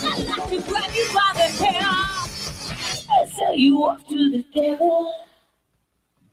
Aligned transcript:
I'd 0.00 0.26
like 0.26 0.48
to 0.48 0.58
grab 0.68 0.90
you 0.94 1.06
by 1.14 1.30
the 1.34 1.48
hair 1.60 1.92
and 3.10 3.30
sell 3.32 3.54
you 3.54 3.84
off 3.84 4.06
to 4.08 4.30
the 4.30 4.44
devil. 4.54 5.12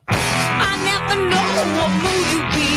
I 0.08 0.72
never 0.86 1.16
know 1.30 1.48
what 1.76 1.92
mood 2.04 2.28
you 2.32 2.42
be. 2.56 2.70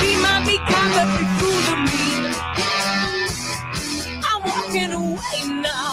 Be 0.00 0.10
might 0.22 0.44
be 0.46 0.56
kind, 0.58 0.90
but 0.94 1.08
be 1.18 1.50
to 1.66 1.74
me. 1.86 2.04
I'm 4.24 4.40
walking 4.44 4.92
away 4.92 5.38
now. 5.62 5.84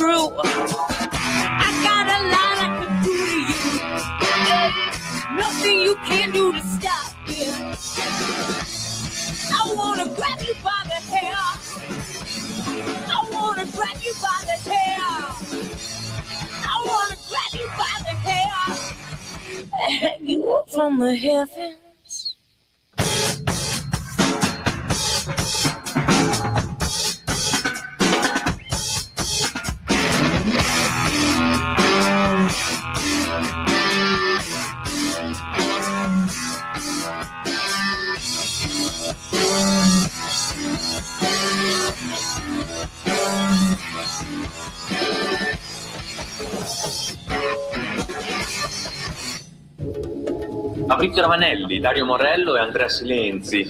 True. 0.00 0.32
I 0.40 1.68
got 1.84 2.06
a 2.08 2.20
lot 2.32 2.56
I 2.64 2.68
can 2.78 2.92
do 3.04 3.12
to 3.28 3.38
you. 3.50 3.60
Nothing 5.36 5.76
you 5.82 5.94
can 6.06 6.32
do 6.32 6.52
to 6.52 6.62
stop 6.74 7.12
it. 7.26 7.52
I 9.52 9.74
wanna 9.76 10.06
grab 10.16 10.40
you 10.40 10.54
by 10.64 10.80
the 10.92 11.00
hair. 11.12 11.36
I 13.16 13.20
wanna 13.30 13.66
grab 13.76 13.98
you 14.00 14.14
by 14.22 14.38
the 14.48 14.56
hair. 14.70 15.04
I 16.64 16.76
wanna 16.88 17.16
grab 17.28 17.52
you 17.60 17.68
by 17.76 17.94
the 18.06 18.14
hair. 18.26 18.56
Hang 20.00 20.26
you 20.26 20.50
up 20.50 20.70
from 20.70 20.98
the 20.98 21.14
heavens. 21.14 22.36
Fabrizio 50.90 51.22
Ravanelli, 51.22 51.78
Dario 51.78 52.04
Morello 52.04 52.56
e 52.56 52.60
Andrea 52.60 52.88
Silenzi, 52.88 53.64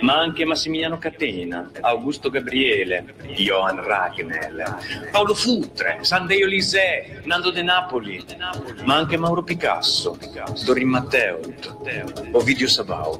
ma 0.00 0.18
anche 0.18 0.44
Massimiliano 0.44 0.98
Catena, 0.98 1.70
Augusto 1.80 2.30
Gabriele, 2.30 3.14
Johan 3.36 3.80
Ragnel, 3.80 4.76
Paolo 5.12 5.34
Futre, 5.34 5.98
Sandeo 6.00 6.48
Lisè, 6.48 7.20
Nando 7.24 7.52
De 7.52 7.62
Napoli, 7.62 8.24
ma 8.84 8.96
anche 8.96 9.16
Mauro 9.16 9.44
Picasso, 9.44 10.18
Dorin 10.64 10.88
Matteo, 10.88 11.38
Ovidio 12.32 12.66
Sabao, 12.66 13.18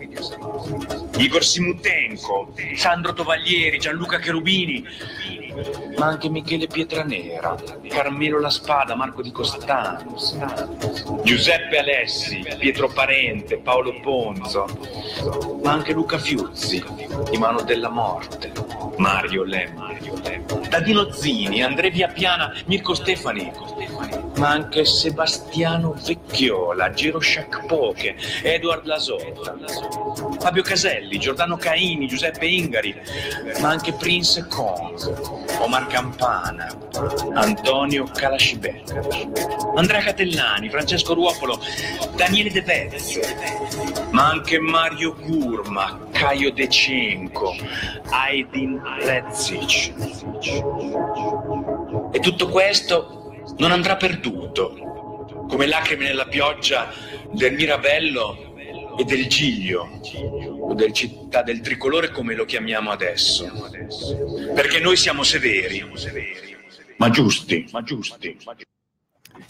Igor 1.16 1.44
Simutenko, 1.44 2.54
Sandro 2.74 3.12
Tovaglieri, 3.12 3.78
Gianluca 3.78 4.19
Cherubini, 4.19 4.84
ma 5.97 6.06
anche 6.06 6.28
Michele 6.28 6.67
Pietranera, 6.67 7.56
Carmelo 7.89 8.41
La 8.41 8.51
Spada, 8.51 8.95
Marco 8.95 9.23
Di 9.23 9.33
Costanzo, 9.33 10.37
Giuseppe 11.23 11.78
Alessi, 11.78 12.45
Pietro 12.59 12.89
Parente, 12.89 13.59
Paolo 13.59 13.98
Ponzo, 14.00 14.67
ma 15.62 15.73
anche 15.73 15.92
Luca 15.92 16.19
Fiuzzi, 16.19 16.84
di 17.31 17.38
Mano 17.38 17.62
della 17.62 17.88
Morte, 17.88 18.53
Mario 18.97 19.44
Lemma, 19.44 19.97
Dadino 20.69 21.10
Zini, 21.12 21.62
Andrea 21.62 21.91
Viapiana, 21.91 22.53
Mirko 22.66 22.94
Stefani, 22.94 23.50
ma 24.38 24.50
anche 24.50 24.84
Sebastiano 24.84 25.94
Vecchiola, 25.94 26.91
Giro 26.91 27.19
Sciacpoche, 27.19 28.16
Edward 28.43 28.87
Lasotta, 28.87 29.56
Fabio 30.38 30.62
Caselli, 30.62 31.19
Giordano 31.19 31.56
Caini, 31.56 32.06
Giuseppe 32.06 32.47
Ingari, 32.47 32.94
ma 33.60 33.71
anche 33.71 33.93
Prince 33.93 34.47
Kong, 34.49 35.60
Omar 35.60 35.87
Campana, 35.88 36.69
Antonio 37.34 38.04
Calascibelli, 38.04 38.84
Andrea 39.75 40.00
Catellani, 40.00 40.70
Francesco 40.70 41.15
Ruopolo, 41.15 41.60
Daniele 42.15 42.50
De 42.50 42.62
Pezzo, 42.62 43.20
ma 44.10 44.28
anche 44.28 44.59
Mario 44.60 45.16
Gurma, 45.16 45.99
Caio 46.12 46.53
De 46.53 46.69
Cenco, 46.69 47.56
Aydin 48.10 48.81
Rezic. 49.00 49.93
E 52.12 52.20
tutto 52.20 52.49
questo 52.49 53.18
non 53.58 53.72
andrà 53.72 53.96
perduto, 53.96 55.46
come 55.48 55.66
lacrime 55.66 56.04
nella 56.04 56.26
pioggia 56.26 56.92
del 57.32 57.54
Mirabello 57.54 58.56
e 58.98 59.04
del 59.04 59.28
Giglio, 59.28 60.00
o 60.60 60.74
del 60.74 60.92
città 60.92 61.42
del 61.42 61.60
tricolore 61.60 62.10
come 62.10 62.34
lo 62.34 62.44
chiamiamo 62.44 62.91
adesso. 62.91 63.50
Perché 64.54 64.80
noi 64.80 64.96
siamo 64.96 65.22
severi, 65.22 65.84
ma 66.96 67.10
giusti, 67.10 67.69
ma 67.72 67.82
giusti. 67.82 68.36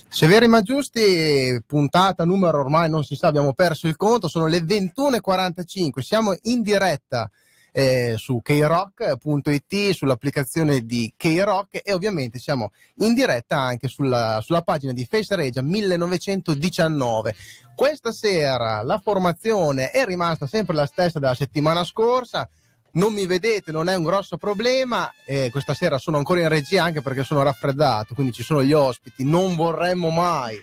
Severi 0.09 0.49
ma 0.49 0.63
giusti, 0.63 1.63
puntata 1.67 2.25
numero 2.25 2.61
ormai 2.61 2.91
non 2.91 3.05
si 3.05 3.15
sa, 3.15 3.29
abbiamo 3.29 3.55
perso 3.55 3.89
il 3.89 3.97
conto, 3.97 4.29
sono 4.29 4.47
le 4.47 4.59
21.45, 4.61 6.01
siamo 6.01 6.35
in 6.43 6.63
diretta 6.63 7.31
eh, 7.79 8.17
su 8.17 8.41
krock.it, 8.43 9.91
sull'applicazione 9.93 10.85
di 10.85 11.15
K-Rock 11.17 11.81
e 11.85 11.93
ovviamente 11.93 12.41
siamo 12.41 12.73
in 12.97 13.15
diretta 13.15 13.57
anche 13.57 13.87
sulla, 13.87 14.41
sulla 14.43 14.63
pagina 14.63 14.93
di 14.93 15.07
Face 15.09 15.37
Regia 15.37 15.63
1919. 15.63 17.37
Questa 17.77 18.11
sera 18.11 18.83
la 18.83 18.99
formazione 18.99 19.93
è 19.93 20.05
rimasta 20.05 20.49
sempre 20.49 20.75
la 20.75 20.87
stessa 20.87 21.21
della 21.21 21.37
settimana 21.37 21.85
scorsa, 21.85 22.49
non 22.95 23.13
mi 23.13 23.27
vedete, 23.27 23.71
non 23.71 23.89
è 23.89 23.95
un 23.95 24.03
grosso 24.03 24.39
problema. 24.39 25.13
Eh, 25.25 25.51
questa 25.53 25.73
sera 25.73 25.99
sono 25.99 26.17
ancora 26.17 26.41
in 26.41 26.49
regia 26.49 26.83
anche 26.83 27.01
perché 27.01 27.23
sono 27.23 27.45
raffreddato, 27.45 28.13
quindi 28.15 28.33
ci 28.33 28.43
sono 28.43 28.65
gli 28.65 28.73
ospiti. 28.73 29.23
Non 29.23 29.55
vorremmo 29.55 30.11
mai 30.11 30.61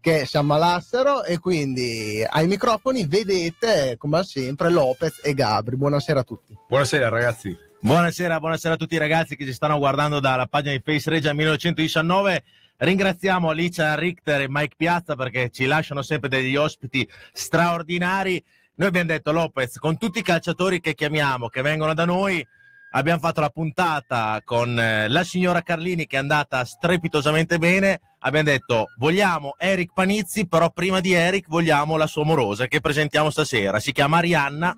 che 0.00 0.24
si 0.24 0.36
ammalassero 0.36 1.24
e 1.24 1.38
quindi 1.38 2.24
ai 2.26 2.46
microfoni 2.46 3.06
vedete 3.06 3.96
come 3.98 4.24
sempre 4.24 4.70
Lopez 4.70 5.20
e 5.22 5.34
Gabri. 5.34 5.76
Buonasera 5.76 6.20
a 6.20 6.24
tutti. 6.24 6.56
Buonasera 6.68 7.08
ragazzi. 7.08 7.56
Buonasera, 7.82 8.38
buonasera 8.40 8.74
a 8.74 8.76
tutti 8.76 8.94
i 8.94 8.98
ragazzi 8.98 9.36
che 9.36 9.44
ci 9.44 9.52
stanno 9.52 9.78
guardando 9.78 10.20
dalla 10.20 10.46
pagina 10.46 10.74
di 10.74 10.82
Face 10.84 11.08
Regia 11.08 11.32
1919. 11.32 12.44
Ringraziamo 12.76 13.50
Alicia 13.50 13.94
Richter 13.94 14.42
e 14.42 14.46
Mike 14.48 14.74
Piazza 14.76 15.14
perché 15.14 15.50
ci 15.50 15.66
lasciano 15.66 16.02
sempre 16.02 16.28
degli 16.28 16.56
ospiti 16.56 17.08
straordinari. 17.32 18.42
Noi 18.76 18.88
abbiamo 18.88 19.08
detto 19.08 19.32
Lopez, 19.32 19.76
con 19.78 19.98
tutti 19.98 20.18
i 20.18 20.22
calciatori 20.22 20.80
che 20.80 20.94
chiamiamo, 20.94 21.48
che 21.48 21.60
vengono 21.60 21.92
da 21.92 22.06
noi, 22.06 22.46
abbiamo 22.90 23.20
fatto 23.20 23.40
la 23.40 23.50
puntata 23.50 24.40
con 24.44 24.78
eh, 24.78 25.08
la 25.08 25.24
signora 25.24 25.62
Carlini 25.62 26.06
che 26.06 26.16
è 26.16 26.20
andata 26.20 26.64
strepitosamente 26.64 27.58
bene. 27.58 28.00
Abbiamo 28.20 28.50
detto 28.50 28.86
vogliamo 28.98 29.54
Eric 29.58 29.92
Panizzi, 29.94 30.46
però 30.46 30.70
prima 30.70 31.00
di 31.00 31.12
Eric 31.12 31.46
vogliamo 31.48 31.96
la 31.96 32.06
sua 32.06 32.24
morosa 32.24 32.66
che 32.66 32.80
presentiamo 32.80 33.30
stasera. 33.30 33.80
Si 33.80 33.92
chiama 33.92 34.18
Arianna. 34.18 34.76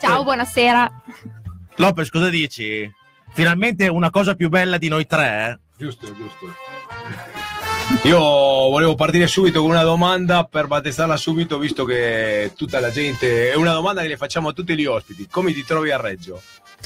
Ciao, 0.00 0.24
buonasera. 0.24 1.02
Lopez, 1.76 2.10
cosa 2.10 2.28
dici? 2.28 2.90
Finalmente 3.32 3.88
una 3.88 4.10
cosa 4.10 4.34
più 4.34 4.48
bella 4.48 4.76
di 4.76 4.88
noi 4.88 5.06
tre, 5.06 5.48
eh? 5.48 5.58
Giusto, 5.76 6.06
giusto. 6.14 7.41
Io 8.04 8.18
volevo 8.18 8.94
partire 8.96 9.26
subito 9.28 9.60
con 9.60 9.70
una 9.70 9.82
domanda 9.84 10.42
per 10.44 10.66
battezzarla 10.66 11.16
subito, 11.16 11.58
visto 11.58 11.84
che 11.84 12.52
tutta 12.56 12.80
la 12.80 12.90
gente. 12.90 13.52
È 13.52 13.54
una 13.54 13.72
domanda 13.72 14.02
che 14.02 14.08
le 14.08 14.16
facciamo 14.16 14.48
a 14.48 14.52
tutti 14.52 14.74
gli 14.74 14.86
ospiti. 14.86 15.28
Come 15.30 15.52
ti 15.52 15.64
trovi 15.64 15.90
a 15.92 16.00
Reggio? 16.00 16.40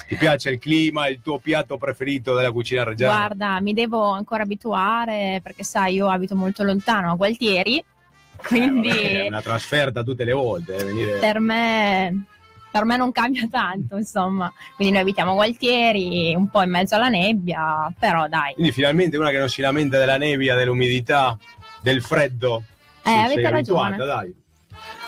Ti 0.06 0.14
piace 0.16 0.50
il 0.50 0.58
clima, 0.58 1.08
il 1.08 1.20
tuo 1.22 1.38
piatto 1.38 1.78
preferito 1.78 2.34
della 2.34 2.52
cucina 2.52 2.84
reggiana? 2.84 3.16
Guarda, 3.16 3.60
mi 3.62 3.72
devo 3.72 4.10
ancora 4.10 4.42
abituare 4.42 5.40
perché 5.42 5.64
sai, 5.64 5.94
io 5.94 6.08
abito 6.10 6.36
molto 6.36 6.62
lontano 6.64 7.10
a 7.12 7.14
Gualtieri, 7.14 7.82
quindi 8.36 8.90
È 8.90 9.26
una 9.28 9.40
trasferta 9.40 10.02
tutte 10.02 10.24
le 10.24 10.32
volte. 10.32 10.76
eh, 10.76 10.84
venire- 10.84 11.18
per 11.18 11.40
me 11.40 12.24
per 12.76 12.84
me 12.84 12.96
non 12.96 13.10
cambia 13.10 13.48
tanto, 13.50 13.96
insomma. 13.96 14.52
Quindi 14.74 14.92
noi 14.92 15.02
abitiamo 15.02 15.34
Gualtieri, 15.34 16.34
un 16.36 16.48
po' 16.48 16.62
in 16.62 16.70
mezzo 16.70 16.94
alla 16.94 17.08
nebbia, 17.08 17.92
però 17.98 18.28
dai. 18.28 18.52
Quindi 18.52 18.72
finalmente 18.72 19.16
una 19.16 19.30
che 19.30 19.38
non 19.38 19.48
si 19.48 19.62
lamenta 19.62 19.98
della 19.98 20.18
nebbia, 20.18 20.54
dell'umidità, 20.54 21.36
del 21.80 22.02
freddo. 22.02 22.62
Eh, 23.02 23.10
avete 23.10 23.46
abituata, 23.46 23.90
ragione. 23.90 24.06
dai. 24.06 24.34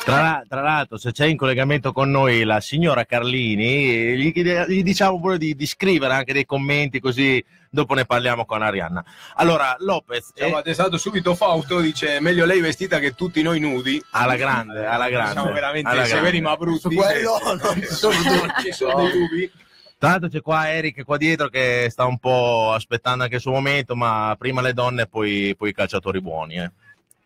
Tra, 0.04 0.42
tra 0.48 0.62
l'altro, 0.62 0.96
se 0.96 1.12
c'è 1.12 1.26
in 1.26 1.36
collegamento 1.36 1.92
con 1.92 2.10
noi 2.10 2.42
la 2.44 2.60
signora 2.60 3.04
Carlini, 3.04 4.16
gli, 4.16 4.32
gli 4.32 4.82
diciamo 4.82 5.20
pure 5.20 5.36
di, 5.36 5.54
di 5.54 5.66
scrivere 5.66 6.14
anche 6.14 6.32
dei 6.32 6.46
commenti 6.46 6.98
così 6.98 7.44
dopo 7.68 7.92
ne 7.92 8.06
parliamo 8.06 8.46
con 8.46 8.62
Arianna. 8.62 9.04
Allora, 9.34 9.76
Lopez 9.80 10.32
eh, 10.34 10.48
battezzato 10.50 10.96
subito 10.96 11.34
Fausto, 11.34 11.80
dice 11.80 12.20
meglio 12.20 12.46
lei 12.46 12.60
vestita 12.60 12.98
che 12.98 13.14
tutti 13.14 13.42
noi 13.42 13.60
nudi. 13.60 14.02
alla 14.12 14.36
grande, 14.36 14.86
alla 14.86 15.10
grande. 15.10 15.32
Siamo 15.32 15.52
veramente 15.52 15.90
alla 15.90 16.04
severi 16.06 16.40
grande. 16.40 16.48
ma 16.48 16.56
brutti. 16.56 16.80
Su 16.80 16.88
quello 16.88 17.38
non 17.42 17.80
ci 17.82 17.86
sono. 17.86 18.14
Ci 18.62 18.72
sono 18.72 19.02
dei 19.02 19.12
dubbi. 19.12 19.52
Tra 19.98 20.10
l'altro 20.10 20.28
c'è 20.28 20.40
qua 20.40 20.70
Eric 20.70 21.04
qua 21.04 21.16
dietro 21.16 21.48
che 21.48 21.88
sta 21.90 22.06
un 22.06 22.18
po' 22.18 22.72
aspettando 22.72 23.24
anche 23.24 23.34
il 23.34 23.40
suo 23.42 23.50
momento, 23.50 23.96
ma 23.96 24.34
prima 24.38 24.62
le 24.62 24.72
donne 24.72 25.02
e 25.02 25.06
poi, 25.06 25.54
poi 25.58 25.70
i 25.70 25.74
calciatori 25.74 26.20
buoni. 26.22 26.54
eh. 26.54 26.70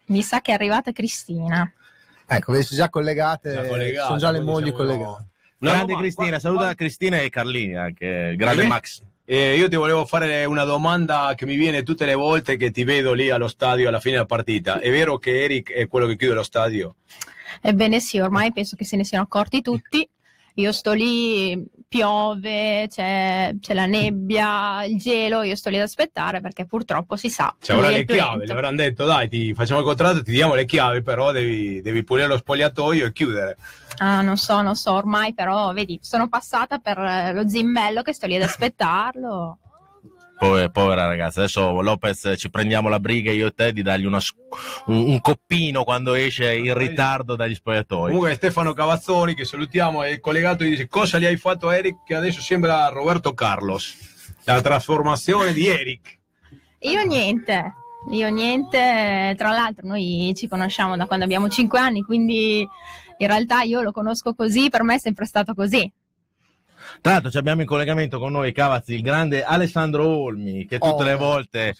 Mi 0.06 0.22
sa 0.22 0.40
che 0.40 0.50
è 0.50 0.54
arrivata 0.54 0.90
Cristina. 0.90 1.70
Ecco, 2.36 2.52
vedi, 2.52 2.66
già 2.70 2.88
collegate, 2.88 3.52
Già 3.52 3.64
collegate, 3.66 4.06
sono 4.06 4.18
già 4.18 4.30
le 4.30 4.40
mogli 4.40 4.64
diciamo 4.64 4.76
collegate. 4.78 5.26
No, 5.58 5.70
grande 5.70 5.92
ma- 5.92 5.98
Cristina, 6.00 6.30
ma- 6.30 6.38
saluta 6.38 6.64
ma- 6.64 6.74
Cristina 6.74 7.20
e 7.20 7.28
Carlini 7.30 7.76
anche, 7.76 8.06
il 8.32 8.36
grande 8.36 8.62
Eh, 8.62 8.66
Max. 8.66 9.02
Eh, 9.24 9.56
io 9.56 9.68
ti 9.68 9.76
volevo 9.76 10.04
fare 10.04 10.44
una 10.44 10.64
domanda 10.64 11.32
che 11.36 11.46
mi 11.46 11.54
viene 11.56 11.84
tutte 11.84 12.04
le 12.04 12.14
volte 12.14 12.56
che 12.56 12.70
ti 12.72 12.82
vedo 12.84 13.12
lì 13.12 13.30
allo 13.30 13.46
stadio 13.48 13.88
alla 13.88 14.00
fine 14.00 14.14
della 14.14 14.26
partita. 14.26 14.80
È 14.80 14.90
vero 14.90 15.18
che 15.18 15.44
Eric 15.44 15.72
è 15.72 15.86
quello 15.86 16.06
che 16.06 16.16
chiude 16.16 16.34
lo 16.34 16.42
stadio? 16.42 16.96
Ebbene 17.60 18.00
sì, 18.00 18.18
ormai 18.18 18.52
penso 18.52 18.74
che 18.76 18.84
se 18.84 18.96
ne 18.96 19.04
siano 19.04 19.24
accorti 19.24 19.62
tutti. 19.62 20.06
Io 20.54 20.72
sto 20.72 20.92
lì, 20.92 21.64
piove, 21.88 22.86
c'è, 22.88 23.54
c'è 23.60 23.74
la 23.74 23.86
nebbia, 23.86 24.84
il 24.84 24.98
gelo, 24.98 25.42
io 25.42 25.56
sto 25.56 25.70
lì 25.70 25.76
ad 25.76 25.82
aspettare 25.82 26.40
perché 26.40 26.64
purtroppo 26.64 27.16
si 27.16 27.28
sa. 27.30 27.54
Cioè, 27.60 27.76
ora 27.76 27.90
le 27.90 28.04
chiavi, 28.04 28.46
le 28.46 28.52
avranno 28.52 28.76
detto 28.76 29.04
dai, 29.04 29.28
ti 29.28 29.52
facciamo 29.54 29.80
il 29.80 29.86
contratto, 29.86 30.22
ti 30.22 30.32
diamo 30.32 30.54
le 30.54 30.64
chiavi, 30.64 31.02
però 31.02 31.32
devi, 31.32 31.82
devi 31.82 32.02
pulire 32.04 32.28
lo 32.28 32.38
spogliatoio 32.38 33.06
e 33.06 33.12
chiudere. 33.12 33.56
Ah, 33.98 34.22
non 34.22 34.36
so, 34.36 34.62
non 34.62 34.74
so, 34.74 34.92
ormai 34.92 35.34
però, 35.34 35.72
vedi, 35.72 35.98
sono 36.02 36.28
passata 36.28 36.78
per 36.78 36.98
eh, 36.98 37.32
lo 37.32 37.48
zimbello 37.48 38.02
che 38.02 38.12
sto 38.12 38.26
lì 38.26 38.36
ad 38.36 38.42
aspettarlo. 38.42 39.58
Povera, 40.42 40.68
povera 40.70 41.06
ragazza, 41.06 41.38
adesso 41.38 41.80
Lopez 41.80 42.34
ci 42.36 42.50
prendiamo 42.50 42.88
la 42.88 42.98
briga 42.98 43.30
io 43.30 43.46
e 43.46 43.54
te 43.54 43.72
di 43.72 43.80
dargli 43.80 44.06
una 44.06 44.18
un, 44.86 44.96
un 44.96 45.20
coppino 45.20 45.84
quando 45.84 46.14
esce 46.14 46.52
in 46.56 46.76
ritardo 46.76 47.36
dagli 47.36 47.54
spogliatoi. 47.54 48.06
Comunque 48.06 48.34
Stefano 48.34 48.72
Cavazzoni, 48.72 49.34
che 49.34 49.44
salutiamo, 49.44 50.02
è 50.02 50.18
collegato 50.18 50.64
e 50.64 50.70
dice 50.70 50.88
cosa 50.88 51.20
gli 51.20 51.26
hai 51.26 51.36
fatto 51.36 51.68
a 51.68 51.76
Eric 51.76 52.02
che 52.04 52.16
adesso 52.16 52.40
sembra 52.40 52.88
Roberto 52.88 53.34
Carlos. 53.34 53.94
La 54.42 54.60
trasformazione 54.60 55.52
di 55.52 55.68
Eric. 55.68 56.18
Io 56.80 57.04
niente, 57.04 57.74
io 58.10 58.28
niente, 58.28 59.36
tra 59.38 59.50
l'altro 59.52 59.86
noi 59.86 60.32
ci 60.34 60.48
conosciamo 60.48 60.96
da 60.96 61.06
quando 61.06 61.24
abbiamo 61.24 61.48
5 61.48 61.78
anni, 61.78 62.02
quindi 62.02 62.66
in 63.16 63.26
realtà 63.28 63.62
io 63.62 63.80
lo 63.80 63.92
conosco 63.92 64.34
così, 64.34 64.70
per 64.70 64.82
me 64.82 64.96
è 64.96 64.98
sempre 64.98 65.24
stato 65.24 65.54
così. 65.54 65.88
Tra 67.00 67.12
l'altro 67.12 67.30
ci 67.30 67.38
abbiamo 67.38 67.60
in 67.60 67.66
collegamento 67.66 68.18
con 68.18 68.32
noi 68.32 68.52
Cavazzi, 68.52 68.94
il 68.94 69.02
grande 69.02 69.42
Alessandro 69.42 70.06
Olmi, 70.06 70.66
che 70.66 70.78
tutte 70.78 71.02
Oh, 71.02 71.04
le 71.04 71.16
volte 71.16 71.74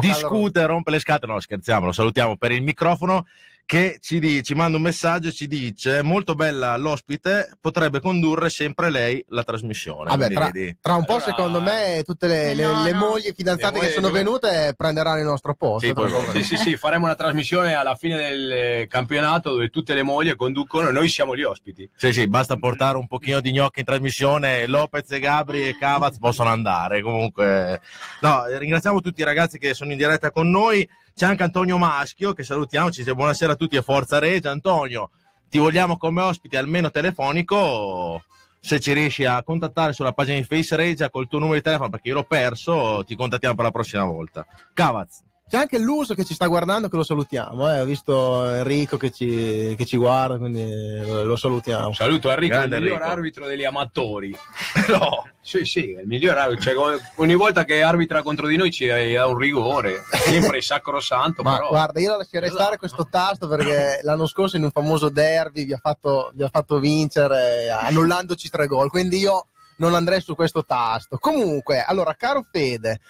discute, 0.00 0.66
rompe 0.66 0.90
le 0.90 0.98
scatole, 0.98 1.32
no 1.32 1.40
scherziamo, 1.40 1.86
lo 1.86 1.92
salutiamo 1.92 2.36
per 2.36 2.52
il 2.52 2.62
microfono 2.62 3.26
che 3.68 3.98
ci, 4.00 4.18
di- 4.18 4.42
ci 4.42 4.54
manda 4.54 4.78
un 4.78 4.82
messaggio 4.82 5.28
e 5.28 5.32
ci 5.32 5.46
dice 5.46 6.00
molto 6.00 6.34
bella 6.34 6.74
l'ospite, 6.78 7.50
potrebbe 7.60 8.00
condurre 8.00 8.48
sempre 8.48 8.88
lei 8.88 9.22
la 9.28 9.44
trasmissione. 9.44 10.08
Vabbè, 10.08 10.30
tra, 10.30 10.50
vedi. 10.50 10.78
tra 10.80 10.94
un 10.94 11.04
po' 11.04 11.16
Allora- 11.16 11.26
secondo 11.26 11.60
me 11.60 12.02
tutte 12.02 12.28
le, 12.28 12.54
le- 12.54 12.64
No, 12.64 12.82
le 12.82 12.92
no. 12.92 12.98
mogli 12.98 13.30
fidanzate 13.36 13.78
Le 13.78 13.86
che 13.88 13.92
sono 13.92 14.10
venute 14.10 14.72
prenderanno 14.74 15.18
il 15.18 15.26
nostro 15.26 15.54
posto. 15.54 15.86
Sì, 15.86 15.92
poi-. 15.92 16.10
Sì, 16.32 16.42
sì, 16.44 16.56
sì, 16.56 16.76
faremo 16.78 17.04
una 17.04 17.14
trasmissione 17.14 17.74
alla 17.74 17.94
fine 17.94 18.16
del 18.16 18.50
eh, 18.52 18.86
campionato 18.88 19.50
dove 19.50 19.68
tutte 19.68 19.92
le 19.92 20.02
mogli 20.02 20.34
conducono 20.34 20.88
e 20.88 20.92
noi 20.92 21.10
siamo 21.10 21.36
gli 21.36 21.42
ospiti. 21.42 21.90
Sì, 21.94 22.10
sì, 22.14 22.26
basta 22.26 22.56
portare 22.56 22.96
un 22.96 23.06
pochino 23.06 23.40
di 23.42 23.52
gnocchi 23.52 23.80
in 23.80 23.84
trasmissione, 23.84 24.66
Lopez 24.66 25.10
e 25.10 25.18
Gabri 25.20 25.68
e 25.68 25.76
Cavaz 25.76 26.16
possono 26.16 26.48
andare. 26.48 27.02
Comunque, 27.02 27.82
no, 28.22 28.44
ringraziamo 28.46 29.02
tutti 29.02 29.20
i 29.20 29.24
ragazzi 29.24 29.58
che 29.58 29.74
sono 29.74 29.92
in 29.92 29.98
diretta 29.98 30.30
con 30.30 30.48
noi. 30.48 30.88
C'è 31.18 31.26
anche 31.26 31.42
Antonio 31.42 31.78
Maschio 31.78 32.32
che 32.32 32.44
salutiamo, 32.44 32.92
ci 32.92 33.00
dice 33.00 33.12
buonasera 33.12 33.54
a 33.54 33.56
tutti 33.56 33.74
e 33.74 33.82
forza 33.82 34.20
Regia. 34.20 34.52
Antonio, 34.52 35.10
ti 35.48 35.58
vogliamo 35.58 35.96
come 35.96 36.22
ospite 36.22 36.56
almeno 36.56 36.92
telefonico. 36.92 38.22
Se 38.60 38.78
ci 38.78 38.92
riesci 38.92 39.24
a 39.24 39.42
contattare 39.42 39.92
sulla 39.92 40.12
pagina 40.12 40.38
di 40.38 40.44
Face 40.44 40.76
Regia 40.76 41.10
col 41.10 41.26
tuo 41.26 41.40
numero 41.40 41.56
di 41.56 41.62
telefono 41.64 41.90
perché 41.90 42.10
io 42.10 42.14
l'ho 42.14 42.22
perso, 42.22 43.02
ti 43.04 43.16
contattiamo 43.16 43.56
per 43.56 43.64
la 43.64 43.70
prossima 43.72 44.04
volta. 44.04 44.46
Cavaz, 44.72 45.24
C'è 45.48 45.56
anche 45.56 45.78
l'uso 45.78 46.12
che 46.14 46.24
ci 46.24 46.34
sta 46.34 46.46
guardando 46.46 46.88
che 46.90 46.96
lo 46.96 47.02
salutiamo. 47.02 47.72
eh. 47.74 47.80
Ho 47.80 47.84
visto 47.86 48.44
Enrico 48.54 48.98
che 48.98 49.10
ci, 49.10 49.74
che 49.78 49.86
ci 49.86 49.96
guarda, 49.96 50.36
quindi 50.36 50.98
lo, 51.00 51.24
lo 51.24 51.36
salutiamo. 51.36 51.94
Saluto 51.94 52.30
Enrico, 52.30 52.54
Grande 52.54 52.76
il 52.76 52.82
miglior 52.82 52.98
Enrico. 52.98 53.14
arbitro 53.16 53.46
degli 53.46 53.64
amatori. 53.64 54.36
no, 54.88 55.26
sì, 55.40 55.64
sì, 55.64 55.94
è 55.94 56.02
il 56.02 56.06
miglior 56.06 56.36
arbitro. 56.36 56.62
Cioè, 56.64 57.00
ogni 57.16 57.34
volta 57.34 57.64
che 57.64 57.80
arbitra 57.80 58.22
contro 58.22 58.46
di 58.46 58.56
noi 58.56 58.70
ci 58.70 58.86
dà 58.86 59.26
un 59.26 59.38
rigore, 59.38 60.02
sempre 60.10 60.60
sacrosanto, 60.60 61.40
Ma 61.44 61.54
però. 61.54 61.68
guarda, 61.68 61.98
io 62.00 62.10
la 62.10 62.16
lascerei 62.18 62.50
stare 62.50 62.76
questo 62.76 63.08
tasto 63.10 63.48
perché 63.48 64.00
l'anno 64.02 64.26
scorso 64.26 64.56
in 64.58 64.64
un 64.64 64.70
famoso 64.70 65.08
derby 65.08 65.64
vi 65.64 65.72
ha 65.72 65.78
fatto, 65.80 66.30
vi 66.34 66.42
ha 66.42 66.50
fatto 66.52 66.78
vincere 66.78 67.70
annullandoci 67.70 68.50
tre 68.50 68.66
gol, 68.66 68.90
quindi 68.90 69.16
io 69.16 69.46
non 69.78 69.94
andrei 69.94 70.20
su 70.20 70.34
questo 70.34 70.62
tasto. 70.66 71.16
Comunque, 71.16 71.80
allora, 71.82 72.12
caro 72.14 72.44
Fede, 72.52 73.00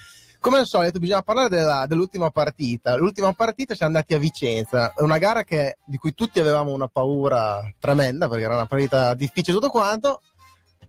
come 0.41 0.59
al 0.59 0.67
solito 0.67 0.99
bisogna 0.99 1.23
parlare 1.23 1.49
della- 1.49 1.87
dell'ultima 1.87 2.31
partita. 2.31 2.97
L'ultima 2.97 3.33
partita 3.33 3.75
siamo 3.75 3.93
andati 3.95 4.15
a 4.15 4.19
Vicenza, 4.19 4.93
è 4.95 5.03
una 5.03 5.19
gara 5.19 5.43
che- 5.45 5.79
di 5.85 5.97
cui 5.99 6.15
tutti 6.15 6.39
avevamo 6.41 6.73
una 6.73 6.89
paura 6.89 7.61
tremenda 7.79 8.29
perché 8.29 8.45
era 8.45 8.55
una 8.55 8.67
partita 8.67 9.15
difficile 9.15 9.57
tutto 9.57 9.71
quanto. 9.71 10.23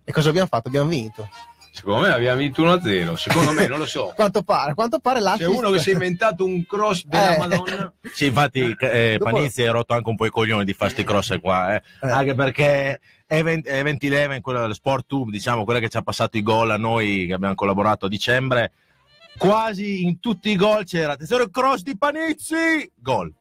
E 0.04 0.12
cosa 0.12 0.28
abbiamo 0.30 0.48
fatto? 0.48 0.68
Abbiamo 0.68 0.88
vinto. 0.88 1.28
Secondo 1.72 2.00
me 2.00 2.12
abbiamo 2.12 2.38
vinto 2.38 2.62
1-0. 2.62 3.14
Secondo 3.14 3.52
me, 3.52 3.68
non 3.68 3.78
lo 3.78 3.86
so. 3.86 4.10
Quanto 4.16 4.42
pare, 4.42 4.74
quanto 4.74 4.98
pare 4.98 5.18
C'è 5.18 5.24
l'assist- 5.24 5.48
uno 5.50 5.70
che 5.70 5.78
si 5.78 5.90
è 5.90 5.92
inventato 5.92 6.44
un 6.44 6.66
cross 6.66 7.04
della 7.06 7.34
Eh. 7.36 7.38
Madonna. 7.38 7.92
Sì, 8.12 8.26
infatti 8.26 8.74
eh, 8.80 9.16
Dopo- 9.18 9.30
Panizzi 9.30 9.62
ha 9.64 9.70
rotto 9.70 9.94
anche 9.94 10.08
un 10.08 10.16
po' 10.16 10.26
i 10.26 10.30
coglioni 10.30 10.64
di 10.64 10.72
fare 10.72 10.90
sti 10.90 11.04
cross 11.04 11.38
qua, 11.40 11.74
eh. 11.76 11.82
Eh. 12.02 12.10
anche 12.10 12.34
perché 12.34 13.00
Event, 13.26 13.68
Event 13.68 14.02
Eleven, 14.02 14.40
quella 14.40 14.62
del 14.62 14.74
Sport 14.74 15.06
Tube, 15.06 15.30
diciamo, 15.30 15.62
quella 15.64 15.78
che 15.78 15.88
ci 15.88 15.96
ha 15.96 16.02
passato 16.02 16.36
i 16.36 16.42
gol 16.42 16.70
a 16.72 16.76
noi 16.76 17.26
che 17.28 17.34
abbiamo 17.34 17.54
collaborato 17.54 18.06
a 18.06 18.08
dicembre, 18.08 18.72
quasi 19.38 20.04
in 20.04 20.20
tutti 20.20 20.50
i 20.50 20.56
gol 20.56 20.84
c'era 20.84 21.12
attenzione 21.12 21.50
cross 21.50 21.82
di 21.82 21.96
Panizzi, 21.96 22.90
gol. 22.96 23.32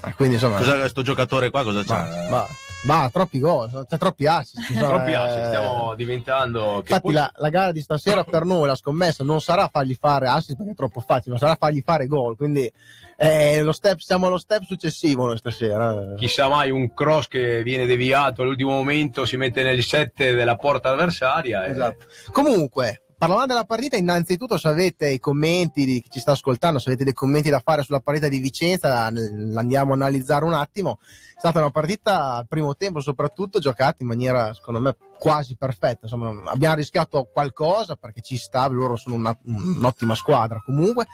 Ah, 0.00 0.12
Quindi 0.14 0.34
insomma, 0.34 0.58
Cos'è 0.58 0.78
questo 0.78 1.02
giocatore 1.02 1.50
qua? 1.50 1.62
Cosa 1.64 1.78
ma, 1.80 1.84
c'ha? 1.84 2.26
ma- 2.30 2.46
ma 2.84 3.08
troppi 3.10 3.38
gol, 3.40 3.86
c'è 3.88 3.96
troppi 3.96 4.26
assist. 4.26 4.68
insomma, 4.68 4.88
Troppi 4.88 5.10
eh, 5.12 5.14
assi, 5.14 5.46
stiamo 5.46 5.94
diventando. 5.94 6.60
che 6.84 6.92
Infatti 6.92 7.00
poi- 7.00 7.12
la, 7.14 7.32
la 7.36 7.48
gara 7.48 7.72
di 7.72 7.80
stasera 7.80 8.24
per 8.24 8.44
noi, 8.44 8.66
la 8.66 8.74
scommessa, 8.74 9.24
non 9.24 9.40
sarà 9.40 9.68
fargli 9.72 9.96
fare 9.98 10.28
assist 10.28 10.56
perché 10.56 10.72
è 10.72 10.74
troppo 10.74 11.00
facile, 11.00 11.32
ma 11.32 11.38
sarà 11.38 11.56
fargli 11.58 11.82
fare 11.82 12.06
gol. 12.06 12.36
Quindi 12.36 12.70
eh, 13.16 13.62
lo 13.62 13.72
step, 13.72 14.00
siamo 14.00 14.26
allo 14.26 14.36
step 14.36 14.64
successivo 14.64 15.24
noi 15.24 15.38
stasera. 15.38 16.12
eh. 16.12 16.14
Chissà 16.16 16.46
mai 16.48 16.70
un 16.70 16.92
cross 16.92 17.26
che 17.26 17.62
viene 17.62 17.86
deviato 17.86 18.42
all'ultimo 18.42 18.72
momento, 18.72 19.24
si 19.24 19.38
mette 19.38 19.62
nel 19.62 19.82
set 19.82 20.16
della 20.18 20.56
porta 20.56 20.90
avversaria. 20.90 21.64
e- 21.64 21.70
Esatto. 21.70 22.04
Comunque, 22.32 23.03
parlando 23.26 23.52
della 23.54 23.64
partita, 23.64 23.96
innanzitutto 23.96 24.56
se 24.58 24.68
avete 24.68 25.08
i 25.08 25.18
commenti 25.18 25.84
di 25.84 26.00
chi 26.00 26.10
ci 26.10 26.20
sta 26.20 26.32
ascoltando, 26.32 26.78
se 26.78 26.88
avete 26.88 27.04
dei 27.04 27.12
commenti 27.12 27.50
da 27.50 27.60
fare 27.64 27.82
sulla 27.82 28.00
partita 28.00 28.28
di 28.28 28.38
Vicenza, 28.38 29.10
l'andiamo 29.10 29.92
a 29.92 29.94
analizzare 29.94 30.44
un 30.44 30.52
attimo. 30.52 30.98
È 31.34 31.38
stata 31.38 31.58
una 31.58 31.70
partita 31.70 32.34
al 32.34 32.46
primo 32.46 32.76
tempo 32.76 33.00
soprattutto 33.00 33.58
giocata 33.58 33.96
in 34.00 34.06
maniera 34.06 34.52
secondo 34.54 34.80
me 34.80 34.96
quasi 35.18 35.56
perfetta. 35.56 36.00
Insomma, 36.02 36.50
abbiamo 36.50 36.74
rischiato 36.76 37.28
qualcosa 37.32 37.96
perché 37.96 38.20
ci 38.20 38.36
sta, 38.36 38.66
loro 38.68 38.96
sono 38.96 39.14
una- 39.16 39.36
un'ottima 39.44 40.14
squadra 40.14 40.62
comunque, 40.64 41.06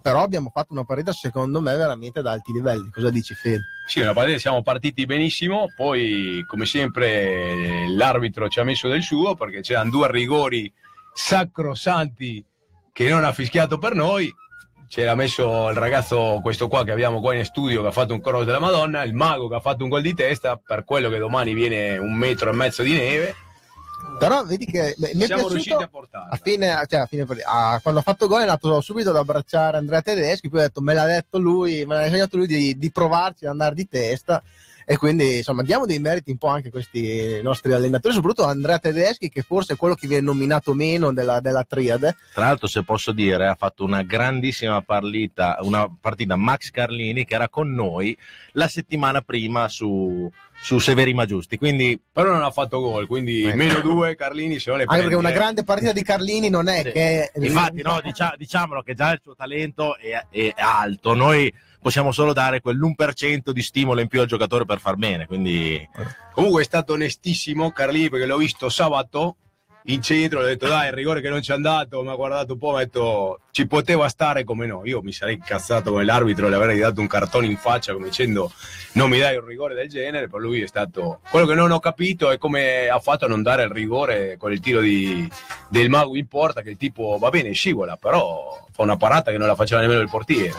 però 0.00 0.22
abbiamo 0.22 0.50
fatto 0.52 0.72
una 0.72 0.84
partita 0.84 1.12
secondo 1.12 1.60
me 1.60 1.74
veramente 1.76 2.22
da 2.22 2.32
alti 2.32 2.52
livelli. 2.52 2.90
Cosa 2.90 3.10
dici 3.10 3.34
Fede? 3.34 3.62
Sì, 3.86 4.00
una 4.00 4.12
partita 4.12 4.38
siamo 4.38 4.62
partiti 4.62 5.04
benissimo, 5.06 5.66
poi 5.76 6.44
come 6.46 6.66
sempre 6.66 7.88
l'arbitro 7.88 8.48
ci 8.48 8.60
ha 8.60 8.64
messo 8.64 8.88
del 8.88 9.02
suo 9.02 9.34
perché 9.34 9.60
c'erano 9.60 9.90
due 9.90 10.10
rigori 10.10 10.72
sacrosanti 11.14 12.44
che 12.92 13.08
non 13.08 13.24
ha 13.24 13.32
fischiato 13.32 13.78
per 13.78 13.94
noi. 13.94 14.32
C'era 14.86 15.14
messo 15.14 15.70
il 15.70 15.76
ragazzo, 15.76 16.40
questo 16.42 16.68
qua 16.68 16.84
che 16.84 16.92
abbiamo 16.92 17.20
qua 17.20 17.34
in 17.34 17.44
studio, 17.44 17.80
che 17.80 17.88
ha 17.88 17.92
fatto 17.92 18.12
un 18.12 18.20
cross 18.20 18.44
della 18.44 18.60
Madonna, 18.60 19.02
il 19.02 19.14
mago 19.14 19.48
che 19.48 19.54
ha 19.56 19.60
fatto 19.60 19.82
un 19.82 19.88
gol 19.88 20.02
di 20.02 20.14
testa, 20.14 20.60
per 20.62 20.84
quello 20.84 21.08
che 21.08 21.18
domani 21.18 21.54
viene 21.54 21.96
un 21.96 22.14
metro 22.14 22.50
e 22.50 22.54
mezzo 22.54 22.82
di 22.82 22.92
neve. 22.92 23.34
Però 24.18 24.44
vedi 24.44 24.66
che 24.66 24.94
mi 24.98 25.22
è 25.22 25.26
Siamo 25.26 25.46
piaciuto... 25.48 25.78
a 25.78 25.88
portarla. 25.88 26.30
a 26.30 26.36
fine, 26.40 26.84
cioè 26.88 27.00
a 27.00 27.06
fine 27.06 27.26
a- 27.44 27.80
quando 27.82 28.00
ha 28.00 28.02
fatto 28.02 28.28
gol 28.28 28.40
è 28.40 28.42
andato 28.42 28.80
subito 28.80 29.10
ad 29.10 29.16
abbracciare 29.16 29.78
Andrea 29.78 30.02
Tedeschi 30.02 30.48
poi 30.48 30.60
ha 30.60 30.62
detto 30.64 30.82
me 30.82 30.94
l'ha 30.94 31.06
detto 31.06 31.38
lui 31.38 31.84
me 31.86 31.94
l'ha 31.96 32.04
insegnato 32.04 32.36
lui 32.36 32.46
di, 32.46 32.76
di 32.76 32.92
provarci 32.92 33.46
ad 33.46 33.52
andare 33.52 33.74
di 33.74 33.88
testa 33.88 34.42
e 34.84 34.96
quindi 34.96 35.38
insomma 35.38 35.62
diamo 35.62 35.86
dei 35.86 35.98
meriti 35.98 36.30
un 36.30 36.36
po' 36.36 36.48
anche 36.48 36.68
a 36.68 36.70
questi 36.70 37.40
nostri 37.42 37.72
allenatori, 37.72 38.14
soprattutto 38.14 38.46
Andrea 38.46 38.78
Tedeschi 38.78 39.28
che 39.28 39.42
forse 39.42 39.74
è 39.74 39.76
quello 39.76 39.94
che 39.94 40.06
viene 40.06 40.24
nominato 40.24 40.74
meno 40.74 41.12
della, 41.12 41.40
della 41.40 41.64
triade. 41.64 42.16
Tra 42.32 42.46
l'altro, 42.46 42.66
se 42.66 42.82
posso 42.84 43.12
dire, 43.12 43.46
ha 43.46 43.54
fatto 43.54 43.84
una 43.84 44.02
grandissima 44.02 44.80
partita, 44.82 45.58
una 45.60 45.88
partita 46.00 46.36
Max 46.36 46.70
Carlini 46.70 47.24
che 47.24 47.34
era 47.34 47.48
con 47.48 47.72
noi 47.72 48.16
la 48.52 48.68
settimana 48.68 49.20
prima 49.20 49.68
su, 49.68 50.30
su 50.64 50.78
Severi 50.78 51.12
Maggiusti. 51.12 51.58
Quindi 51.58 52.00
Però 52.10 52.32
non 52.32 52.42
ha 52.42 52.50
fatto 52.50 52.80
gol, 52.80 53.06
quindi 53.06 53.42
Eh. 53.42 53.54
meno 53.54 53.80
due 53.80 54.16
Carlini 54.16 54.58
se 54.58 54.70
non 54.70 54.78
le 54.78 54.84
Anche 54.86 55.02
perché 55.02 55.14
una 55.14 55.30
grande 55.30 55.62
partita 55.62 55.92
di 55.92 56.02
Carlini 56.02 56.48
non 56.48 56.68
è 56.68 56.80
Sì. 56.84 56.90
che 56.92 57.30
Infatti, 57.34 57.82
no, 57.82 58.00
dicia- 58.02 58.34
diciamolo 58.38 58.80
che 58.82 58.94
già 58.94 59.12
il 59.12 59.20
suo 59.22 59.34
talento 59.34 59.98
è, 59.98 60.24
è 60.30 60.54
alto. 60.56 61.12
Noi 61.12 61.52
possiamo 61.82 62.12
solo 62.12 62.32
dare 62.32 62.62
quell'1% 62.62 63.50
di 63.52 63.60
stimolo 63.60 64.00
in 64.00 64.08
più 64.08 64.22
al 64.22 64.26
giocatore 64.26 64.64
per 64.64 64.80
far 64.80 64.96
bene. 64.96 65.26
Quindi, 65.26 65.86
Comunque 66.32 66.62
è 66.62 66.64
stato 66.64 66.94
onestissimo 66.94 67.70
Carlini 67.70 68.08
perché 68.08 68.24
l'ho 68.24 68.38
visto 68.38 68.70
sabato 68.70 69.36
in 69.88 70.00
centro, 70.00 70.40
ho 70.40 70.44
detto 70.44 70.66
dai 70.66 70.86
il 70.86 70.94
rigore 70.94 71.20
che 71.20 71.28
non 71.28 71.42
ci 71.42 71.50
è 71.50 71.54
andato, 71.54 72.02
mi 72.02 72.08
ha 72.08 72.14
guardato 72.14 72.54
un 72.54 72.58
po', 72.58 72.70
mi 72.70 72.76
ha 72.76 72.84
detto 72.84 73.40
ci 73.50 73.66
poteva 73.66 74.08
stare 74.08 74.42
come 74.42 74.66
no, 74.66 74.80
io 74.84 75.02
mi 75.02 75.12
sarei 75.12 75.34
incazzato 75.34 75.92
con 75.92 76.04
l'arbitro 76.04 76.48
le 76.48 76.56
avrei 76.56 76.78
dato 76.78 77.00
un 77.00 77.06
cartone 77.06 77.46
in 77.46 77.56
faccia 77.56 77.92
come 77.92 78.06
dicendo 78.06 78.50
non 78.92 79.10
mi 79.10 79.18
dai 79.18 79.36
un 79.36 79.44
rigore 79.44 79.74
del 79.74 79.88
genere, 79.88 80.28
per 80.28 80.40
lui 80.40 80.62
è 80.62 80.66
stato 80.66 81.20
quello 81.30 81.46
che 81.46 81.54
non 81.54 81.70
ho 81.70 81.80
capito 81.80 82.30
è 82.30 82.38
come 82.38 82.88
ha 82.88 82.98
fatto 82.98 83.26
a 83.26 83.28
non 83.28 83.42
dare 83.42 83.64
il 83.64 83.70
rigore 83.70 84.36
con 84.38 84.52
il 84.52 84.60
tiro 84.60 84.80
di- 84.80 85.28
del 85.68 85.90
mago 85.90 86.16
in 86.16 86.28
porta 86.28 86.62
che 86.62 86.70
il 86.70 86.76
tipo 86.78 87.18
va 87.18 87.28
bene 87.28 87.52
scivola, 87.52 87.96
però 87.96 88.66
fa 88.72 88.82
una 88.82 88.96
parata 88.96 89.30
che 89.30 89.38
non 89.38 89.48
la 89.48 89.54
faceva 89.54 89.82
nemmeno 89.82 90.00
il 90.00 90.08
portiere. 90.08 90.54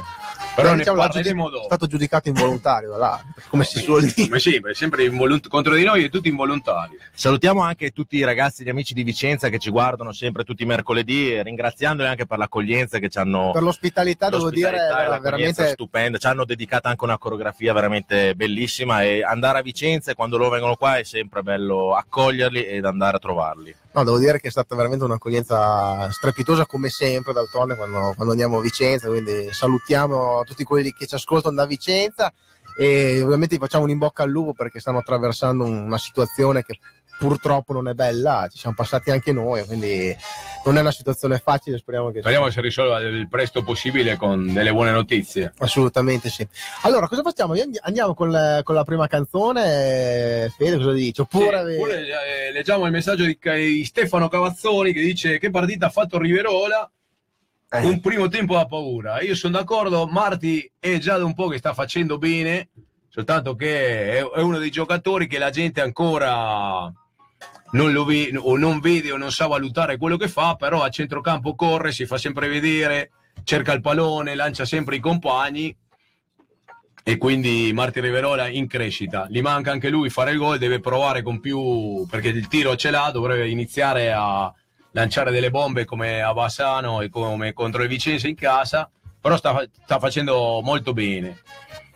Però 0.55 0.71
ne 0.71 0.77
diciamo, 0.77 0.97
parleremo 0.97 1.47
è 1.47 1.51
dopo. 1.51 1.63
stato 1.65 1.88
giudicato 1.88 2.29
involontario 2.29 2.91
dall'arbitro, 2.91 3.43
come 3.50 3.65
si 3.65 3.79
suol 3.79 4.03
dire. 4.03 4.27
Come 4.27 4.39
sempre, 4.39 4.74
sempre 4.74 5.03
involu- 5.03 5.47
contro 5.47 5.75
di 5.75 5.83
noi 5.83 6.05
e 6.05 6.09
tutti 6.09 6.29
involontari. 6.29 6.97
salutiamo 7.13 7.62
anche 7.62 7.91
tutti 7.91 8.15
i 8.15 8.24
ragazzi, 8.24 8.63
gli 8.63 8.69
amici 8.69 8.93
di 8.93 9.03
Vicenza 9.03 9.50
che 9.50 9.59
ci 9.59 9.69
guardano 9.69 10.13
sempre 10.13 10.45
tutti 10.45 10.63
i 10.63 10.65
mercoledì, 10.65 11.33
e 11.33 11.43
ringraziandoli 11.43 12.07
anche 12.07 12.25
per 12.25 12.38
l'accoglienza 12.38 13.00
che 13.00 13.09
ci 13.09 13.17
hanno. 13.17 13.51
Per 13.51 13.63
l'ospitalità 13.63 14.29
devo 14.29 14.50
dire 14.50 14.77
e 14.77 14.89
l'accoglienza 14.89 15.19
veramente 15.19 15.67
stupenda, 15.67 16.17
ci 16.17 16.27
hanno 16.27 16.45
dedicato 16.45 16.88
anche 16.88 17.03
una 17.03 17.17
coreografia 17.17 17.74
veramente 17.74 18.33
bellissima 18.35 19.03
e 19.03 19.24
andare 19.24 19.59
a 19.59 19.62
Vicenza 19.62 20.12
e 20.12 20.15
quando 20.15 20.38
loro 20.38 20.51
vengono 20.51 20.75
qua 20.75 20.97
è 20.97 21.03
sempre 21.03 21.43
bello 21.43 21.95
accoglierli 21.95 22.63
ed 22.65 22.85
andare 22.85 23.17
a 23.17 23.19
trovarli. 23.19 23.75
No, 23.96 24.04
devo 24.04 24.20
dire 24.20 24.42
che 24.42 24.50
è 24.50 24.52
stata 24.52 24.75
veramente 24.75 25.06
un'accoglienza 25.06 26.12
strepitosa 26.12 26.66
come 26.66 26.90
sempre 26.90 27.32
d'altronde 27.32 27.78
quando, 27.78 28.12
quando 28.14 28.32
andiamo 28.32 28.58
a 28.58 28.62
Vicenza, 28.62 29.08
quindi 29.08 29.48
salutiamo 29.54 30.44
tutti 30.44 30.66
quelli 30.66 30.92
che 30.92 31.08
ci 31.08 31.16
ascoltano 31.16 31.56
da 31.56 31.66
Vicenza 31.66 32.34
e 32.78 33.22
ovviamente 33.22 33.58
facciamo 33.58 33.86
un 33.86 33.92
in 33.92 33.98
bocca 33.98 34.24
al 34.24 34.30
lupo 34.30 34.52
perché 34.52 34.82
stanno 34.82 34.98
attraversando 34.98 35.64
una 35.64 35.98
situazione 35.98 36.66
che 36.66 36.78
purtroppo 37.17 37.74
non 37.74 37.88
è 37.88 37.93
bella, 37.93 38.48
ci 38.51 38.57
siamo 38.57 38.75
passati 38.75 39.10
anche 39.12 39.31
noi, 39.31 39.63
quindi 39.65 40.15
non 40.65 40.77
è 40.77 40.81
una 40.81 40.91
situazione 40.91 41.38
facile, 41.38 41.77
speriamo 41.77 42.12
che 42.12 42.19
Speriamo 42.19 42.50
si 42.50 42.60
risolva 42.62 43.00
il 43.00 43.27
presto 43.29 43.63
possibile 43.63 44.15
con 44.17 44.51
delle 44.53 44.72
buone 44.72 44.91
notizie. 44.91 45.53
Assolutamente 45.60 46.29
sì. 46.29 46.45
Allora, 46.84 47.07
cosa 47.07 47.22
facciamo? 47.22 47.53
Andi- 47.53 47.79
Andiamo 47.81 48.13
con, 48.13 48.31
la- 48.31 48.62
con 48.63 48.75
la 48.75 48.84
prima 48.84 49.07
canzone, 49.07 50.51
Fede, 50.57 50.77
cosa 50.77 50.91
dici? 50.91 51.22
Oppure... 51.22 51.65
Sì, 51.65 51.74
oppure, 51.75 52.00
eh, 52.48 52.51
leggiamo 52.51 52.86
il 52.86 52.91
messaggio 52.91 53.24
di, 53.25 53.38
di 53.41 53.86
Stefano 53.86 54.27
Cavazzoni 54.27 54.91
che 54.93 55.01
dice 55.01 55.38
che 55.39 55.50
partita 55.50 55.88
ha 55.88 55.89
fatto 55.89 56.17
Riverola 56.17 56.89
Eh. 57.69 57.86
un 57.86 58.00
primo 58.01 58.27
tempo 58.27 58.55
da 58.55 58.65
paura. 58.65 59.22
Io 59.22 59.36
sono 59.36 59.57
d'accordo, 59.57 60.05
Marti 60.07 60.69
è 60.79 60.98
già 60.98 61.17
da 61.17 61.25
un 61.25 61.34
po' 61.34 61.48
che 61.48 61.57
sta 61.57 61.74
facendo 61.74 62.17
bene, 62.17 62.69
soltanto 63.10 63.55
che 63.55 64.17
è, 64.19 64.24
è 64.24 64.41
uno 64.41 64.57
dei 64.57 64.69
giocatori 64.72 65.27
che 65.27 65.38
la 65.39 65.50
gente 65.50 65.81
ancora 65.81 66.91
non 67.72 67.91
lo 67.91 68.05
ve- 68.05 68.31
o 68.38 68.57
non 68.57 68.79
vede 68.79 69.12
o 69.12 69.17
non 69.17 69.31
sa 69.31 69.48
valutare 69.48 69.98
quello 69.98 70.17
che 70.17 70.27
fa, 70.27 70.55
però 70.55 70.84
a 70.84 70.89
centrocampo 70.89 71.55
corre, 71.55 71.91
si 71.91 72.05
fa 72.05 72.17
sempre 72.17 72.48
vedere, 72.48 73.12
cerca 73.43 73.74
il 73.74 73.81
pallone, 73.81 74.36
lancia 74.36 74.65
sempre 74.65 74.95
i 74.95 75.00
compagni 75.00 75.75
e 77.07 77.17
quindi 77.17 77.72
Marti 77.74 78.00
Riverola 78.00 78.48
in 78.48 78.67
crescita. 78.67 79.27
Gli 79.29 79.41
manca 79.41 79.72
anche 79.72 79.89
lui 79.89 80.10
fare 80.10 80.31
il 80.31 80.38
gol, 80.38 80.57
deve 80.57 80.79
provare 80.79 81.22
con 81.22 81.39
più 81.39 82.05
perché 82.10 82.29
il 82.29 82.48
tiro 82.48 82.75
ce 82.75 82.89
l'ha, 82.89 83.12
dovrebbe 83.12 83.48
iniziare 83.48 84.12
a 84.12 84.51
lanciare 84.91 85.31
delle 85.31 85.51
bombe 85.51 85.86
come 85.86 86.22
a 86.22 86.34
Bassano 86.34 87.01
e 87.01 87.10
come 87.10 87.53
contro 87.53 87.84
il 87.84 87.89
Vicenza 87.89 88.27
in 88.27 88.36
casa, 88.36 88.89
però 89.22 89.38
sta, 89.38 89.67
sta 89.84 90.00
facendo 90.00 90.62
molto 90.63 90.93
bene. 90.93 91.41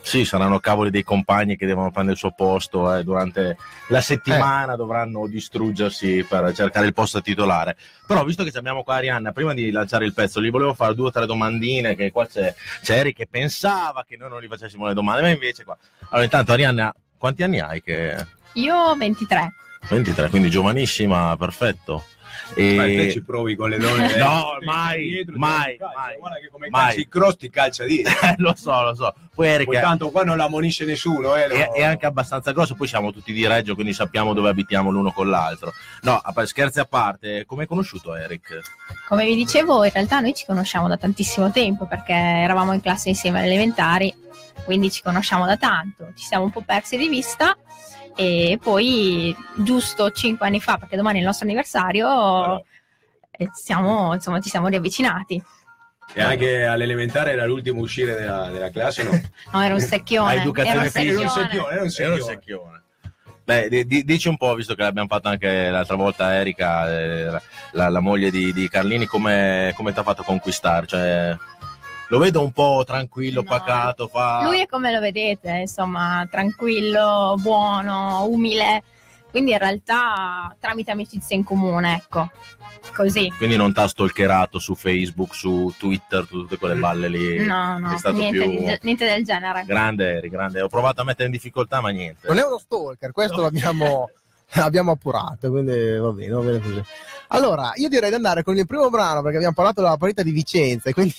Sì, 0.01 0.25
saranno 0.25 0.59
cavoli 0.59 0.89
dei 0.89 1.03
compagni 1.03 1.55
che 1.57 1.65
devono 1.65 1.91
prendere 1.91 2.13
il 2.13 2.19
suo 2.19 2.31
posto 2.31 2.95
eh, 2.95 3.03
durante 3.03 3.57
la 3.89 4.01
settimana, 4.01 4.75
dovranno 4.75 5.27
distruggersi 5.27 6.25
per 6.27 6.53
cercare 6.53 6.87
il 6.87 6.93
posto 6.93 7.21
titolare. 7.21 7.75
Però 8.07 8.23
visto 8.23 8.43
che 8.43 8.57
abbiamo 8.57 8.83
qua 8.83 8.95
Arianna, 8.95 9.31
prima 9.31 9.53
di 9.53 9.69
lanciare 9.71 10.05
il 10.05 10.13
pezzo, 10.13 10.41
gli 10.41 10.49
volevo 10.49 10.73
fare 10.73 10.95
due 10.95 11.07
o 11.07 11.11
tre 11.11 11.25
domandine, 11.25 11.95
che 11.95 12.11
qua 12.11 12.25
c'è, 12.25 12.55
c'è 12.81 12.97
Eric 12.97 13.17
che 13.17 13.27
pensava 13.27 14.05
che 14.07 14.17
noi 14.17 14.29
non 14.29 14.41
gli 14.41 14.47
facessimo 14.47 14.87
le 14.87 14.93
domande, 14.93 15.21
ma 15.21 15.29
invece 15.29 15.63
qua... 15.63 15.77
Allora 16.09 16.23
intanto 16.23 16.53
Arianna, 16.53 16.93
quanti 17.17 17.43
anni 17.43 17.59
hai? 17.59 17.81
Che... 17.83 18.25
Io 18.53 18.95
23. 18.95 19.53
23, 19.89 20.29
quindi 20.29 20.49
giovanissima, 20.49 21.35
perfetto. 21.37 22.05
E... 22.55 22.75
Ma 22.75 22.83
te 22.83 23.11
ci 23.11 23.23
provi 23.23 23.55
con 23.55 23.69
le 23.69 23.77
donne. 23.77 24.07
No, 24.19 24.57
eh, 24.59 24.65
mai, 24.65 25.07
dietro, 25.09 25.37
mai, 25.37 25.77
mai, 25.79 26.17
Guarda 26.17 26.37
che 26.39 26.49
come 26.51 26.69
mai. 26.69 26.81
calci 26.85 26.99
il 26.99 27.07
cross 27.07 27.35
ti 27.37 27.49
calcia 27.49 27.85
dietro. 27.85 28.13
lo 28.37 28.53
so, 28.55 28.81
lo 28.81 28.95
so. 28.95 29.13
Poi 29.33 29.47
Eric 29.47 29.65
Poi 29.67 29.75
è, 29.77 29.81
tanto 29.81 30.09
qua 30.09 30.23
non 30.23 30.37
la 30.37 30.45
ammonisce 30.45 30.85
nessuno. 30.85 31.35
Eh, 31.35 31.45
è- 31.45 31.47
lo- 31.47 31.73
è 31.73 31.83
anche 31.83 32.05
abbastanza 32.05 32.51
grosso, 32.51 32.75
poi 32.75 32.87
siamo 32.87 33.11
tutti 33.11 33.31
di 33.31 33.45
Reggio, 33.47 33.73
quindi 33.75 33.93
sappiamo 33.93 34.33
dove 34.33 34.49
abitiamo 34.49 34.89
l'uno 34.89 35.11
con 35.11 35.29
l'altro. 35.29 35.73
No, 36.01 36.21
scherzi 36.45 36.79
a 36.79 36.85
parte, 36.85 37.45
come 37.45 37.61
hai 37.61 37.67
conosciuto 37.67 38.15
Eric? 38.15 38.59
Come 39.07 39.25
vi 39.25 39.35
dicevo, 39.35 39.83
in 39.83 39.91
realtà 39.91 40.19
noi 40.19 40.33
ci 40.33 40.45
conosciamo 40.45 40.87
da 40.87 40.97
tantissimo 40.97 41.51
tempo 41.51 41.85
perché 41.85 42.13
eravamo 42.13 42.73
in 42.73 42.81
classe 42.81 43.09
insieme 43.09 43.39
alle 43.39 43.47
elementari, 43.47 44.13
quindi 44.65 44.91
ci 44.91 45.01
conosciamo 45.01 45.45
da 45.45 45.57
tanto. 45.57 46.11
Ci 46.15 46.25
siamo 46.25 46.43
un 46.45 46.51
po' 46.51 46.61
persi 46.65 46.97
di 46.97 47.07
vista 47.07 47.55
e 48.19 48.59
poi 48.61 49.33
giusto 49.55 50.11
cinque 50.11 50.45
anni 50.45 50.59
fa, 50.59 50.77
perché 50.77 50.97
domani 50.97 51.17
è 51.17 51.19
il 51.21 51.25
nostro 51.25 51.45
anniversario, 51.45 52.65
eh, 53.31 53.49
siamo, 53.53 54.13
insomma, 54.13 54.41
ci 54.41 54.49
siamo 54.49 54.67
riavvicinati. 54.67 55.41
E 56.13 56.21
anche 56.21 56.65
all'elementare 56.65 57.31
era 57.31 57.45
l'ultimo 57.45 57.79
uscire 57.79 58.15
della, 58.15 58.49
della 58.49 58.69
classe, 58.71 59.03
no? 59.03 59.11
No, 59.53 59.61
era 59.61 59.73
un 59.73 59.79
secchione. 59.79 60.33
Era 60.33 60.41
educazione 60.41 60.85
un 60.85 60.89
fisica. 60.91 61.11
Era 61.11 61.21
un 61.21 61.29
secchione. 61.29 61.47
secchione, 61.47 61.71
era 61.71 61.71
un 61.71 61.73
Era 61.73 61.83
un 61.83 61.89
secchione. 61.89 62.21
secchione. 62.33 62.83
Beh, 63.45 63.69
di- 63.69 63.85
di- 63.85 64.03
dici 64.03 64.27
un 64.27 64.35
po', 64.35 64.53
visto 64.53 64.75
che 64.75 64.81
l'abbiamo 64.83 65.07
fatto 65.07 65.29
anche 65.29 65.69
l'altra 65.69 65.95
volta 65.95 66.35
Erika, 66.35 66.91
eh, 66.91 67.41
la, 67.71 67.87
la 67.89 67.99
moglie 68.01 68.29
di, 68.31 68.51
di 68.51 68.67
Carlini, 68.67 69.05
come, 69.05 69.71
come 69.75 69.93
ti 69.93 69.99
ha 69.99 70.03
fatto 70.03 70.23
conquistare? 70.23 70.85
Cioè, 70.87 71.37
lo 72.09 72.17
vedo 72.19 72.41
un 72.43 72.51
po' 72.51 72.83
tranquillo, 72.85 73.41
No. 73.41 73.47
pacato, 73.49 74.07
fa... 74.07 74.41
Lui 74.43 74.61
è 74.61 74.65
come 74.67 74.91
lo 74.91 74.99
vedete, 74.99 75.49
insomma, 75.51 76.27
tranquillo, 76.29 77.35
buono, 77.39 78.25
umile. 78.25 78.83
Quindi 79.29 79.51
in 79.51 79.59
realtà 79.59 80.55
tramite 80.59 80.89
amicizie 80.89 81.35
in 81.35 81.43
comune, 81.43 81.95
ecco. 81.97 82.29
Così. 82.95 83.31
Quindi 83.37 83.57
non 83.57 83.71
ti 83.73 83.79
ha 83.79 83.87
stalkerato 83.87 84.57
su 84.57 84.73
Facebook, 84.73 85.35
su 85.35 85.71
Twitter, 85.77 86.25
tutte 86.27 86.57
quelle 86.57 86.73
balle 86.75 87.07
lì. 87.09 87.45
No, 87.45 87.77
no, 87.77 87.93
È 87.93 87.97
stato 87.99 88.17
niente, 88.17 88.39
più 88.39 88.49
di- 88.49 88.77
niente 88.81 89.05
del 89.05 89.23
genere. 89.23 89.63
grande, 89.67 90.13
eri 90.15 90.29
grande. 90.29 90.61
Ho 90.61 90.67
provato 90.67 91.01
a 91.01 91.03
mettere 91.03 91.25
in 91.25 91.31
difficoltà, 91.31 91.79
ma 91.79 91.89
niente. 91.89 92.27
Non 92.27 92.39
è 92.39 92.43
uno 92.43 92.57
stalker, 92.57 93.11
questo 93.11 93.41
l'abbiamo, 93.41 94.09
l'abbiamo 94.53 94.91
appurato, 94.93 95.49
quindi 95.51 95.97
va 95.97 96.09
bene, 96.11 96.31
va 96.33 96.41
bene 96.41 96.59
così. 96.59 96.83
Allora, 97.27 97.71
io 97.75 97.87
direi 97.89 98.09
di 98.09 98.15
andare 98.15 98.41
con 98.41 98.57
il 98.57 98.65
primo 98.65 98.89
brano 98.89 99.21
perché 99.21 99.35
abbiamo 99.35 99.53
parlato 99.53 99.81
della 99.83 99.97
partita 99.97 100.23
di 100.23 100.31
Vicenza 100.31 100.89
e 100.89 100.93
quindi 100.93 101.13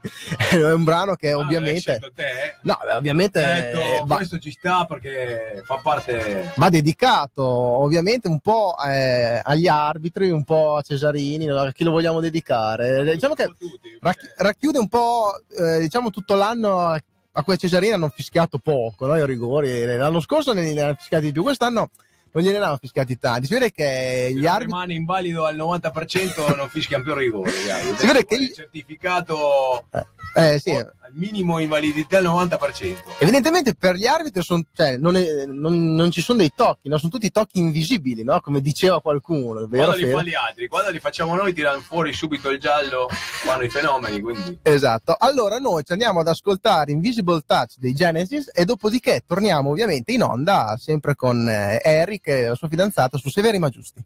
è 0.50 0.72
un 0.72 0.84
brano 0.84 1.14
che 1.14 1.32
Ah, 1.32 1.38
ovviamente... 1.38 2.00
eh? 2.14 2.56
No, 2.62 2.78
ovviamente 2.94 3.40
detto, 3.40 3.80
eh, 3.80 4.02
va, 4.04 4.16
questo 4.16 4.38
ci 4.38 4.50
sta 4.50 4.84
perché 4.84 5.62
fa 5.64 5.80
parte... 5.82 6.52
va 6.56 6.68
dedicato 6.68 7.44
ovviamente 7.44 8.28
un 8.28 8.40
po' 8.40 8.76
eh, 8.86 9.40
agli 9.42 9.66
arbitri, 9.66 10.30
un 10.30 10.44
po' 10.44 10.76
a 10.76 10.82
Cesarini, 10.82 11.48
a 11.50 11.72
chi 11.72 11.84
lo 11.84 11.90
vogliamo 11.90 12.20
dedicare. 12.20 13.02
Diciamo 13.14 13.34
che 13.34 13.52
racchiude 14.36 14.78
un 14.78 14.88
po' 14.88 15.32
eh, 15.56 15.80
diciamo 15.80 16.10
tutto 16.10 16.34
l'anno 16.34 16.80
a 16.80 17.02
a 17.38 17.44
quei 17.44 17.56
Cesarini 17.56 17.92
hanno 17.92 18.08
fischiato 18.08 18.58
poco 18.58 19.06
no? 19.06 19.16
i 19.16 19.24
rigori 19.24 19.86
l'anno 19.86 20.18
scorso 20.18 20.52
ne 20.52 20.72
ne 20.72 20.80
hanno 20.80 20.94
fischiati 20.98 21.26
di 21.26 21.32
più 21.32 21.42
quest'anno 21.42 21.90
non 22.42 22.52
gliene 22.52 22.64
hanno 22.64 22.78
fischiati 22.80 23.18
tanti 23.18 23.46
si 23.46 23.54
vede 23.54 23.72
che 23.72 24.30
gli 24.32 24.46
arbitri 24.46 24.72
rimane 24.72 24.94
invalido 24.94 25.44
al 25.44 25.56
90% 25.56 26.56
non 26.56 26.68
fischiano 26.68 27.02
più 27.02 27.14
rigore. 27.14 27.50
Si 27.98 28.06
vede 28.06 28.24
che 28.24 28.34
il 28.36 28.52
certificato 28.52 29.84
eh, 29.90 30.06
sì, 30.58 30.70
oh, 30.70 30.78
al 30.78 31.12
minimo 31.14 31.58
invalidità 31.58 32.18
al 32.18 32.24
90%. 32.24 32.96
Evidentemente 33.18 33.74
per 33.74 33.96
gli 33.96 34.06
arbitri 34.06 34.42
son- 34.42 34.64
cioè, 34.74 34.96
non, 34.96 35.16
è- 35.16 35.46
non- 35.46 35.94
non 35.94 36.10
ci 36.10 36.20
sono 36.20 36.38
dei 36.38 36.52
tocchi, 36.54 36.88
no? 36.88 36.98
sono 36.98 37.10
tutti 37.10 37.30
tocchi 37.30 37.58
invisibili, 37.58 38.22
no? 38.22 38.40
come 38.40 38.60
diceva 38.60 39.00
qualcuno. 39.00 39.66
Vero, 39.66 39.86
Quando 39.86 39.96
li 40.04 40.10
fanno 40.10 40.22
gli 40.28 40.34
altri, 40.34 40.68
quando 40.68 40.90
li 40.90 41.00
facciamo 41.00 41.34
noi 41.34 41.52
tirano 41.52 41.80
fuori 41.80 42.12
subito 42.12 42.50
il 42.50 42.58
giallo, 42.60 43.08
fanno 43.10 43.62
i 43.62 43.68
fenomeni, 43.70 44.20
quindi 44.20 44.58
Esatto, 44.62 45.16
allora 45.18 45.58
noi 45.58 45.82
ci 45.84 45.92
andiamo 45.92 46.20
ad 46.20 46.28
ascoltare 46.28 46.92
Invisible 46.92 47.42
Touch 47.46 47.74
dei 47.78 47.94
Genesis 47.94 48.50
e 48.54 48.64
dopodiché 48.64 49.22
torniamo 49.26 49.70
ovviamente 49.70 50.12
in 50.12 50.22
onda 50.22 50.76
sempre 50.78 51.14
con 51.14 51.48
eh, 51.48 51.80
Eric 51.82 52.28
e 52.28 52.48
la 52.48 52.54
sua 52.54 52.68
fidanzata 52.68 53.16
su 53.18 53.28
Severi 53.30 53.58
ma 53.58 53.68
Giusti. 53.68 54.02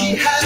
She 0.00 0.16
has 0.16 0.39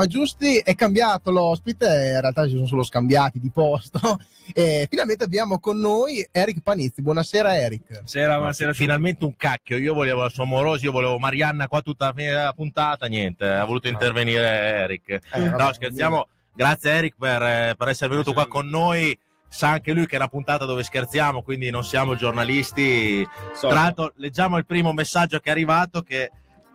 ma 0.00 0.06
Giusti, 0.06 0.56
è 0.56 0.74
cambiato 0.74 1.30
l'ospite, 1.30 1.84
in 1.84 2.20
realtà 2.22 2.46
ci 2.46 2.54
sono 2.54 2.64
solo 2.64 2.82
scambiati 2.82 3.38
di 3.38 3.50
posto. 3.50 4.00
E 4.52 4.88
finalmente 4.90 5.22
abbiamo 5.22 5.60
con 5.60 5.78
noi 5.78 6.26
Eric 6.32 6.62
Panizzi. 6.62 7.02
Buonasera 7.02 7.56
Eric. 7.56 8.00
Sera, 8.02 8.34
buonasera. 8.34 8.72
Finalmente 8.72 9.24
un 9.24 9.36
cacchio. 9.36 9.76
Io 9.76 9.94
volevo 9.94 10.24
il 10.24 10.32
suo 10.32 10.42
amoroso, 10.42 10.86
io 10.86 10.90
volevo 10.90 11.20
Marianna 11.20 11.68
qua 11.68 11.82
tutta 11.82 12.06
la 12.06 12.12
fine 12.12 12.30
della 12.30 12.52
puntata. 12.52 13.06
Niente, 13.06 13.46
ha 13.46 13.64
voluto 13.64 13.86
intervenire 13.86 14.48
Eric. 14.48 15.08
Eh, 15.08 15.38
no, 15.38 15.56
vabbè, 15.56 15.74
scherziamo. 15.74 16.26
Grazie 16.52 16.90
Eric 16.90 17.14
per, 17.16 17.42
eh, 17.42 17.74
per 17.78 17.88
essere 17.90 18.10
venuto 18.10 18.32
qua 18.32 18.48
con 18.48 18.66
noi. 18.66 19.16
Sa 19.48 19.68
anche 19.68 19.92
lui 19.92 20.06
che 20.06 20.14
è 20.14 20.18
una 20.18 20.26
puntata 20.26 20.64
dove 20.64 20.82
scherziamo, 20.82 21.42
quindi 21.42 21.70
non 21.70 21.84
siamo 21.84 22.16
giornalisti. 22.16 23.24
Tra 23.60 23.72
l'altro, 23.72 24.14
leggiamo 24.16 24.58
il 24.58 24.66
primo 24.66 24.92
messaggio 24.92 25.38
che 25.38 25.50
è 25.50 25.52
arrivato 25.52 26.02
che 26.02 26.32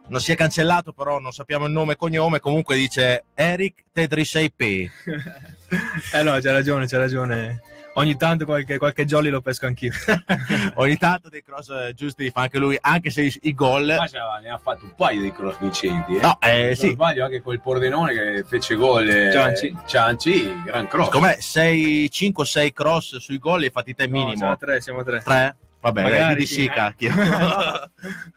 non 0.07 0.19
si 0.19 0.31
è 0.31 0.35
cancellato, 0.35 0.91
però 0.93 1.19
non 1.19 1.31
sappiamo 1.31 1.65
il 1.65 1.71
nome 1.71 1.93
e 1.93 1.95
cognome. 1.95 2.39
Comunque 2.39 2.75
dice 2.75 3.25
Eric 3.33 3.85
Tedrisei 3.91 4.51
Eh 4.57 6.23
no, 6.23 6.37
c'ha 6.39 6.51
ragione, 6.51 6.85
c'ha 6.87 6.97
ragione. 6.97 7.61
Ogni 7.97 8.17
tanto 8.17 8.43
qualche, 8.43 8.77
qualche 8.77 9.05
jolly 9.05 9.29
lo 9.29 9.39
pesco 9.39 9.67
anch'io. 9.67 9.91
Ogni 10.75 10.97
tanto 10.97 11.29
dei 11.29 11.41
cross 11.41 11.69
eh, 11.69 11.93
giusti 11.95 12.23
li 12.23 12.29
fa 12.29 12.41
anche 12.41 12.57
lui, 12.57 12.77
anche 12.81 13.09
se 13.09 13.21
i, 13.23 13.39
i 13.43 13.53
gol. 13.53 13.85
Ma 13.85 14.05
c'ha- 14.05 14.39
ne 14.43 14.49
ha 14.49 14.57
fatto 14.57 14.83
un 14.83 14.93
paio 14.95 15.21
di 15.21 15.31
cross 15.31 15.57
vincenti. 15.59 16.17
Eh? 16.17 16.21
No, 16.21 16.37
eh, 16.41 16.49
Se 16.51 16.65
non 16.65 16.75
sì. 16.75 16.89
sbaglio 16.91 17.23
anche 17.23 17.41
quel 17.41 17.61
Pordenone 17.61 18.13
che 18.13 18.43
fece 18.45 18.75
gol. 18.75 19.07
eh, 19.07 19.31
Cianci. 19.31 19.77
Cianci, 19.87 20.61
gran 20.65 20.87
cross. 20.87 21.09
Com'è? 21.09 21.37
6, 21.39 22.09
5 22.11 22.45
6 22.45 22.73
cross 22.73 23.15
sui 23.17 23.37
gol 23.39 23.59
li 23.59 23.65
hai 23.67 23.71
fatti 23.71 23.95
te 23.95 24.07
No, 24.07 24.11
minimo. 24.17 24.35
siamo 24.35 24.57
tre, 24.57 24.81
siamo 24.81 25.01
tre. 25.03 25.21
3? 25.23 25.55
Vabbè, 25.79 26.01
Magari 26.01 26.35
di 26.35 26.45
sì. 26.45 26.53
sì, 26.63 26.67
cacchio. 26.69 27.13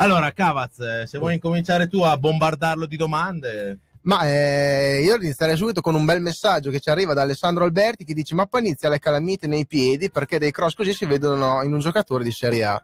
allora, 0.00 0.32
Cavaz, 0.32 0.78
eh, 0.80 1.06
se 1.06 1.18
vuoi 1.18 1.34
incominciare 1.34 1.86
tu 1.86 2.00
a 2.02 2.16
bombardarlo 2.16 2.86
di 2.86 2.96
domande. 2.96 3.78
Ma 4.02 4.26
eh, 4.26 5.02
io 5.04 5.16
inizierei 5.16 5.56
subito 5.56 5.82
con 5.82 5.94
un 5.94 6.06
bel 6.06 6.22
messaggio 6.22 6.70
che 6.70 6.80
ci 6.80 6.88
arriva 6.88 7.12
da 7.12 7.22
Alessandro 7.22 7.64
Alberti 7.64 8.04
che 8.04 8.14
dice: 8.14 8.34
Ma 8.34 8.46
poi 8.46 8.62
inizia 8.62 8.88
le 8.88 8.98
calamite 8.98 9.46
nei 9.46 9.66
piedi 9.66 10.10
perché 10.10 10.38
dei 10.38 10.50
cross 10.52 10.74
così 10.74 10.94
si 10.94 11.04
vedono 11.04 11.62
in 11.62 11.72
un 11.72 11.80
giocatore 11.80 12.24
di 12.24 12.32
Serie 12.32 12.64
A. 12.64 12.82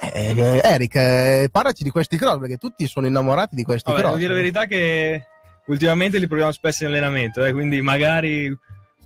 Eh, 0.00 0.34
eh, 0.36 0.60
Eric, 0.62 0.94
eh, 0.94 1.48
parlaci 1.50 1.82
di 1.82 1.90
questi 1.90 2.16
cross 2.16 2.38
perché 2.38 2.56
tutti 2.56 2.86
sono 2.86 3.06
innamorati 3.06 3.54
di 3.54 3.64
questi 3.64 3.90
Vabbè, 3.90 4.02
cross. 4.02 4.14
devo 4.14 4.22
dire 4.22 4.34
la 4.34 4.40
verità 4.40 4.64
che 4.66 5.26
ultimamente 5.66 6.18
li 6.18 6.26
proviamo 6.26 6.52
spesso 6.52 6.84
in 6.84 6.90
allenamento, 6.90 7.44
eh, 7.44 7.52
quindi 7.52 7.82
magari 7.82 8.56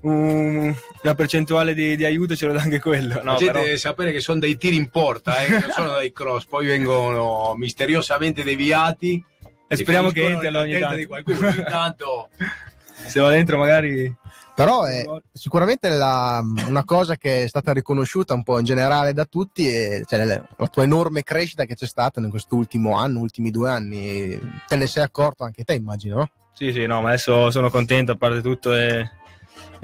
un- 0.02 0.74
una 1.02 1.14
percentuale 1.14 1.74
di, 1.74 1.96
di 1.96 2.04
aiuto 2.04 2.34
ce 2.36 2.46
lo 2.46 2.52
dà 2.52 2.60
anche 2.62 2.80
quello. 2.80 3.14
La 3.16 3.22
No, 3.22 3.36
gente 3.36 3.52
però- 3.52 3.64
deve 3.64 3.76
sapere 3.76 4.12
che 4.12 4.20
sono 4.20 4.38
dei 4.38 4.56
tiri 4.56 4.76
in 4.76 4.88
porta, 4.88 5.36
eh, 5.38 5.48
non 5.48 5.70
sono 5.70 5.98
dei 5.98 6.12
cross, 6.12 6.44
poi 6.46 6.66
vengono 6.66 7.54
misteriosamente 7.56 8.42
deviati. 8.42 9.24
e 9.68 9.76
speriamo 9.76 10.10
che 10.10 10.20
finiscono 10.26 10.34
entri 10.44 10.46
nella 10.50 10.60
ogni 10.60 10.78
tanto. 10.80 10.96
di 10.96 11.06
qualcuno. 11.06 11.48
Intanto 11.48 12.28
Se 13.06 13.20
va 13.20 13.30
dentro 13.30 13.56
magari... 13.58 14.14
Però 14.54 14.84
è 14.84 15.02
sicuramente 15.32 15.88
la- 15.88 16.42
una 16.68 16.84
cosa 16.84 17.16
che 17.16 17.44
è 17.44 17.48
stata 17.48 17.72
riconosciuta 17.72 18.34
un 18.34 18.42
po' 18.42 18.58
in 18.58 18.66
generale 18.66 19.14
da 19.14 19.24
tutti 19.24 19.66
è 19.66 20.02
cioè, 20.06 20.22
la, 20.26 20.46
la 20.58 20.66
tua 20.68 20.82
enorme 20.82 21.22
crescita 21.22 21.64
che 21.64 21.74
c'è 21.74 21.86
stata 21.86 22.20
in 22.20 22.28
quest'ultimo 22.28 22.94
anno, 22.98 23.20
ultimi 23.20 23.50
due 23.50 23.70
anni. 23.70 24.38
Te 24.68 24.76
ne 24.76 24.86
sei 24.86 25.04
accorto 25.04 25.42
anche 25.44 25.64
te, 25.64 25.72
immagino. 25.72 26.16
no? 26.16 26.30
Sì, 26.52 26.70
sì, 26.70 26.84
no, 26.84 27.00
ma 27.00 27.08
adesso 27.08 27.50
sono 27.50 27.70
contento 27.70 28.12
a 28.12 28.16
parte 28.16 28.42
tutto 28.42 28.74
e, 28.76 29.10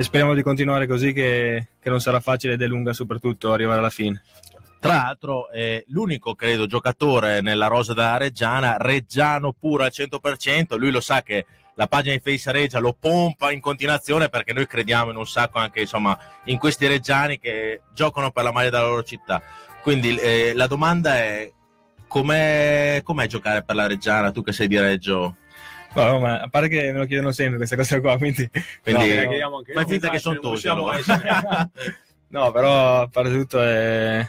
e 0.00 0.04
speriamo 0.04 0.32
di 0.32 0.42
continuare 0.42 0.86
così 0.86 1.12
che, 1.12 1.70
che 1.80 1.90
non 1.90 2.00
sarà 2.00 2.20
facile 2.20 2.52
ed 2.52 2.62
è 2.62 2.68
lunga 2.68 2.92
soprattutto 2.92 3.52
arrivare 3.52 3.80
alla 3.80 3.90
fine. 3.90 4.22
Tra 4.78 4.94
l'altro 4.94 5.50
è 5.50 5.82
l'unico, 5.88 6.36
credo, 6.36 6.68
giocatore 6.68 7.40
nella 7.40 7.66
rosa 7.66 7.94
della 7.94 8.16
Reggiana, 8.16 8.76
Reggiano 8.78 9.52
puro 9.52 9.82
al 9.82 9.90
100%, 9.92 10.78
lui 10.78 10.92
lo 10.92 11.00
sa 11.00 11.22
che 11.22 11.46
la 11.74 11.88
pagina 11.88 12.14
di 12.14 12.20
Face 12.20 12.52
Reggia 12.52 12.78
lo 12.78 12.96
pompa 12.96 13.50
in 13.50 13.58
continuazione 13.58 14.28
perché 14.28 14.52
noi 14.52 14.68
crediamo 14.68 15.10
in 15.10 15.16
un 15.16 15.26
sacco 15.26 15.58
anche 15.58 15.80
insomma 15.80 16.16
in 16.44 16.58
questi 16.58 16.86
reggiani 16.86 17.40
che 17.40 17.80
giocano 17.92 18.30
per 18.30 18.44
la 18.44 18.52
maglia 18.52 18.70
della 18.70 18.86
loro 18.86 19.02
città. 19.02 19.42
Quindi 19.82 20.16
eh, 20.16 20.52
la 20.54 20.68
domanda 20.68 21.16
è 21.16 21.52
com'è, 22.06 23.00
com'è 23.02 23.26
giocare 23.26 23.64
per 23.64 23.74
la 23.74 23.88
Reggiana, 23.88 24.30
tu 24.30 24.44
che 24.44 24.52
sei 24.52 24.68
di 24.68 24.78
Reggio? 24.78 25.38
No, 25.94 26.18
ma 26.20 26.40
a 26.40 26.48
parte 26.48 26.68
che 26.68 26.92
me 26.92 26.98
lo 26.98 27.06
chiedono 27.06 27.32
sempre 27.32 27.56
questa 27.56 27.76
cosa 27.76 28.00
qua, 28.00 28.16
quindi... 28.18 28.48
Quindi 28.82 29.02
No, 29.16 29.62
fai 29.74 29.84
finta 29.86 30.10
che 30.10 30.18
sono 30.18 30.40
essere- 30.92 31.70
No, 32.30 32.52
però 32.52 33.00
a 33.02 33.08
parte 33.08 33.30
tutto 33.32 33.60
è, 33.62 34.18
è 34.20 34.26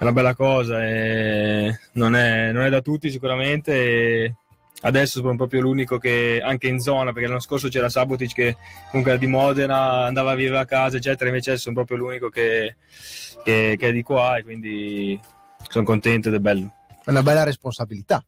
una 0.00 0.12
bella 0.12 0.34
cosa, 0.34 0.84
e 0.86 1.78
non, 1.92 2.14
è, 2.14 2.52
non 2.52 2.64
è 2.64 2.68
da 2.68 2.82
tutti 2.82 3.10
sicuramente. 3.10 4.34
adesso 4.82 5.20
sono 5.20 5.34
proprio 5.34 5.62
l'unico 5.62 5.96
che 5.96 6.42
anche 6.44 6.68
in 6.68 6.78
zona, 6.80 7.12
perché 7.12 7.26
l'anno 7.28 7.40
scorso 7.40 7.68
c'era 7.68 7.88
Sabotic 7.88 8.34
che 8.34 8.56
comunque 8.90 9.12
era 9.12 9.16
di 9.20 9.26
Modena, 9.26 10.04
andava 10.04 10.34
via 10.34 10.60
a 10.60 10.64
casa, 10.66 10.98
eccetera. 10.98 11.30
Invece 11.30 11.50
adesso 11.50 11.64
sono 11.64 11.76
proprio 11.76 11.96
l'unico 11.96 12.28
che, 12.28 12.76
che- 13.42 13.76
che 13.78 13.88
è 13.88 13.92
di 13.92 14.02
qua 14.02 14.36
e 14.36 14.42
quindi 14.42 15.18
sono 15.66 15.84
contento 15.86 16.28
ed 16.28 16.34
è 16.34 16.38
bello. 16.40 16.70
È 17.02 17.08
una 17.10 17.22
bella 17.22 17.42
responsabilità. 17.42 18.22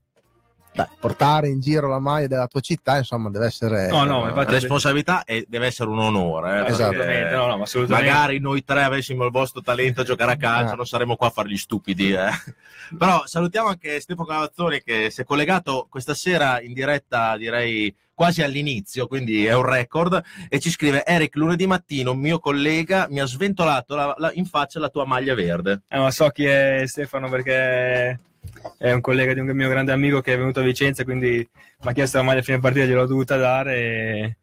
Dai, 0.76 0.86
portare 1.00 1.48
in 1.48 1.58
giro 1.60 1.88
la 1.88 1.98
maglia 1.98 2.26
della 2.26 2.46
tua 2.48 2.60
città, 2.60 2.98
insomma, 2.98 3.30
deve 3.30 3.46
essere. 3.46 3.88
No, 3.88 4.04
no, 4.04 4.22
La 4.24 4.28
infatti- 4.28 4.52
responsabilità 4.52 5.24
e 5.24 5.46
deve 5.48 5.66
essere 5.66 5.88
un 5.88 5.98
onore. 6.00 6.66
eh, 6.66 6.70
Esatto. 6.70 6.90
perché 6.90 7.02
Assolutamente, 7.04 7.34
no, 7.34 7.46
no, 7.46 7.56
ma 7.56 7.62
assolutamente. 7.64 8.10
Magari 8.10 8.38
noi 8.40 8.62
tre 8.64 8.82
avessimo 8.82 9.24
il 9.24 9.30
vostro 9.30 9.62
talento 9.62 10.02
a 10.02 10.04
giocare 10.04 10.32
a 10.32 10.36
calcio, 10.36 10.72
Ah. 10.74 10.76
non 10.76 10.86
saremmo 10.86 11.16
qua 11.16 11.28
a 11.28 11.30
fare 11.30 11.48
gli 11.48 11.56
stupidi. 11.56 12.12
eh. 12.12 12.28
Però 12.98 13.22
salutiamo 13.24 13.68
anche 13.68 13.98
Stefano 14.00 14.28
Cavazzoni 14.28 14.82
che 14.82 15.10
si 15.10 15.22
è 15.22 15.24
collegato 15.24 15.86
questa 15.90 16.12
sera 16.14 16.60
in 16.60 16.72
diretta, 16.74 17.36
direi 17.38 17.92
quasi 18.14 18.42
all'inizio, 18.42 19.06
quindi 19.06 19.46
è 19.46 19.54
un 19.54 19.64
record. 19.64 20.22
E 20.48 20.60
ci 20.60 20.70
scrive: 20.70 21.04
Eric, 21.06 21.34
lunedì 21.36 21.66
mattino 21.66 22.12
mio 22.14 22.38
collega 22.38 23.06
mi 23.10 23.20
ha 23.20 23.26
sventolato 23.26 23.94
la- 23.94 24.14
la- 24.18 24.30
in 24.34 24.44
faccia 24.44 24.78
la 24.78 24.88
tua 24.90 25.06
maglia 25.06 25.34
verde. 25.34 25.82
Eh, 25.88 25.98
ma 25.98 26.10
so 26.10 26.28
chi 26.28 26.44
è 26.44 26.82
Stefano 26.86 27.28
perché 27.30 28.20
è 28.78 28.92
un 28.92 29.00
collega 29.00 29.32
di 29.32 29.40
un 29.40 29.48
mio 29.48 29.68
grande 29.68 29.92
amico 29.92 30.20
che 30.20 30.34
è 30.34 30.38
venuto 30.38 30.60
a 30.60 30.62
Vicenza, 30.62 31.04
quindi 31.04 31.48
mi 31.80 31.90
ha 31.90 31.92
chiesto 31.92 32.18
la 32.18 32.22
maglia 32.22 32.40
a 32.40 32.42
fine 32.42 32.58
partita, 32.58 32.84
gliel'ho 32.84 33.06
dovuta 33.06 33.36
dare. 33.36 33.76
E... 33.76 34.36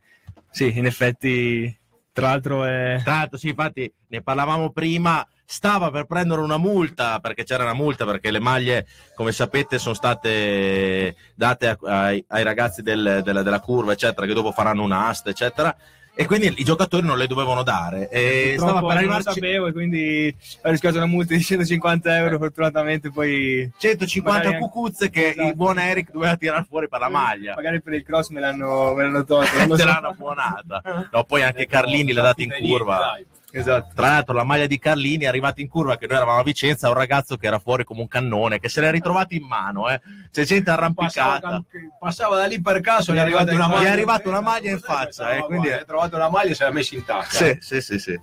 Sì, 0.50 0.78
in 0.78 0.86
effetti, 0.86 1.76
tra 2.12 2.28
l'altro 2.28 2.64
è... 2.64 3.00
Tra 3.04 3.14
l'altro, 3.16 3.38
sì, 3.38 3.50
infatti 3.50 3.92
ne 4.08 4.22
parlavamo 4.22 4.72
prima. 4.72 5.28
Stava 5.46 5.92
per 5.92 6.06
prendere 6.06 6.42
una 6.42 6.58
multa 6.58 7.20
perché 7.20 7.44
c'era 7.44 7.64
una 7.64 7.74
multa 7.74 8.06
perché 8.06 8.32
le 8.32 8.40
maglie, 8.40 8.88
come 9.14 9.32
sapete, 9.32 9.78
sono 9.78 9.94
state 9.94 11.16
date 11.36 11.78
ai, 11.84 12.24
ai 12.30 12.44
ragazzi 12.44 12.82
del- 12.82 13.22
della, 13.24 13.44
della 13.44 13.60
curva, 13.60 13.92
eccetera, 13.92 14.26
che 14.26 14.34
dopo 14.34 14.52
faranno 14.52 14.84
un'asta, 14.84 15.30
eccetera. 15.30 15.76
E 16.16 16.26
quindi 16.28 16.54
i 16.58 16.64
giocatori 16.64 17.06
non 17.06 17.18
le 17.18 17.26
dovevano 17.26 17.64
dare. 17.64 18.08
E 18.10 18.54
stava 18.56 18.74
Purtroppo 18.74 18.88
per 18.88 18.96
non 18.96 19.06
lo 19.06 19.14
arrivarci 19.14 19.40
sapevo 19.40 19.68
e 19.68 19.72
quindi 19.72 20.36
ho 20.62 20.70
rischiato 20.70 20.98
una 20.98 21.06
multa 21.08 21.34
di 21.34 21.42
150 21.42 22.18
euro, 22.18 22.38
fortunatamente 22.38 23.10
poi... 23.10 23.72
150 23.78 24.38
magari- 24.38 24.60
cucuzze 24.60 25.10
che 25.10 25.30
Esatto. 25.30 25.48
il 25.48 25.56
buon 25.56 25.80
Eric 25.80 26.12
doveva 26.12 26.36
tirare 26.36 26.66
fuori 26.70 26.88
per 26.88 27.00
la 27.00 27.10
maglia. 27.10 27.56
Magari 27.56 27.82
per 27.82 27.94
il 27.94 28.04
cross 28.04 28.30
me 28.30 28.40
l'hanno, 28.40 28.94
me 28.94 29.04
l'hanno 29.04 29.24
tolto. 29.24 29.58
non 29.66 29.76
Te 29.76 29.86
l'hanno 29.86 30.14
buonata. 30.14 31.10
No, 31.12 31.24
poi 31.24 31.42
anche 31.42 31.66
Carlini 31.66 32.14
l'ha 32.14 32.22
data 32.22 32.44
in 32.44 32.54
curva. 32.60 32.98
Dai. 32.98 33.26
Esatto. 33.56 33.92
Tra 33.94 34.08
l'altro 34.08 34.34
la 34.34 34.44
maglia 34.44 34.66
di 34.66 34.80
Carlini 34.80 35.26
è 35.26 35.28
arrivata 35.28 35.62
in 35.62 35.68
curva 35.68 35.96
che 35.96 36.08
noi 36.08 36.18
eravamo 36.18 36.40
a 36.40 36.44
Vicenza, 36.44 36.88
un 36.88 36.96
ragazzo 36.96 37.38
che 37.38 37.46
era 37.46 37.60
fuori 37.60 37.84
come 37.84 38.02
un 38.02 38.08
cannone, 38.08 38.60
che 38.60 38.68
se 38.68 38.82
l'è 38.82 38.90
ritrovato 38.90 39.36
in 39.36 39.46
mano, 39.46 39.90
eh. 39.90 40.02
c'è 40.32 40.44
gente 40.44 40.72
Passava, 40.72 40.82
arrampicata. 40.82 41.64
passava 42.00 42.36
da 42.38 42.46
lì 42.46 42.60
per 42.62 42.82
caso, 42.82 43.14
gli 43.14 43.18
è 43.18 43.20
Gli 43.20 43.22
è 43.22 43.26
arrivata 43.26 43.54
una 43.54 43.68
maglia. 43.68 43.88
è 43.88 43.92
arrivata 43.92 44.28
una 44.30 44.42
maglia 44.42 44.72
in 44.72 44.80
faccia, 44.80 45.36
eh, 45.36 45.42
quindi- 45.44 45.72
ha 45.72 45.84
trovato 45.84 46.16
una 46.16 46.30
maglia 46.30 46.50
e 46.50 46.56
se 46.56 46.64
l'ha 46.64 46.72
messa 46.72 46.96
in 46.96 47.06
tasca. 47.06 47.46
Sì, 47.46 47.58
sì, 47.62 47.82
sì, 47.82 48.00
sì. 48.00 48.20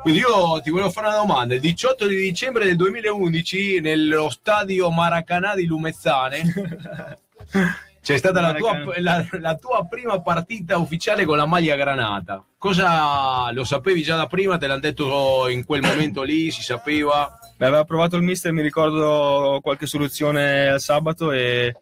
Quindi 0.00 0.20
io 0.20 0.60
ti 0.62 0.70
volevo 0.70 0.90
fare 0.90 1.08
una 1.08 1.16
domanda. 1.16 1.54
Il 1.54 1.60
18 1.60 2.06
di 2.06 2.16
dicembre 2.16 2.64
del 2.64 2.76
2011 2.76 3.80
nello 3.80 4.30
stadio 4.30 4.90
Maracanã 4.90 5.54
di 5.54 5.66
Lumezzane 5.66 6.40
c'è 8.00 8.16
stata 8.16 8.40
la 8.40 8.54
tua, 8.54 8.80
la- 8.98 9.26
la 9.40 9.54
tua 9.56 9.86
prima 9.88 10.20
partita 10.20 10.78
ufficiale 10.78 11.24
con 11.24 11.36
la 11.36 11.46
maglia 11.46 11.76
granata. 11.76 12.44
Cosa 12.56 13.50
lo 13.52 13.64
sapevi 13.64 14.02
già 14.02 14.16
da 14.16 14.26
prima? 14.26 14.56
Te 14.58 14.66
l'hanno 14.66 14.80
detto 14.80 15.48
in 15.48 15.64
quel 15.64 15.82
momento 15.82 16.22
lì? 16.22 16.50
Si 16.50 16.62
sapeva? 16.62 17.38
Beh, 17.56 17.66
aveva 17.66 17.84
provato 17.84 18.16
il 18.16 18.22
mister, 18.22 18.52
mi 18.52 18.62
ricordo 18.62 19.58
qualche 19.62 19.86
soluzione 19.86 20.68
al 20.68 20.80
sabato 20.80 21.32
e, 21.32 21.76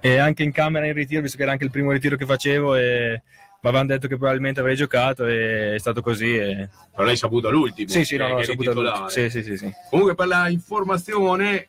e 0.00 0.18
anche 0.18 0.42
in 0.42 0.52
camera 0.52 0.86
in 0.86 0.92
ritiro, 0.92 1.22
visto 1.22 1.36
che 1.36 1.42
era 1.42 1.52
anche 1.52 1.64
il 1.64 1.70
primo 1.70 1.90
ritiro 1.92 2.16
che 2.16 2.26
facevo 2.26 2.74
e 2.76 3.22
mi 3.60 3.70
avevano 3.70 3.88
detto 3.88 4.08
che 4.08 4.16
probabilmente 4.16 4.60
avrei 4.60 4.76
giocato 4.76 5.26
e 5.26 5.74
è 5.74 5.78
stato 5.78 6.02
così. 6.02 6.36
E... 6.36 6.68
Non 6.96 7.06
l'hai 7.06 7.16
saputo 7.16 7.48
all'ultimo. 7.48 7.88
Sì, 7.88 8.04
sì, 8.04 8.16
no, 8.16 8.26
eh, 8.26 8.30
l'ho 8.32 8.42
saputo 8.42 8.72
tutto. 8.72 9.08
Sì, 9.08 9.30
sì, 9.30 9.42
sì, 9.42 9.56
sì. 9.56 9.72
Comunque 9.90 10.14
per 10.14 10.26
la 10.26 10.48
informazione 10.48 11.68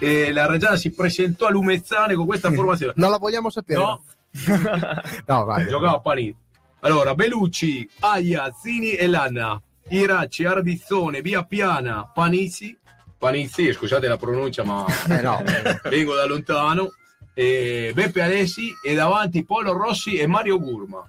eh, 0.00 0.32
la 0.32 0.46
Reggiana 0.46 0.76
si 0.76 0.92
presentò 0.92 1.46
a 1.46 1.50
Lumezzane 1.50 2.14
con 2.14 2.26
questa 2.26 2.50
formazione. 2.52 2.92
Non 2.96 3.10
la 3.10 3.18
vogliamo 3.18 3.50
sapere. 3.50 3.78
No, 3.80 4.02
No, 5.26 5.44
vai. 5.44 5.66
giocava 5.66 5.96
a 5.96 6.00
Parigi. 6.00 6.36
Allora, 6.80 7.14
Belucci, 7.14 7.88
Aia, 8.00 8.52
Zini 8.60 8.92
e 8.92 9.06
Lanna, 9.06 9.60
Iracci, 9.88 10.44
Ardizzone, 10.44 11.22
Via 11.22 11.42
Piana, 11.44 12.10
Panizzi, 12.12 12.76
Panizzi, 13.16 13.72
scusate 13.72 14.06
la 14.06 14.18
pronuncia 14.18 14.64
ma 14.64 14.84
Eh, 15.08 15.22
no. 15.22 15.42
vengo 15.88 16.14
da 16.14 16.26
lontano, 16.26 16.92
e 17.32 17.92
Beppe 17.94 18.20
Alessi 18.20 18.70
e 18.84 18.94
davanti 18.94 19.44
Polo 19.44 19.72
Rossi 19.72 20.16
e 20.18 20.26
Mario 20.26 20.58
Gurma. 20.60 21.08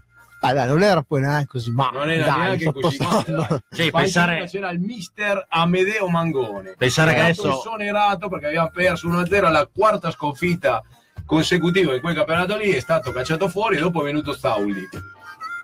Dai, 0.54 0.68
non 0.68 0.84
era 0.84 1.02
poi 1.02 1.22
neanche 1.22 1.48
così 1.48 1.72
male. 1.72 1.98
Non 1.98 2.10
era 2.10 2.26
dai, 2.26 2.40
neanche 2.40 2.72
così 2.74 2.98
male. 3.02 3.64
Sì, 3.70 3.92
pensare, 3.92 4.46
c'era 4.48 4.70
il 4.72 4.80
mister 4.80 5.46
Amedeo 5.50 6.08
Mangone. 6.08 6.76
pensare 6.78 7.14
che 7.14 7.18
È 7.18 7.24
adesso... 7.24 7.42
stato 7.42 7.60
esonerato 7.60 8.30
perché 8.30 8.46
aveva 8.48 8.68
perso 8.68 9.08
1-0 9.10 9.44
alla 9.46 9.68
quarta 9.74 10.12
sconfitta 10.12 10.82
consecutiva 11.26 11.94
in 11.96 12.02
quel 12.02 12.16
campionato 12.16 12.56
lì, 12.58 12.70
è 12.72 12.80
stato 12.80 13.12
cacciato 13.12 13.48
fuori 13.50 13.78
e 13.78 13.80
dopo 13.80 14.02
è 14.02 14.04
venuto 14.04 14.34
Stauli. 14.34 14.88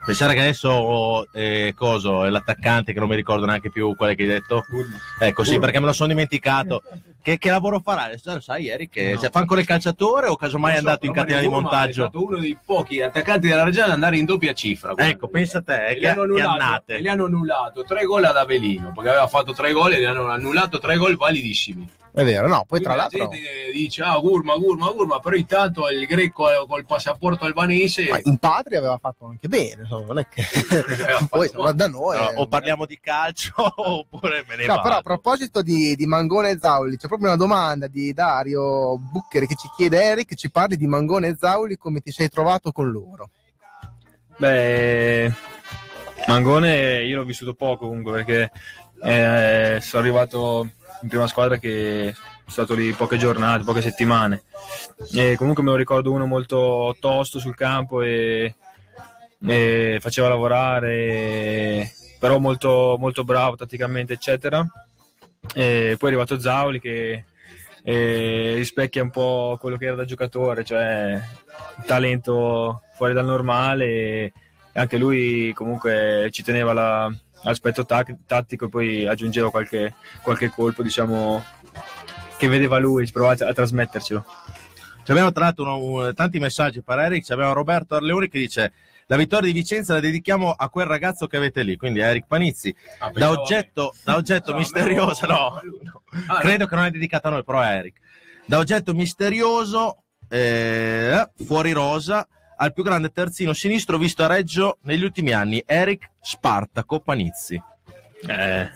Pensare 0.03 0.33
che 0.33 0.39
adesso 0.39 1.27
eh, 1.31 1.73
coso, 1.75 2.25
è 2.25 2.29
l'attaccante 2.29 2.91
che 2.91 2.99
non 2.99 3.07
mi 3.07 3.15
ricordo 3.15 3.45
neanche 3.45 3.69
più 3.69 3.95
quale 3.95 4.15
che 4.15 4.23
hai 4.23 4.27
detto. 4.29 4.65
Ecco, 5.19 5.43
sì, 5.43 5.51
Gurma. 5.51 5.65
perché 5.65 5.79
me 5.79 5.85
lo 5.85 5.93
sono 5.93 6.09
dimenticato. 6.09 6.81
Che, 7.21 7.37
che 7.37 7.49
lavoro 7.51 7.79
farà? 7.81 8.05
Adesso 8.05 8.39
sai, 8.41 8.65
che 8.89 9.11
No. 9.13 9.19
cioè, 9.19 9.29
fa 9.29 9.39
ancora 9.39 9.59
il 9.59 9.67
calciatore 9.67 10.25
o 10.27 10.35
casomai 10.35 10.71
è 10.71 10.73
so, 10.73 10.79
andato 10.79 11.05
in 11.05 11.13
catena 11.13 11.39
di 11.39 11.45
Gurma 11.45 11.59
È 11.59 11.61
montaggio? 11.61 12.01
stato 12.01 12.25
uno 12.25 12.37
dei 12.39 12.57
pochi 12.65 12.99
attaccanti 12.99 13.47
della 13.47 13.63
Reggiana 13.63 13.87
ad 13.89 13.93
andare 13.93 14.17
in 14.17 14.25
doppia 14.25 14.53
cifra. 14.53 14.93
guarda. 14.93 15.11
Ecco, 15.11 15.27
pensa 15.27 15.59
a 15.59 15.61
te, 15.61 15.85
E 15.85 15.93
che, 15.93 15.99
gli, 15.99 16.05
hanno 16.07 16.15
che 16.23 16.27
annullato, 16.41 16.49
annate. 16.49 16.95
e 16.95 17.01
gli 17.01 17.07
hanno 17.07 17.25
annullato 17.25 17.83
tre 17.83 18.03
gol 18.05 18.23
ad 18.23 18.37
Avellino 18.37 18.91
perché 18.93 19.09
aveva 19.09 19.27
fatto 19.27 19.53
tre 19.53 19.71
gol 19.71 19.93
e 19.93 19.99
gli 19.99 20.05
hanno 20.05 20.27
annullato 20.29 20.79
tre 20.79 20.97
gol 20.97 21.15
validissimi. 21.15 21.87
È 22.13 22.25
vero, 22.25 22.47
no, 22.49 22.65
poi 22.67 22.81
Quindi 22.81 22.85
tra 22.85 22.95
la 22.95 23.01
l'altro... 23.03 23.29
gente 23.29 23.71
dice 23.71 24.01
ah 24.03 24.17
Gurma, 24.19 24.55
Gurma, 24.57 24.91
Gurma, 24.91 25.19
però 25.21 25.35
intanto 25.37 25.87
il 25.87 26.05
greco 26.05 26.49
eh, 26.51 26.65
col 26.67 26.85
passaporto 26.85 27.45
albanese 27.45 28.09
Ma 28.09 28.19
in 28.23 28.37
patria 28.37 28.79
aveva 28.79 28.97
fatto 28.97 29.27
anche 29.27 29.47
bene, 29.47 29.83
insomma, 29.83 30.07
non 30.07 30.17
è 30.19 30.27
che 30.27 30.43
poi 31.29 31.47
fatto- 31.47 31.71
da 31.71 31.87
noi. 31.87 32.17
No, 32.17 32.41
o 32.41 32.47
parliamo 32.47 32.85
di 32.85 32.99
calcio 32.99 33.53
oppure 33.77 34.43
me 34.45 34.57
ne 34.57 34.65
No, 34.65 34.75
vado. 34.75 34.81
però 34.81 34.97
a 34.97 35.01
proposito 35.01 35.61
di, 35.61 35.95
di 35.95 36.05
Mangone 36.05 36.49
e 36.49 36.57
Zauli, 36.59 36.97
c'è 36.97 37.07
proprio 37.07 37.29
una 37.29 37.37
domanda 37.37 37.87
di 37.87 38.11
Dario 38.11 38.97
Buccheri 38.97 39.47
che 39.47 39.55
ci 39.55 39.69
chiede 39.77 40.03
Eric, 40.03 40.35
ci 40.35 40.51
parli 40.51 40.75
di 40.75 40.87
Mangone 40.87 41.29
e 41.29 41.35
Zauli, 41.39 41.77
come 41.77 42.01
ti 42.01 42.11
sei 42.11 42.27
trovato 42.27 42.73
con 42.73 42.91
loro? 42.91 43.29
Beh, 44.37 45.31
Mangone 46.27 47.03
io 47.03 47.17
l'ho 47.17 47.23
vissuto 47.23 47.53
poco 47.53 47.87
comunque 47.87 48.11
perché 48.23 48.51
eh, 49.03 49.79
sono 49.81 50.01
arrivato 50.03 50.69
in 51.01 51.09
prima 51.09 51.27
squadra 51.27 51.57
che 51.57 52.13
sono 52.13 52.65
stato 52.65 52.73
lì 52.73 52.91
poche 52.93 53.17
giornate, 53.17 53.63
poche 53.63 53.81
settimane. 53.81 54.43
E 55.13 55.35
comunque 55.37 55.63
me 55.63 55.71
lo 55.71 55.75
ricordo 55.75 56.11
uno 56.11 56.25
molto 56.25 56.95
tosto 56.99 57.39
sul 57.39 57.55
campo 57.55 58.01
e, 58.01 58.55
e 59.45 59.97
faceva 60.01 60.29
lavorare, 60.29 61.91
però 62.19 62.37
molto, 62.39 62.95
molto 62.99 63.23
bravo 63.23 63.55
tatticamente, 63.55 64.13
eccetera. 64.13 64.65
E 65.53 65.95
poi 65.97 66.09
è 66.09 66.13
arrivato 66.13 66.39
Zauli 66.39 66.79
che 66.79 67.25
rispecchia 67.83 69.01
un 69.01 69.09
po' 69.09 69.57
quello 69.59 69.77
che 69.77 69.85
era 69.85 69.95
da 69.95 70.05
giocatore, 70.05 70.63
cioè 70.63 71.19
un 71.77 71.83
talento 71.85 72.83
fuori 72.95 73.13
dal 73.13 73.25
normale 73.25 73.85
e 73.85 74.33
anche 74.73 74.97
lui 74.97 75.51
comunque 75.53 76.29
ci 76.31 76.43
teneva 76.43 76.73
la- 76.73 77.11
l'aspetto 77.43 77.85
tac- 77.85 78.15
tattico 78.25 78.65
e 78.65 78.69
poi 78.69 79.07
aggiungeva 79.07 79.49
qualche, 79.49 79.95
qualche 80.21 80.49
colpo 80.49 80.83
diciamo 80.83 81.43
che 82.37 82.47
vedeva 82.47 82.77
lui, 82.77 83.09
provava 83.11 83.47
a 83.47 83.53
trasmettercelo. 83.53 84.25
Ci 85.03 85.11
abbiamo 85.11 85.31
tra 85.31 85.45
l'altro 85.45 85.83
uno- 85.83 86.13
tanti 86.13 86.39
messaggi 86.39 86.81
per 86.83 86.99
Eric. 86.99 87.23
Ci 87.25 87.33
abbiamo 87.33 87.53
Roberto 87.53 87.95
Arleoni 87.95 88.27
che 88.29 88.39
dice: 88.39 88.73
La 89.07 89.15
vittoria 89.15 89.51
di 89.51 89.59
Vicenza 89.59 89.93
la 89.93 89.99
dedichiamo 89.99 90.51
a 90.51 90.69
quel 90.69 90.85
ragazzo 90.85 91.27
che 91.27 91.37
avete 91.37 91.63
lì, 91.63 91.75
quindi 91.75 92.01
a 92.01 92.07
Eric 92.07 92.25
Panizzi. 92.27 92.73
Ah, 92.99 93.11
Da 93.11 93.29
oggetto, 93.31 93.93
da 94.03 94.15
oggetto 94.15 94.51
No, 94.51 94.57
misterioso, 94.59 95.25
no, 95.25 95.59
no, 95.63 95.79
no. 95.83 96.01
Ah, 96.27 96.39
credo 96.39 96.65
che 96.67 96.75
non 96.75 96.85
è 96.85 96.91
dedicata 96.91 97.27
a 97.29 97.31
noi, 97.31 97.43
però 97.43 97.59
a 97.59 97.71
Eric. 97.73 97.99
Da 98.45 98.57
oggetto 98.59 98.93
misterioso, 98.93 100.03
eh, 100.29 101.29
fuori 101.45 101.71
rosa, 101.71 102.27
al 102.61 102.73
più 102.73 102.83
grande 102.83 103.11
terzino 103.11 103.53
sinistro 103.53 103.97
visto 103.97 104.23
a 104.23 104.27
Reggio 104.27 104.77
negli 104.83 105.03
ultimi 105.03 105.33
anni, 105.33 105.63
Eric 105.65 106.11
Spartaco 106.21 106.99
Panizzi. 106.99 107.59
Eh, 108.27 108.69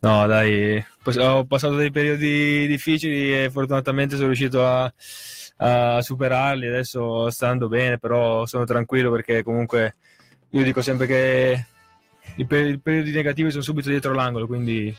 no, 0.00 0.26
dai, 0.26 0.84
ho 1.18 1.46
passato 1.46 1.76
dei 1.76 1.90
periodi 1.90 2.66
difficili 2.66 3.44
e 3.44 3.50
fortunatamente 3.50 4.16
sono 4.16 4.26
riuscito 4.26 4.66
a, 4.66 4.92
a 5.56 6.02
superarli. 6.02 6.66
Adesso 6.66 7.30
sta 7.30 7.46
andando 7.46 7.68
bene, 7.68 7.98
però 7.98 8.44
sono 8.44 8.64
tranquillo 8.64 9.10
perché 9.10 9.42
comunque 9.42 9.96
io 10.50 10.62
dico 10.62 10.82
sempre 10.82 11.06
che 11.06 11.64
i, 12.34 12.44
per- 12.44 12.66
i 12.66 12.78
periodi 12.78 13.12
negativi 13.12 13.50
sono 13.50 13.62
subito 13.62 13.88
dietro 13.88 14.12
l'angolo, 14.12 14.46
quindi 14.46 14.94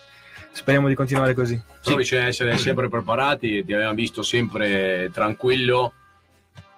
speriamo 0.53 0.87
di 0.87 0.95
continuare 0.95 1.35
così. 1.35 1.61
Però 1.83 1.95
bisogna 1.95 2.25
essere 2.25 2.57
sempre 2.57 2.89
preparati, 2.89 3.63
ti 3.63 3.73
avevamo 3.73 3.93
visto 3.93 4.23
sempre 4.23 5.11
tranquillo 5.13 5.93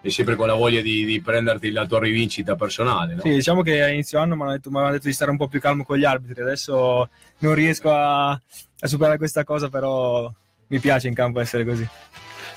e 0.01 0.09
sempre 0.09 0.35
con 0.35 0.47
la 0.47 0.53
voglia 0.53 0.81
di, 0.81 1.05
di 1.05 1.21
prenderti 1.21 1.71
la 1.71 1.85
tua 1.85 1.99
rivincita 1.99 2.55
personale. 2.55 3.15
No? 3.15 3.21
Sì, 3.21 3.29
diciamo 3.29 3.61
che 3.61 3.81
a 3.81 3.89
inizio 3.89 4.19
anno 4.19 4.35
mi 4.35 4.43
hanno 4.43 4.51
detto, 4.51 4.69
mi 4.71 4.77
hanno 4.77 4.91
detto 4.91 5.07
di 5.07 5.13
stare 5.13 5.31
un 5.31 5.37
po' 5.37 5.47
più 5.47 5.59
calmo 5.59 5.83
con 5.83 5.97
gli 5.97 6.05
arbitri, 6.05 6.41
adesso 6.41 7.09
non 7.39 7.53
riesco 7.53 7.91
a, 7.91 8.29
a 8.31 8.87
superare 8.87 9.17
questa 9.17 9.43
cosa, 9.43 9.69
però 9.69 10.31
mi 10.67 10.79
piace 10.79 11.07
in 11.07 11.13
campo 11.13 11.39
essere 11.39 11.65
così. 11.65 11.87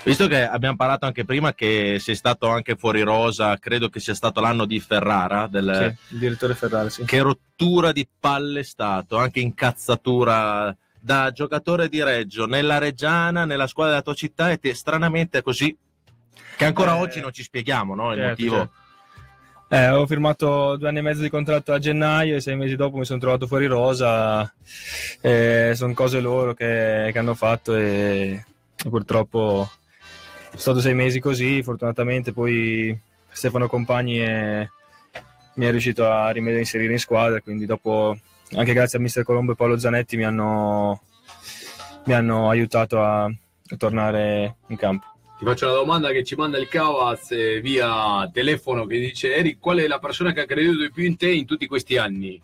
Visto 0.04 0.26
che 0.26 0.42
abbiamo 0.42 0.74
parlato 0.76 1.06
anche 1.06 1.24
prima 1.24 1.54
che 1.54 1.98
sei 2.00 2.16
stato 2.16 2.48
anche 2.48 2.74
fuori 2.74 3.02
rosa, 3.02 3.56
credo 3.58 3.88
che 3.88 4.00
sia 4.00 4.14
stato 4.14 4.40
l'anno 4.40 4.64
di 4.64 4.80
Ferrara, 4.80 5.46
del- 5.46 5.94
Sì, 5.96 6.14
il 6.14 6.18
direttore 6.18 6.54
Ferrari, 6.54 6.90
sì. 6.90 7.04
che 7.04 7.20
rottura 7.20 7.92
di 7.92 8.06
palle 8.18 8.60
è 8.60 8.64
stato, 8.64 9.16
anche 9.16 9.38
incazzatura 9.38 10.76
da 10.98 11.30
giocatore 11.30 11.88
di 11.88 12.02
Reggio, 12.02 12.46
nella 12.46 12.78
Reggiana, 12.78 13.44
nella 13.44 13.68
squadra 13.68 13.92
della 13.92 14.04
tua 14.04 14.14
città 14.14 14.50
e 14.50 14.58
te, 14.58 14.74
stranamente 14.74 15.38
è 15.38 15.42
così, 15.42 15.76
che 16.62 16.68
ancora 16.68 16.96
Eh, 16.96 17.00
oggi 17.00 17.20
non 17.20 17.32
ci 17.32 17.42
spieghiamo 17.42 17.94
no? 17.94 18.10
il 18.12 18.16
certo, 18.18 18.28
motivo. 18.30 18.56
certo. 18.56 18.80
Eh, 19.68 19.88
ho 19.88 20.06
firmato 20.06 20.76
due 20.76 20.88
anni 20.88 20.98
e 20.98 21.02
mezzo 21.02 21.22
di 21.22 21.30
contratto 21.30 21.72
a 21.72 21.78
gennaio 21.78 22.36
e 22.36 22.40
sei 22.42 22.56
mesi 22.56 22.76
dopo 22.76 22.98
mi 22.98 23.06
sono 23.06 23.18
trovato 23.20 23.46
fuori 23.46 23.64
rosa. 23.66 24.52
Eh, 25.20 25.72
sono 25.74 25.94
cose 25.94 26.20
loro 26.20 26.52
che, 26.52 27.08
che 27.10 27.18
hanno 27.18 27.34
fatto 27.34 27.74
e, 27.74 28.44
e 28.84 28.88
purtroppo 28.90 29.70
sono 30.50 30.58
stato 30.60 30.80
sei 30.80 30.94
mesi 30.94 31.20
così. 31.20 31.62
Fortunatamente 31.62 32.32
poi 32.34 32.98
Stefano 33.30 33.66
Compagni 33.66 34.18
è- 34.18 34.68
mi 35.54 35.64
è 35.66 35.70
riuscito 35.70 36.06
a 36.10 36.30
rimediare 36.30 36.60
inserire 36.60 36.92
in 36.92 36.98
squadra. 36.98 37.40
Quindi 37.40 37.64
dopo, 37.64 38.14
anche 38.54 38.74
grazie 38.74 38.98
a 38.98 39.00
mister 39.00 39.24
Colombo 39.24 39.52
e 39.52 39.54
Paolo 39.54 39.78
Zanetti, 39.78 40.18
mi 40.18 40.24
hanno, 40.24 41.00
mi 42.04 42.12
hanno 42.12 42.50
aiutato 42.50 43.02
a, 43.02 43.24
a 43.24 43.76
tornare 43.78 44.56
in 44.66 44.76
campo. 44.76 45.06
Ti 45.42 45.48
faccio 45.48 45.66
una 45.66 45.74
domanda 45.74 46.12
che 46.12 46.22
ci 46.22 46.36
manda 46.36 46.56
il 46.56 46.68
Cavaz 46.68 47.32
eh, 47.32 47.60
via 47.60 48.30
telefono 48.32 48.86
che 48.86 49.00
dice 49.00 49.34
Eric, 49.34 49.58
qual 49.58 49.78
è 49.78 49.88
la 49.88 49.98
persona 49.98 50.32
che 50.32 50.42
ha 50.42 50.46
creduto 50.46 50.82
di 50.82 50.92
più 50.92 51.02
in 51.02 51.16
te 51.16 51.32
in 51.32 51.46
tutti 51.46 51.66
questi 51.66 51.96
anni? 51.96 52.40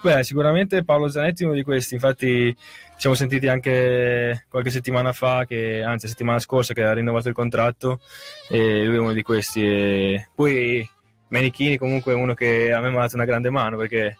Beh, 0.00 0.24
sicuramente 0.24 0.82
Paolo 0.82 1.08
Zanetti 1.08 1.42
è 1.42 1.44
uno 1.44 1.54
di 1.54 1.62
questi, 1.62 1.92
infatti 1.92 2.56
ci 2.56 2.56
siamo 2.96 3.14
sentiti 3.14 3.48
anche 3.48 4.46
qualche 4.48 4.70
settimana 4.70 5.12
fa, 5.12 5.44
che, 5.44 5.82
anzi 5.82 6.06
la 6.06 6.10
settimana 6.10 6.38
scorsa 6.38 6.72
che 6.72 6.82
ha 6.84 6.94
rinnovato 6.94 7.28
il 7.28 7.34
contratto 7.34 8.00
e 8.48 8.82
lui 8.82 8.96
è 8.96 8.98
uno 8.98 9.12
di 9.12 9.22
questi. 9.22 9.66
E 9.66 10.28
poi 10.34 10.88
Menichini 11.28 11.76
comunque 11.76 12.12
è 12.12 12.16
uno 12.16 12.32
che 12.32 12.72
a 12.72 12.80
me 12.80 12.88
mi 12.88 12.96
ha 12.96 13.00
dato 13.00 13.16
una 13.16 13.26
grande 13.26 13.50
mano 13.50 13.76
perché 13.76 14.16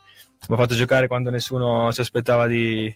mi 0.49 0.55
ha 0.55 0.59
fatto 0.59 0.75
giocare 0.75 1.07
quando 1.07 1.31
nessuno 1.31 1.91
si 1.93 2.03
aspettava 2.03 2.47
di... 2.47 2.95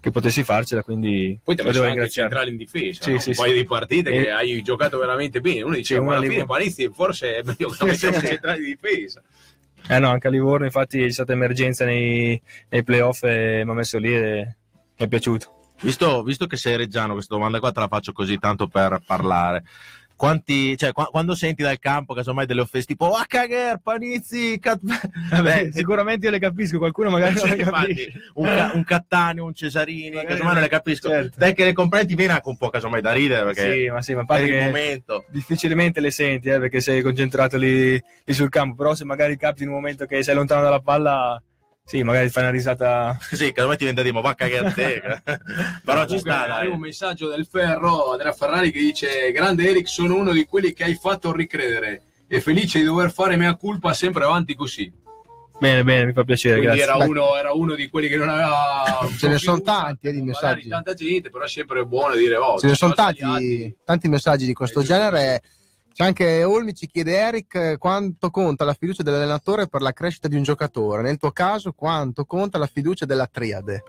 che 0.00 0.10
potessi 0.10 0.44
farcela, 0.44 0.82
quindi 0.82 1.38
Poi 1.42 1.54
ti 1.54 1.60
ha 1.60 1.64
lo 1.64 1.70
messo 1.70 1.80
anche 1.82 1.92
ringraziare. 1.94 2.28
centrale 2.28 2.50
in 2.50 2.56
difesa, 2.56 3.02
Sì, 3.02 3.12
no? 3.12 3.18
sì, 3.18 3.28
un 3.30 3.34
sì. 3.34 3.40
paio 3.42 3.54
di 3.54 3.64
partite 3.64 4.10
E- 4.10 4.22
che 4.22 4.30
hai 4.30 4.62
giocato 4.62 4.98
veramente 4.98 5.40
bene. 5.40 5.62
Uno 5.62 5.74
dice, 5.74 5.94
Sì, 5.96 6.00
ma 6.00 6.16
alla 6.16 6.26
fine 6.26 6.44
Parizzi 6.46 6.90
forse 6.92 7.36
è 7.36 7.42
meglio 7.42 7.68
che 7.70 7.94
sì. 7.94 8.12
centrale 8.12 8.58
di 8.58 8.64
difesa. 8.66 9.22
Eh 9.88 9.98
no, 9.98 10.08
anche 10.10 10.26
a 10.26 10.30
Livorno 10.30 10.64
infatti 10.64 10.98
c'è 11.00 11.10
stata 11.10 11.32
emergenza 11.32 11.84
nei, 11.84 12.40
nei 12.70 12.82
playoff 12.82 13.22
e 13.24 13.62
mi 13.64 13.70
ha 13.70 13.74
messo 13.74 13.98
lì 13.98 14.14
e 14.14 14.54
mi 14.98 15.04
è 15.04 15.08
piaciuto. 15.08 15.52
Visto, 15.80 16.22
visto 16.22 16.46
che 16.46 16.56
sei 16.56 16.76
reggiano, 16.76 17.12
questa 17.12 17.34
domanda 17.34 17.58
qua 17.60 17.70
te 17.70 17.80
la 17.80 17.88
faccio 17.88 18.12
così 18.12 18.38
tanto 18.38 18.66
per 18.66 19.00
parlare. 19.06 19.62
Quanti, 20.16 20.78
cioè, 20.78 20.92
qua- 20.92 21.06
quando 21.10 21.34
senti 21.34 21.62
dal 21.62 21.78
campo 21.78 22.14
casomai 22.14 22.46
delle 22.46 22.62
offese 22.62 22.86
tipo 22.86 23.10
ah 23.12 23.26
cagher, 23.26 23.78
panizzi, 23.82 24.58
cat... 24.58 24.80
Vabbè, 25.30 25.68
sicuramente 25.72 26.24
io 26.24 26.32
le 26.32 26.38
capisco, 26.38 26.78
qualcuno 26.78 27.10
magari 27.10 27.34
le 27.34 27.56
infatti, 27.56 28.12
un, 28.34 28.46
ca- 28.46 28.70
un 28.74 28.82
Cattaneo, 28.88 29.44
un 29.44 29.52
Cesarini, 29.54 30.08
Magari 30.16 30.26
casomai 30.28 30.52
non 30.54 30.62
le 30.62 30.68
capisco. 30.68 31.08
certo. 31.10 31.34
Dai 31.38 31.54
che 31.54 31.64
le 31.64 31.74
comprendi 31.74 32.14
viene 32.14 32.32
anche 32.32 32.48
un 32.48 32.56
po' 32.56 32.70
casomai 32.70 33.02
da 33.02 33.12
ridere 33.12 33.44
perché 33.44 33.72
Sì, 33.72 33.90
ma 33.90 34.00
sì, 34.00 34.14
ma 34.14 34.24
per 34.24 34.44
il 34.48 34.56
momento. 34.64 35.24
difficilmente 35.28 36.00
le 36.00 36.10
senti 36.10 36.48
eh, 36.48 36.58
perché 36.58 36.80
sei 36.80 37.02
concentrato 37.02 37.58
lì, 37.58 37.92
lì 38.24 38.32
sul 38.32 38.48
campo, 38.48 38.74
però 38.76 38.94
se 38.94 39.04
magari 39.04 39.36
capiti 39.36 39.64
in 39.64 39.68
un 39.68 39.74
momento 39.74 40.06
che 40.06 40.22
sei 40.22 40.34
lontano 40.34 40.62
dalla 40.62 40.80
palla, 40.80 41.42
sì, 41.86 42.02
magari 42.02 42.28
fai 42.30 42.42
una 42.42 42.52
risata. 42.52 43.16
Sì, 43.20 43.52
casomai 43.52 43.76
ti 43.76 43.84
viene 43.84 43.96
da 43.96 44.02
dire, 44.02 44.12
ma 44.12 44.20
va 44.26 44.30
a 44.30 44.34
cagare 44.34 44.66
a 44.66 44.72
te. 44.72 45.22
Però 45.84 46.04
ci 46.06 46.18
sta, 46.18 46.56
Arriva 46.56 46.74
un 46.74 46.80
messaggio 46.80 47.28
del 47.28 47.46
Ferro, 47.46 48.10
Andrea 48.10 48.32
Ferrari, 48.32 48.72
che 48.72 48.80
dice: 48.80 49.30
Grande 49.30 49.68
Eric, 49.68 49.86
sono 49.86 50.16
uno 50.16 50.32
di 50.32 50.44
quelli 50.46 50.72
che 50.72 50.82
hai 50.82 50.96
fatto 50.96 51.32
ricredere. 51.32 52.02
E 52.26 52.40
felice 52.40 52.80
di 52.80 52.84
dover 52.84 53.12
fare 53.12 53.36
mea 53.36 53.54
culpa 53.54 53.94
sempre 53.94 54.24
avanti 54.24 54.56
così. 54.56 54.92
Bene, 55.58 55.84
bene, 55.84 56.06
mi 56.06 56.12
fa 56.12 56.24
piacere, 56.24 56.56
Quindi 56.58 56.76
grazie. 56.76 56.94
era 56.94 57.04
uno, 57.06 57.36
era 57.36 57.52
uno 57.52 57.74
di 57.76 57.88
quelli 57.88 58.08
che 58.08 58.16
non 58.16 58.28
aveva. 58.28 59.08
Ce 59.16 59.28
ne 59.28 59.38
sono 59.38 59.60
tanti, 59.62 60.08
eh, 60.08 60.12
di 60.12 60.22
messaggi. 60.22 60.68
Tanta 60.68 60.92
gente, 60.92 61.30
però 61.30 61.44
è 61.44 61.48
sempre 61.48 61.86
buono 61.86 62.16
dire: 62.16 62.36
Oh, 62.36 62.58
Ce 62.58 62.66
ne 62.66 62.74
sono 62.74 62.94
tanti, 62.94 63.76
tanti 63.84 64.08
messaggi 64.08 64.44
di 64.44 64.52
questo 64.52 64.80
È 64.80 64.82
giusto. 64.82 64.98
C'è 65.96 66.04
anche 66.04 66.44
Olmi 66.44 66.74
ci 66.74 66.88
chiede 66.88 67.16
Eric 67.16 67.78
quanto 67.78 68.28
conta 68.28 68.66
la 68.66 68.74
fiducia 68.74 69.02
dell'allenatore 69.02 69.66
per 69.66 69.80
la 69.80 69.94
crescita 69.94 70.28
di 70.28 70.36
un 70.36 70.42
giocatore. 70.42 71.00
Nel 71.00 71.16
tuo 71.16 71.30
caso, 71.30 71.72
quanto 71.72 72.26
conta 72.26 72.58
la 72.58 72.66
fiducia 72.66 73.06
della 73.06 73.26
triade? 73.26 73.82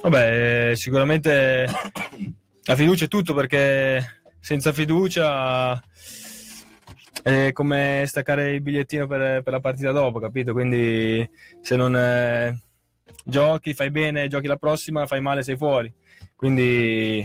Vabbè, 0.00 0.72
sicuramente 0.74 1.68
la 2.62 2.74
fiducia 2.74 3.04
è 3.04 3.08
tutto 3.08 3.34
perché 3.34 4.22
senza 4.40 4.72
fiducia 4.72 5.78
è 7.22 7.52
come 7.52 8.04
staccare 8.06 8.52
il 8.52 8.62
bigliettino 8.62 9.06
per, 9.06 9.42
per 9.42 9.52
la 9.52 9.60
partita 9.60 9.92
dopo, 9.92 10.20
capito? 10.20 10.54
Quindi 10.54 11.28
se 11.60 11.76
non 11.76 11.94
eh, 11.94 12.58
giochi, 13.22 13.74
fai 13.74 13.90
bene, 13.90 14.28
giochi 14.28 14.46
la 14.46 14.56
prossima, 14.56 15.06
fai 15.06 15.20
male, 15.20 15.42
sei 15.42 15.58
fuori. 15.58 15.92
Quindi 16.34 17.22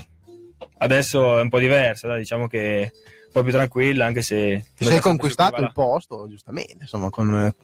adesso 0.79 1.37
è 1.39 1.41
un 1.41 1.47
po' 1.47 1.59
diversa, 1.59 2.17
diciamo 2.17 2.47
che 2.47 2.91
po' 3.33 3.43
più 3.43 3.51
tranquilla, 3.51 4.05
anche 4.05 4.21
se... 4.21 4.65
Ti 4.77 4.83
è 4.85 4.87
sei 4.87 4.99
conquistato 5.01 5.59
il 5.61 5.71
posto, 5.73 6.27
giustamente, 6.29 6.77
insomma, 6.81 7.09
con, 7.09 7.35
eh, 7.35 7.55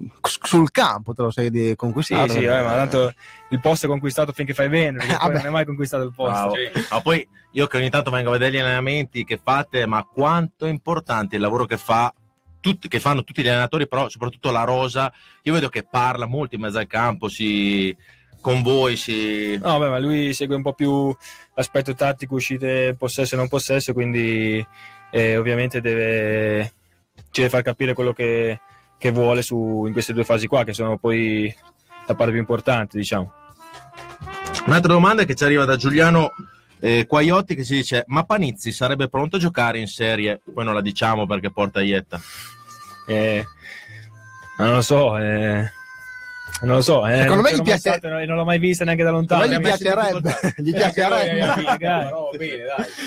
sul 0.44 0.70
campo 0.72 1.14
te 1.14 1.22
lo 1.22 1.32
sei 1.32 1.50
di- 1.50 1.68
Sì, 1.70 1.76
conquistato. 1.76 2.34
sì, 2.34 2.44
vabbè, 2.44 2.64
ma 2.64 2.74
tanto 2.76 3.14
il 3.52 3.60
posto 3.62 3.86
è 3.86 3.90
conquistato 3.90 4.34
finché 4.34 4.54
fai 4.54 4.68
bene, 4.68 4.98
Vabbè. 5.06 5.34
non 5.34 5.46
hai 5.46 5.52
mai 5.52 5.66
conquistato 5.66 6.04
il 6.04 6.14
posto. 6.14 6.50
Bravo. 6.52 6.56
Ma 6.92 7.02
poi 7.02 7.26
io 7.52 7.68
che 7.68 7.78
ogni 7.78 7.90
tanto 7.90 8.12
vengo 8.12 8.30
a 8.30 8.34
vedere 8.34 8.52
gli 8.52 8.60
allenamenti 8.60 9.24
che 9.24 9.40
fate, 9.42 9.86
ma 9.86 10.04
quanto 10.04 10.66
è 10.66 10.70
importante 10.70 11.36
il 11.36 11.42
lavoro 11.42 11.66
che 11.66 11.78
fa 11.78 12.14
tutti, 12.62 12.88
che 12.90 13.00
fanno 13.00 13.24
tutti 13.24 13.42
gli 13.42 13.48
allenatori, 13.48 13.88
però 13.88 14.10
soprattutto 14.10 14.52
la 14.52 14.64
Rosa. 14.66 15.12
Io 15.44 15.54
vedo 15.54 15.70
che 15.70 15.84
parla 15.84 16.26
molto 16.26 16.56
in 16.56 16.62
mezzo 16.62 16.78
al 16.78 16.88
campo, 16.88 17.30
si, 17.30 17.96
con 18.42 18.62
voi, 18.62 18.98
si... 18.98 19.58
No, 19.62 19.78
vabbè, 19.80 19.90
ma 19.92 20.00
lui 20.00 20.34
segue 20.34 20.56
un 20.56 20.62
po' 20.62 20.74
più 20.74 21.16
l'aspetto 21.56 21.94
tattico, 21.96 22.36
uscite 22.36 22.96
possesso 22.98 23.36
e 23.36 23.38
non 23.38 23.48
possesso, 23.48 23.94
quindi 23.94 24.66
eh, 25.12 25.38
ovviamente 25.38 25.82
deve, 25.82 26.74
ci 27.32 27.42
deve 27.42 27.50
far 27.50 27.62
capire 27.62 27.94
quello 27.94 28.14
che, 28.14 28.60
che 28.98 29.12
vuole 29.12 29.42
su, 29.42 29.84
in 29.86 29.94
queste 29.94 30.14
due 30.14 30.24
fasi 30.24 30.48
qua, 30.48 30.64
che 30.64 30.74
sono 30.74 30.98
poi 30.98 31.54
la 32.08 32.16
parte 32.16 32.32
più 32.32 32.40
importante, 32.40 32.98
diciamo. 32.98 33.34
Un'altra 34.66 34.94
domanda 34.94 35.24
che 35.24 35.36
ci 35.36 35.44
arriva 35.44 35.66
da 35.66 35.76
Giuliano 35.76 36.32
eh, 36.80 37.06
Quaiotti 37.06 37.56
che 37.56 37.64
si 37.64 37.76
dice 37.76 38.04
ma 38.08 38.24
Panizzi 38.24 38.72
sarebbe 38.72 39.10
pronto 39.10 39.36
a 39.36 39.40
giocare 39.40 39.80
in 39.80 39.88
serie? 39.88 40.42
Poi 40.54 40.64
non 40.64 40.74
la 40.74 40.82
diciamo 40.82 41.26
perché 41.26 41.52
porta 41.52 41.82
Ietta. 41.82 42.20
Eh, 43.08 43.46
non 44.58 44.74
lo 44.74 44.82
so, 44.82 45.18
eh, 45.18 45.72
non 46.62 46.76
lo 46.76 46.82
so. 46.82 47.08
Eh, 47.08 47.22
Secondo 47.22 47.42
me 47.42 47.54
gli 47.56 47.62
piace- 47.62 47.80
stato 47.80 48.08
non 48.10 48.26
l'ho 48.26 48.44
mai 48.46 48.60
vista 48.60 48.84
neanche 48.84 49.04
da 49.04 49.12
lontano. 49.12 49.46
Gli 49.48 49.60
piacerebbe, 49.60 50.54
gli 50.58 50.72
piacerebbe. 50.74 51.46
No. 52.10 52.30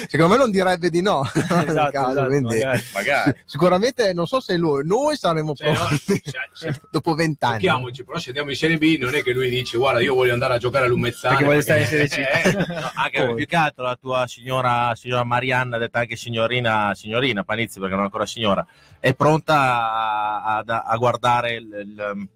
Secondo 0.09 0.33
me 0.33 0.37
non 0.39 0.51
direbbe 0.51 0.89
di 0.91 1.03
no. 1.03 1.23
Esatto, 1.33 1.91
caso, 1.91 2.11
esatto, 2.11 2.27
quindi 2.27 2.55
magari. 2.59 2.83
Magari. 2.95 3.35
Sicuramente 3.45 4.13
non 4.13 4.27
so 4.27 4.41
se 4.41 4.57
lui, 4.57 4.87
noi 4.87 5.17
saremo 5.17 5.55
Cioè, 5.55 5.71
no, 5.73 5.75
pronti 5.87 6.23
cioè, 6.25 6.41
cioè, 6.55 6.75
dopo 6.91 7.15
vent'anni. 7.15 7.61
Giochiamoci, 7.61 8.05
però 8.05 8.19
se 8.19 8.29
andiamo 8.29 8.51
in 8.51 8.57
Serie 8.57 8.79
B 8.79 8.97
non 8.99 9.15
è 9.15 9.23
che 9.23 9.33
lui 9.33 9.49
dice 9.51 9.77
guarda 9.79 10.01
io 10.01 10.15
voglio 10.15 10.33
andare 10.33 10.55
a 10.55 10.59
giocare 10.59 10.87
a 10.87 10.89
Lumezzane 10.89 11.35
Perché 11.35 11.45
vuole 11.45 11.63
stare 11.63 11.81
in 11.81 11.87
Serie 11.87 12.09
C. 12.09 12.17
Eh, 12.45 12.53
No, 12.53 12.91
anche 12.95 13.25
Poi. 13.27 13.35
più 13.35 13.47
che 13.47 13.57
altro 13.57 13.85
la 13.85 13.97
tua 14.01 14.27
signora, 14.27 14.95
signora 14.95 15.25
Marianna, 15.25 15.79
detta 15.79 16.01
anche 16.01 16.17
signorina, 16.17 16.93
signorina 16.95 17.45
Panizzi 17.45 17.79
perché 17.79 17.95
non 17.95 18.03
è 18.03 18.07
ancora 18.07 18.27
signora, 18.27 18.67
è 18.99 19.15
pronta 19.15 19.55
a, 19.55 20.63
a- 20.67 20.83
a 20.87 20.97
guardare 20.97 21.53
il, 21.55 21.67
il- 21.67 22.29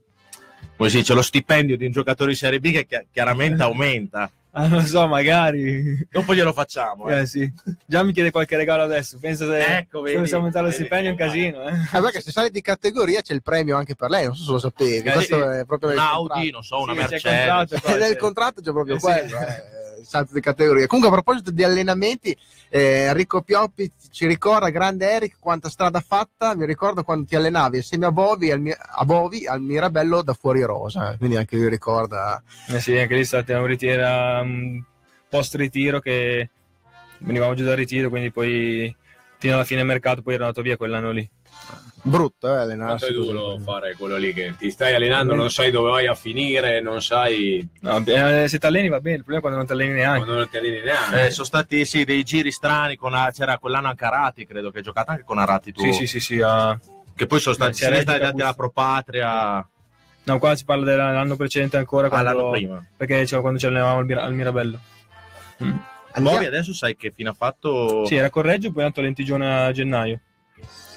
come 0.77 0.89
si 0.91 0.99
dice, 0.99 1.15
lo 1.15 1.23
stipendio 1.23 1.77
di 1.77 1.87
un 1.87 1.93
giocatore 1.93 2.31
di 2.31 2.37
Serie 2.37 2.61
B 2.61 2.71
che 2.73 2.87
chi- 2.87 3.07
chiaramente 3.13 3.63
aumenta. 3.63 4.31
Ah, 4.59 4.69
non 4.69 4.87
so, 4.87 5.07
magari. 5.07 6.07
Dopo 6.11 6.35
glielo 6.35 6.55
facciamo. 6.55 7.09
eh. 7.09 7.19
Eh, 7.21 7.27
sì. 7.27 7.53
Già 7.85 8.03
mi 8.03 8.13
chiede 8.15 8.31
qualche 8.31 8.57
regalo 8.57 8.83
adesso. 8.85 9.19
Penso 9.21 9.45
se 9.51 9.59
Ecco, 9.79 10.01
vedi. 10.01 10.17
aumentare 10.33 10.65
lo 10.65 10.71
Vedi, 10.71 10.83
stipendio 10.83 11.09
è 11.09 11.13
un 11.13 11.19
casino. 11.19 11.63
Eh. 11.69 11.73
Ah, 11.93 12.01
perché 12.01 12.23
se 12.23 12.31
sali 12.31 12.51
di 12.51 12.63
categoria 12.63 13.21
c'è 13.21 13.35
il 13.35 13.43
premio 13.43 13.77
anche 13.77 13.95
per 13.95 14.09
lei, 14.09 14.25
non 14.25 14.35
so 14.35 14.45
se 14.45 14.53
lo 14.53 14.59
sapevi. 14.59 15.07
Eh, 15.09 15.13
Questo 15.13 15.37
sì. 15.37 15.59
è 15.59 15.65
proprio 15.67 15.91
Un 15.91 15.97
nel 15.97 16.05
Audi, 16.05 16.51
non 16.51 16.63
so, 16.63 16.81
una 16.81 16.93
Sì, 16.93 16.99
c'è 17.01 17.05
il 17.05 17.11
Mercedes. 17.11 17.39
contratto 17.47 17.81
qua, 17.83 17.97
nel 17.99 18.09
sì. 18.13 18.17
contratto 18.17 18.61
c'è 18.63 18.73
proprio 18.73 18.95
Eh, 18.95 18.99
sì. 18.99 19.05
quello, 19.05 19.39
eh, 19.41 19.63
salto 20.07 20.33
di 20.33 20.41
categoria. 20.41 20.87
Comunque, 20.87 21.17
a 21.17 21.21
proposito 21.21 21.51
di 21.51 21.63
allenamenti, 21.63 22.37
eh, 22.69 23.07
Enrico 23.09 23.43
Pioppi 23.43 23.91
ci 24.11 24.27
ricorda, 24.27 24.71
grande 24.71 25.11
Eric, 25.11 25.37
quanta 25.39 25.69
strada 25.69 26.01
fatta. 26.01 26.55
Mi 26.55 26.67
ricordo 26.67 27.03
quando 27.03 27.27
ti 27.27 27.37
allenavi 27.37 27.79
assieme 27.79 28.07
a 28.07 28.13
Bovi 28.13 28.51
al, 28.51 28.63
a 28.79 29.05
Bovi 29.05 29.47
al 29.47 29.61
Mirabello 29.61 30.23
da 30.23 30.35
fuori 30.35 30.63
rosa. 30.63 31.17
Quindi 31.19 31.37
anche 31.37 31.57
lui 31.57 31.69
ricorda. 31.69 32.43
Eh 32.69 32.81
sì, 32.81 32.97
anche 32.97 33.15
lì 33.15 33.21
è 33.21 33.25
stato 33.25 33.53
un 33.53 33.67
ritiro, 33.67 34.85
post 35.29 35.55
ritiro 35.57 36.01
che 36.01 36.51
venivamo 37.19 37.55
giù 37.55 37.65
dal 37.65 37.77
ritiro, 37.77 38.09
quindi 38.09 38.31
poi 38.31 38.95
fino 39.39 39.55
alla 39.55 39.65
fine 39.65 39.83
mercato 39.83 40.23
poi 40.23 40.35
ero 40.35 40.45
andato 40.45 40.63
via 40.63 40.77
quell'anno 40.77 41.11
lì. 41.11 41.29
Brutto, 42.09 42.47
eh, 42.47 42.51
quanto 42.51 42.63
allenarsi. 42.63 43.05
è 43.07 43.13
duro 43.13 43.43
così. 43.53 43.63
fare 43.65 43.95
quello 43.97 44.17
lì 44.17 44.33
che 44.33 44.55
ti 44.57 44.71
stai 44.71 44.95
allenando 44.95 45.35
non 45.35 45.51
sai 45.51 45.73
dove 45.73 45.91
vai 45.91 46.07
a 46.07 46.15
finire 46.15 46.81
non 46.81 47.03
sai 47.03 47.69
No, 47.81 48.01
eh, 48.07 48.47
se 48.49 48.59
ti 48.61 48.67
alleni 48.67 48.89
va 48.89 49.01
bene, 49.01 49.17
il 49.17 49.25
problema 49.25 49.39
è 49.39 49.41
quando 49.41 49.59
non 49.59 49.67
ti 49.67 49.73
alleni 49.73 49.93
neanche. 49.93 50.19
quando 50.23 50.37
non 50.37 50.49
ti 50.49 50.57
alleni 50.57 50.81
neanche 50.83 51.27
Eh, 51.27 51.31
sono 51.31 51.47
stati 51.47 51.85
sì, 51.85 52.05
dei 52.05 52.23
giri 52.23 52.53
strani, 52.53 52.95
con, 52.97 53.13
c'era 53.33 53.59
quell'anno 53.59 53.89
anche 53.89 54.05
Arati, 54.05 54.47
credo 54.47 54.71
che 54.71 54.79
hai 54.79 54.85
giocato 54.85 55.11
anche 55.11 55.25
con 55.25 55.39
Arati 55.39 55.73
tu. 55.73 55.81
Sì, 55.81 55.93
sì, 55.93 56.07
sì, 56.07 56.21
sì. 56.21 56.41
ah. 56.41 56.79
Che 57.15 57.27
poi 57.27 57.41
sono 57.41 57.55
stati, 57.55 57.85
Reggio 57.87 58.01
stati 58.03 58.21
dati 58.21 58.41
alla 58.41 58.55
Propatria 58.55 59.69
No, 60.27 60.39
qua 60.41 60.57
si 60.57 60.65
parla 60.65 60.85
dell'anno 60.85 61.37
precedente 61.37 61.77
ancora, 61.77 62.09
ah, 62.09 62.23
l'anno 62.23 62.35
quando, 62.35 62.51
prima. 62.51 62.85
perché 62.97 63.25
cioè, 63.27 63.41
quando 63.41 63.59
ci 63.61 63.67
allenavamo 63.67 63.99
al, 63.99 64.05
Mira- 64.07 64.23
al 64.25 64.35
Mirabello. 64.35 64.79
Mm. 65.63 65.77
Bovi 66.19 66.45
adesso 66.47 66.73
sai 66.75 66.97
che 66.97 67.13
fine 67.15 67.29
ha 67.29 67.33
fatto... 67.33 68.05
Sì, 68.07 68.17
era 68.17 68.29
Correggio, 68.31 68.71
poi 68.71 68.79
è 68.83 68.85
andato 68.85 69.01
a 69.01 69.05
Lentigione 69.05 69.65
a 69.67 69.71
gennaio. 69.73 70.21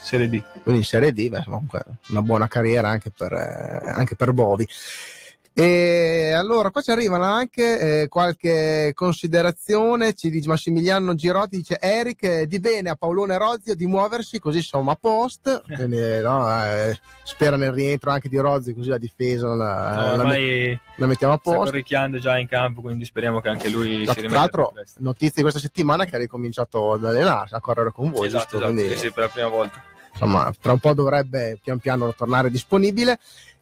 Serie 0.10 0.30
D. 0.30 0.42
quindi 0.64 0.82
in 0.82 0.86
Serie 0.86 1.14
D, 1.14 1.30
beh, 1.30 1.44
comunque 1.46 1.84
una 2.10 2.22
buona 2.22 2.48
carriera 2.48 2.90
anche 2.90 3.12
per, 3.16 3.32
eh, 3.34 3.90
anche 3.92 4.16
per 4.16 4.34
Bovi. 4.34 4.68
E 5.52 6.32
allora 6.32 6.70
qua 6.70 6.80
ci 6.82 6.92
arrivano 6.92 7.26
anche 7.26 8.04
eh, 8.04 8.08
qualche 8.08 8.92
considerazione, 8.94 10.14
ci 10.14 10.30
dice 10.30 10.48
Massimiliano 10.48 11.16
Girotti, 11.16 11.58
dice 11.58 11.78
Eric 11.82 12.24
eh, 12.24 12.48
di 12.48 12.62
bene 12.62 12.90
a 12.92 12.96
Paolone 12.96 13.38
Rozio 13.38 13.76
di 13.76 13.86
muoversi 13.86 14.40
così 14.40 14.62
siamo 14.62 14.90
a 14.92 14.96
post, 14.96 15.64
quindi, 15.76 15.98
no, 16.22 16.48
eh, 16.64 16.98
spera 17.24 17.58
nel 17.58 17.74
rientro 17.74 18.10
anche 18.12 18.30
di 18.30 18.38
Rozio 18.38 18.74
così 18.74 18.88
la 18.88 18.98
difesa 18.98 19.48
la, 19.54 20.14
No, 20.16 20.24
la 20.24 20.78
la 20.96 21.06
mettiamo 21.08 21.34
a 21.34 21.40
sta 21.42 21.52
posto. 21.52 21.64
corricchiando 21.72 22.20
già 22.20 22.38
in 22.38 22.48
campo, 22.48 22.80
quindi 22.80 23.04
speriamo 23.04 23.42
che 23.42 23.50
anche 23.50 23.68
lui 23.70 24.06
Tra 24.06 24.14
si 24.14 24.22
rimetta 24.22 24.40
l'altro, 24.40 24.66
più 24.68 24.76
presto. 24.76 25.00
notizie 25.02 25.34
di 25.36 25.42
questa 25.42 25.60
settimana 25.60 26.06
che 26.06 26.16
ha 26.16 26.20
ricominciato 26.20 26.94
ad 26.94 27.04
allenarsi, 27.04 27.54
a 27.56 27.60
correre 27.60 27.92
con 27.92 28.12
voi, 28.12 28.28
Esatto, 28.28 28.58
giusto? 28.60 28.66
esatto, 28.68 28.74
Quindi- 28.74 28.96
sì, 28.98 29.12
per 29.12 29.24
la 29.26 29.30
prima 29.30 29.48
volta. 29.50 29.84
Insomma, 30.20 30.54
tra 30.60 30.74
un 30.74 30.80
po' 30.80 30.94
dovrebbe 30.94 31.58
pian 31.64 31.80
piano 31.80 32.14
tornare 32.14 32.52
disponibile. 32.52 33.20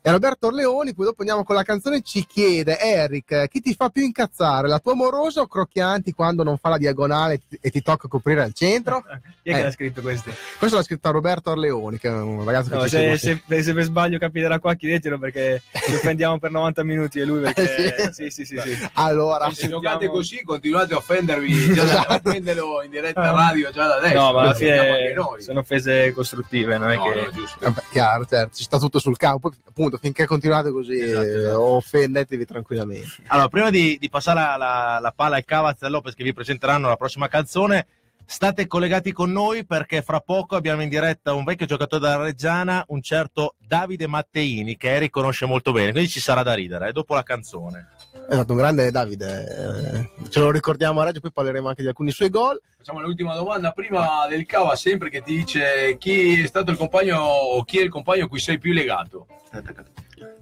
E 0.07 0.11
Roberto 0.11 0.47
Orleoni, 0.47 0.93
poi 0.93 1.03
dopo 1.03 1.17
andiamo 1.19 1.43
con 1.43 1.53
la 1.53 1.63
canzone, 1.63 1.99
ci 2.01 2.25
chiede, 2.25 2.79
Eric, 2.79 3.49
chi 3.49 3.59
ti 3.59 3.73
fa 3.73 3.89
più 3.89 4.03
incazzare, 4.03 4.69
la 4.69 4.79
tua 4.79 4.93
amorosa 4.93 5.41
o 5.41 5.47
Crocchianti 5.47 6.13
quando 6.13 6.43
non 6.43 6.55
fa 6.55 6.69
la 6.69 6.77
diagonale 6.77 7.41
e 7.59 7.69
ti 7.69 7.81
tocca 7.81 8.07
coprire 8.07 8.41
al 8.41 8.53
centro? 8.53 9.03
Chi 9.43 9.49
è 9.49 9.53
che 9.55 9.59
Eh. 9.59 9.63
l'ha 9.63 9.71
scritto 9.71 10.01
questo? 10.01 10.31
Questo 10.57 10.77
l'ha 10.77 10.83
scritto 10.83 11.11
Roberto 11.11 11.51
Orleoni, 11.51 11.97
che 11.99 12.07
è 12.07 12.11
un 12.11 12.45
ragazzo 12.45 12.69
che 12.69 12.75
No, 12.75 12.83
ci 12.83 12.89
se, 12.89 13.17
se, 13.17 13.63
se 13.63 13.73
per 13.73 13.83
sbaglio 13.83 14.17
capiterà 14.17 14.59
qua, 14.59 14.75
chiedetelo 14.75 15.19
perché 15.19 15.61
ci 15.85 15.93
offendiamo 15.93 16.39
per 16.39 16.51
90 16.51 16.83
minuti 16.85 17.19
e 17.19 17.25
lui 17.25 17.41
perché... 17.41 18.11
sì, 18.15 18.29
sì, 18.29 18.45
sì, 18.45 18.57
sì. 18.57 18.89
Allora, 18.93 19.51
se 19.51 19.67
giocate 19.67 20.07
così 20.07 20.41
continuate 20.43 20.93
a 20.93 20.97
offendervi 20.97 21.51
già 21.75 21.83
da, 21.83 22.01
a 22.07 22.21
offenderlo 22.23 22.81
in 22.81 22.91
diretta 22.91 23.31
radio 23.31 23.71
già 23.71 23.87
da 23.87 23.95
adesso 23.97 24.13
No, 24.15 24.31
ma 24.31 24.41
alla 24.41 24.53
fine 24.53 25.13
noi. 25.13 25.41
sono 25.41 25.59
offese 25.59 26.13
costruttive, 26.13 26.77
non 26.77 26.91
è 26.91 26.95
No, 26.95 27.03
che... 27.11 27.21
no, 27.25 27.31
giusto. 27.31 27.57
vabbè, 27.59 27.81
chiaro, 27.91 28.25
certo, 28.25 28.55
ci 28.55 28.63
sta 28.63 28.77
tutto 28.79 28.99
sul 28.99 29.17
campo, 29.17 29.51
poi, 29.73 29.96
appunto, 29.97 29.99
finché 29.99 30.25
continuate 30.25 30.71
così, 30.71 30.99
Esatto, 30.99 31.21
esatto. 31.25 31.39
eh, 31.49 31.53
offendetevi 31.53 32.45
tranquillamente. 32.45 33.07
Allora, 33.27 33.47
prima 33.49 33.69
di, 33.69 33.97
di 33.99 34.10
passare 34.10 34.39
la, 34.39 34.55
la- 34.57 34.99
la 35.01 35.13
palla 35.15 35.36
ai 35.36 35.43
Cavaz 35.45 35.81
e 35.81 35.89
Lopez 35.89 36.13
che 36.13 36.23
vi 36.23 36.33
presenteranno 36.33 36.88
la 36.88 36.95
prossima 36.95 37.27
canzone, 37.27 37.86
state 38.29 38.67
collegati 38.67 39.13
con 39.13 39.31
noi 39.31 39.65
perché 39.65 40.01
fra 40.01 40.19
poco 40.19 40.57
abbiamo 40.57 40.81
in 40.81 40.89
diretta 40.89 41.33
un 41.33 41.45
vecchio 41.45 41.65
giocatore 41.65 42.01
della 42.01 42.23
Reggiana, 42.23 42.83
un 42.89 43.01
certo 43.01 43.55
Davide 43.57 44.05
Matteini, 44.05 44.75
che 44.75 44.89
Eric 44.89 45.11
conosce 45.11 45.45
molto 45.45 45.71
bene, 45.71 45.91
quindi 45.91 46.09
ci 46.09 46.19
sarà 46.19 46.43
da 46.43 46.53
ridere, 46.53 46.89
eh, 46.89 46.91
dopo 46.91 47.15
la 47.15 47.23
canzone. 47.23 47.87
Esatto, 48.29 48.51
un 48.51 48.57
grande 48.57 48.91
Davide, 48.91 50.09
eh, 50.19 50.27
ce 50.29 50.39
lo 50.41 50.51
ricordiamo 50.51 50.99
a 50.99 51.05
Reggio, 51.05 51.21
poi 51.21 51.31
parleremo 51.31 51.69
anche 51.69 51.81
di 51.81 51.87
alcuni 51.87 52.11
suoi 52.11 52.29
gol. 52.29 52.61
Facciamo 52.77 52.99
l'ultima 52.99 53.33
domanda 53.33 53.71
prima 53.71 54.27
del 54.27 54.45
Cava, 54.45 54.75
sempre 54.75 55.09
che 55.09 55.21
ti 55.21 55.37
dice 55.37 55.95
chi 55.97 56.41
è 56.41 56.47
stato 56.47 56.69
il 56.69 56.77
compagno 56.77 57.19
o 57.19 57.63
chi 57.63 57.79
è 57.79 57.81
il 57.81 57.89
compagno 57.89 58.25
a 58.25 58.27
cui 58.27 58.39
sei 58.39 58.59
più 58.59 58.73
legato. 58.73 59.25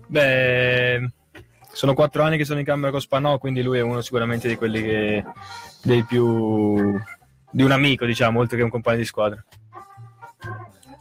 Beh, 0.07 1.07
sono 1.71 1.93
quattro 1.93 2.23
anni 2.23 2.37
che 2.37 2.45
sono 2.45 2.59
in 2.59 2.65
camera 2.65 2.89
con 2.89 2.99
Spanò, 2.99 3.37
quindi 3.37 3.61
lui 3.61 3.77
è 3.77 3.81
uno 3.81 4.01
sicuramente 4.01 4.47
di 4.47 4.55
quelli 4.55 4.81
che... 4.81 5.23
dei 5.83 6.03
più... 6.03 6.99
di 7.55 7.63
un 7.63 7.71
amico, 7.71 8.05
diciamo, 8.05 8.39
oltre 8.41 8.57
che 8.57 8.63
un 8.63 8.69
compagno 8.69 8.97
di 8.97 9.05
squadra. 9.05 9.41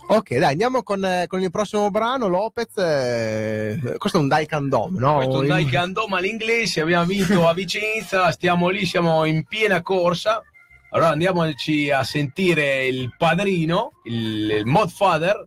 Ok, 0.07 0.37
dai, 0.37 0.53
andiamo 0.53 0.85
con, 0.85 1.05
eh, 1.05 1.25
con 1.27 1.41
il 1.41 1.51
prossimo 1.51 1.91
brano, 1.91 2.29
Lopez. 2.29 2.77
eh, 2.77 3.97
questo 3.99 4.19
è 4.19 4.21
un 4.21 4.29
Daikan 4.29 4.69
Dom, 4.69 4.97
no? 4.97 5.17
Questo 5.17 5.39
è 5.39 5.41
un 5.41 5.47
dai 5.49 5.65
che 5.65 5.77
andò 5.77 6.05
all'inglese, 6.05 6.83
abbiamo 6.83 7.07
vinto 7.07 7.49
a 7.49 7.55
Vicenza, 7.55 8.31
stiamo 8.31 8.69
lì, 8.69 8.87
siamo 8.87 9.25
in 9.25 9.45
piena 9.47 9.83
corsa. 9.83 10.43
Allora 10.91 11.11
andiamoci 11.11 11.91
a 11.91 12.05
sentire 12.05 12.87
il 12.87 13.13
padrino, 13.19 13.95
il, 14.05 14.51
il 14.51 14.67
Modfather, 14.67 15.45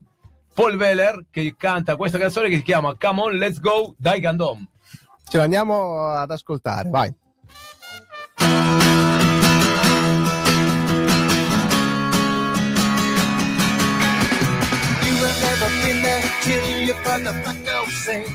Paul 0.53 0.75
Weller, 0.75 1.27
che 1.31 1.55
canta 1.57 1.95
questa 1.95 2.17
canzone 2.17 2.49
che 2.49 2.57
si 2.57 2.63
chiama 2.63 2.97
Come 2.99 3.21
on, 3.21 3.37
let's 3.37 3.61
go, 3.61 3.95
Dai 3.97 4.19
Gandom. 4.19 4.67
Ce 5.29 5.37
l'andiamo 5.37 6.07
ad 6.07 6.31
ascoltare, 6.31 6.89
vai. 6.89 7.15
Till 16.47 16.69
you 16.79 16.93
the 16.93 17.33
black 17.43 17.59
girl 17.65 17.85
sing. 17.87 18.25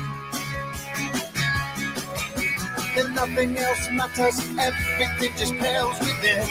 Then 2.95 3.13
nothing 3.15 3.57
else 3.57 3.89
matters, 3.91 4.37
everything 4.59 5.33
just 5.35 5.55
pales 5.55 5.99
within. 5.99 6.45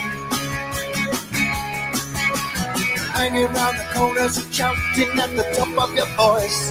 hanging 3.15 3.45
around 3.45 3.77
the 3.77 3.85
corners, 3.93 4.35
shouting 4.51 5.19
at 5.23 5.31
the 5.37 5.45
top 5.55 5.73
of 5.83 5.89
your 5.95 6.09
voice. 6.19 6.61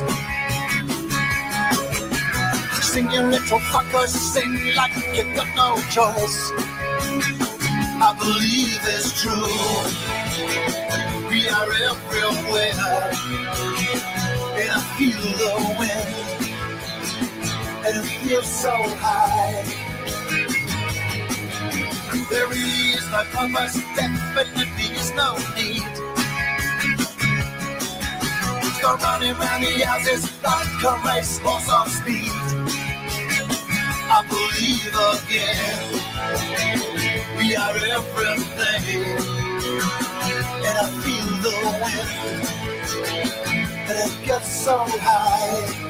Sing 2.91 3.11
you 3.11 3.23
little 3.23 3.61
fuckers, 3.73 4.13
sing 4.33 4.53
like 4.77 4.95
you 5.17 5.25
got 5.35 5.49
no 5.57 5.69
choice. 5.97 6.39
I 8.07 8.11
believe 8.19 8.83
it's 8.95 9.09
true. 9.23 9.53
We 11.31 11.49
are 11.49 11.71
everywhere, 11.91 12.93
and 14.63 14.71
I 14.71 14.81
feel 14.97 15.23
the 15.43 15.53
wind, 15.79 16.15
and 17.85 17.95
it 17.99 18.07
feels 18.23 18.47
so 18.47 18.71
high. 19.03 19.65
There 22.31 22.53
is 22.53 23.05
no 23.11 23.21
purpose, 23.35 23.77
definitely 23.97 24.89
is 25.01 25.11
no 25.15 25.29
need. 25.57 25.83
Go 28.81 28.91
running 28.97 29.35
round 29.35 29.65
the 29.65 29.73
houses 29.85 30.23
like 30.43 30.83
a 30.85 30.93
racehorse 31.07 31.69
of 31.69 31.89
speed. 31.89 32.33
I 34.15 34.19
believe 34.31 34.95
again, 35.11 35.83
we 37.37 37.57
are 37.57 37.77
everything, 37.99 38.85
and 40.67 40.77
I 40.79 40.87
feel 41.03 41.29
the 41.43 41.55
wind, 41.83 42.62
it 43.97 44.27
gets 44.27 44.49
so 44.65 44.79
high. 44.87 45.89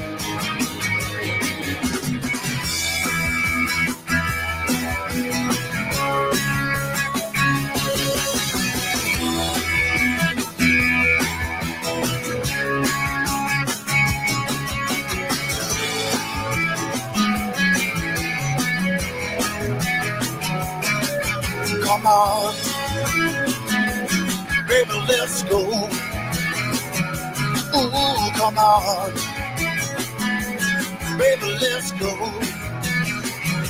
Come 21.83 22.07
on, 22.07 22.55
baby, 24.67 24.91
let's 25.07 25.43
go. 25.43 26.02
Ooh, 27.75 28.31
come 28.35 28.59
on, 28.59 29.13
baby, 31.17 31.57
let's 31.61 31.91
go. 31.93 32.11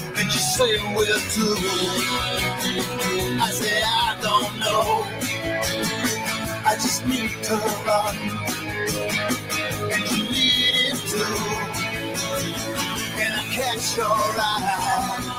And 0.04 0.26
you 0.26 0.42
say 0.56 0.78
where 0.96 1.20
to? 1.36 1.46
I 3.26 3.50
say 3.52 3.82
I 3.84 4.18
don't 4.22 4.60
know. 4.60 5.08
I 6.66 6.76
just 6.76 7.08
need 7.08 7.32
to 7.44 7.56
run, 7.88 8.18
and 9.78 10.12
you 10.12 10.24
need 10.32 10.92
it 10.92 10.98
too. 11.12 11.80
And 13.06 13.36
I 13.36 13.46
catch 13.52 13.98
your 13.98 14.08
eye. 14.08 15.34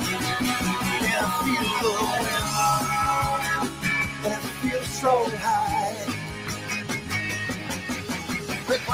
And 0.91 1.07
I 1.07 1.31
feel 1.45 1.71
the 1.85 1.93
wind. 2.03 2.29
And 4.25 4.35
it 4.35 4.41
feels 4.63 4.89
so 5.01 5.31
high. 5.39 5.84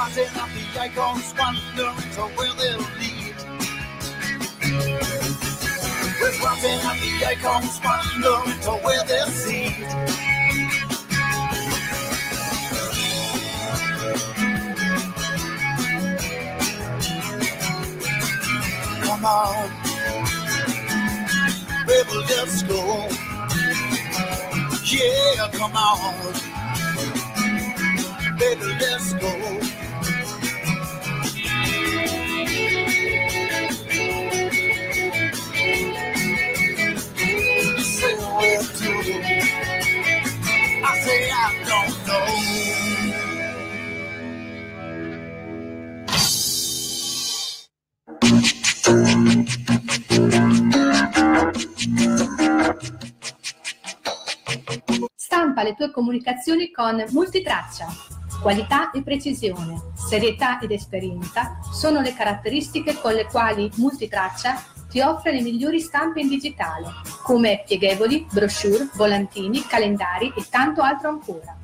Climbing 0.00 0.36
up 0.38 0.48
the 0.48 0.80
icons, 0.80 1.34
wondering 1.38 2.10
to 2.14 2.22
where 2.34 2.54
they'll 2.54 2.80
lead. 2.98 3.36
We're 6.18 6.32
climbing 6.40 6.80
up 6.86 6.96
the 6.96 7.12
icons, 7.26 7.76
wondering 7.84 8.60
to 8.62 8.70
where 8.82 9.04
they'll 9.04 9.28
lead. 9.44 9.88
Come 19.04 19.24
on, 19.26 19.68
baby, 21.86 22.16
let's 22.30 22.62
go. 22.62 22.80
Yeah, 24.86 25.48
come 25.52 25.76
on, 25.76 26.32
baby, 28.38 28.66
let's 28.80 29.12
go. 29.12 29.49
Tue 55.80 55.90
comunicazioni 55.90 56.70
con 56.70 57.02
multitraccia. 57.08 57.86
Qualità 58.42 58.90
e 58.90 59.02
precisione, 59.02 59.80
serietà 59.94 60.60
ed 60.60 60.72
esperienza 60.72 61.58
sono 61.72 62.02
le 62.02 62.12
caratteristiche 62.12 63.00
con 63.00 63.14
le 63.14 63.24
quali 63.24 63.70
Multitraccia 63.76 64.62
ti 64.90 65.00
offre 65.00 65.32
le 65.32 65.40
migliori 65.40 65.80
stampe 65.80 66.20
in 66.20 66.28
digitale, 66.28 66.88
come 67.22 67.64
pieghevoli, 67.66 68.26
brochure, 68.30 68.90
volantini, 68.94 69.64
calendari 69.66 70.30
e 70.36 70.44
tanto 70.50 70.82
altro 70.82 71.08
ancora. 71.08 71.56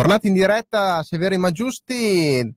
Tornati 0.00 0.28
in 0.28 0.32
diretta 0.32 0.96
a 0.96 1.02
Severi 1.02 1.36
ma 1.36 1.50
Giusti. 1.50 2.54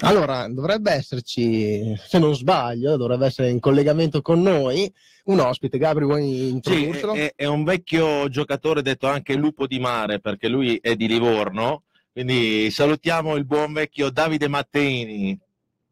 Allora, 0.00 0.48
dovrebbe 0.48 0.90
esserci, 0.90 1.94
se 1.96 2.18
non 2.18 2.34
sbaglio, 2.34 2.96
dovrebbe 2.96 3.26
essere 3.26 3.50
in 3.50 3.60
collegamento 3.60 4.20
con 4.20 4.42
noi 4.42 4.92
un 5.26 5.38
ospite. 5.38 5.78
Gabri, 5.78 6.04
vuoi 6.04 6.24
Sì, 6.24 6.48
introdurcelo? 6.48 7.12
è, 7.12 7.34
è 7.36 7.44
un 7.46 7.62
vecchio 7.62 8.28
giocatore 8.28 8.82
detto 8.82 9.06
anche 9.06 9.34
lupo 9.36 9.68
di 9.68 9.78
mare 9.78 10.18
perché 10.18 10.48
lui 10.48 10.76
è 10.82 10.96
di 10.96 11.06
Livorno. 11.06 11.84
Quindi 12.12 12.68
salutiamo 12.72 13.36
il 13.36 13.44
buon 13.44 13.72
vecchio 13.72 14.10
Davide 14.10 14.48
Matteini. 14.48 15.38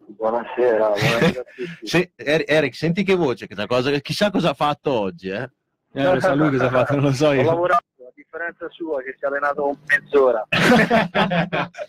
Buonasera, 0.08 0.86
buonasera 0.88 1.40
a 1.40 1.44
tutti. 1.54 1.70
Se- 1.86 2.10
Er- 2.16 2.44
Eric, 2.48 2.74
senti 2.74 3.04
che 3.04 3.14
voce, 3.14 3.46
che 3.46 3.54
cosa- 3.68 3.96
chissà 4.00 4.32
cosa 4.32 4.50
ha 4.50 4.54
fatto 4.54 4.90
oggi. 4.90 5.28
Eh? 5.28 5.48
Eh, 5.92 6.02
lo 6.14 6.18
sa 6.18 6.34
lui 6.34 6.50
cosa 6.50 6.66
ha 6.66 6.70
fatto, 6.70 6.94
non 6.96 7.04
lo 7.04 7.12
so 7.12 7.28
Ho 7.28 7.32
io. 7.34 7.42
lavorato, 7.44 7.84
a 7.84 7.89
differenza 8.20 8.68
sua 8.70 9.02
che 9.02 9.14
si 9.18 9.24
è 9.24 9.28
allenato 9.28 9.76
mezz'ora. 9.86 10.46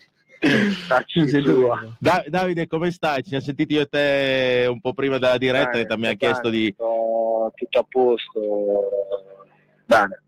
Da- 2.00 2.24
Davide, 2.26 2.66
come 2.66 2.90
stai? 2.90 3.22
Ci 3.22 3.28
siamo 3.28 3.44
sentiti 3.44 3.74
io 3.74 3.82
e 3.82 3.86
te 3.86 4.66
un 4.68 4.80
po' 4.80 4.92
prima 4.92 5.18
della 5.18 5.38
diretta 5.38 5.78
Bene, 5.78 5.86
e 5.88 5.96
mi 5.96 6.08
ha 6.08 6.14
chiesto 6.14 6.50
di... 6.50 6.74
Tutto, 6.74 7.78
a 7.78 7.86
posto. 7.88 8.40
Bene. 9.84 10.20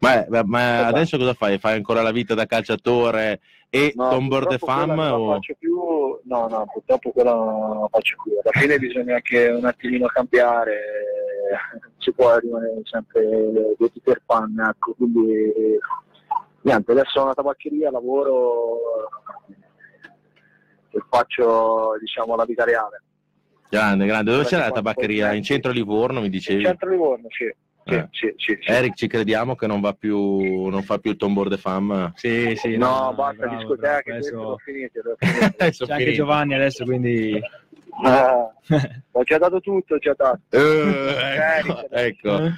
Ma, 0.00 0.24
ma- 0.28 0.42
ma 0.44 0.86
adesso 0.86 1.16
cosa 1.18 1.34
fai? 1.34 1.58
Fai 1.58 1.76
ancora 1.76 2.02
la 2.02 2.10
vita 2.10 2.34
da 2.34 2.46
calciatore 2.46 3.40
e 3.70 3.92
No, 3.94 4.08
Tom 4.08 4.26
Board 4.26 4.48
purtroppo 4.58 4.72
Fam? 4.72 4.98
O... 4.98 5.32
faccio 5.34 5.54
più. 5.56 5.76
No, 6.24 6.48
no, 6.48 6.66
purtroppo 6.72 7.12
quella 7.12 7.34
non 7.34 7.80
la 7.80 7.88
faccio 7.88 8.16
più. 8.24 8.32
Alla 8.42 8.60
fine 8.60 8.78
bisogna 8.78 9.14
anche 9.14 9.46
un 9.48 9.64
attimino 9.64 10.06
cambiare, 10.08 10.80
si 11.98 12.12
può 12.12 12.36
rimanere 12.38 12.80
sempre 12.84 13.22
dei 13.78 13.90
Peter 13.90 14.22
Pan, 14.24 14.58
ecco, 14.70 14.94
quindi 14.94 15.52
niente, 16.62 16.92
adesso 16.92 17.20
ho 17.20 17.24
una 17.24 17.34
tabaccheria, 17.34 17.90
lavoro 17.90 18.78
e 20.90 20.98
faccio 21.10 21.96
diciamo 22.00 22.34
la 22.36 22.44
vita 22.44 22.64
reale. 22.64 23.02
Grande, 23.70 24.06
grande. 24.06 24.30
Dove 24.32 24.44
c'è 24.44 24.56
la 24.58 24.70
tabaccheria? 24.70 25.32
In 25.34 25.42
centro 25.42 25.70
Livorno, 25.72 26.20
mi 26.20 26.26
In 26.26 26.32
dicevi? 26.32 26.64
centro 26.64 26.88
Livorno, 26.90 27.26
sì. 27.30 27.52
Sì, 27.84 27.94
Eh. 27.94 28.08
sì, 28.10 28.34
sì, 28.36 28.58
sì. 28.60 28.70
Eric, 28.70 28.94
ci 28.94 29.06
crediamo 29.06 29.54
che 29.56 29.66
non 29.66 29.80
va 29.80 29.92
più, 29.94 30.66
non 30.68 30.82
fa 30.82 30.98
più 30.98 31.10
il 31.12 31.16
tombor 31.16 31.48
de 31.48 31.56
fam. 31.56 32.12
Sì, 32.16 32.54
sì. 32.56 32.76
No, 32.76 33.12
basta 33.14 33.46
bravo, 33.46 33.56
discoteche, 33.56 34.02
bravo, 34.04 34.18
adesso- 34.18 34.42
l'ho 34.42 34.56
finite, 34.58 35.02
C'è 35.70 35.92
anche. 35.92 36.12
Giovanni 36.12 36.54
adesso, 36.54 36.84
quindi... 36.84 37.40
Ah, 38.04 38.52
ho 39.12 39.22
già 39.22 39.38
dato 39.38 39.60
tutto, 39.60 39.94
ho 39.94 39.98
già 39.98 40.14
dato. 40.16 40.40
Eh, 40.50 41.60
ecco, 41.60 41.90
ecco. 41.90 42.50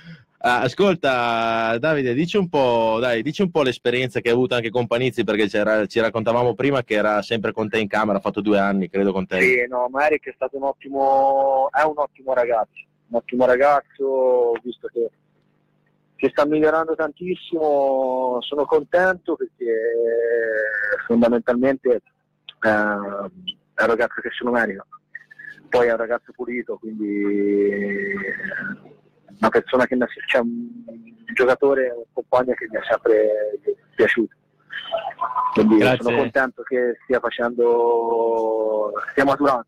Ah, 0.42 0.62
ascolta, 0.62 1.76
Davide, 1.78 2.14
dici 2.14 2.38
un 2.38 2.48
po', 2.48 2.96
dai, 2.98 3.20
dici 3.22 3.42
un 3.42 3.50
po' 3.50 3.62
l'esperienza 3.62 4.20
che 4.20 4.28
hai 4.28 4.34
avuto 4.34 4.54
anche 4.54 4.70
con 4.70 4.86
Panizzi, 4.86 5.22
perché 5.22 5.48
ci 5.86 6.00
raccontavamo 6.00 6.54
prima 6.54 6.82
che 6.82 6.94
era 6.94 7.20
sempre 7.20 7.52
con 7.52 7.68
te 7.68 7.78
in 7.78 7.88
camera, 7.88 8.16
ha 8.16 8.22
fatto 8.22 8.40
due 8.40 8.58
anni, 8.58 8.88
credo, 8.88 9.12
con 9.12 9.26
te. 9.26 9.38
Sì, 9.38 9.66
no, 9.68 9.88
ma 9.90 10.06
Eric 10.06 10.30
è 10.30 10.32
stato 10.34 10.56
un 10.56 10.62
ottimo, 10.62 11.68
è 11.70 11.82
un 11.82 11.92
ottimo 11.96 12.32
ragazzo, 12.32 12.86
un 13.08 13.16
ottimo 13.16 13.44
ragazzo, 13.44 14.52
visto 14.62 14.88
che, 14.90 15.10
che 16.16 16.28
sta 16.30 16.46
migliorando 16.46 16.94
tantissimo, 16.94 18.38
sono 18.40 18.64
contento 18.64 19.36
perché 19.36 19.74
fondamentalmente 21.06 21.88
eh, 21.90 22.00
è 22.62 22.70
un 22.70 23.30
ragazzo 23.74 24.22
che 24.22 24.30
se 24.30 24.42
lo 24.42 24.52
merita. 24.52 24.86
Poi 25.70 25.86
è 25.86 25.92
un 25.92 25.96
ragazzo 25.96 26.32
pulito, 26.32 26.76
quindi 26.76 28.14
una 29.38 29.48
persona 29.48 29.86
che 29.86 29.96
mi 29.96 30.02
ha, 30.02 30.08
cioè 30.26 30.42
un 30.42 30.68
giocatore, 31.32 31.92
un 31.96 32.02
compagno 32.12 32.54
che 32.54 32.66
mi 32.68 32.76
è 32.76 32.80
sempre 32.88 33.30
piaciuto. 33.94 34.34
Quindi 35.54 35.76
Grazie. 35.78 36.02
sono 36.02 36.16
contento 36.16 36.62
che 36.62 36.98
stia 37.04 37.20
facendo, 37.20 38.92
stia 39.10 39.24
maturando. 39.24 39.66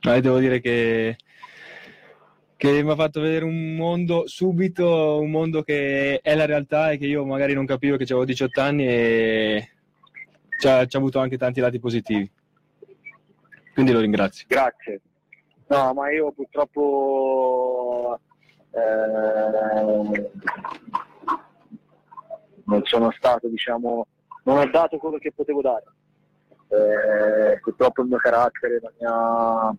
ecco. 0.00 0.20
Devo 0.20 0.38
dire 0.38 0.60
che, 0.60 1.16
che 2.56 2.82
mi 2.82 2.90
ha 2.90 2.96
fatto 2.96 3.20
vedere 3.20 3.44
un 3.44 3.76
mondo 3.76 4.26
subito, 4.26 5.20
un 5.20 5.30
mondo 5.30 5.62
che 5.62 6.20
è 6.20 6.34
la 6.34 6.46
realtà 6.46 6.90
e 6.90 6.98
che 6.98 7.06
io 7.06 7.24
magari 7.24 7.54
non 7.54 7.66
capivo 7.66 7.96
che 7.96 8.04
avevo 8.04 8.24
18 8.24 8.60
anni 8.60 8.86
e 8.86 9.70
ci 10.58 10.68
ha, 10.68 10.86
ci 10.86 10.96
ha 10.96 10.98
avuto 10.98 11.18
anche 11.20 11.38
tanti 11.38 11.60
lati 11.60 11.78
positivi. 11.78 12.30
Quindi 13.78 13.94
lo 13.94 14.02
ringrazio. 14.02 14.44
Grazie. 14.48 15.00
No, 15.68 15.94
ma 15.94 16.10
io 16.10 16.32
purtroppo 16.32 18.18
eh, 18.72 20.30
non 22.64 22.82
sono 22.82 23.12
stato, 23.12 23.46
diciamo, 23.46 24.04
non 24.42 24.58
ho 24.58 24.66
dato 24.68 24.98
quello 24.98 25.18
che 25.18 25.30
potevo 25.30 25.60
dare. 25.62 25.84
Eh, 26.70 27.60
purtroppo 27.60 28.02
il 28.02 28.08
mio 28.08 28.16
carattere, 28.16 28.80
la 28.80 28.92
mia, 28.98 29.76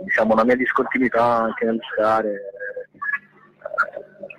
diciamo, 0.00 0.34
la 0.34 0.44
mia 0.44 0.56
discontinuità 0.56 1.24
anche 1.24 1.64
nel 1.64 1.78
giocare 1.78 2.30
eh, 2.30 2.88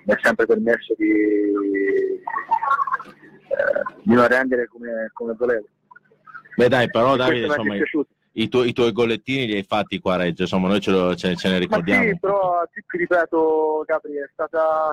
mi 0.04 0.12
ha 0.12 0.18
sempre 0.22 0.46
permesso 0.46 0.94
di, 0.96 1.10
eh, 1.10 2.22
di 4.04 4.14
non 4.14 4.28
rendere 4.28 4.68
come, 4.68 5.10
come 5.12 5.34
volevo. 5.36 5.66
Beh 6.56 6.68
dai, 6.68 6.90
però 6.90 7.16
Davide, 7.16 7.46
insomma, 7.46 7.74
i, 7.74 7.78
dispiaciuto. 7.78 8.08
i 8.32 8.48
tuoi, 8.48 8.68
i 8.68 8.72
tuoi 8.72 8.92
gollettini 8.92 9.46
li 9.46 9.54
hai 9.54 9.62
fatti 9.62 9.98
qua 9.98 10.14
a 10.14 10.18
Reggio, 10.18 10.42
insomma, 10.42 10.68
noi 10.68 10.80
ce, 10.80 10.90
lo- 10.90 11.14
ce- 11.14 11.36
ce 11.36 11.48
ne 11.48 11.54
Ma 11.54 11.60
ricordiamo. 11.60 12.02
sì, 12.04 12.18
però 12.18 12.62
ti, 12.72 12.84
ti 12.86 12.96
ripeto, 12.98 13.84
Gabri, 13.86 14.14
è 14.16 14.28
stata, 14.32 14.92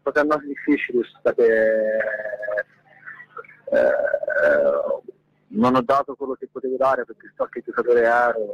stata 0.00 0.20
annate 0.20 0.46
difficili, 0.46 1.02
sono 1.04 1.18
state, 1.20 1.46
eh, 3.70 5.02
non 5.48 5.74
ho 5.76 5.82
dato 5.82 6.14
quello 6.14 6.34
che 6.34 6.48
potevo 6.50 6.76
dare 6.76 7.04
perché 7.04 7.32
so 7.36 7.44
che 7.46 7.62
giocatore 7.64 8.02
ero. 8.02 8.46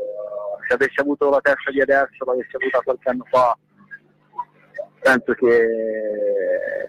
Se 0.68 0.74
avessi 0.74 1.00
avuto 1.00 1.30
la 1.30 1.40
testa 1.40 1.70
di 1.70 1.80
adesso, 1.80 2.24
l'avessi 2.24 2.56
avuta 2.56 2.80
qualche 2.80 3.08
anno 3.08 3.24
fa, 3.30 3.56
penso 5.00 5.32
che 5.32 5.56
eh, 5.64 6.86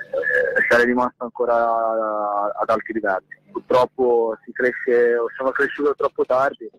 sarei 0.69 0.85
rimasto 0.85 1.23
ancora 1.23 2.53
ad 2.55 2.69
alti 2.69 2.93
livelli. 2.93 3.39
Purtroppo 3.51 4.37
si 4.43 4.51
cresce, 4.51 5.15
sono 5.35 5.51
cresciuto 5.51 5.93
troppo 5.95 6.25
tardi, 6.25 6.69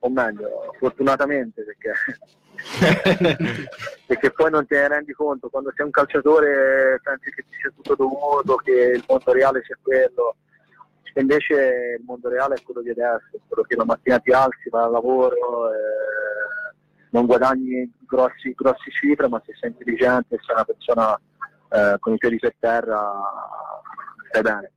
o 0.00 0.08
meglio, 0.08 0.72
fortunatamente 0.78 1.62
perché, 1.62 1.92
perché 4.06 4.30
poi 4.30 4.50
non 4.50 4.66
te 4.66 4.76
ne 4.76 4.88
rendi 4.88 5.12
conto, 5.12 5.48
quando 5.48 5.72
sei 5.74 5.86
un 5.86 5.90
calciatore 5.90 7.00
pensi 7.02 7.30
che 7.32 7.42
ti 7.42 7.56
sia 7.60 7.72
tutto 7.74 7.94
dovuto, 7.96 8.56
che 8.56 8.92
il 8.94 9.04
mondo 9.06 9.32
reale 9.32 9.62
sia 9.64 9.78
quello, 9.82 10.36
e 11.12 11.20
invece 11.20 11.96
il 11.98 12.04
mondo 12.04 12.28
reale 12.28 12.54
è 12.54 12.62
quello 12.62 12.82
di 12.82 12.90
adesso, 12.90 13.38
quello 13.48 13.64
che 13.64 13.76
la 13.76 13.84
mattina 13.84 14.18
ti 14.18 14.30
alzi, 14.30 14.68
vai 14.70 14.84
al 14.84 14.92
lavoro, 14.92 15.72
eh, 15.72 16.74
non 17.10 17.26
guadagni 17.26 17.92
grossi, 18.06 18.52
grossi 18.54 18.90
cifre, 18.90 19.28
ma 19.28 19.42
se 19.44 19.52
sei 19.58 19.70
intelligente, 19.70 20.36
se 20.36 20.42
sei 20.44 20.54
una 20.54 20.64
persona 20.64 21.20
eh, 21.70 21.96
con 21.98 22.14
i 22.14 22.18
piedi 22.18 22.38
per 22.38 22.54
terra, 22.58 23.12
stai 24.28 24.42
bene. 24.42 24.72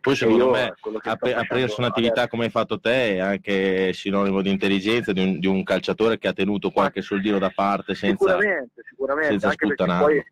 Poi 0.00 0.16
secondo 0.16 0.44
io, 0.44 0.50
me 0.50 0.74
facendo 0.78 1.40
aprirsi 1.40 1.80
un'attività 1.80 2.12
adesso- 2.12 2.28
come 2.28 2.44
hai 2.44 2.50
fatto 2.50 2.80
te 2.80 3.16
è 3.16 3.18
anche 3.18 3.92
sinonimo 3.92 4.40
di 4.40 4.50
intelligenza, 4.50 5.12
di 5.12 5.20
un, 5.22 5.38
di 5.38 5.46
un 5.46 5.62
calciatore 5.62 6.18
che 6.18 6.28
ha 6.28 6.32
tenuto 6.32 6.70
qualche 6.70 7.02
soldino 7.02 7.38
da 7.38 7.52
parte 7.54 7.94
senza... 7.94 8.30
Sicuramente, 8.30 8.82
sicuramente, 8.88 9.30
senza 9.30 9.48
anche 9.48 9.74
poi 9.74 10.24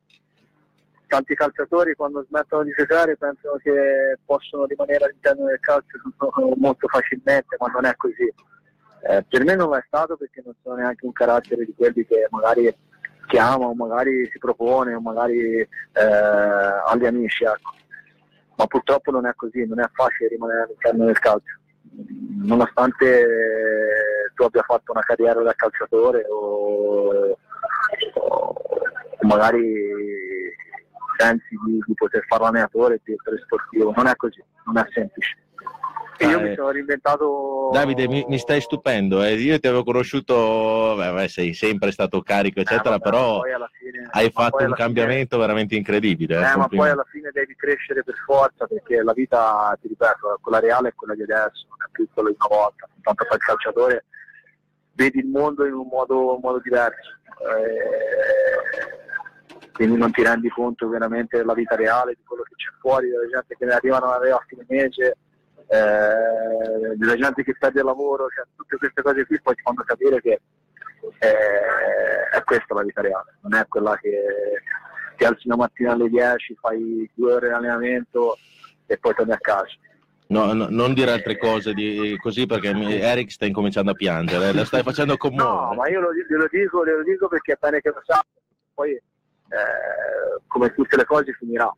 tanti 1.08 1.34
calciatori 1.34 1.94
quando 1.94 2.24
smettono 2.28 2.62
di 2.62 2.72
giocare 2.76 3.16
pensano 3.16 3.56
che 3.56 4.18
possono 4.24 4.66
rimanere 4.66 5.06
all'interno 5.06 5.46
del 5.46 5.58
calcio 5.58 5.98
molto 6.56 6.86
facilmente, 6.86 7.56
ma 7.58 7.66
non 7.66 7.86
è 7.86 7.96
così. 7.96 8.32
Eh, 9.08 9.24
per 9.28 9.44
me 9.44 9.54
non 9.54 9.74
è 9.74 9.82
stato 9.86 10.16
perché 10.16 10.42
non 10.44 10.54
sono 10.62 10.76
neanche 10.76 11.06
un 11.06 11.12
carattere 11.12 11.64
di 11.64 11.74
quelli 11.76 12.04
che 12.04 12.26
magari 12.30 12.74
chiama 13.26 13.66
o 13.66 13.74
magari 13.74 14.28
si 14.30 14.38
propone 14.38 14.94
o 14.94 15.00
magari 15.00 15.60
eh, 15.60 15.68
agli 16.86 17.06
amici, 17.06 17.44
ecco. 17.44 17.74
Ma 18.58 18.66
purtroppo 18.66 19.12
non 19.12 19.24
è 19.24 19.32
così, 19.36 19.64
non 19.66 19.78
è 19.78 19.88
facile 19.92 20.30
rimanere 20.30 20.62
all'interno 20.62 21.04
del 21.06 21.18
calcio. 21.20 21.58
Nonostante 22.42 23.26
tu 24.34 24.42
abbia 24.42 24.62
fatto 24.62 24.90
una 24.90 25.00
carriera 25.02 25.40
da 25.42 25.54
calciatore 25.54 26.26
o, 26.28 27.38
o 28.14 28.54
magari 29.20 30.54
pensi 31.16 31.56
di, 31.64 31.80
di 31.86 31.94
poter 31.94 32.24
fare 32.26 32.42
l'allenatore, 32.42 33.00
direttore 33.04 33.38
sportivo, 33.38 33.92
non 33.96 34.08
è 34.08 34.16
così, 34.16 34.42
non 34.66 34.78
è 34.78 34.86
semplice. 34.92 35.36
E 36.20 36.26
io 36.26 36.40
Eh, 36.40 36.48
mi 36.48 36.54
sono 36.56 36.70
reinventato 36.70 37.70
Davide, 37.72 38.08
mi, 38.08 38.24
mi 38.28 38.38
stai 38.38 38.60
stupendo. 38.60 39.22
eh. 39.22 39.34
Io 39.34 39.58
ti 39.60 39.66
avevo 39.68 39.84
conosciuto, 39.84 40.94
beh, 40.96 41.12
beh, 41.12 41.28
sei 41.28 41.54
sempre 41.54 41.92
stato 41.92 42.22
carico, 42.22 42.58
eccetera, 42.60 42.96
Eh, 42.96 42.98
vabbè, 42.98 43.02
però 43.02 43.42
fine- 43.42 44.08
hai 44.10 44.30
fatto 44.30 44.56
un 44.56 44.62
alla 44.64 44.74
fine- 44.74 44.86
cambiamento 44.86 45.38
veramente 45.38 45.76
incredibile. 45.76 46.36
eh, 46.36 46.50
Eh, 46.52 46.56
ma 46.56 46.66
poi 46.66 46.88
alla 46.88 47.06
fine 47.08 47.30
devi 47.32 47.54
crescere 47.54 48.02
per 48.02 48.16
forza 48.24 48.66
perché 48.66 49.00
la 49.02 49.12
vita, 49.12 49.76
ti 49.80 49.86
ripeto, 49.88 50.38
quella 50.42 50.58
reale 50.58 50.88
è 50.88 50.94
quella 50.94 51.14
di 51.14 51.22
adesso, 51.22 51.66
non 51.68 51.78
è 51.86 51.88
più 51.92 52.08
quella 52.12 52.30
di 52.30 52.36
una 52.40 52.56
volta. 52.56 52.88
Tanto 53.02 53.24
fai 53.24 53.36
il 53.36 53.42
calciatore, 53.44 54.04
vedi 54.94 55.18
il 55.20 55.26
mondo 55.26 55.64
in 55.66 55.74
un 55.74 55.86
modo, 55.88 56.34
un 56.34 56.40
modo 56.42 56.58
diverso. 56.60 57.14
Eh, 57.38 59.70
quindi 59.72 59.96
non 59.96 60.10
ti 60.10 60.24
rendi 60.24 60.48
conto 60.48 60.88
veramente 60.88 61.36
della 61.36 61.54
vita 61.54 61.76
reale, 61.76 62.14
di 62.14 62.22
quello 62.26 62.42
che 62.42 62.54
c'è 62.56 62.70
fuori, 62.80 63.08
della 63.08 63.28
gente 63.28 63.54
che 63.56 63.64
ne 63.64 63.74
arrivano 63.74 64.06
a 64.10 64.44
fine 64.48 64.64
mese, 64.68 65.16
eh, 65.68 66.96
della 66.96 67.16
gente 67.16 67.42
che 67.44 67.54
perde 67.58 67.82
lavoro, 67.82 68.28
cioè, 68.34 68.44
tutte 68.56 68.76
queste 68.78 69.02
cose 69.02 69.26
qui 69.26 69.40
poi 69.40 69.54
ti 69.54 69.62
fanno 69.62 69.82
capire 69.84 70.20
che 70.20 70.40
eh, 71.18 72.28
è 72.32 72.42
questa 72.44 72.74
la 72.74 72.82
vita 72.82 73.00
reale, 73.02 73.36
non 73.42 73.54
è 73.54 73.66
quella 73.68 73.96
che 73.98 74.10
ti 75.16 75.24
alzi 75.24 75.46
una 75.46 75.56
mattina 75.56 75.92
alle 75.92 76.08
10, 76.08 76.56
fai 76.60 77.10
due 77.14 77.32
ore 77.34 77.48
di 77.48 77.54
allenamento 77.54 78.36
e 78.86 78.96
poi 78.98 79.14
torni 79.14 79.32
a 79.32 79.38
casa. 79.38 79.74
No, 80.28 80.52
no, 80.52 80.66
non 80.68 80.92
dire 80.92 81.10
altre 81.10 81.38
cose 81.38 81.72
di, 81.72 82.14
così 82.20 82.44
perché 82.46 82.68
Eric 82.68 83.30
sta 83.30 83.46
incominciando 83.46 83.92
a 83.92 83.94
piangere, 83.94 84.52
la 84.52 84.64
stai 84.66 84.82
facendo 84.82 85.12
No, 85.12 85.18
commuovere. 85.18 85.76
ma 85.76 85.88
io 85.88 86.00
lo, 86.00 86.08
glielo 86.12 86.46
dico, 86.50 86.84
glielo 86.84 87.02
dico 87.02 87.28
perché 87.28 87.52
è 87.52 87.56
bene 87.58 87.80
che 87.80 87.88
lo 87.88 88.02
sappia, 88.04 88.40
poi 88.74 88.92
eh, 88.92 89.02
come 90.46 90.72
tutte 90.74 90.96
le 90.96 91.04
cose 91.06 91.32
finirà. 91.32 91.74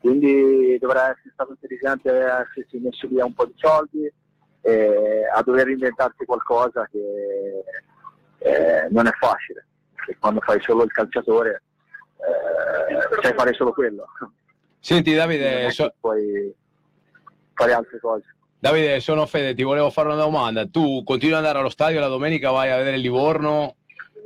Quindi 0.00 0.78
dovrà 0.78 1.10
essere 1.10 1.30
stato 1.32 1.52
intelligente 1.52 2.10
a 2.10 2.40
essersi 2.40 2.78
messo 2.78 3.08
via 3.08 3.24
un 3.24 3.32
po' 3.32 3.46
di 3.46 3.54
soldi 3.56 4.12
e 4.60 5.26
a 5.32 5.42
dover 5.42 5.68
inventarsi 5.68 6.24
qualcosa 6.24 6.88
che 6.90 7.64
eh, 8.38 8.88
non 8.90 9.06
è 9.06 9.12
facile, 9.18 9.66
perché 9.94 10.16
quando 10.18 10.40
fai 10.40 10.60
solo 10.60 10.84
il 10.84 10.92
calciatore 10.92 11.62
eh, 12.18 13.22
sai 13.22 13.34
fare 13.34 13.52
solo 13.54 13.72
quello. 13.72 14.04
Senti 14.80 15.14
Davide, 15.14 15.70
so- 15.70 15.94
puoi 16.00 16.54
fare 17.54 17.72
altre 17.72 17.98
cose. 18.00 18.24
Davide, 18.60 18.98
sono 19.00 19.24
Fede, 19.26 19.54
ti 19.54 19.62
volevo 19.62 19.88
fare 19.90 20.08
una 20.08 20.16
domanda. 20.16 20.66
Tu 20.66 21.02
continui 21.04 21.34
ad 21.34 21.40
andare 21.40 21.60
allo 21.60 21.68
stadio 21.68 22.00
la 22.00 22.08
domenica, 22.08 22.50
vai 22.50 22.70
a 22.70 22.76
vedere 22.76 22.96
il 22.96 23.02
Livorno? 23.02 23.76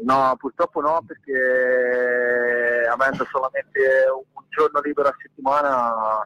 No, 0.05 0.34
purtroppo 0.38 0.80
no, 0.80 1.03
perché 1.07 2.86
avendo 2.90 3.26
solamente 3.30 3.78
un 4.34 4.44
giorno 4.48 4.80
libero 4.80 5.09
a 5.09 5.16
settimana, 5.20 6.22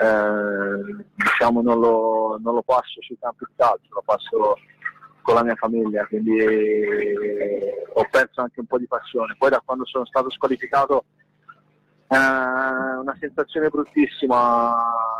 eh, 0.00 1.04
diciamo 1.14 1.62
non 1.62 1.78
lo, 1.80 2.38
non 2.42 2.54
lo 2.54 2.62
passo 2.62 3.00
sui 3.00 3.16
campi 3.18 3.44
di 3.48 3.54
calcio, 3.56 3.88
lo 3.88 4.02
passo 4.04 4.56
con 5.22 5.34
la 5.34 5.42
mia 5.42 5.54
famiglia, 5.54 6.06
quindi 6.06 6.38
ho 7.94 8.06
perso 8.10 8.42
anche 8.42 8.60
un 8.60 8.66
po' 8.66 8.78
di 8.78 8.86
passione. 8.86 9.34
Poi 9.38 9.50
da 9.50 9.62
quando 9.64 9.86
sono 9.86 10.04
stato 10.04 10.30
squalificato 10.30 11.04
è 12.06 12.16
una 12.16 13.16
sensazione 13.18 13.68
bruttissima 13.70 14.74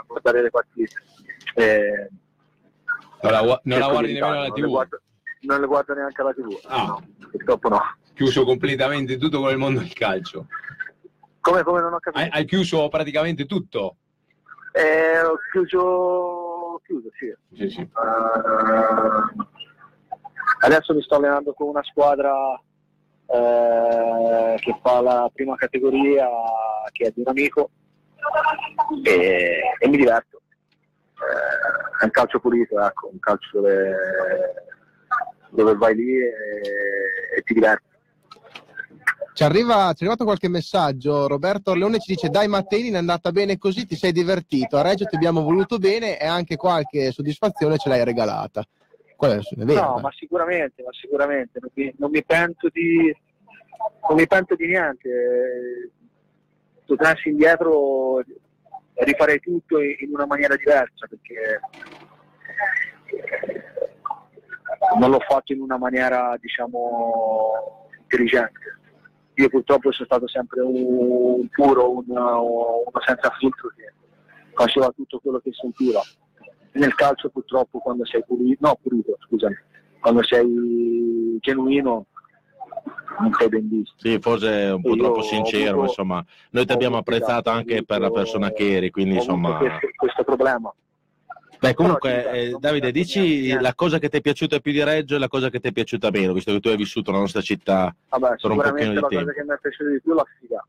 guardare 0.06 0.42
le 0.42 0.50
partite. 0.50 1.02
E- 1.54 2.10
Non 3.22 3.32
la, 3.32 3.60
non 3.62 3.78
la 3.78 3.88
guardi 3.88 4.12
di 4.12 4.20
nemmeno 4.20 4.42
le 4.42 4.50
TV. 4.50 4.88
Non 5.44 5.60
le 5.60 5.66
guardo 5.66 5.94
neanche 5.94 6.20
alla 6.20 6.32
TV, 6.32 6.58
Ah. 6.66 6.84
no, 6.86 7.02
purtroppo 7.30 7.68
no. 7.68 7.80
Chiuso 8.14 8.44
completamente 8.44 9.16
tutto 9.16 9.40
con 9.40 9.50
il 9.50 9.58
mondo 9.58 9.80
del 9.80 9.92
calcio. 9.92 10.46
Come, 11.40 11.62
come 11.62 11.80
non 11.80 11.92
ho 11.94 11.98
capito? 11.98 12.22
Hai, 12.22 12.30
hai 12.32 12.44
chiuso 12.46 12.88
praticamente 12.88 13.44
tutto? 13.46 13.96
Eh, 14.72 15.20
ho 15.20 15.36
chiuso, 15.52 16.80
chiuso 16.84 17.08
sì. 17.18 17.34
Sì, 17.56 17.68
sì. 17.70 17.80
Eh, 17.80 17.88
adesso 20.60 20.94
mi 20.94 21.02
sto 21.02 21.16
allenando 21.16 21.52
con 21.52 21.68
una 21.68 21.82
squadra 21.82 22.32
eh, 23.26 24.54
che 24.58 24.78
fa 24.82 25.00
la 25.00 25.30
prima 25.32 25.54
categoria, 25.56 26.26
che 26.92 27.06
è 27.06 27.10
di 27.14 27.20
un 27.20 27.28
amico, 27.28 27.70
e, 29.04 29.60
e 29.78 29.88
mi 29.88 29.96
diverto. 29.96 30.40
Eh, 31.14 32.00
è 32.00 32.04
un 32.04 32.10
calcio 32.10 32.40
pulito, 32.40 32.80
ecco, 32.80 33.08
un 33.12 33.18
calcio 33.18 33.60
dove, 33.60 33.94
dove 35.54 35.74
vai 35.74 35.94
lì 35.94 36.16
e, 36.16 36.32
e 37.36 37.42
ti 37.42 37.54
diverti. 37.54 37.92
Ci, 39.34 39.42
arriva, 39.42 39.92
ci 39.94 40.02
è 40.02 40.06
arrivato 40.06 40.24
qualche 40.24 40.48
messaggio. 40.48 41.26
Roberto 41.26 41.72
Orleone 41.72 41.98
ci 41.98 42.12
dice: 42.12 42.28
Dai, 42.28 42.46
Matteini, 42.46 42.90
è 42.90 42.96
andata 42.96 43.32
bene 43.32 43.58
così, 43.58 43.86
ti 43.86 43.96
sei 43.96 44.12
divertito. 44.12 44.76
A 44.76 44.82
Reggio 44.82 45.06
ti 45.06 45.16
abbiamo 45.16 45.42
voluto 45.42 45.78
bene 45.78 46.18
e 46.20 46.26
anche 46.26 46.56
qualche 46.56 47.10
soddisfazione 47.10 47.78
ce 47.78 47.88
l'hai 47.88 48.04
regalata. 48.04 48.60
È. 48.60 49.38
No, 49.54 49.64
dai. 49.64 49.76
ma 50.02 50.12
sicuramente, 50.12 50.82
ma 50.82 50.92
sicuramente, 50.92 51.58
non 51.58 51.70
mi, 51.72 51.94
non 51.96 52.10
mi 52.10 52.22
pento 52.22 52.68
di 52.70 53.10
non 54.08 54.16
mi 54.18 54.26
pento 54.26 54.54
di 54.54 54.66
niente. 54.66 55.08
Eh, 55.08 55.90
Tornassi 56.84 57.30
indietro 57.30 58.22
rifarei 58.94 59.40
tutto 59.40 59.80
in 59.80 60.10
una 60.12 60.26
maniera 60.26 60.54
diversa 60.54 61.06
perché 61.08 61.60
eh, 63.06 63.93
non 64.98 65.10
l'ho 65.10 65.20
fatto 65.20 65.52
in 65.52 65.60
una 65.60 65.76
maniera 65.78 66.36
diciamo 66.40 67.88
intelligente. 68.02 68.78
Io 69.34 69.48
purtroppo 69.48 69.90
sono 69.90 70.06
stato 70.06 70.28
sempre 70.28 70.60
un, 70.60 71.48
puro, 71.48 71.90
un- 71.90 72.04
uno 72.08 72.82
senza 73.04 73.30
filtro 73.38 73.70
che 73.76 73.92
faceva 74.54 74.90
tutto 74.90 75.18
quello 75.18 75.40
che 75.40 75.50
sentiva 75.52 76.00
nel 76.72 76.94
calcio 76.94 77.28
purtroppo 77.30 77.78
quando 77.78 78.04
sei 78.06 78.24
pulito, 78.24 78.66
no 78.66 78.78
pulito, 78.80 79.16
scusami, 79.26 79.56
quando 80.00 80.22
sei 80.22 81.38
genuino 81.40 82.06
non 83.18 83.32
sei 83.38 83.48
ben 83.48 83.68
visto. 83.68 83.94
Sì, 83.98 84.18
forse 84.20 84.72
un 84.74 84.82
po' 84.82 84.96
troppo 84.96 85.22
sincero, 85.22 85.68
avuto- 85.70 85.80
ma 85.80 85.86
insomma, 85.86 86.24
noi 86.50 86.66
ti 86.66 86.72
abbiamo 86.72 86.96
apprezzato 86.96 87.50
anche 87.50 87.84
per 87.84 88.00
la 88.00 88.10
persona 88.10 88.50
che 88.50 88.74
eri, 88.76 88.90
quindi 88.90 89.16
insomma... 89.16 89.56
questo, 89.58 89.88
questo 89.96 90.24
problema. 90.24 90.72
Beh, 91.64 91.74
comunque, 91.74 92.30
eh, 92.30 92.56
Davide, 92.58 92.90
dici 92.92 93.20
niente. 93.40 93.62
la 93.62 93.74
cosa 93.74 93.98
che 93.98 94.08
ti 94.10 94.18
è 94.18 94.20
piaciuta 94.20 94.58
più 94.60 94.70
di 94.72 94.82
Reggio 94.84 95.16
e 95.16 95.18
la 95.18 95.28
cosa 95.28 95.48
che 95.48 95.60
ti 95.60 95.68
è 95.68 95.72
piaciuta 95.72 96.10
meno, 96.10 96.32
visto 96.34 96.52
che 96.52 96.60
tu 96.60 96.68
hai 96.68 96.76
vissuto 96.76 97.10
la 97.10 97.18
nostra 97.18 97.40
città 97.40 97.94
Vabbè, 98.10 98.34
per 98.36 98.50
un 98.50 98.56
pochino 98.58 98.76
sicuramente 98.76 98.88
di 98.88 98.94
la 99.00 99.08
tempo. 99.08 99.24
cosa 99.24 99.32
che 99.32 99.44
mi 99.44 99.54
è 99.54 99.58
piaciuta 99.60 99.90
di 99.90 100.00
più 100.02 100.12
è 100.12 100.14
la 100.14 100.26
figa. 100.38 100.66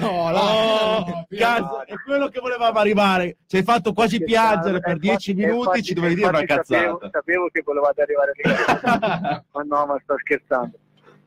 No, 0.00 0.30
là- 0.30 0.44
Oh, 0.46 1.26
cazzo, 1.30 1.86
è 1.86 1.94
quello 2.04 2.28
che 2.28 2.40
volevamo 2.40 2.78
arrivare. 2.78 3.36
Ci 3.46 3.56
hai 3.56 3.62
fatto 3.62 3.92
quasi 3.92 4.22
piangere 4.22 4.80
per 4.80 4.96
E 4.96 4.98
dieci 4.98 5.34
minuti, 5.34 5.82
ci 5.82 5.94
dovevi 5.94 6.14
dire 6.16 6.28
una 6.28 6.40
infatti 6.40 6.72
sapevo- 6.74 6.96
cazzata. 6.98 7.18
Sapevo, 7.18 7.48
che 7.52 7.62
volevate 7.64 8.02
arrivare 8.02 8.32
lì. 8.34 8.42
ma 9.52 9.62
no, 9.62 9.86
ma 9.86 10.00
sto 10.02 10.16
scherzando. 10.18 10.76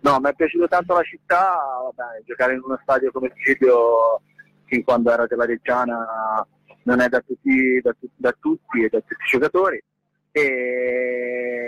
No, 0.01 0.19
mi 0.19 0.29
è 0.29 0.33
piaciuta 0.33 0.67
tanto 0.67 0.93
la 0.93 1.03
città, 1.03 1.55
vabbè, 1.83 2.23
giocare 2.25 2.53
in 2.53 2.61
uno 2.63 2.77
stadio 2.81 3.11
come 3.11 3.27
il 3.27 3.33
Giglio, 3.43 4.21
fin 4.65 4.83
quando 4.83 5.11
era 5.11 5.25
della 5.27 5.45
Reggiana, 5.45 6.45
non 6.83 6.99
è 7.01 7.09
da 7.09 7.19
tutti, 7.21 7.79
da, 7.81 7.95
da 8.15 8.35
tutti 8.39 8.83
e 8.83 8.89
da 8.89 8.99
tutti 8.99 9.23
i 9.23 9.29
giocatori. 9.29 9.83
E 10.31 11.63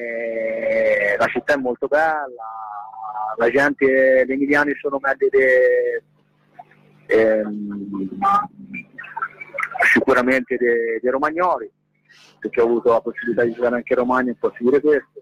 la 1.17 1.27
città 1.27 1.53
è 1.53 1.57
molto 1.57 1.87
bella, 1.87 2.45
la 3.37 3.49
gente, 3.49 4.23
gli 4.25 4.31
emiliani 4.31 4.73
sono 4.75 4.99
meglio 4.99 5.29
ehm, 7.07 8.09
sicuramente 9.91 10.57
dei 10.57 10.99
dei 11.01 11.11
romagnoli, 11.11 11.71
perché 12.39 12.61
ho 12.61 12.65
avuto 12.65 12.91
la 12.91 13.01
possibilità 13.01 13.43
di 13.43 13.53
giocare 13.53 13.75
anche 13.75 13.93
in 13.93 13.99
Romagna 13.99 14.31
e 14.31 14.35
posso 14.39 14.57
dire 14.59 14.79
questo. 14.79 15.21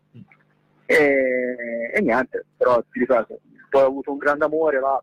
E, 0.86 1.92
e 1.94 2.02
niente, 2.02 2.46
però 2.58 2.82
ti 2.92 3.00
ripeto, 3.00 3.40
poi 3.70 3.84
ho 3.84 3.88
avuto 3.88 4.12
un 4.12 4.18
grande 4.18 4.46
amore 4.46 4.80
là, 4.80 5.02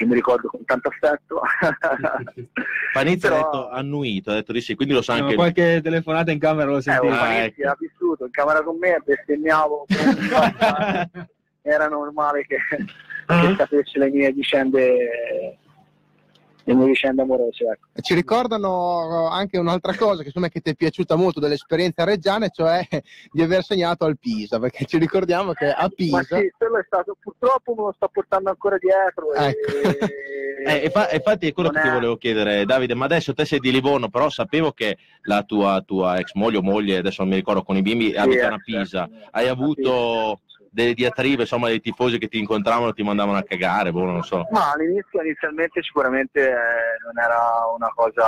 che 0.00 0.06
mi 0.06 0.14
ricordo 0.14 0.48
con 0.48 0.64
tanto 0.64 0.88
affetto. 0.88 1.42
Panizzi 2.94 3.26
ha 3.26 3.28
Però- 3.28 3.42
detto 3.44 3.68
annuito, 3.68 4.30
ha 4.30 4.34
detto 4.34 4.52
di 4.52 4.62
sì, 4.62 4.74
quindi 4.74 4.94
lo 4.94 5.02
sa 5.02 5.12
anche 5.12 5.26
lui. 5.26 5.34
qualche 5.34 5.80
telefonata 5.82 6.30
in 6.32 6.38
camera 6.38 6.70
lo 6.70 6.78
Eh, 6.78 6.82
sentivo. 6.82 7.12
oh, 7.12 7.18
Panizzi 7.18 7.62
ha 7.64 7.76
vissuto 7.78 8.24
in 8.24 8.30
camera 8.30 8.62
con 8.62 8.78
me, 8.78 8.98
bestemmiavo, 9.04 9.84
era 11.60 11.86
normale 11.88 12.46
che, 12.46 12.56
che 12.66 13.54
sapesse 13.58 13.98
le 13.98 14.08
mie 14.10 14.32
vicende, 14.32 15.58
le 16.72 16.78
mie 16.78 16.86
vicende 16.86 17.22
amorose. 17.22 17.64
Ecco. 17.64 18.00
Ci 18.00 18.14
ricordano 18.14 19.28
anche 19.28 19.58
un'altra 19.58 19.94
cosa 19.94 20.20
che 20.20 20.26
insomma 20.26 20.48
che 20.48 20.60
ti 20.60 20.70
è 20.70 20.74
piaciuta 20.74 21.16
molto 21.16 21.40
dell'esperienza 21.40 22.04
reggiana, 22.04 22.48
cioè 22.48 22.86
di 23.30 23.42
aver 23.42 23.62
segnato 23.62 24.04
al 24.04 24.18
Pisa, 24.18 24.58
perché 24.58 24.84
ci 24.84 24.98
ricordiamo 24.98 25.52
che 25.52 25.66
a 25.70 25.82
Ma 25.82 25.88
Pisa 25.88 26.22
sì, 26.22 26.52
quello 26.56 26.78
è 26.78 26.84
stato, 26.86 27.16
purtroppo 27.20 27.74
me 27.74 27.82
lo 27.82 27.92
sto 27.94 28.08
portando 28.12 28.50
ancora 28.50 28.76
dietro. 28.78 29.32
e- 29.34 29.54
Eh, 30.62 30.84
e 30.84 30.90
fa- 30.90 31.08
infatti 31.10 31.46
è 31.46 31.52
quello 31.54 31.70
non 31.70 31.80
che 31.80 31.86
ti 31.86 31.90
è- 31.90 31.96
volevo 31.96 32.16
chiedere, 32.18 32.66
Davide, 32.66 32.94
ma 32.94 33.06
adesso 33.06 33.32
te 33.32 33.46
sei 33.46 33.60
di 33.60 33.72
Livorno, 33.72 34.10
però 34.10 34.28
sapevo 34.28 34.72
che 34.72 34.98
la 35.22 35.42
tua, 35.42 35.82
tua 35.86 36.18
ex 36.18 36.32
moglie 36.34 36.58
o 36.58 36.62
moglie, 36.62 36.98
adesso 36.98 37.22
non 37.22 37.30
mi 37.30 37.36
ricordo, 37.36 37.62
con 37.62 37.76
i 37.78 37.82
bimbi 37.82 38.14
abitano 38.14 38.56
a 38.56 38.58
eh, 38.58 38.62
Pisa. 38.62 39.08
certo. 39.08 39.28
Hai 39.30 39.48
avuto 39.48 39.80
Pisa, 39.80 40.34
sì. 40.36 40.49
Delle 40.70 40.94
diatribe, 40.94 41.42
insomma, 41.42 41.68
dei 41.68 41.80
tifosi 41.80 42.18
che 42.18 42.28
ti 42.28 42.38
incontravano 42.38 42.92
ti 42.92 43.02
mandavano 43.02 43.38
a 43.38 43.42
cagare, 43.42 43.90
boh, 43.90 44.04
non 44.04 44.22
so. 44.22 44.46
Ma 44.50 44.72
all'inizio 44.72 45.20
inizialmente 45.20 45.82
sicuramente 45.82 46.48
eh, 46.48 46.54
non 47.04 47.22
era 47.22 47.66
una 47.74 47.90
cosa 47.94 48.26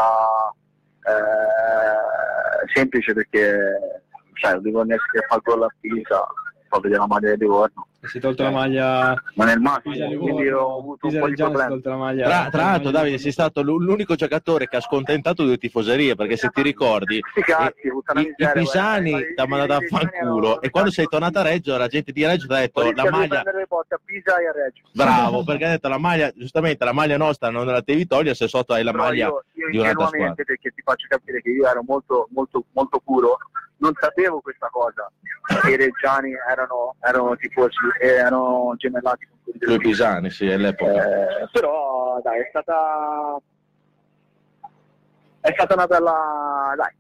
eh, 1.05 2.73
semplice 2.75 3.13
perché 3.15 4.03
sai, 4.41 4.57
il 4.57 4.63
Livornese 4.63 5.03
che 5.13 5.25
fa 5.29 5.39
gol 5.43 5.63
a 5.63 5.75
Pisa 5.81 6.27
fa 6.73 6.81
vedere 6.81 7.01
la 7.01 7.07
maglia 7.07 7.29
del 7.29 7.39
Livorno, 7.39 7.87
Si 8.01 8.17
è 8.17 8.21
tolto 8.21 8.43
la 8.43 8.51
maglia. 8.51 9.23
ma 9.35 9.45
nel 9.45 9.61
massimo, 9.61 9.95
quindi 10.19 10.49
ho 10.49 10.79
avuto 10.79 11.07
un 11.09 11.19
po' 11.19 11.29
di 11.29 11.35
problemi. 11.35 11.81
Tra, 12.25 12.49
tra 12.51 12.63
l'altro, 12.63 12.91
Davide, 12.91 13.19
sei 13.19 13.33
stato 13.33 13.63
l'u- 13.63 13.79
l'unico 13.79 14.15
giocatore 14.15 14.67
che 14.69 14.77
ha 14.77 14.81
scontentato 14.81 15.45
due 15.45 15.59
tifoserie, 15.59 16.15
perché 16.15 16.37
se 16.39 16.49
ti 16.49 16.63
ricordi, 16.63 17.21
cazzi, 17.45 17.89
eh, 17.89 18.21
i, 18.21 18.35
i 18.37 18.51
pisani 18.55 19.11
ti 19.13 19.35
hanno 19.37 19.49
mandato 19.57 19.75
a 19.75 19.87
fanculo 19.87 20.61
e 20.63 20.71
quando 20.71 20.91
sei 20.91 21.07
tornato 21.07 21.39
a 21.39 21.43
Reggio, 21.43 21.77
la 21.77 21.89
gente 21.89 22.11
di 22.13 22.25
Reggio 22.25 22.47
ti 22.47 22.53
ha 22.55 22.59
detto 22.59 22.91
la 22.91 23.11
maglia... 23.11 23.43
e. 23.43 24.73
Bravo, 24.93 25.45
perché 25.45 25.65
ha 25.67 25.71
detto 25.71 25.89
la 25.89 25.99
maglia, 25.99 26.33
giustamente 26.35 26.85
la 26.85 26.93
maglia 26.93 27.19
nostra 27.19 27.51
non 27.51 27.67
la 27.67 27.83
devi 27.85 28.07
togliere 28.07 28.35
se 28.35 28.49
sotto 28.49 28.73
hai 28.73 28.83
la 28.83 28.93
maglia 28.93 29.27
io, 29.27 29.45
io 29.55 29.71
di 29.71 29.79
un'altra 29.79 30.07
squadra. 30.07 30.35
perché 30.35 30.71
ti 30.75 30.83
faccio 30.83 31.07
capire 31.09 31.43
che 31.43 31.51
io 31.51 31.67
ero 31.69 31.83
molto, 31.87 32.29
molto, 32.31 32.65
molto 32.73 33.01
puro, 33.05 33.37
non 33.83 33.93
sapevo 34.01 34.41
questa 34.41 34.69
cosa. 34.71 35.11
che 35.61 35.71
I 35.71 35.77
reggiani 35.77 36.33
erano, 36.49 36.95
erano 37.01 37.37
tifosi, 37.37 37.77
erano 38.01 38.75
gemellati 38.77 39.27
con 39.27 39.39
quelli 39.43 39.59
del 39.59 39.79
pisani, 39.79 40.31
sì, 40.31 40.49
all'epoca. 40.49 41.41
Eh, 41.41 41.49
però 41.51 42.21
dai, 42.23 42.41
è 42.41 42.47
stata 42.49 43.41
è 45.41 45.53
stata 45.53 45.75
una 45.75 45.87
bella 45.87 46.73
dai. 46.77 46.95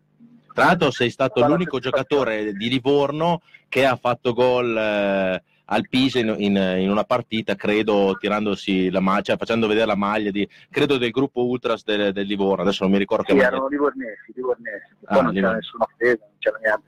Tra 0.52 0.64
l'altro 0.66 0.90
sei 0.90 1.10
stato 1.10 1.46
l'unico 1.46 1.78
giocatore 1.78 2.52
di 2.52 2.68
Livorno 2.68 3.40
che 3.68 3.86
ha 3.86 3.96
fatto 3.96 4.34
gol 4.34 4.76
eh, 4.76 5.42
al 5.66 5.88
Pisa 5.88 6.18
in, 6.18 6.34
in- 6.38 6.56
in 6.80 6.90
una 6.90 7.04
partita, 7.04 7.54
credo, 7.54 8.16
tirandosi 8.18 8.90
la 8.90 9.00
maglia, 9.00 9.22
cioè 9.22 9.36
facendo 9.36 9.66
vedere 9.66 9.86
la 9.86 9.96
maglia 9.96 10.30
di, 10.30 10.46
credo 10.70 10.98
del 10.98 11.10
gruppo 11.10 11.44
Ultras 11.46 11.84
del, 11.84 12.12
del 12.12 12.26
Livorno, 12.26 12.62
adesso 12.62 12.82
non 12.82 12.92
mi 12.92 12.98
ricordo 12.98 13.22
che 13.24 13.30
Sì, 13.32 13.36
maglia. 13.36 13.48
erano 13.48 13.68
livornesi, 13.68 14.32
livornesi. 14.34 14.94
Ah, 15.04 15.20
non 15.22 15.32
c'era 15.32 15.52
nessuna 15.52 15.84
offesa, 15.84 16.18
non 16.24 16.36
c'era 16.38 16.58
niente. 16.62 16.86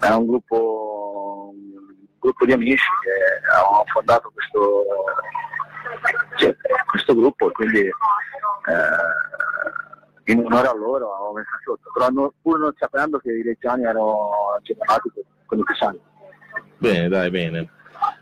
Era 0.00 0.16
un 0.16 0.26
gruppo, 0.26 1.50
un 1.52 1.96
gruppo 2.18 2.44
di 2.46 2.52
amici 2.52 2.86
che 3.02 3.50
avevano 3.52 3.84
fondato 3.92 4.30
questo, 4.32 4.84
sì, 6.36 6.54
questo 6.86 7.14
gruppo 7.14 7.48
e 7.48 7.52
quindi 7.52 7.80
eh, 7.80 7.92
in 10.32 10.38
onore 10.44 10.68
a 10.68 10.74
loro 10.74 11.14
avevo 11.14 11.32
messo 11.32 11.48
sotto, 11.64 11.90
però 11.92 12.08
non- 12.10 12.30
pur 12.40 12.58
non 12.58 12.72
sapendo 12.78 13.18
che 13.18 13.32
i 13.32 13.42
reggiani 13.42 13.82
erano 13.84 14.30
gemellati 14.62 15.10
con 15.46 15.58
i 15.58 15.62
pisani. 15.64 15.98
Bene, 16.76 17.08
dai, 17.08 17.30
bene. 17.30 17.70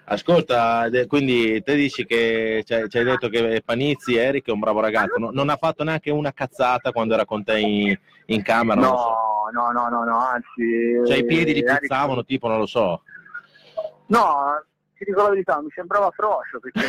Ascolta, 0.09 0.89
quindi 1.09 1.61
te 1.63 1.75
dici 1.75 2.07
che 2.07 2.63
ci 2.65 2.75
hai 2.75 2.89
ci 2.89 2.99
hai 2.99 3.05
detto 3.05 3.29
che 3.29 3.61
Panizzi, 3.65 4.15
Eric 4.15 4.47
è 4.47 4.53
un 4.53 4.61
bravo 4.61 4.81
ragazzo, 4.81 5.19
no- 5.19 5.31
non 5.33 5.49
ha 5.49 5.57
fatto 5.57 5.83
neanche 5.83 6.11
una 6.11 6.33
cazzata 6.33 6.93
quando 6.93 7.15
era 7.15 7.25
con 7.25 7.43
te 7.43 7.59
in, 7.59 7.99
in 8.27 8.43
camera? 8.43 8.81
lo 8.81 8.97
so. 8.97 9.51
No, 9.53 9.73
no, 9.73 9.73
no, 9.73 9.89
no, 9.89 10.05
no, 10.05 10.19
anzi... 10.19 11.07
Cioè 11.07 11.17
i 11.17 11.25
piedi 11.25 11.55
gli 11.55 11.65
Eric- 11.65 12.25
tipo, 12.25 12.49
non 12.49 12.59
lo 12.59 12.67
so. 12.67 13.03
No, 14.07 14.65
ti 14.97 15.05
dico 15.05 15.23
la 15.23 15.31
verità, 15.31 15.61
mi 15.61 15.71
sembrava 15.75 16.11
frocio 16.11 16.61
perché 16.61 16.87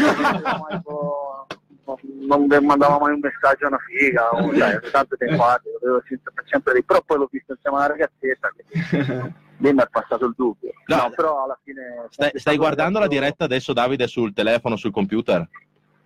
non, 2.27 2.47
mandava 2.65 2.99
mai 2.99 3.13
un 3.13 3.19
messaggio 3.19 3.65
a 3.65 3.67
una 3.69 3.79
figa, 3.79 4.29
o, 4.29 4.53
sai, 4.55 4.79
tanto 4.91 5.15
tempo 5.17 5.41
fa, 5.41 5.59
sempre, 6.07 6.33
sempre 6.45 6.73
lì, 6.73 6.83
però 6.83 7.01
poi 7.03 7.17
l'ho 7.17 7.29
visto 7.31 7.53
insieme 7.53 7.77
a 7.77 7.79
una 7.79 7.87
ragazzetta, 7.87 8.51
quindi 8.53 9.35
lì 9.57 9.73
mi 9.73 9.81
è 9.81 9.87
passato 9.89 10.25
il 10.25 10.33
dubbio. 10.35 10.71
No, 10.85 11.11
però 11.15 11.43
alla 11.43 11.57
fine... 11.63 12.05
Stai, 12.09 12.31
stai 12.35 12.57
guardando 12.57 12.99
la 12.99 13.07
diretta 13.07 13.45
adesso, 13.45 13.73
Davide, 13.73 14.07
sul 14.07 14.33
telefono, 14.33 14.75
sul 14.75 14.91
computer? 14.91 15.47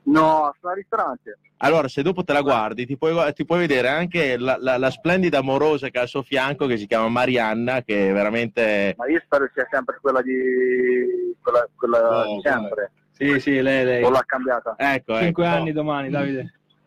No, 0.04 0.54
sono 0.60 0.72
al 0.72 0.76
ristorante. 0.76 1.38
Allora, 1.58 1.88
se 1.88 2.02
dopo 2.02 2.24
te 2.24 2.34
la 2.34 2.42
guardi, 2.42 2.88
ti 2.88 2.98
puoi, 2.98 3.32
ti 3.34 3.46
puoi 3.46 3.60
vedere 3.60 3.88
anche 3.88 4.36
la, 4.38 4.58
la- 4.60 4.78
la 4.78 4.90
splendida 4.90 5.38
amorosa 5.38 5.90
che 5.90 6.00
ha 6.00 6.02
al 6.02 6.08
suo 6.08 6.24
fianco, 6.24 6.66
che 6.66 6.78
si 6.78 6.88
chiama 6.88 7.08
Marianna, 7.08 7.84
che 7.84 8.10
è 8.10 8.14
veramente... 8.14 8.96
Ma 8.98 9.08
io 9.08 9.22
spero 9.24 9.48
sia 9.54 9.68
sempre 9.70 10.00
quella 10.02 10.22
di... 10.24 11.36
quella, 11.42 11.68
quella 11.76 12.28
Oh, 12.28 12.36
di 12.36 12.42
sempre. 12.42 12.92
Sì, 13.12 13.40
sì, 13.40 13.62
lei, 13.62 13.86
lei. 13.86 14.04
O 14.04 14.10
l'ha 14.10 14.24
cambiata? 14.26 14.74
Ecco, 14.78 15.16
Cinque 15.20 15.46
ecco. 15.46 15.56
anni 15.56 15.72
domani, 15.72 16.10
Davide. 16.10 16.40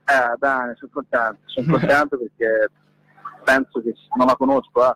Eh, 0.06 0.36
bene, 0.36 0.74
sono 0.76 0.90
contento, 0.92 1.38
sono 1.44 1.78
contento 1.78 2.18
perché 2.36 2.68
penso 3.44 3.80
che 3.80 3.94
non 4.16 4.26
la 4.26 4.34
conosco, 4.34 4.90
eh. 4.90 4.94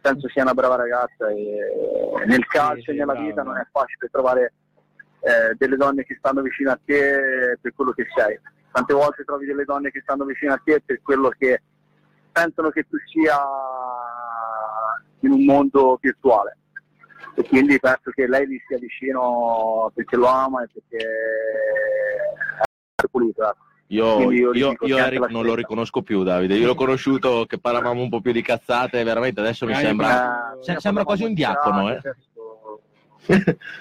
Penso 0.00 0.28
sia 0.28 0.42
una 0.42 0.54
brava 0.54 0.76
ragazza 0.76 1.28
e 1.28 2.24
nel 2.26 2.46
calcio 2.46 2.90
e 2.90 2.94
nella 2.94 3.14
vita 3.14 3.42
non 3.42 3.56
è 3.56 3.66
facile 3.70 4.08
trovare 4.10 4.52
eh, 5.20 5.54
delle 5.56 5.76
donne 5.76 6.04
che 6.04 6.16
stanno 6.18 6.40
vicino 6.40 6.70
a 6.70 6.80
te 6.84 7.58
per 7.60 7.74
quello 7.74 7.92
che 7.92 8.06
sei. 8.14 8.38
Tante 8.72 8.94
volte 8.94 9.24
trovi 9.24 9.46
delle 9.46 9.64
donne 9.64 9.90
che 9.90 10.00
stanno 10.00 10.24
vicino 10.24 10.52
a 10.52 10.60
te 10.62 10.80
per 10.84 11.00
quello 11.02 11.28
che 11.30 11.62
pensano 12.32 12.70
che 12.70 12.86
tu 12.88 12.96
sia 13.06 13.36
in 15.20 15.32
un 15.32 15.44
mondo 15.44 15.98
virtuale. 16.00 16.56
E 17.34 17.46
quindi 17.46 17.78
penso 17.78 18.10
che 18.12 18.26
lei 18.26 18.48
gli 18.48 18.58
sia 18.66 18.78
vicino 18.78 19.90
perché 19.94 20.16
lo 20.16 20.26
ama 20.26 20.62
e 20.62 20.68
perché 20.72 21.06
è 22.94 23.06
pulita. 23.10 23.54
Io, 23.92 24.30
io, 24.30 24.52
io, 24.52 24.68
sempre 24.68 24.88
Eric 24.98 25.30
non 25.30 25.44
lo 25.44 25.54
riconosco 25.54 26.02
più, 26.02 26.22
Davide. 26.22 26.54
Io 26.54 26.66
l'ho 26.66 26.74
conosciuto 26.76 27.44
che 27.46 27.58
parlavamo 27.58 28.00
un 28.00 28.08
po' 28.08 28.20
più 28.20 28.30
di 28.32 28.42
cazzate, 28.42 29.02
veramente 29.02 29.40
adesso 29.40 29.66
mi 29.66 29.72
Eh, 29.72 29.76
sembra... 29.76 30.52
eh, 30.58 30.62
se- 30.64 30.80
sembra 30.80 31.04
quasi 31.04 31.24
un 31.24 31.34
diacono, 31.34 31.90
eh. 31.90 32.00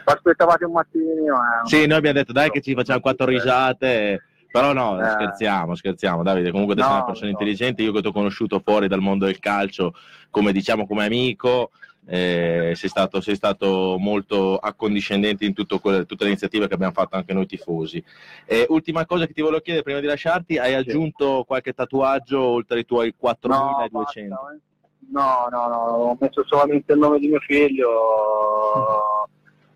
Aspettavate 0.05 0.65
un 0.65 0.71
mattinino. 0.73 1.35
Eh. 1.35 1.67
Sì, 1.67 1.85
noi 1.87 1.97
abbiamo 1.97 2.17
detto 2.17 2.33
dai 2.33 2.49
che 2.49 2.61
ci 2.61 2.73
facciamo 2.73 2.99
quattro 2.99 3.25
risate, 3.25 4.23
però 4.51 4.73
no, 4.73 4.99
Eh. 4.99 5.09
scherziamo, 5.09 5.75
scherziamo, 5.75 6.23
Davide, 6.23 6.51
comunque 6.51 6.75
te 6.75 6.81
No, 6.81 6.87
sei 6.87 6.95
una 6.97 7.05
persona 7.05 7.29
intelligente, 7.29 7.81
io 7.83 7.91
che 7.91 8.01
ti 8.01 8.07
ho 8.07 8.11
conosciuto 8.11 8.59
fuori 8.63 8.87
dal 8.87 8.99
mondo 9.01 9.25
del 9.25 9.39
calcio, 9.39 9.93
come 10.29 10.51
diciamo 10.51 10.85
come 10.87 11.05
amico, 11.05 11.69
eh, 12.11 12.73
sei, 12.75 12.89
stato, 12.89 13.21
sei 13.21 13.35
stato 13.35 13.97
molto 13.99 14.57
accondiscendente 14.57 15.45
in 15.45 15.53
tutto 15.53 15.77
quelle- 15.79 16.05
tutte 16.05 16.23
le 16.23 16.31
iniziative 16.31 16.67
che 16.67 16.73
abbiamo 16.73 16.93
fatto 16.93 17.15
anche 17.15 17.33
noi 17.33 17.45
tifosi. 17.45 18.03
E 18.45 18.65
ultima 18.69 19.05
cosa 19.05 19.27
che 19.27 19.33
ti 19.33 19.41
volevo 19.41 19.61
chiedere 19.61 19.83
prima 19.83 19.99
di 19.99 20.07
lasciarti, 20.07 20.57
hai 20.57 20.73
aggiunto 20.73 21.43
qualche 21.45 21.73
tatuaggio 21.73 22.41
oltre 22.41 22.77
ai 22.77 22.85
tuoi 22.85 23.13
4200? 23.15 24.59
No, 25.11 25.47
no, 25.51 25.67
no, 25.67 25.75
ho 25.75 26.17
messo 26.19 26.43
solamente 26.45 26.93
il 26.93 26.99
nome 26.99 27.19
di 27.19 27.27
mio 27.27 27.39
figlio, 27.39 27.89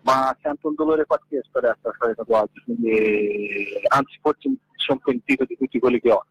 ma 0.02 0.36
sento 0.42 0.68
un 0.68 0.74
dolore 0.74 1.06
pazzesco 1.06 1.58
adesso 1.58 1.88
a 1.88 1.92
fare 1.98 2.14
tatuaggi, 2.14 2.60
quindi 2.64 3.80
anzi 3.88 4.18
forse 4.20 4.48
mi 4.48 4.58
sono 4.76 5.00
pentito 5.02 5.44
di 5.44 5.56
tutti 5.56 5.78
quelli 5.78 6.00
che 6.00 6.10
ho. 6.10 6.24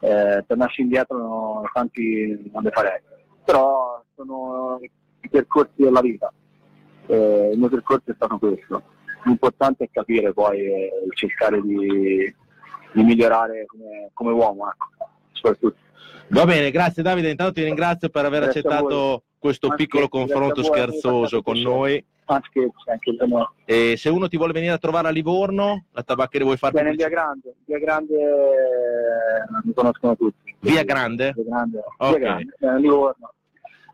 Eh, 0.00 0.44
tornassi 0.46 0.80
indietro 0.80 1.16
no, 1.18 1.62
tanti 1.72 2.50
non 2.52 2.64
ne 2.64 2.70
farei, 2.70 3.00
però 3.44 4.02
sono 4.16 4.78
i 4.80 4.90
percorsi 5.28 5.82
della 5.82 6.00
vita. 6.00 6.32
Eh, 7.06 7.50
il 7.52 7.58
mio 7.58 7.68
percorso 7.68 8.10
è 8.10 8.14
stato 8.14 8.38
questo. 8.38 8.82
L'importante 9.24 9.84
è 9.84 9.90
capire 9.92 10.32
poi 10.32 10.58
e 10.60 10.90
cercare 11.14 11.60
di, 11.62 12.34
di 12.92 13.02
migliorare 13.02 13.66
come, 13.66 14.10
come 14.12 14.32
uomo, 14.32 14.68
ecco, 14.68 15.08
soprattutto. 15.32 15.76
Va 16.28 16.44
bene, 16.44 16.70
grazie 16.70 17.02
Davide, 17.02 17.30
intanto 17.30 17.52
ti 17.52 17.62
ringrazio 17.62 18.08
per 18.08 18.24
aver 18.24 18.42
Grazie 18.42 18.60
accettato 18.60 19.24
questo 19.38 19.68
Ma 19.68 19.74
piccolo 19.74 20.08
confronto 20.08 20.62
scherzoso 20.62 21.42
con 21.42 21.58
noi. 21.58 22.02
Anche 22.24 22.70
me. 23.26 23.48
E 23.64 23.96
se 23.96 24.08
uno 24.08 24.28
ti 24.28 24.36
vuole 24.36 24.52
venire 24.52 24.72
a 24.72 24.78
trovare 24.78 25.08
a 25.08 25.10
Livorno, 25.10 25.86
la 25.90 26.02
tabaccheria 26.02 26.46
vuoi 26.46 26.56
farti 26.56 26.76
Bene, 26.76 26.94
via 26.94 27.08
Grande, 27.08 27.54
via 27.66 27.78
Grande 27.78 28.14
eh, 28.14 29.60
mi 29.64 29.74
conoscono 29.74 30.16
tutti. 30.16 30.54
Via 30.60 30.84
Grande? 30.84 31.32
Via 31.34 31.44
Grande, 31.44 31.82
Ok. 31.98 32.16
via 32.16 32.18
Grande, 32.18 32.56
eh, 32.60 32.78
Livorno. 32.78 33.32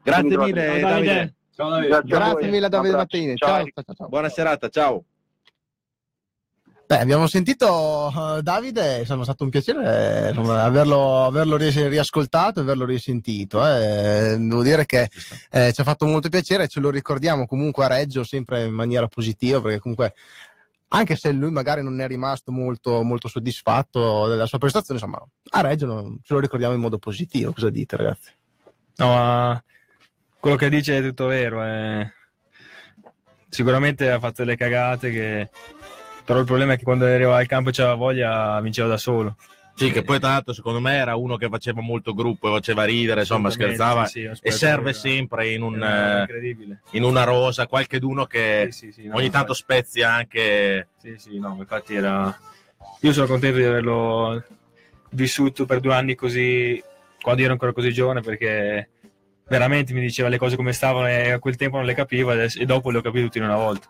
Grazie 0.08 0.36
mille 0.38 0.80
Ciao, 0.80 0.88
Davide. 0.88 1.34
Ciao, 1.54 1.68
Davide. 1.70 2.00
Grazie 2.04 2.48
mille 2.48 2.68
Davide. 2.68 2.96
Mattini. 2.96 3.36
Ciao, 3.36 3.64
Ciao, 3.64 3.94
ciao. 3.94 4.08
Buona 4.08 4.28
serata, 4.28 4.68
ciao. 4.68 5.04
Beh, 6.86 7.00
abbiamo 7.00 7.26
sentito 7.26 8.08
eh, 8.38 8.40
Davide, 8.42 9.00
è 9.00 9.04
stato 9.04 9.44
un 9.44 9.50
piacere 9.50 10.24
eh, 10.24 10.28
insomma, 10.30 10.62
averlo, 10.62 11.22
averlo 11.26 11.56
ries- 11.58 11.86
riascoltato 11.86 12.60
e 12.60 12.62
averlo 12.62 12.86
risentito. 12.86 13.62
eh. 13.62 14.36
Devo 14.38 14.62
dire 14.62 14.86
che 14.86 15.10
eh, 15.50 15.70
ci 15.74 15.80
ha 15.82 15.84
fatto 15.84 16.06
molto 16.06 16.30
piacere, 16.30 16.66
ce 16.66 16.80
lo 16.80 16.88
ricordiamo 16.88 17.46
comunque 17.46 17.84
a 17.84 17.88
Reggio 17.88 18.24
sempre 18.24 18.64
in 18.64 18.72
maniera 18.72 19.06
positiva, 19.06 19.60
perché 19.60 19.80
comunque 19.80 20.14
anche 20.90 21.14
se 21.16 21.30
lui 21.32 21.50
magari 21.50 21.82
non 21.82 22.00
è 22.00 22.06
rimasto 22.06 22.50
molto, 22.52 23.02
molto 23.02 23.28
soddisfatto 23.28 24.26
della 24.26 24.46
sua 24.46 24.56
prestazione, 24.56 24.98
insomma, 24.98 25.22
a 25.50 25.60
Reggio 25.60 25.84
non- 25.84 26.18
ce 26.22 26.32
lo 26.32 26.40
ricordiamo 26.40 26.72
in 26.72 26.80
modo 26.80 26.96
positivo. 26.96 27.52
Cosa 27.52 27.68
dite, 27.68 27.96
ragazzi? 27.98 28.30
No, 28.96 29.06
ma 29.08 29.62
quello 30.40 30.56
che 30.56 30.68
dice 30.68 30.98
è 30.98 31.02
tutto 31.02 31.26
vero. 31.26 31.64
eh. 31.64 32.12
Sicuramente 33.48 34.10
ha 34.10 34.18
fatto 34.18 34.44
delle 34.44 34.56
cagate 34.56 35.10
che... 35.10 35.48
Però 36.24 36.38
il 36.40 36.44
problema 36.44 36.74
è 36.74 36.76
che 36.76 36.84
quando 36.84 37.06
arrivava 37.06 37.38
al 37.38 37.46
campo 37.46 37.70
e 37.70 37.72
c'aveva 37.72 37.94
voglia, 37.94 38.60
vinceva 38.60 38.88
da 38.88 38.98
solo. 38.98 39.36
Sì, 39.74 39.92
che 39.92 40.02
poi 40.02 40.18
tra 40.18 40.30
l'altro 40.30 40.52
secondo 40.52 40.80
me 40.80 40.96
era 40.96 41.14
uno 41.14 41.36
che 41.36 41.48
faceva 41.48 41.80
molto 41.80 42.12
gruppo, 42.12 42.50
faceva 42.50 42.82
ridere, 42.82 43.20
insomma 43.20 43.48
scherzava 43.48 44.06
sì, 44.06 44.28
sì, 44.32 44.40
e 44.42 44.50
serve 44.50 44.92
sempre 44.92 45.50
in, 45.52 45.62
un, 45.62 45.80
eh, 45.80 46.26
in 46.90 47.04
una 47.04 47.22
rosa, 47.22 47.68
qualcheduno 47.68 48.26
che 48.26 48.68
Sì, 48.72 48.92
no, 49.04 49.14
ogni 49.14 49.30
tanto 49.30 49.54
spezia 49.54 50.12
anche... 50.12 50.88
Sì, 51.00 51.14
sì, 51.16 51.38
no, 51.38 51.56
infatti 51.60 51.94
era... 51.94 52.36
Io 53.02 53.12
sono 53.12 53.28
contento 53.28 53.58
di 53.58 53.64
averlo 53.64 54.42
vissuto 55.10 55.64
per 55.64 55.78
due 55.78 55.94
anni 55.94 56.16
così, 56.16 56.82
quando 57.20 57.42
ero 57.42 57.52
ancora 57.52 57.72
così 57.72 57.92
giovane, 57.92 58.20
perché 58.20 58.88
veramente 59.48 59.92
mi 59.92 60.00
diceva 60.00 60.28
le 60.28 60.38
cose 60.38 60.56
come 60.56 60.72
stavano 60.72 61.08
e 61.08 61.30
a 61.32 61.38
quel 61.38 61.56
tempo 61.56 61.76
non 61.76 61.86
le 61.86 61.94
capivo 61.94 62.32
e 62.32 62.48
dopo 62.64 62.90
le 62.90 62.98
ho 62.98 63.00
capite 63.02 63.24
tutte 63.24 63.38
in 63.38 63.44
una 63.44 63.56
volta. 63.56 63.86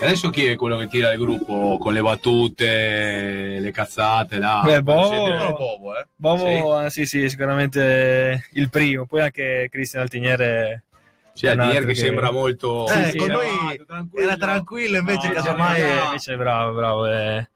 Adesso 0.00 0.30
chi 0.30 0.44
è 0.46 0.54
quello 0.54 0.76
che 0.76 0.86
tira 0.86 1.12
il 1.12 1.18
gruppo 1.18 1.78
con 1.80 1.92
le 1.92 2.00
battute, 2.00 3.58
le 3.58 3.70
cazzate? 3.72 4.38
Là? 4.38 4.60
Beh, 4.64 4.82
Bovo- 4.82 5.52
Bovo, 5.56 5.98
eh? 5.98 6.06
Bovo, 6.14 6.80
eh, 6.84 6.90
sì, 6.90 7.06
sì, 7.06 7.28
sicuramente 7.28 8.46
il 8.52 8.70
primo, 8.70 9.04
poi 9.06 9.22
anche 9.22 9.68
Cristian 9.70 10.02
Altiniere. 10.02 10.84
Sì, 11.32 11.46
è 11.46 11.52
un 11.54 11.58
Altiniere 11.60 11.86
che 11.86 11.94
sembra 11.96 12.30
molto- 12.30 12.86
Sì, 12.86 13.00
Eh, 13.00 13.10
sì, 13.10 13.16
con 13.18 13.26
no, 13.28 13.34
noi 13.34 13.84
era 14.14 14.36
tranquillo, 14.36 14.98
invece 14.98 15.26
no, 15.28 15.34
casomai... 15.34 15.80
invece- 15.80 16.04
invece 16.04 16.34
è 16.34 16.36
bravo, 16.36 16.74
bravo, 16.74 17.06
è 17.06 17.48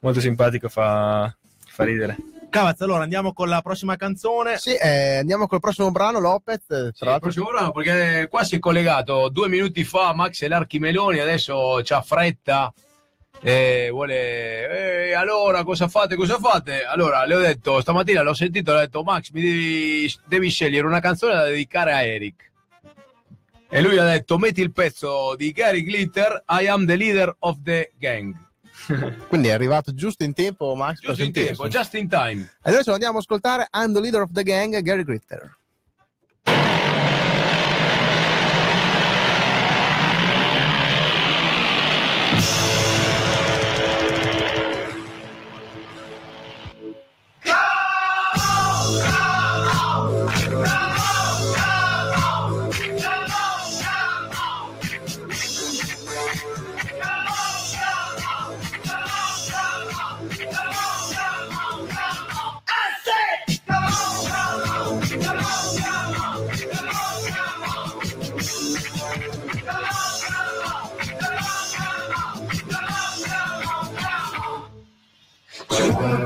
molto 0.00 0.20
simpatico, 0.20 0.70
fa, 0.70 1.34
fa 1.66 1.84
ridere. 1.84 2.16
Cavaz, 2.48 2.80
allora 2.80 3.02
andiamo 3.02 3.32
con 3.32 3.48
la 3.48 3.60
prossima 3.60 3.96
canzone. 3.96 4.56
Sì, 4.56 4.74
eh, 4.74 5.16
andiamo 5.18 5.46
col 5.46 5.60
prossimo 5.60 5.90
brano, 5.90 6.20
Lopez. 6.20 6.62
eh, 6.62 6.66
Tra 6.66 6.78
Il 6.78 6.94
l'altro, 7.00 7.18
prossimo 7.20 7.50
brano, 7.50 7.72
perché 7.72 8.28
qua 8.30 8.44
si 8.44 8.56
è 8.56 8.58
collegato 8.58 9.28
due 9.28 9.48
minuti 9.48 9.84
fa 9.84 10.14
Max 10.14 10.40
e 10.42 10.48
l'Archi 10.48 10.78
Meloni, 10.78 11.18
adesso 11.18 11.80
c'ha 11.82 12.00
fretta 12.00 12.72
e 13.42 13.88
vuole... 13.90 15.08
"Eh, 15.08 15.12
allora 15.14 15.64
cosa 15.64 15.88
fate, 15.88 16.16
cosa 16.16 16.38
fate? 16.38 16.84
Allora 16.84 17.24
le 17.26 17.34
ho 17.34 17.40
detto, 17.40 17.80
stamattina 17.82 18.22
l'ho 18.22 18.32
sentito, 18.34 18.72
le 18.72 18.78
ho 18.78 18.80
detto 18.80 19.02
Max 19.02 19.30
mi 19.32 19.40
devi, 19.42 20.14
devi 20.26 20.48
scegliere 20.48 20.86
una 20.86 21.00
canzone 21.00 21.34
da 21.34 21.44
dedicare 21.44 21.92
a 21.92 22.02
Eric. 22.02 22.50
E 23.68 23.82
lui 23.82 23.98
ha 23.98 24.04
detto 24.04 24.38
metti 24.38 24.62
il 24.62 24.72
pezzo 24.72 25.34
di 25.36 25.50
Gary 25.52 25.82
Glitter, 25.82 26.44
I 26.48 26.68
am 26.68 26.86
the 26.86 26.96
leader 26.96 27.34
of 27.40 27.58
the 27.62 27.92
gang. 27.98 28.34
quindi 29.28 29.48
è 29.48 29.52
arrivato 29.52 29.94
giusto 29.94 30.24
in 30.24 30.32
tempo, 30.32 30.74
Max. 30.74 31.00
Giusto 31.00 31.22
in 31.22 31.32
tempo, 31.32 31.68
just 31.68 31.94
in 31.94 32.08
time. 32.08 32.48
Adesso 32.62 32.92
andiamo 32.92 33.16
a 33.16 33.20
ascoltare 33.20 33.68
I'm 33.72 33.92
the 33.92 34.00
leader 34.00 34.22
of 34.22 34.30
the 34.32 34.42
gang, 34.42 34.80
Gary 34.80 35.04
Gritter. 35.04 35.56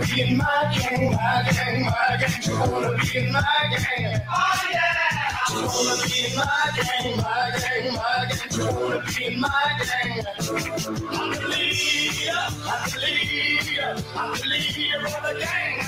Be 0.06 0.22
in 0.22 0.36
my 0.36 0.46
gang, 0.74 1.10
my 1.12 1.50
gang, 1.50 1.84
my 1.84 2.16
gang. 2.20 2.42
You 2.42 2.54
wanna 2.60 2.96
be 2.98 3.18
in 3.18 3.32
my 3.32 3.42
gang? 3.70 4.22
Oh 4.30 4.68
yeah. 4.72 5.50
You 5.50 5.62
wanna 5.66 6.02
be 6.04 6.26
in 6.26 6.36
my 6.36 6.70
gang, 6.76 7.16
my 7.16 7.50
gang, 7.60 7.94
my 7.94 8.26
gang. 8.28 8.40
You 8.50 8.64
wanna 8.66 9.02
be 9.06 9.24
in 9.26 9.40
my 9.40 9.48
gang? 9.78 10.26
I'm 10.38 11.30
the 11.32 11.48
leader, 11.48 12.40
I'm 12.66 12.90
the 12.90 12.98
leader, 13.00 13.90
I'm 14.16 14.32
the 14.34 14.46
leader 14.46 15.06
of 15.06 15.22
the 15.22 15.32
gang. 15.40 15.78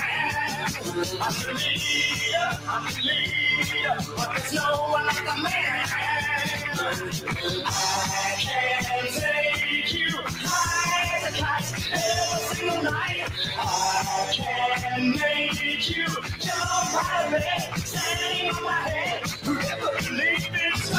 I'm 1.21 1.33
the 1.33 1.53
leader, 1.53 2.47
I'm 2.69 2.83
the 2.85 3.01
leader, 3.01 3.95
but 4.15 4.29
there's 4.35 4.53
no 4.53 4.67
one 4.89 5.05
like 5.07 5.21
a 5.21 5.41
man. 5.41 5.85
I 7.65 8.35
can 8.39 9.07
take 9.13 9.93
you 9.93 10.09
high 10.17 10.82
every 11.25 12.55
single 12.55 12.83
night. 12.83 13.29
I 13.57 14.75
can 14.79 15.11
make 15.11 15.89
you 15.89 16.05
jump 16.39 16.95
out 16.95 17.25
of 17.25 17.31
bed, 17.31 17.79
standing 17.85 18.55
on 18.55 18.63
my 18.63 18.71
head. 18.73 19.21
Oh. 19.23 19.27
Who'd 19.45 19.65
ever 19.65 19.97
believe 19.97 20.49
it? 20.53 20.91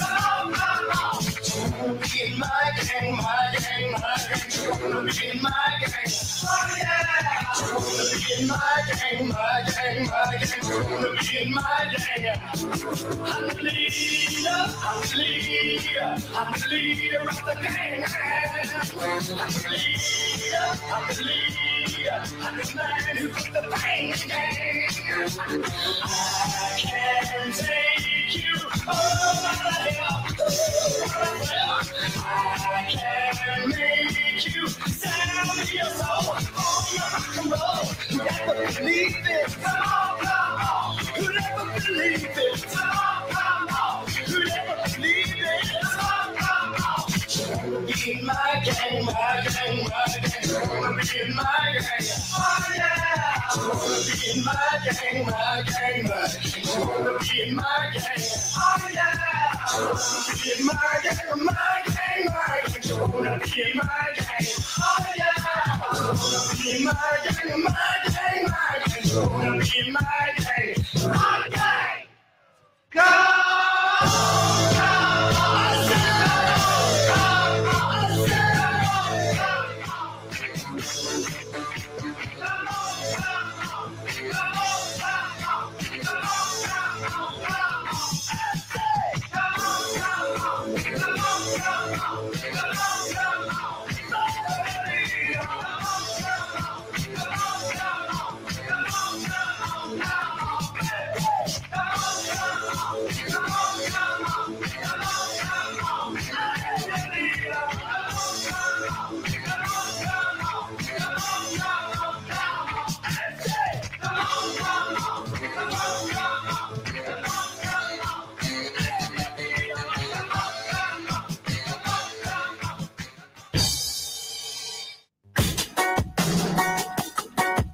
Oh, 0.00 0.52
oh, 0.56 0.90
oh. 0.92 1.78
Wanna 1.80 1.94
be 2.00 2.22
in 2.26 2.38
my 2.38 2.72
gang, 2.82 3.16
my 3.16 3.56
gang, 3.60 3.92
my 3.92 4.16
gang. 4.28 5.06
Be 5.06 5.28
in 5.30 5.42
my 5.42 5.50
gang. 5.80 6.07
In 8.40 8.48
my 8.48 8.82
gang, 8.88 9.28
my 9.28 9.64
gang, 9.66 10.06
my 10.06 10.38
gang. 10.38 10.90
Wanna 10.90 11.10
be 11.20 11.38
in 11.42 11.54
my 11.54 11.94
gang. 11.96 12.40
I'm 13.24 13.48
the 13.48 13.62
leader, 13.62 14.50
I'm 14.50 15.02
the 15.02 15.16
leader, 15.16 16.16
I'm 16.36 16.52
the 16.52 16.68
leader 16.70 17.20
of 17.20 17.36
the 17.44 17.54
gang. 17.62 18.04
I'm 18.04 19.20
the 19.22 19.70
leader, 19.70 20.66
I'm 20.92 21.08
the 21.08 21.22
leader, 21.24 22.22
I'm 22.40 22.56
the 22.58 22.74
man 22.76 23.16
who 23.16 23.28
put 23.28 23.52
the 23.52 23.62
bang 23.70 24.14
gang. 24.28 24.88
I 26.04 26.76
can 26.78 27.52
take 27.52 28.36
you 28.36 28.54
over 28.88 29.64
the 29.68 29.90
hill. 29.90 30.16
I 32.26 32.86
can 32.90 33.70
make 33.70 34.56
you 34.56 34.68
sound 34.68 35.74
your 35.74 35.86
soul 35.86 36.34
on 36.34 36.84
your 36.94 37.08
rock 37.12 37.38
and 37.38 37.50
roll. 37.52 38.27
You 38.30 38.46
never 38.46 38.72
believe 38.80 39.16
it. 39.26 39.56
Come 39.62 39.76
on, 39.76 40.18
come 40.20 40.60
on. 40.60 40.98
You 41.16 41.34
never 41.34 41.80
believe 41.80 42.24
it. 42.26 42.62
Come 42.70 42.90
on, 42.90 43.30
come 43.30 43.68
on. 43.68 44.06
You 44.28 44.44
never 44.44 44.96
believe 44.96 45.34
it. 45.38 45.47
In 48.06 48.24
my 48.24 48.62
gang, 48.64 49.04
my 49.04 49.12
gang, 49.12 49.84
my 49.84 49.90
gang. 50.08 50.42
You 50.44 50.54
wanna 50.80 50.96
be 50.96 51.20
in 51.20 51.34
my 51.34 51.44
gang. 51.74 52.06
Oh 52.34 52.64
yeah. 52.76 53.42
You 53.56 53.68
wanna 53.68 53.98
be 54.06 54.30
in 54.30 54.44
my 54.44 54.54
gang, 54.84 55.26
my 55.26 55.62
gang, 55.66 56.04
my 56.04 56.28
gang. 56.28 56.64
You 56.64 56.86
wanna 56.86 57.18
be 57.18 57.42
in 57.42 57.54
my 57.56 57.90
gang. 57.94 58.22
Oh 58.56 58.88
yeah. 58.94 59.12
You 59.72 59.84
wanna 59.84 60.34
be 60.42 60.48
in 60.58 60.66
my 60.66 61.00
gang, 61.02 61.44
my 61.44 61.82
gang, 61.86 62.24
my 62.26 62.60
gang. 62.66 62.82
You 62.84 62.96
wanna 62.98 63.38
be 63.40 63.62
in 63.62 63.76
my 63.76 64.06
gang. 64.16 64.46
Oh 64.78 65.06
yeah. 65.18 65.34
You 65.94 66.02
wanna 66.04 66.54
be 66.56 66.76
in 66.76 66.84
my 66.84 67.18
gang, 67.24 67.62
my 67.64 67.72
gang, 68.04 68.44
my 68.44 68.82
gang. 68.86 69.04
You 69.04 69.20
wanna 69.30 69.58
be 69.60 69.78
in 69.78 69.92
my 69.92 70.32
gang. 70.38 70.74
Oh 71.04 71.44
yeah. 72.94 73.67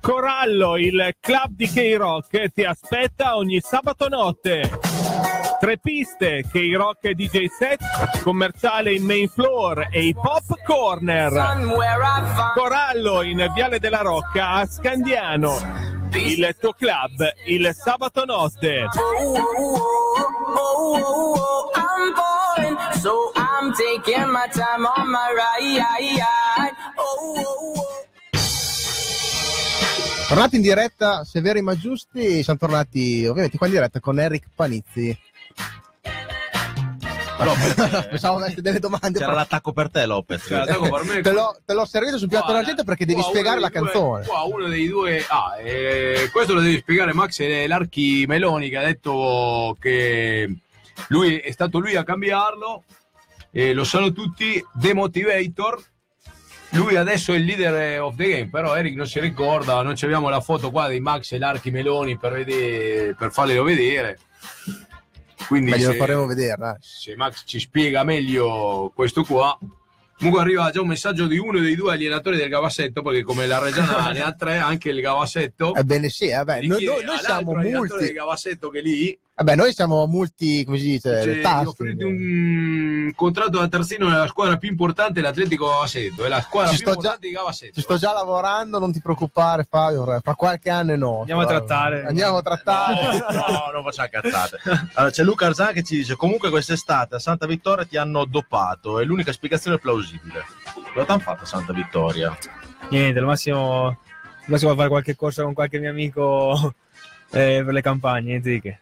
Corallo, 0.05 0.76
il 0.76 1.14
club 1.18 1.52
di 1.52 1.66
K-Rock 1.66 2.52
ti 2.52 2.62
aspetta 2.62 3.36
ogni 3.38 3.59
sabato 3.61 4.07
notte. 4.09 4.78
Tre 5.59 5.78
piste, 5.78 6.44
K-Rock 6.46 7.05
e 7.05 7.14
DJ 7.14 7.46
set, 7.46 7.80
commerciale 8.22 8.92
in 8.92 9.02
main 9.02 9.28
floor 9.28 9.88
e 9.90 10.02
hip 10.02 10.18
hop 10.18 10.62
corner. 10.66 11.32
Corallo 12.52 13.22
in 13.22 13.50
Viale 13.55 13.78
della 13.78 14.02
Rocca 14.02 14.50
a 14.50 14.66
Scandiano. 14.66 15.57
Il 16.12 16.55
tuo 16.61 16.74
club 16.74 17.26
il 17.46 17.74
sabato 17.74 18.26
notte. 18.26 18.88
so 23.00 23.32
I'm 23.36 23.72
taking 23.72 24.30
my 24.30 24.46
time 24.52 24.84
on 24.84 25.11
my 25.11 25.32
ride. 25.34 26.76
Oh, 26.98 27.36
oh, 27.38 27.74
oh. 27.78 28.14
Tornati 30.27 30.57
in 30.57 30.62
diretta, 30.62 31.22
Severi 31.25 31.61
ma 31.62 31.77
giusti, 31.77 32.43
siamo 32.43 32.59
tornati 32.59 33.27
ovviamente 33.27 33.59
qua 33.59 33.66
in 33.66 33.75
diretta 33.75 34.01
con 34.01 34.18
Eric 34.18 34.47
Panizzi. 34.55 35.16
Pensavo 38.09 38.39
avesse 38.39 38.62
delle 38.62 38.79
domande. 38.79 39.18
C'era 39.18 39.33
l'attacco 39.33 39.72
per 39.72 39.91
te, 39.91 40.07
Lopez. 40.07 40.45
C'era 40.45 40.64
l'attacco 40.64 40.89
per 40.89 41.05
me. 41.05 41.20
Te 41.20 41.33
l'ho, 41.33 41.55
te 41.64 41.75
l'ho 41.75 41.85
servito 41.85 42.16
sul 42.16 42.29
piatto 42.29 42.45
Guarda, 42.47 42.61
d'argento 42.62 42.85
perché 42.85 43.05
devi 43.05 43.22
spiegare 43.22 43.61
la 43.61 43.68
due- 43.68 43.81
canzone. 43.83 44.25
qua 44.27 44.43
uno 44.45 44.66
dei 44.68 44.89
due. 44.89 45.25
Ah, 45.29 45.59
eh, 45.61 46.31
questo 46.33 46.55
lo 46.55 46.61
devi 46.61 46.79
spiegare, 46.79 47.12
Max. 47.12 47.41
È 47.41 47.66
l'Archi 47.66 48.25
Meloni 48.27 48.70
che 48.70 48.77
ha 48.79 48.85
detto 48.85 49.77
che 49.81 50.57
lui 51.09 51.37
è 51.39 51.51
stato 51.51 51.79
lui 51.79 51.97
a 51.97 52.05
cambiarlo. 52.05 52.85
E 53.51 53.72
lo 53.75 53.85
sanno 53.85 54.12
tutti. 54.12 54.64
Demotivator. 54.72 55.83
Lui 56.75 56.97
adesso 56.97 57.33
è 57.33 57.37
il 57.37 57.45
leader 57.45 58.01
of 58.01 58.16
the 58.16 58.29
game, 58.29 58.49
però 58.49 58.75
Eric 58.77 58.95
non 58.97 59.07
si 59.07 59.20
ricorda, 59.20 59.81
non 59.83 59.95
abbiamo 60.01 60.29
la 60.29 60.41
foto 60.41 60.70
qua 60.70 60.89
di 60.89 60.99
Max 61.01 61.33
e 61.33 61.39
l'Archi 61.39 61.70
Meloni 61.70 62.18
per, 62.18 62.33
vedere, 62.33 63.14
per 63.14 63.31
farglielo 63.33 63.62
vedere. 63.62 64.18
Quindi 65.47 65.72
glielo 65.72 65.93
se- 65.93 65.97
faremo 65.99 66.27
vedere, 66.27 66.57
dai. 66.57 66.75
se 66.81 67.14
Max 67.16 67.43
ci 67.45 67.61
spiega 67.61 68.03
meglio 68.03 68.91
questo 68.95 69.22
qua. 69.25 69.57
Comunque 70.16 70.41
arriva 70.43 70.70
già 70.70 70.81
un 70.81 70.87
messaggio 70.87 71.27
di 71.27 71.39
uno 71.39 71.59
dei 71.59 71.75
due 71.75 71.93
allenatori 71.93 72.37
del 72.37 72.49
Gavassetto, 72.49 73.03
perché 73.03 73.22
come 73.22 73.47
la 73.47 73.59
Reggiana 73.59 74.11
ne 74.12 74.22
ha 74.22 74.33
tre, 74.33 74.57
anche 74.59 74.91
il 74.91 75.01
Gavassetto. 75.01 75.75
Ebbene 75.75 76.09
sì, 76.09 76.31
vabbè, 76.31 76.62
noi, 76.62 76.79
richiede 76.79 76.85
noi- 76.95 77.05
noi 77.05 77.16
all'altro 77.18 77.27
siamo 77.35 77.51
allenatore 77.53 77.89
multi. 77.89 78.05
del 78.05 78.14
Gavassetto 78.14 78.68
che 78.70 78.81
lì 78.81 79.18
Vabbè, 79.37 79.57
noi 79.57 79.72
siamo 79.72 80.07
multi, 80.07 80.64
come 80.64 80.78
si 80.78 80.91
dice, 80.91 81.22
cioè, 81.24 81.41
tasse. 81.41 81.66
offrite 81.66 82.05
un 82.05 83.12
contratto 83.16 83.59
da 83.59 83.66
terzino 83.66 84.09
nella 84.09 84.28
squadra 84.28 84.57
più 84.59 84.68
importante, 84.68 85.20
l'Atletico 85.20 85.66
Gavassetto. 85.66 86.24
È 86.24 86.28
la 86.28 86.41
squadra 86.41 86.70
Ci 86.70 86.76
più 86.76 86.85
sto 86.85 86.93
già- 86.93 86.97
importante 87.09 87.26
di 87.26 87.32
Gavassetto. 87.35 87.72
Ci 87.74 87.80
sto 87.80 87.97
già 87.97 88.12
lavorando, 88.12 88.78
non 88.78 88.93
ti 88.93 89.01
preoccupare 89.01 89.66
Fabio, 89.68 90.05
fra 90.05 90.35
qualche 90.37 90.70
anno 90.70 90.93
è 90.93 90.97
no. 90.97 91.18
Andiamo 91.18 91.41
a 91.41 91.47
trattare. 91.47 92.05
Andiamo 92.05 92.37
a 92.37 92.43
trattare. 92.43 93.18
No, 93.18 93.70
non 93.72 93.82
facciamo 93.82 94.09
cazzate. 94.09 94.59
Allora, 94.95 95.11
c'è 95.12 95.24
Luca 95.24 95.47
Arzan 95.47 95.72
che 95.72 95.82
ci 95.82 95.97
dice: 95.97 96.14
Comunque, 96.14 96.51
quest'estate 96.51 97.16
a 97.16 97.18
Santa 97.18 97.47
Vittoria 97.47 97.85
ti 97.85 97.97
hanno 97.97 98.24
doppato. 98.26 99.01
È 99.01 99.05
l'unica 99.05 99.32
spiegazione 99.32 99.78
plausibile. 99.78 100.45
Cosa 100.93 101.05
ti 101.05 101.11
hanno 101.11 101.20
fatto 101.20 101.43
a 101.43 101.47
Santa 101.47 101.72
Vittoria? 101.72 102.37
Niente, 102.91 103.18
al 103.18 103.24
massimo, 103.24 103.87
al 103.87 103.97
massimo 104.47 104.76
fare 104.76 104.89
qualche 104.89 105.16
corsa 105.16 105.43
con 105.43 105.55
qualche 105.55 105.80
mio 105.80 105.91
amico 105.91 106.74
eh, 107.32 107.62
per 107.64 107.72
le 107.72 107.80
campagne, 107.80 108.28
niente 108.28 108.51
di 108.51 108.61
che. 108.61 108.78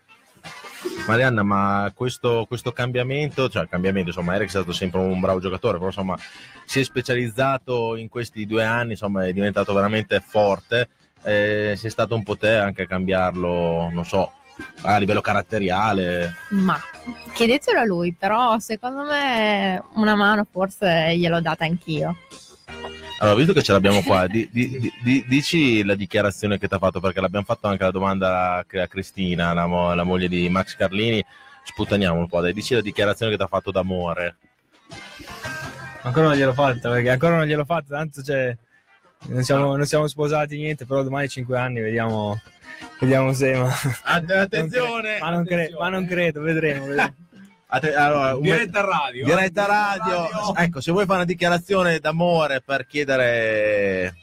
Marianna, 1.06 1.42
ma 1.42 1.92
questo, 1.94 2.44
questo 2.46 2.72
cambiamento, 2.72 3.48
cioè 3.48 3.68
cambiamento, 3.68 4.08
insomma, 4.08 4.34
Eric 4.34 4.48
è 4.48 4.50
stato 4.50 4.72
sempre 4.72 5.00
un 5.00 5.20
bravo 5.20 5.40
giocatore, 5.40 5.74
però 5.74 5.88
insomma 5.88 6.16
si 6.64 6.80
è 6.80 6.84
specializzato 6.84 7.96
in 7.96 8.08
questi 8.08 8.46
due 8.46 8.64
anni, 8.64 8.92
insomma 8.92 9.26
è 9.26 9.32
diventato 9.32 9.72
veramente 9.72 10.20
forte. 10.20 10.88
Eh, 11.24 11.74
sei 11.76 11.90
stato 11.90 12.14
un 12.14 12.24
po' 12.24 12.36
te 12.36 12.56
anche 12.56 12.82
a 12.82 12.86
cambiarlo, 12.86 13.90
non 13.92 14.04
so, 14.04 14.32
a 14.82 14.96
livello 14.98 15.20
caratteriale. 15.20 16.34
Ma 16.50 16.80
chiedetelo 17.32 17.80
a 17.80 17.84
lui, 17.84 18.14
però 18.18 18.58
secondo 18.58 19.04
me 19.04 19.82
una 19.94 20.14
mano 20.14 20.46
forse 20.50 21.16
gliel'ho 21.16 21.40
data 21.40 21.64
anch'io. 21.64 22.16
Allora, 23.18 23.36
visto 23.36 23.52
che 23.52 23.62
ce 23.62 23.70
l'abbiamo 23.72 24.02
qua, 24.02 24.26
di- 24.26 24.48
di- 24.50 24.80
di- 24.80 24.92
di- 25.00 25.24
dici 25.28 25.84
la 25.84 25.94
dichiarazione 25.94 26.58
che 26.58 26.66
ti 26.66 26.74
ha 26.74 26.78
fatto, 26.78 26.98
perché 26.98 27.20
l'abbiamo 27.20 27.44
fatto 27.44 27.68
anche 27.68 27.84
la 27.84 27.92
domanda 27.92 28.54
a 28.56 28.64
a 28.82 28.86
Cristina, 28.88 29.52
la, 29.52 29.66
mo- 29.66 29.94
la 29.94 30.02
moglie 30.02 30.28
di 30.28 30.48
Max 30.48 30.74
Carlini. 30.76 31.24
Sputtaniamo 31.64 32.18
un 32.18 32.26
po', 32.26 32.40
dai, 32.40 32.52
dici 32.52 32.74
la 32.74 32.80
dichiarazione 32.80 33.30
che 33.30 33.36
ti 33.38 33.44
ha 33.44 33.46
fatto 33.46 33.70
d'amore. 33.70 34.36
Ancora 36.02 36.26
non 36.28 36.36
gliel'ho 36.36 36.52
fatta, 36.52 36.90
perché 36.90 37.10
ancora 37.10 37.36
non 37.36 37.46
gliel'ho 37.46 37.64
fatta, 37.64 37.96
tanto 37.96 38.22
cioè, 38.22 38.56
non, 39.28 39.44
siamo, 39.44 39.76
non 39.76 39.86
siamo 39.86 40.08
sposati 40.08 40.56
niente, 40.56 40.84
però 40.84 41.04
domani 41.04 41.28
5 41.28 41.56
anni, 41.56 41.80
vediamo, 41.80 42.40
vediamo 42.98 43.32
se... 43.32 43.54
Ma, 43.54 43.70
attenzione! 44.02 45.18
ma, 45.20 45.30
non 45.30 45.44
cre- 45.44 45.70
ma 45.78 45.88
non 45.88 46.06
credo, 46.06 46.40
vedremo. 46.40 46.86
vedremo. 46.86 47.14
Atte- 47.74 47.94
allora, 47.94 48.34
un- 48.36 48.42
Diretta 48.42 48.80
radio. 48.84 49.24
Diretta 49.24 49.64
radio. 49.66 50.54
Ecco, 50.56 50.80
se 50.82 50.92
vuoi 50.92 51.04
fare 51.06 51.18
una 51.20 51.24
dichiarazione 51.26 51.98
d'amore 52.00 52.60
per 52.60 52.86
chiedere 52.86 54.14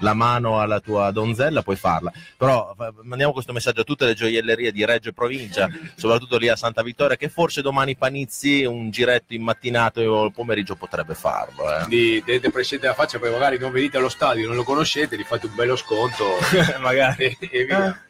la 0.00 0.12
mano 0.12 0.60
alla 0.60 0.80
tua 0.80 1.10
donzella, 1.12 1.62
puoi 1.62 1.76
farla. 1.76 2.12
Però 2.36 2.74
mandiamo 3.02 3.32
questo 3.32 3.52
messaggio 3.52 3.82
a 3.82 3.84
tutte 3.84 4.04
le 4.06 4.14
gioiellerie 4.14 4.72
di 4.72 4.84
Reggio 4.84 5.08
e 5.10 5.12
Provincia, 5.12 5.68
soprattutto 5.96 6.36
lì 6.36 6.48
a 6.48 6.56
Santa 6.56 6.82
Vittoria, 6.82 7.16
che 7.16 7.28
forse 7.28 7.62
domani 7.62 7.96
Panizzi 7.96 8.64
un 8.64 8.90
giretto 8.90 9.34
in 9.34 9.42
mattinato 9.42 10.00
o 10.02 10.24
il 10.26 10.32
pomeriggio 10.32 10.74
potrebbe 10.74 11.14
farlo. 11.14 11.72
eh. 11.72 11.84
Quindi 11.84 12.22
tenete 12.24 12.50
presente 12.50 12.86
la 12.88 12.94
faccia, 12.94 13.18
poi 13.20 13.30
magari 13.30 13.56
non 13.58 13.70
venite 13.70 13.96
allo 13.98 14.08
stadio, 14.10 14.48
non 14.48 14.56
lo 14.56 14.64
conoscete, 14.64 15.16
gli 15.16 15.22
fate 15.22 15.46
un 15.46 15.54
bello 15.54 15.76
sconto. 15.76 16.24
Magari. 16.80 17.36
E, 17.40 17.48
e 17.52 17.64
via. 17.64 18.00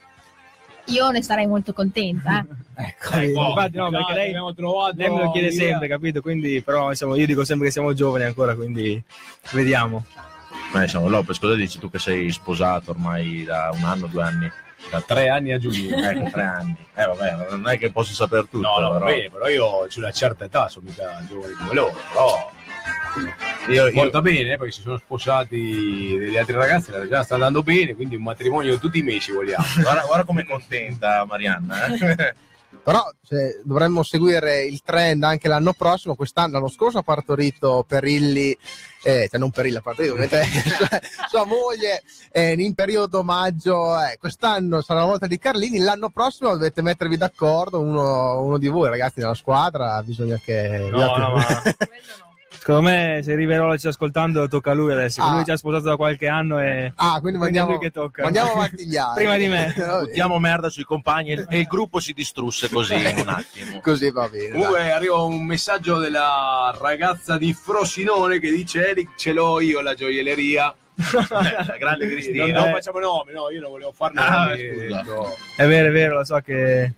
Io 0.87 1.11
ne 1.11 1.23
sarei 1.23 1.47
molto 1.47 1.73
contenta. 1.73 2.45
eh. 2.49 2.65
Ecco, 2.79 3.15
Ecco, 3.15 3.41
infatti 3.49 3.77
no, 3.79 3.89
perché 3.89 4.13
lei, 4.13 4.27
abbiamo 4.29 4.53
trovato 4.55 4.97
lei 4.97 5.09
me 5.11 5.23
lo 5.23 5.31
chiede 5.31 5.47
un'idea. 5.49 5.69
sempre, 5.71 5.89
capito? 5.89 6.21
Quindi, 6.21 6.61
però, 6.61 6.91
insomma, 6.91 7.17
io 7.17 7.25
dico 7.25 7.43
sempre 7.43 7.67
che 7.69 7.73
siamo 7.73 7.95
giovani 7.95 8.25
ancora, 8.25 8.55
quindi 8.55 9.03
vediamo. 9.53 10.05
Ma 10.75 10.83
insomma, 10.83 11.09
Lopez, 11.09 11.39
cosa 11.39 11.55
dici 11.55 11.79
tu 11.79 11.89
che 11.89 11.99
sei 11.99 12.31
sposato 12.31 12.91
ormai 12.91 13.45
da 13.45 13.71
un 13.73 13.83
anno, 13.83 14.07
due 14.09 14.23
anni? 14.23 14.51
Da 14.91 15.01
tre 15.01 15.31
anni 15.31 15.53
a 15.53 15.59
giugno. 15.59 15.97
Ecco, 16.07 16.29
tre 16.29 16.43
anni. 16.43 16.77
Eh 16.95 17.07
vabbè, 17.07 17.47
non 17.51 17.67
è 17.67 17.79
che 17.79 17.91
posso 17.91 18.13
sapere 18.13 18.43
tutto. 18.43 18.59
No, 18.61 18.79
no, 18.79 18.89
va 18.91 18.99
però. 18.99 19.07
bene, 19.07 19.31
però 19.31 19.49
io 19.49 19.65
ho 19.65 19.87
una 19.97 20.11
certa 20.11 20.45
età, 20.45 20.69
sono 20.69 20.85
mica 20.87 21.19
giovane 21.27 21.55
come 21.55 21.73
loro, 21.75 21.97
però 22.13 22.51
Io, 23.69 23.87
io- 23.87 23.93
porta 23.93 24.21
bene, 24.21 24.57
perché 24.57 24.73
si 24.73 24.81
sono 24.83 24.99
sposati 24.99 26.17
degli 26.19 26.37
altri 26.37 26.55
ragazzi, 26.55 26.91
la 26.93 27.09
già 27.09 27.23
sta 27.25 27.35
andando 27.35 27.63
bene, 27.63 27.95
quindi 27.95 28.15
un 28.15 28.23
matrimonio 28.23 28.79
tutti 28.79 28.99
i 28.99 29.03
mesi 29.03 29.33
vogliamo. 29.33 29.65
guarda, 29.83 30.03
guarda 30.03 30.25
com'è 30.25 30.45
contenta 30.45 31.25
Marianna. 31.25 31.87
eh. 31.87 32.35
Però 32.87 33.03
cioè, 33.25 33.59
dovremmo 33.65 34.05
seguire 34.05 34.65
il 34.65 34.81
trend 34.85 35.25
anche 35.25 35.49
l'anno 35.49 35.73
prossimo. 35.73 36.15
Quest'anno, 36.15 36.53
l'anno 36.53 36.69
scorso 36.69 36.99
ha 36.99 37.03
partorito 37.03 37.85
Perilli, 37.85 38.57
eh, 39.03 39.27
cioè 39.29 39.41
non 39.41 39.51
Perilli, 39.51 39.79
ha 39.79 39.81
partorito 39.81 40.15
sua, 40.23 40.89
sua 41.29 41.45
moglie 41.45 42.05
eh, 42.31 42.53
in 42.53 42.75
periodo 42.75 43.25
maggio. 43.25 44.01
eh, 44.01 44.17
quest'anno 44.21 44.83
sarà 44.83 45.01
la 45.01 45.07
volta 45.07 45.27
di 45.27 45.37
Carlini, 45.37 45.79
l'anno 45.79 46.11
prossimo 46.11 46.51
dovete 46.53 46.81
mettervi 46.81 47.17
d'accordo. 47.17 47.81
Uno, 47.81 48.41
uno 48.43 48.57
di 48.57 48.69
voi, 48.69 48.89
ragazzi, 48.89 49.19
della 49.19 49.35
squadra, 49.35 50.01
bisogna 50.05 50.39
che. 50.45 50.87
No, 50.89 51.17
no, 51.17 51.35
ma... 51.35 51.63
Secondo 52.67 52.91
me 52.91 53.21
se 53.23 53.37
Riverola 53.37 53.75
ci 53.75 53.79
sta 53.79 53.91
ascoltando 53.91 54.49
tocca 54.49 54.73
a 54.73 54.75
lui 54.75 54.91
adesso, 54.91 55.23
Ah. 55.23 55.35
lui 55.35 55.45
ci 55.45 55.53
ha 55.53 55.57
sposato 55.57 55.85
da 55.85 55.95
qualche 55.95 56.27
anno 56.27 56.59
e 56.61 56.93
Ah, 56.97 57.21
quindi 57.21 57.39
è 57.39 57.43
mandiamo, 57.43 57.71
lui 57.71 57.79
che 57.79 57.93
tocca. 57.93 58.25
mandiamo 58.25 58.51
avanti 58.55 58.85
gli 58.89 58.97
altri. 58.99 59.23
Prima 59.23 59.37
di 59.39 59.47
me. 59.47 59.73
Buttiamo 60.03 60.37
merda 60.41 60.69
sui 60.69 60.83
compagni 60.83 61.31
e 61.31 61.47
e 61.49 61.59
il 61.61 61.67
gruppo 61.67 62.01
si 62.01 62.13
distrusse 62.13 62.69
così 62.69 62.95
in 62.97 63.19
un 63.19 63.29
attimo. 63.29 63.79
Così 63.87 64.11
va 64.11 64.29
bene. 64.29 64.49
Comunque 64.51 64.91
arriva 64.91 65.23
un 65.23 65.45
messaggio 65.45 65.99
della 65.99 66.77
ragazza 66.81 67.39
di 67.39 67.53
Frosinone 67.55 68.41
che 68.41 68.51
dice 68.51 68.89
Eric 68.89 69.11
ce 69.17 69.33
l'ho 69.33 69.61
io 69.61 69.81
la 69.81 69.95
gioielleria. 69.95 70.75
La 70.97 71.77
grande 71.79 72.05
Non, 72.07 72.15
Cristina. 72.15 72.47
non 72.47 72.73
facciamo 72.73 72.99
nome, 72.99 73.31
no, 73.33 73.49
io 73.51 73.61
non 73.61 73.71
volevo 73.71 73.93
far 73.93 74.11
Ah, 74.17 74.47
nomi. 74.47 74.71
scusa. 74.89 75.03
no. 75.03 75.33
È 75.55 75.67
vero, 75.69 75.89
è 75.89 75.93
vero, 75.93 76.15
lo 76.17 76.25
so 76.25 76.37
che 76.41 76.93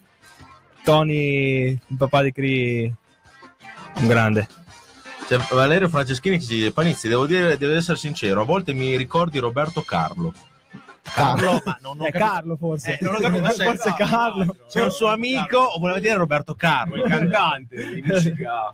Tony, 0.83 1.67
il 1.87 1.97
papà 1.99 2.23
di 2.23 2.33
Cri, 2.33 2.95
un 3.97 4.07
grande. 4.07 4.49
C'è 5.29 5.37
Valerio 5.51 5.91
Franceschini 5.91 6.39
che 6.39 6.45
ci 6.45 6.55
dice 6.55 6.73
Panizzi, 6.73 7.07
devo 7.07 7.27
dire, 7.27 7.59
devo 7.59 7.75
essere 7.75 7.99
sincero, 7.99 8.41
a 8.41 8.45
volte 8.47 8.73
mi 8.73 8.97
ricordi 8.97 9.39
Roberto 9.39 9.83
Carlo. 9.83 10.33
Carlo, 11.03 11.61
ma 11.67 11.79
non 11.83 12.01
ho 12.01 12.05
È 12.07 12.11
Carlo 12.13 12.57
forse. 12.57 12.95
Eh, 12.95 12.99
non 13.03 13.17
ho 13.17 13.19
capito 13.19 13.51
se 13.51 13.65
forse 13.65 13.95
Carlo. 13.95 14.57
c'è 14.71 14.83
un 14.83 14.91
suo 14.91 15.09
amico 15.09 15.59
o 15.59 15.79
voleva 15.79 15.99
dire 15.99 16.15
Roberto 16.15 16.55
Carlo. 16.55 16.97
il 16.97 17.03
cantante 17.11 17.93
di 17.95 18.03
musica. 18.07 18.73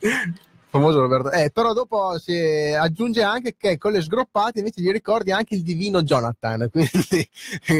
famoso 0.68 1.00
Roberto. 1.00 1.32
Eh, 1.32 1.50
però 1.52 1.72
dopo 1.72 2.18
si 2.18 2.36
aggiunge 2.36 3.22
anche 3.24 3.56
che 3.58 3.76
con 3.76 3.90
le 3.90 4.00
sgroppate 4.00 4.60
invece 4.60 4.80
gli 4.80 4.92
ricordi 4.92 5.32
anche 5.32 5.56
il 5.56 5.62
divino 5.62 6.02
Jonathan, 6.02 6.68
quindi 6.72 7.28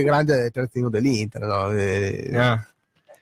grande 0.05 0.51
terzino 0.51 0.89
dell'Inter. 0.91 1.43
No? 1.43 1.70
Eh, 1.70 2.31
Ah. 2.37 2.66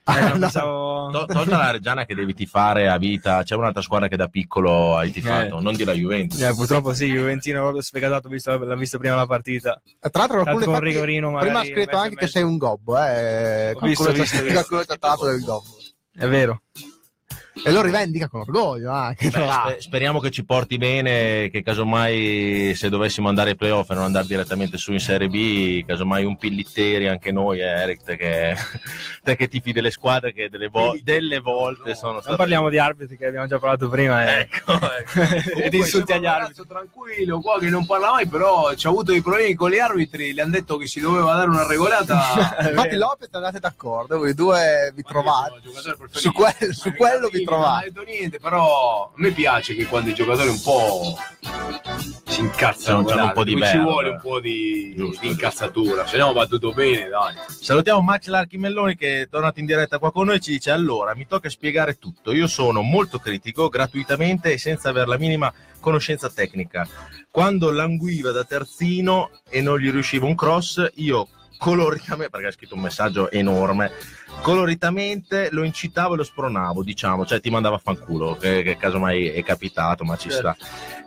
Eh, 0.05 0.19
no. 0.33 0.37
pensavo- 0.39 1.09
To- 1.11 1.25
Tolta 1.25 1.57
la 1.57 1.71
Reggiana 1.71 2.05
che 2.05 2.13
devi 2.15 2.33
tifare 2.33 2.89
a 2.89 2.97
vita, 2.97 3.43
c'è 3.43 3.55
un'altra 3.55 3.81
squadra 3.81 4.07
che 4.07 4.15
da 4.17 4.27
piccolo 4.27 4.97
hai 4.97 5.11
tifato, 5.11 5.57
Eh. 5.59 5.61
non 5.61 5.73
di 5.75 5.83
la 5.85 5.93
Juventus. 5.93 6.41
Eh, 6.41 6.53
purtroppo 6.53 6.93
sì, 6.93 7.05
Juventino 7.05 7.61
proprio 7.61 7.81
sfegatato, 7.81 8.27
visto, 8.29 8.57
l'ha 8.57 8.75
visto 8.75 8.97
prima 8.97 9.15
la 9.15 9.25
partita. 9.27 9.81
Tra 9.99 10.11
l'altro, 10.13 10.43
qualcuno 10.43 10.65
con 10.65 10.79
Rigorino 10.79 11.37
prima 11.39 11.59
ha 11.61 11.65
scritto 11.65 11.95
anche 11.97 12.15
che 12.15 12.27
sei 12.27 12.43
un 12.43 12.57
gobbo. 12.57 12.97
Eh. 12.97 13.71
Ho 13.73 13.77
Qualcuno 13.77 13.87
visto, 13.87 14.03
ci 14.13 14.19
ha- 14.19 14.21
visto, 14.23 14.37
visto. 14.37 14.51
qualcuno 14.53 14.83
ci 14.83 14.91
ha 14.91 14.95
trattato 14.97 15.25
del 15.25 15.39
gobbo. 15.43 15.69
È 16.15 16.27
vero. 16.27 16.61
E 17.65 17.71
lo 17.71 17.81
rivendica 17.81 18.27
con 18.27 18.41
orgoglio 18.41 18.91
anche. 18.91 19.29
Beh, 19.29 19.47
spe- 19.49 19.81
speriamo 19.81 20.19
che 20.19 20.31
ci 20.31 20.43
porti 20.43 20.77
bene, 20.77 21.49
che 21.49 21.63
casomai 21.63 22.73
se 22.75 22.89
dovessimo 22.89 23.29
andare 23.29 23.51
ai 23.51 23.55
playoff 23.55 23.89
e 23.89 23.93
non 23.93 24.03
andare 24.03 24.25
direttamente 24.27 24.77
su 24.77 24.91
in 24.91 24.99
Serie 24.99 25.27
B, 25.29 25.85
casomai 25.85 26.25
un 26.25 26.35
pillitteri 26.37 27.07
anche 27.07 27.31
noi, 27.31 27.59
eh, 27.59 27.63
Eric, 27.63 28.03
te 28.03 28.17
che, 28.17 28.55
te 29.23 29.35
che 29.35 29.47
tifi 29.47 29.71
delle 29.71 29.91
squadre 29.91 30.33
che 30.33 30.49
delle, 30.49 30.67
vo- 30.67 30.97
delle 31.01 31.39
volte 31.39 31.95
sono 31.95 32.13
Non 32.13 32.21
state... 32.21 32.35
parliamo 32.37 32.69
di 32.69 32.77
arbitri 32.77 33.15
che 33.17 33.27
abbiamo 33.27 33.47
già 33.47 33.59
parlato 33.59 33.87
prima. 33.87 34.25
eh. 34.37 34.41
Ecco, 34.41 34.73
ecco. 34.73 35.19
e 35.21 35.43
di 35.43 35.51
Comunque 35.53 35.77
insulti 35.77 36.11
agli 36.11 36.25
arbitri. 36.25 36.63
tranquillo 36.67 37.39
qua 37.39 37.59
che 37.59 37.69
non 37.69 37.85
parla 37.85 38.11
mai, 38.11 38.27
però 38.27 38.73
ci 38.73 38.87
ha 38.87 38.89
avuto 38.89 39.11
dei 39.11 39.21
problemi 39.21 39.53
con 39.53 39.69
gli 39.69 39.79
arbitri, 39.79 40.33
le 40.33 40.41
hanno 40.41 40.51
detto 40.51 40.75
che 40.77 40.87
si 40.87 40.99
doveva 40.99 41.33
dare 41.35 41.49
una 41.49 41.65
regolata. 41.65 42.57
Infatti, 42.69 42.95
Lopez 42.97 43.29
andate 43.31 43.59
d'accordo, 43.59 44.17
voi 44.17 44.33
due 44.33 44.91
vi 44.93 45.01
trovate. 45.03 45.61
Su, 46.11 46.31
quel- 46.33 46.73
su 46.73 46.93
quello 46.93 47.29
vi 47.29 47.43
Non 47.57 47.65
ha 47.65 47.81
detto 47.83 48.03
niente, 48.03 48.39
però 48.39 49.05
a 49.05 49.11
me 49.15 49.31
piace 49.31 49.75
che 49.75 49.85
quando 49.85 50.09
i 50.09 50.13
giocatori 50.13 50.49
un 50.49 50.61
po' 50.61 51.17
si 52.25 52.39
incazzano, 52.41 52.99
un 52.99 53.31
po' 53.33 53.43
di 53.43 53.61
ci 53.63 53.77
vuole 53.77 54.09
un 54.09 54.19
po' 54.21 54.39
di, 54.39 54.93
Giusto, 54.95 55.21
di 55.21 55.27
incazzatura, 55.29 56.05
se 56.07 56.17
no 56.17 56.33
va 56.33 56.45
tutto 56.47 56.71
bene, 56.71 57.09
dai. 57.09 57.35
Salutiamo 57.47 58.01
Max 58.01 58.27
Larchimelloni 58.27 58.95
che 58.95 59.21
è 59.21 59.29
tornato 59.29 59.59
in 59.59 59.65
diretta 59.65 59.99
qua 59.99 60.11
con 60.11 60.27
noi 60.27 60.37
e 60.37 60.39
ci 60.39 60.51
dice 60.51 60.71
allora 60.71 61.15
mi 61.15 61.27
tocca 61.27 61.49
spiegare 61.49 61.99
tutto, 61.99 62.31
io 62.31 62.47
sono 62.47 62.81
molto 62.81 63.19
critico 63.19 63.69
gratuitamente 63.69 64.53
e 64.53 64.57
senza 64.57 64.89
avere 64.89 65.07
la 65.07 65.17
minima 65.17 65.53
conoscenza 65.79 66.29
tecnica. 66.29 66.87
Quando 67.29 67.71
languiva 67.71 68.31
da 68.31 68.43
terzino 68.43 69.29
e 69.49 69.61
non 69.61 69.79
gli 69.79 69.91
riusciva 69.91 70.25
un 70.25 70.35
cross, 70.35 70.89
io 70.95 71.27
coloritamente, 71.57 72.29
perché 72.29 72.47
ha 72.47 72.51
scritto 72.51 72.75
un 72.75 72.81
messaggio 72.81 73.31
enorme, 73.31 73.91
coloritamente 74.41 75.49
lo 75.51 75.63
incitavo 75.63 76.13
e 76.13 76.17
lo 76.17 76.23
spronavo, 76.23 76.83
diciamo, 76.83 77.25
cioè 77.25 77.39
ti 77.39 77.49
mandava 77.49 77.75
a 77.75 77.79
fanculo, 77.79 78.35
che, 78.35 78.63
che 78.63 78.77
casomai 78.77 79.29
è 79.29 79.43
capitato, 79.43 80.03
ma 80.03 80.17
ci 80.17 80.29
sta. 80.29 80.55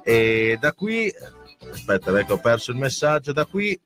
E 0.03 0.57
da 0.61 0.73
qui, 0.73 1.13
aspetta, 1.71 2.19
ecco, 2.19 2.35
ho 2.35 2.39
perso 2.39 2.71
il 2.71 2.79
messaggio, 2.79 3.33
da 3.33 3.45
qui 3.45 3.79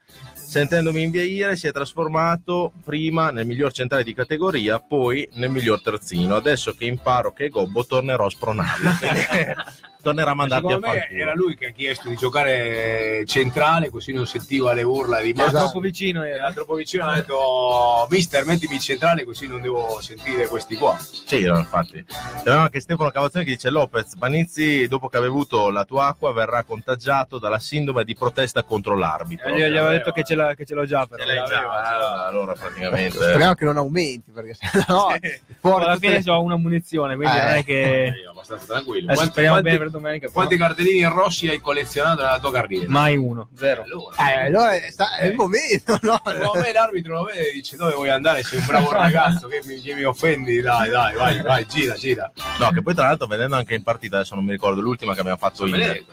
sentendomi 0.51 1.03
inviare 1.03 1.55
si 1.55 1.69
è 1.69 1.73
trasformato 1.73 2.73
prima 2.83 3.31
nel 3.31 3.47
miglior 3.47 3.73
centrale 3.73 4.03
di 4.03 4.15
categoria, 4.15 4.81
poi 4.81 5.29
nel 5.35 5.49
miglior 5.49 5.81
terzino. 5.81 6.35
Adesso 6.35 6.75
che 6.75 6.87
imparo 6.87 7.33
che 7.33 7.47
è 7.47 7.49
gobbo 7.49 7.87
tornerò 7.87 8.27
a 8.27 8.31
spronarlo. 8.31 8.91
Tornerà 10.03 10.31
a 10.31 10.35
mandarti 10.35 10.73
a 10.73 10.79
fanculo. 10.81 11.21
era 11.21 11.35
lui 11.35 11.57
che 11.57 11.67
ha 11.67 11.71
chiesto 11.71 12.09
di 12.09 12.17
giocare 12.17 13.25
centrale, 13.27 13.91
così 13.91 14.13
non 14.13 14.27
sentiva 14.27 14.73
le 14.73 14.83
urla 14.83 15.21
di 15.21 15.31
Era 15.31 15.43
Max. 15.45 15.53
troppo 15.53 15.81
vicino. 15.81 16.23
Era 16.25 16.37
Era. 16.37 16.53
troppo 16.53 16.75
vicino, 16.75 17.05
ha 17.07 17.15
detto 17.15 18.07
mister 18.11 18.45
mettimi 18.47 18.81
centrale 18.81 19.25
così 19.25 19.47
non 19.47 19.61
devo 19.61 20.01
sentire 20.01 20.47
questi 20.47 20.77
qua. 20.77 20.97
Sì, 20.99 21.43
no, 21.45 21.59
infatti. 21.59 22.05
Abbiamo 22.39 22.61
anche 22.63 22.81
Stefano 22.81 23.11
Cavazzoni 23.11 23.45
che 23.45 23.53
dice 23.53 23.71
Lopez, 23.71 24.15
Banizzi 24.15 24.89
dopo 24.89 25.09
che 25.09 25.19
ha 25.19 25.21
bevuto 25.21 25.71
la 25.71 25.85
tua 25.85 26.07
acqua 26.07 26.33
verrà 26.33 26.63
contagiato 26.65 27.39
dalla 27.39 27.59
sindrome 27.59 28.05
di 28.05 28.15
protesta 28.15 28.63
contro 28.63 28.97
l'arbitro. 28.97 29.51
Gli, 29.51 29.59
gli 29.59 29.77
avevo 29.77 29.91
detto 29.91 30.13
che 30.13 30.25
ce, 30.25 30.35
l'ha- 30.35 30.55
che 30.55 30.65
ce 30.65 30.75
l'ho 30.75 30.87
già, 30.87 31.07
però. 31.07 31.23
Ce 31.25 31.33
l'hai 31.35 31.47
già, 31.47 31.61
ah, 31.61 32.27
allora 32.27 32.55
praticamente... 32.55 33.19
Speriamo 33.19 33.55
che 33.55 33.65
non 33.65 33.77
aumenti, 33.77 34.31
perché 34.33 34.55
sennò 34.55 35.07
Poi 35.09 35.41
fuori 35.61 35.85
alla 35.85 35.97
fine 35.97 36.21
le- 36.23 36.31
ho 36.31 36.43
una 36.43 36.57
munizione, 36.57 37.17
quindi 37.17 37.37
Eh. 37.37 37.41
non 37.43 37.49
è 37.55 37.65
che... 37.65 38.13
Io 38.23 38.31
abbastanza 38.31 38.65
tranquillo. 38.67 39.07
Quante, 39.13 39.31
speriamo 39.33 39.55
quante 39.61 39.79
bene 39.79 39.90
per 39.91 39.99
giocare 39.99 40.03
domenica. 40.03 40.31
Quanti 40.31 40.57
cartellini 40.57 41.05
rossi 41.05 41.49
hai 41.49 41.61
collezionato 41.61 42.23
nella 42.23 42.39
tua 42.39 42.53
carriera? 42.53 42.87
Mai 42.89 43.17
uno, 43.17 43.49
zero. 43.57 43.85
Eh, 44.19 44.47
allora 44.47 44.75
è, 44.75 44.91
sta- 44.91 45.17
è 45.17 45.27
il 45.27 45.35
momento, 45.35 45.99
no? 46.03 46.21
Me 46.25 46.73
l'arbitro 46.73 47.15
lo 47.15 47.25
vede 47.25 47.51
e 47.51 47.53
dice 47.53 47.77
dove 47.77 47.95
vuoi 47.95 48.11
andare? 48.11 48.43
Sei 48.43 48.59
un 48.59 48.67
bravo 48.67 48.93
ragazzo 48.93 49.49
che 49.49 49.61
mi, 49.65 49.81
che 49.81 49.95
mi 49.95 50.05
offendi, 50.05 50.61
dai, 50.61 50.91
dai, 50.91 51.15
vai, 51.15 51.43
vai, 51.43 51.67
gira, 51.67 51.95
gira. 51.95 52.31
No, 52.59 52.71
che 52.71 52.83
poi 52.83 52.95
tra 52.95 53.07
l'altro 53.07 53.27
vedendo 53.27 53.57
anche 53.57 53.75
in 53.75 53.83
partita, 53.83 54.17
adesso 54.17 54.35
non 54.35 54.45
mi 54.45 54.53
ricordo 54.53 54.81
l'ultima 54.81 55.15
che 55.15 55.21
abbiamo 55.21 55.39
fatto 55.39 55.67
in... 55.67 56.05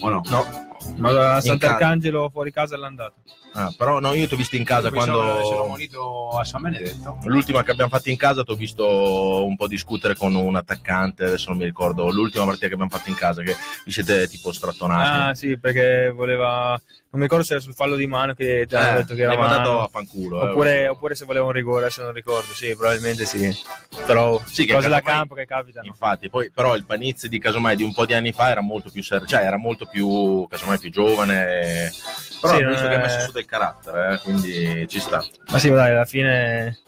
O 0.00 0.08
no? 0.08 0.22
No. 0.28 0.70
Ma 0.96 1.36
In 1.36 1.40
Sant'Arcangelo 1.42 2.28
fuori 2.30 2.50
casa 2.50 2.74
è 2.74 2.78
l'andato. 2.78 3.14
Ah, 3.54 3.72
però 3.76 4.00
no, 4.00 4.14
io 4.14 4.26
ti 4.26 4.34
ho 4.34 4.36
visto 4.38 4.56
in 4.56 4.64
casa 4.64 4.90
quando... 4.90 5.22
l'avessero 5.22 5.66
munito 5.66 6.38
a 6.38 6.44
San 6.44 6.62
Benedetto. 6.62 7.18
L'ultima 7.24 7.62
che 7.62 7.70
abbiamo 7.70 7.90
fatto 7.90 8.08
in 8.08 8.16
casa 8.16 8.44
ti 8.44 8.50
ho 8.50 8.54
visto 8.54 9.44
un 9.44 9.56
po' 9.56 9.66
discutere 9.66 10.16
con 10.16 10.34
un 10.34 10.56
attaccante, 10.56 11.24
adesso 11.24 11.50
non 11.50 11.58
mi 11.58 11.64
ricordo, 11.64 12.10
l'ultima 12.10 12.44
partita 12.44 12.68
che 12.68 12.72
abbiamo 12.74 12.90
fatto 12.90 13.10
in 13.10 13.14
casa, 13.14 13.42
che 13.42 13.54
vi 13.84 13.92
siete 13.92 14.26
tipo 14.28 14.52
strattonati. 14.52 15.18
Ah 15.30 15.34
sì, 15.34 15.58
perché 15.58 16.10
voleva... 16.14 16.80
Non 17.12 17.20
mi 17.20 17.26
ricordo 17.26 17.44
se 17.44 17.52
era 17.52 17.62
sul 17.62 17.74
fallo 17.74 17.94
di 17.94 18.06
mano 18.06 18.32
che 18.32 18.64
ti 18.66 18.74
hanno 18.74 18.92
Eh, 18.92 19.00
detto 19.02 19.14
che 19.14 19.20
era 19.20 19.36
mandato 19.36 19.82
a 19.82 19.88
fanculo. 19.88 20.40
eh. 20.40 20.48
Oppure, 20.48 20.88
oppure 20.88 21.14
se 21.14 21.26
voleva 21.26 21.44
un 21.44 21.52
rigore, 21.52 21.90
se 21.90 22.00
non 22.02 22.14
ricordo, 22.14 22.54
sì, 22.54 22.74
probabilmente 22.74 23.26
sì. 23.26 23.54
Però 24.06 24.40
Sì, 24.46 24.66
cose 24.66 24.88
da 24.88 25.02
campo 25.02 25.34
che 25.34 25.44
capitano. 25.44 25.86
Infatti, 25.86 26.30
poi 26.30 26.50
però 26.50 26.74
il 26.74 26.86
Panizzi 26.86 27.28
di 27.28 27.38
casomai 27.38 27.76
di 27.76 27.82
un 27.82 27.92
po' 27.92 28.06
di 28.06 28.14
anni 28.14 28.32
fa 28.32 28.48
era 28.48 28.62
molto 28.62 28.88
più 28.88 29.02
serio, 29.02 29.26
cioè 29.26 29.42
era 29.44 29.58
molto 29.58 29.84
più 29.84 30.46
casomai 30.48 30.78
più 30.78 30.90
giovane, 30.90 31.92
però 32.40 32.56
Sì, 32.56 32.64
penso 32.64 32.88
che 32.88 32.94
ha 32.94 32.98
messo 32.98 33.20
su 33.26 33.32
del 33.42 33.44
carattere, 33.46 34.14
eh, 34.14 34.18
quindi 34.18 34.88
ci 34.88 35.00
sta. 35.00 35.24
Ma 35.50 35.58
sì, 35.58 35.70
dai, 35.70 35.90
alla 35.90 36.04
fine 36.04 36.78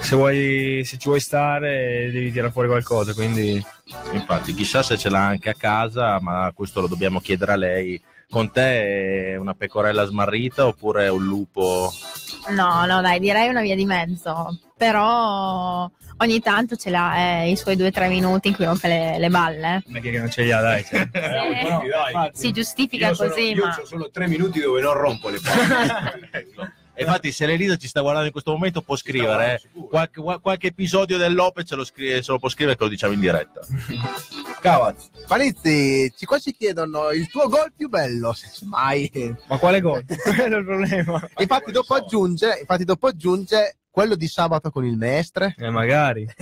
se, 0.00 0.14
vuoi, 0.14 0.82
se 0.84 0.98
ci 0.98 1.08
vuoi 1.08 1.20
stare 1.20 2.10
devi 2.12 2.30
tirare 2.30 2.52
fuori 2.52 2.68
qualcosa, 2.68 3.14
quindi 3.14 3.64
Infatti, 4.12 4.54
chissà 4.54 4.82
se 4.82 4.96
ce 4.98 5.08
l'ha 5.08 5.24
anche 5.26 5.50
a 5.50 5.54
casa, 5.54 6.20
ma 6.20 6.52
questo 6.54 6.80
lo 6.80 6.88
dobbiamo 6.88 7.20
chiedere 7.20 7.52
a 7.52 7.56
lei. 7.56 8.00
Con 8.28 8.50
te 8.50 9.32
è 9.32 9.36
una 9.36 9.54
pecorella 9.54 10.04
smarrita 10.04 10.66
oppure 10.66 11.06
è 11.06 11.10
un 11.10 11.24
lupo? 11.24 11.90
No, 12.50 12.84
no, 12.84 13.00
dai, 13.00 13.18
direi 13.18 13.48
una 13.48 13.62
via 13.62 13.74
di 13.74 13.86
mezzo. 13.86 14.58
Però 14.76 15.90
ogni 16.18 16.40
tanto 16.40 16.76
ce 16.76 16.90
l'ha 16.90 17.42
eh, 17.42 17.50
i 17.50 17.56
suoi 17.56 17.76
due 17.76 17.88
o 17.88 17.90
tre 17.90 18.08
minuti 18.08 18.48
in 18.48 18.54
cui 18.54 18.64
rompe 18.64 18.88
le, 18.88 19.18
le 19.18 19.28
balle. 19.28 19.82
perché 19.90 20.10
che 20.10 20.18
non 20.18 20.30
ce 20.30 20.42
li 20.42 20.52
ha, 20.52 20.60
dai. 20.60 20.84
cioè. 20.84 21.00
Infatti, 21.12 21.88
dai. 21.88 22.30
Si 22.32 22.50
giustifica 22.52 23.08
Io 23.08 23.14
sono- 23.14 23.28
così, 23.30 23.52
io 23.52 23.64
ma 23.66 23.76
ho 23.80 23.84
solo 23.86 24.10
tre 24.10 24.28
minuti 24.28 24.60
dove 24.60 24.80
non 24.80 24.92
rompo 24.94 25.28
le 25.28 25.38
palle. 25.42 26.46
E 26.98 27.04
infatti, 27.04 27.30
se 27.30 27.46
Lelisa 27.46 27.76
ci 27.76 27.86
sta 27.86 28.00
guardando 28.00 28.26
in 28.26 28.32
questo 28.32 28.50
momento, 28.50 28.82
può 28.82 28.96
scrivere 28.96 29.60
eh. 29.62 29.86
qualche, 29.88 30.20
qualche 30.42 30.66
episodio 30.66 31.16
del 31.16 31.32
Lopez 31.32 31.68
ce 31.68 31.76
lo, 31.76 31.84
scrive, 31.84 32.20
ce 32.22 32.32
lo 32.32 32.40
può 32.40 32.48
scrivere 32.48 32.76
che 32.76 32.82
lo 32.82 32.90
diciamo 32.90 33.12
in 33.12 33.20
diretta. 33.20 33.60
Cavaz. 34.60 35.08
Panizzi, 35.28 36.12
ci, 36.16 36.26
qua 36.26 36.40
ci 36.40 36.52
chiedono 36.58 37.10
il 37.10 37.28
tuo 37.28 37.46
gol 37.46 37.72
più 37.76 37.88
bello, 37.88 38.32
se 38.32 38.48
mai. 38.64 39.08
Ma 39.46 39.58
quale 39.58 39.80
gol? 39.80 40.02
Quello 40.34 40.56
è 40.56 40.58
il 40.58 40.64
problema. 40.64 41.28
Infatti 41.36 41.70
dopo 41.70 41.94
aggiunge, 41.94 42.56
infatti 42.58 42.84
dopo 42.84 43.06
aggiunge 43.06 43.76
quello 43.88 44.16
di 44.16 44.26
sabato 44.26 44.72
con 44.72 44.84
il 44.84 44.96
Mestre. 44.96 45.54
Eh, 45.56 45.70
magari. 45.70 46.26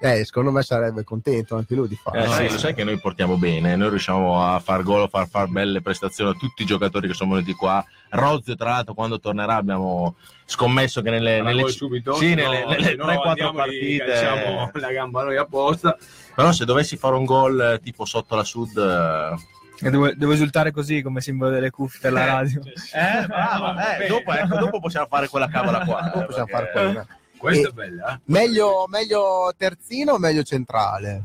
Eh, 0.00 0.24
secondo 0.24 0.52
me 0.52 0.62
sarebbe 0.62 1.02
contento 1.02 1.56
anche 1.56 1.74
lui 1.74 1.88
di 1.88 1.96
farlo. 2.00 2.22
Eh, 2.22 2.28
sì, 2.28 2.52
lo 2.52 2.58
sai 2.58 2.72
che 2.74 2.84
noi 2.84 3.00
portiamo 3.00 3.36
bene, 3.36 3.74
noi 3.74 3.88
riusciamo 3.88 4.44
a 4.44 4.60
far 4.60 4.84
gol, 4.84 5.02
a 5.02 5.08
far, 5.08 5.26
far 5.28 5.48
belle 5.48 5.82
prestazioni 5.82 6.30
a 6.30 6.34
tutti 6.34 6.62
i 6.62 6.66
giocatori 6.66 7.08
che 7.08 7.14
sono 7.14 7.32
venuti 7.34 7.52
qua. 7.54 7.84
Rozio, 8.10 8.54
tra 8.54 8.70
l'altro, 8.70 8.94
quando 8.94 9.18
tornerà 9.18 9.56
abbiamo 9.56 10.14
scommesso 10.44 11.02
che 11.02 11.10
nelle, 11.10 11.38
Farà 11.38 11.48
nelle, 11.48 11.62
gol 11.62 11.70
subito? 11.72 12.14
sì, 12.14 12.34
No, 12.34 12.48
nelle, 12.50 12.64
nelle 12.66 12.94
no 12.96 13.06
3-4 13.06 13.26
andiamo 13.28 13.50
e 13.50 13.56
partite. 13.56 14.04
calciamo 14.04 14.70
la 14.74 14.92
gamba 14.92 15.24
noi 15.24 15.36
apposta. 15.36 15.96
Però 16.34 16.52
se 16.52 16.64
dovessi 16.64 16.96
fare 16.96 17.16
un 17.16 17.24
gol 17.24 17.60
eh, 17.60 17.80
tipo 17.80 18.04
sotto 18.04 18.36
la 18.36 18.44
Sud... 18.44 18.76
eh, 18.78 19.90
devo, 19.90 20.12
devo 20.14 20.30
esultare 20.32 20.70
così 20.70 21.02
come 21.02 21.20
simbolo 21.20 21.50
delle 21.50 21.70
cuffie 21.70 21.98
per 22.00 22.12
la 22.12 22.24
radio. 22.24 22.62
Eh, 22.64 23.26
brava, 23.26 23.96
eh, 23.98 24.06
dopo, 24.06 24.32
ecco, 24.32 24.56
dopo 24.58 24.78
possiamo 24.78 25.06
fare 25.10 25.26
quella 25.28 25.48
cavola 25.48 25.80
qua. 25.84 26.02
Dopo 26.02 26.20
eh, 26.20 26.24
possiamo 26.26 26.46
perché- 26.46 26.70
fare 26.72 26.84
quella. 26.92 27.06
Questa 27.38 27.68
E- 27.68 27.70
è 27.70 27.72
bella, 27.72 28.14
eh? 28.14 28.20
Meglio, 28.24 28.86
meglio 28.88 29.52
terzino 29.56 30.14
o 30.14 30.18
meglio 30.18 30.42
centrale? 30.42 31.22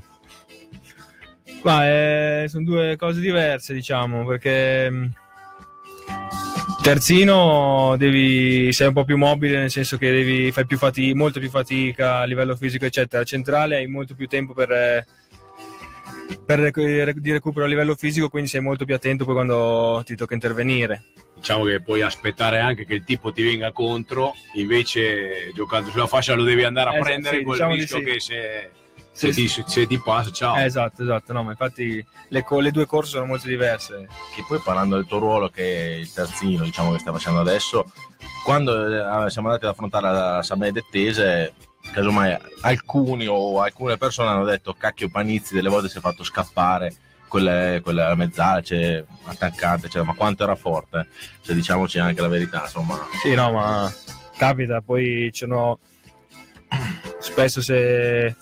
Ma 1.64 1.88
eh, 1.88 2.45
sono 2.47 2.64
due 2.64 2.95
cose 2.97 3.20
diverse, 3.20 3.74
diciamo, 3.74 4.26
perché 4.26 4.89
mh, 4.89 5.14
terzino 6.82 7.95
devi, 7.97 8.72
sei 8.74 8.88
un 8.88 8.93
po' 8.93 9.05
più 9.05 9.18
mobile, 9.18 9.57
nel 9.57 9.72
senso 9.72 9.97
che 9.97 10.11
devi, 10.11 10.51
fai 10.51 10.66
più 10.66 10.78
fati- 10.78 11.14
molto 11.14 11.39
più 11.39 11.49
fatica 11.49 12.20
a 12.20 12.26
livello 12.26 12.55
fisico, 12.55 12.86
eccetera. 12.86 13.24
Centrale 13.24 13.78
hai 13.78 13.88
molto 13.88 14.14
più 14.14 14.28
tempo 14.28 14.53
per, 14.53 15.05
per 16.45 16.72
di 17.16 17.32
recupero 17.32 17.66
a 17.66 17.70
livello 17.70 17.95
fisico, 17.95 18.30
quindi 18.30 18.49
sei 18.49 18.61
molto 18.61 18.86
più 18.86 18.93
attento 18.95 19.26
poi 19.26 19.34
quando 19.34 20.01
ti 20.05 20.16
tocca 20.16 20.34
intervenire. 20.34 21.03
Diciamo 21.44 21.66
che 21.66 21.82
puoi 21.82 22.02
aspettare 22.02 22.60
anche 22.62 22.86
che 22.86 22.94
il 22.94 23.04
tipo 23.04 23.34
ti 23.34 23.44
venga 23.44 23.74
contro, 23.74 24.34
invece 24.54 25.52
giocando 25.54 25.89
sulla 25.89 26.08
fascia 26.08 26.36
lo 26.36 26.44
devi 26.44 26.64
andare 26.64 26.91
a 26.91 26.94
Esatto, 26.94 27.04
prendere 27.06 27.38
sì, 27.39 27.44
col 27.44 27.54
diciamo 27.56 27.74
di 27.74 27.80
rischio 27.82 27.98
sì. 27.98 28.04
che 28.06 28.20
se, 28.22 28.72
se 29.12 29.34
Sì, 29.34 29.48
ti, 29.48 29.64
se 29.68 29.86
ti 29.86 30.00
passa, 30.00 30.32
ciao. 30.32 30.56
Esatto, 30.56 31.04
esatto, 31.04 31.34
no, 31.34 31.44
ma 31.44 31.52
infatti 31.52 32.02
le, 32.30 32.46
le 32.50 32.72
due 32.72 32.86
corse 32.86 33.12
sono 33.12 33.26
molto 33.26 33.48
diverse. 33.48 34.08
che 34.34 34.46
poi 34.48 34.60
parlando 34.64 34.96
del 34.96 35.06
tuo 35.06 35.18
ruolo 35.20 35.50
che 35.50 35.64
è 35.64 35.96
il 35.96 36.14
terzino 36.14 36.64
diciamo 36.64 36.94
che 36.94 37.00
stai 37.00 37.12
facendo 37.12 37.41
adesso 37.41 37.91
quando 38.46 39.26
eh, 39.26 39.30
siamo 39.30 39.50
andati 39.50 39.66
ad 39.66 39.72
affrontare 39.72 40.12
la 40.14 40.41
San 40.44 40.60
Benedettese 40.60 41.56
casomai 41.91 42.38
alcuni 42.62 43.28
o 43.28 43.60
alcune 43.60 43.98
persone 43.98 44.30
hanno 44.30 44.46
detto 44.46 44.74
cacchio 44.74 45.10
Panizzi 45.10 45.54
delle 45.56 45.68
volte 45.68 45.89
si 45.89 45.98
è 45.98 46.02
fatto 46.02 46.24
scappare 46.24 46.96
quella, 47.34 47.82
quella 47.82 48.14
mezzala 48.14 48.62
c'è 48.62 49.04
attaccante 49.24 49.90
cioè, 49.90 50.04
ma 50.04 50.14
quanto 50.14 50.44
era 50.44 50.54
forte 50.54 51.08
se 51.42 51.56
diciamoci 51.56 51.98
anche 51.98 52.22
la 52.22 52.28
verità 52.28 52.62
insomma. 52.62 53.08
Sì, 53.24 53.34
no, 53.34 53.52
ma 53.52 53.92
capita, 54.38 54.82
poi 54.82 55.32
ci 55.34 55.46
sono 55.46 55.80
spesso 57.18 57.60
se, 57.60 58.36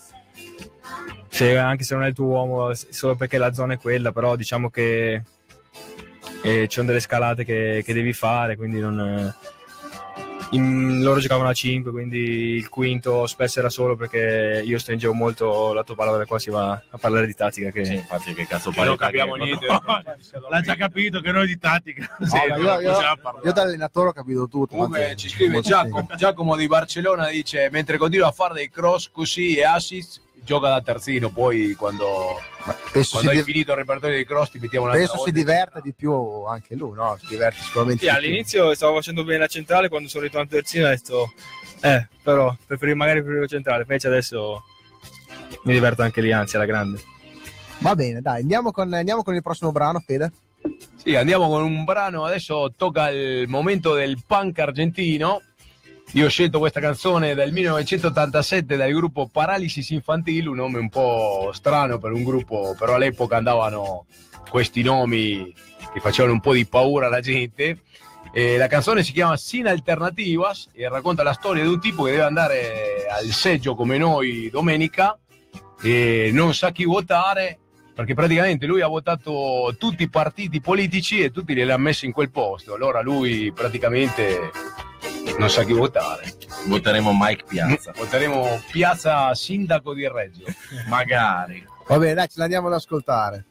se 1.29 1.57
anche 1.57 1.85
se 1.85 1.93
non 1.93 2.03
è 2.03 2.07
il 2.07 2.13
tuo 2.13 2.25
uomo, 2.25 2.73
solo 2.73 3.15
perché 3.15 3.37
la 3.37 3.53
zona 3.53 3.75
è 3.75 3.79
quella, 3.79 4.11
però 4.11 4.35
diciamo 4.35 4.69
che 4.69 5.23
eh, 6.41 6.67
ci 6.67 6.75
sono 6.75 6.87
delle 6.87 6.99
scalate 6.99 7.45
che, 7.45 7.83
che 7.85 7.93
devi 7.93 8.11
fare, 8.11 8.57
quindi 8.57 8.81
non... 8.81 9.33
in- 10.51 11.01
loro 11.01 11.19
giocavano 11.19 11.49
a 11.49 11.53
5, 11.53 11.91
quindi 11.91 12.17
il 12.55 12.69
quinto 12.69 13.25
spesso 13.27 13.59
era 13.59 13.69
solo 13.69 13.95
perché 13.95 14.61
io 14.65 14.77
stringevo 14.79 15.13
molto 15.13 15.73
la 15.73 15.83
tua 15.83 15.95
parola, 15.95 16.25
qua 16.25 16.39
si 16.39 16.49
va 16.49 16.71
a 16.71 16.97
parlare 16.97 17.25
di 17.25 17.33
tattica. 17.33 17.71
Che... 17.71 17.85
sì, 17.85 17.95
infatti 17.95 18.33
che 18.33 18.45
cazzo 18.47 18.71
Che 18.71 18.83
non 18.83 18.95
parli 18.95 19.17
capiamo 19.17 19.35
niente. 19.35 19.65
l'ha 20.49 20.61
già 20.61 20.75
capito 20.75 21.19
che 21.21 21.31
noi 21.31 21.47
di 21.47 21.57
tattica 21.57 22.15
No, 22.19 22.25
Sì, 22.25 22.37
non 22.49 22.59
io, 22.59 22.79
io- 22.81 22.99
io 23.43 23.51
da 23.51 23.61
allenatore 23.61 24.09
ho 24.09 24.13
capito 24.13 24.47
tutto. 24.47 24.75
Comunque 24.75 25.13
ci 25.15 25.29
scrive 25.29 25.61
Giacomo, 25.61 26.07
Giacomo 26.15 26.55
di 26.55 26.67
Barcellona 26.67 27.29
dice 27.29 27.69
mentre 27.71 27.97
continua 27.97 28.27
a 28.27 28.31
fare 28.31 28.53
dei 28.53 28.69
cross 28.69 29.09
così 29.11 29.55
e 29.55 29.63
assist 29.63 30.21
gioca 30.43 30.69
da 30.69 30.81
terzino 30.81 31.29
poi 31.29 31.73
quando, 31.75 32.39
quando 32.63 33.03
si 33.03 33.27
hai 33.27 33.37
di- 33.37 33.43
finito 33.43 33.71
il 33.71 33.77
repertorio 33.77 34.15
dei 34.15 34.25
cross 34.25 34.51
ti 34.51 34.59
mettiamo 34.59 34.85
una 34.85 34.95
penso 34.95 35.23
si 35.23 35.31
diverta 35.31 35.79
di 35.79 35.93
più 35.93 36.13
anche 36.43 36.75
lui, 36.75 36.95
no? 36.95 37.17
Si 37.19 37.27
diverte 37.27 37.61
sicuramente. 37.61 38.03
Sì, 38.03 38.11
di 38.11 38.17
più. 38.17 38.25
all'inizio 38.25 38.73
stavo 38.73 38.95
facendo 38.95 39.23
bene 39.23 39.39
la 39.39 39.47
centrale, 39.47 39.89
quando 39.89 40.09
sono 40.09 40.23
ritornato 40.23 40.55
terzino 40.55 40.85
ho 40.85 40.89
detto, 40.89 41.33
eh, 41.81 42.07
però 42.23 42.55
preferivo, 42.65 42.97
magari 42.97 43.19
preferivo 43.19 43.47
centrale, 43.47 43.81
invece 43.81 44.07
adesso 44.07 44.63
mi 45.63 45.73
diverto 45.73 46.01
anche 46.01 46.21
lì, 46.21 46.31
anzi 46.31 46.55
alla 46.55 46.65
grande. 46.65 47.01
Va 47.79 47.95
bene, 47.95 48.21
dai, 48.21 48.41
andiamo 48.41 48.71
con, 48.71 48.93
andiamo 48.93 49.23
con 49.23 49.33
il 49.35 49.41
prossimo 49.41 49.71
brano, 49.71 49.99
Fede. 49.99 50.31
Sì, 50.95 51.15
andiamo 51.15 51.47
con 51.49 51.63
un 51.63 51.83
brano, 51.83 52.25
adesso 52.25 52.71
tocca 52.77 53.09
il 53.09 53.47
momento 53.47 53.93
del 53.95 54.21
punk 54.25 54.59
argentino. 54.59 55.41
Io 56.13 56.25
ho 56.25 56.29
scelto 56.29 56.59
questa 56.59 56.81
canzone 56.81 57.33
del 57.35 57.53
1987 57.53 58.75
dal 58.75 58.91
gruppo 58.91 59.29
Paralysis 59.31 59.91
Infantile, 59.91 60.49
un 60.49 60.57
nome 60.57 60.77
un 60.77 60.89
po' 60.89 61.51
strano 61.53 61.99
per 61.99 62.11
un 62.11 62.25
gruppo, 62.25 62.75
però 62.77 62.95
all'epoca 62.95 63.37
andavano 63.37 64.07
questi 64.49 64.81
nomi 64.83 65.53
che 65.93 66.01
facevano 66.01 66.33
un 66.33 66.41
po' 66.41 66.51
di 66.51 66.65
paura 66.65 67.07
alla 67.07 67.21
gente. 67.21 67.83
E 68.33 68.57
la 68.57 68.67
canzone 68.67 69.03
si 69.03 69.13
chiama 69.13 69.37
Sin 69.37 69.67
Alternativas 69.67 70.67
e 70.73 70.89
racconta 70.89 71.23
la 71.23 71.31
storia 71.31 71.63
di 71.63 71.69
un 71.69 71.79
tipo 71.79 72.03
che 72.03 72.11
deve 72.11 72.23
andare 72.23 73.05
al 73.09 73.27
seggio 73.27 73.73
come 73.73 73.97
noi 73.97 74.49
domenica 74.49 75.17
e 75.81 76.29
non 76.33 76.53
sa 76.53 76.71
chi 76.71 76.83
votare 76.83 77.57
perché 77.95 78.13
praticamente 78.13 78.65
lui 78.65 78.81
ha 78.81 78.87
votato 78.87 79.73
tutti 79.77 80.03
i 80.03 80.09
partiti 80.09 80.59
politici 80.59 81.21
e 81.21 81.31
tutti 81.31 81.53
li 81.53 81.61
ha 81.61 81.77
messi 81.77 82.05
in 82.05 82.11
quel 82.11 82.31
posto. 82.31 82.73
Allora 82.73 83.01
lui 83.01 83.51
praticamente 83.53 84.51
non 85.37 85.49
sa 85.49 85.63
chi 85.63 85.73
votare. 85.73 86.33
Voteremo 86.67 87.11
Mike 87.13 87.43
Piazza. 87.47 87.91
Mm. 87.91 87.97
Voteremo 87.97 88.61
Piazza 88.71 89.33
sindaco 89.35 89.93
di 89.93 90.07
Reggio. 90.07 90.45
Magari. 90.87 91.65
Va 91.87 91.97
bene, 91.97 92.13
dai, 92.13 92.27
ce 92.27 92.39
l'andiamo 92.39 92.67
ad 92.67 92.73
ascoltare. 92.73 93.45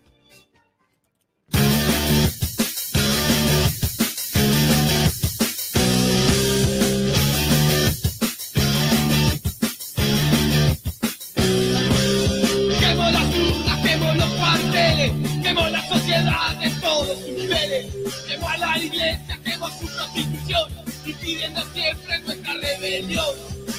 Quemo 18.27 18.47
a 18.47 18.57
la 18.59 18.77
iglesia, 18.77 19.39
quemo 19.43 19.69
su 19.69 19.87
constitución, 19.97 20.69
cuarteles. 21.11 21.21
defienda 21.21 21.65
siempre 21.73 22.19
nuestra 22.21 22.55
rebelión. 22.55 23.35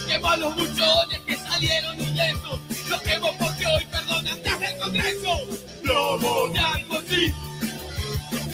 Quemo 0.07 0.27
a 0.27 0.37
los 0.37 0.55
buchones 0.55 1.19
que 1.25 1.35
salieron 1.35 1.99
huyendo. 1.99 2.59
Los 2.89 3.01
quemo 3.01 3.31
porque 3.37 3.67
hoy 3.67 3.85
perdonan 3.85 4.41
desde 4.43 4.73
el 4.73 4.79
Congreso. 4.79 5.39
Lobo 5.83 6.49
de 6.49 6.59
Alfonsín, 6.59 7.35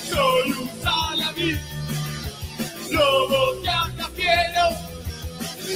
soy 0.09 0.51
un 0.51 0.69
salamín. 0.83 1.59
Lobo 2.91 3.61
de 3.61 3.69
Atafiero, 3.69 4.69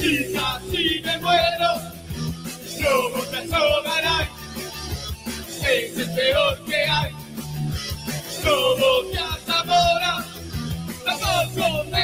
y 0.02 0.34
casi 0.34 1.02
me 1.04 1.18
muero. 1.18 1.72
Lobo 2.82 3.26
de 3.26 3.38
Azogaray, 3.38 4.30
es 5.62 5.98
el 5.98 6.16
peor 6.16 6.66
que 6.66 6.76
hay. 6.76 7.12
Lobo 8.44 9.04
de 9.12 9.20
Zamora, 9.46 10.26
tampoco 11.20 12.02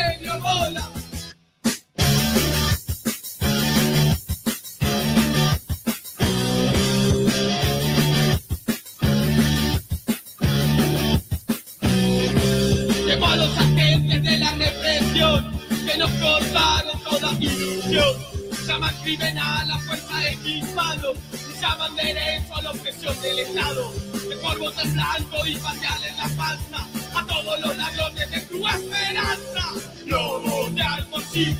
a 13.27 13.35
los 13.35 13.57
agentes 13.57 14.23
de 14.23 14.37
la 14.37 14.51
represión 14.51 15.51
que 15.85 15.97
nos 15.97 16.09
cortaron 16.11 17.03
toda 17.03 17.31
ilusión. 17.39 18.36
Llaman 18.67 18.93
crimen 19.01 19.37
a 19.37 19.63
la 19.63 19.79
fuerza 19.79 20.29
X 20.29 20.75
mano 20.75 21.13
y 21.31 21.61
llaman 21.61 21.95
derecho 21.95 22.53
a 22.53 22.61
la 22.63 22.71
opresión 22.71 23.21
del 23.21 23.39
Estado. 23.39 23.93
Mejor 24.27 24.59
votar 24.59 24.87
blanco 24.89 25.47
y 25.47 25.55
patearle 25.55 26.09
en 26.09 26.17
la 26.17 26.29
panza 26.35 26.87
a 27.15 27.25
todos 27.25 27.59
los 27.61 27.77
ladrones 27.77 28.29
de 28.29 28.41
tu 28.41 28.67
esperanza. 28.67 29.73
Lobo 30.05 30.69
de 30.71 30.81
Alfonsín, 30.81 31.57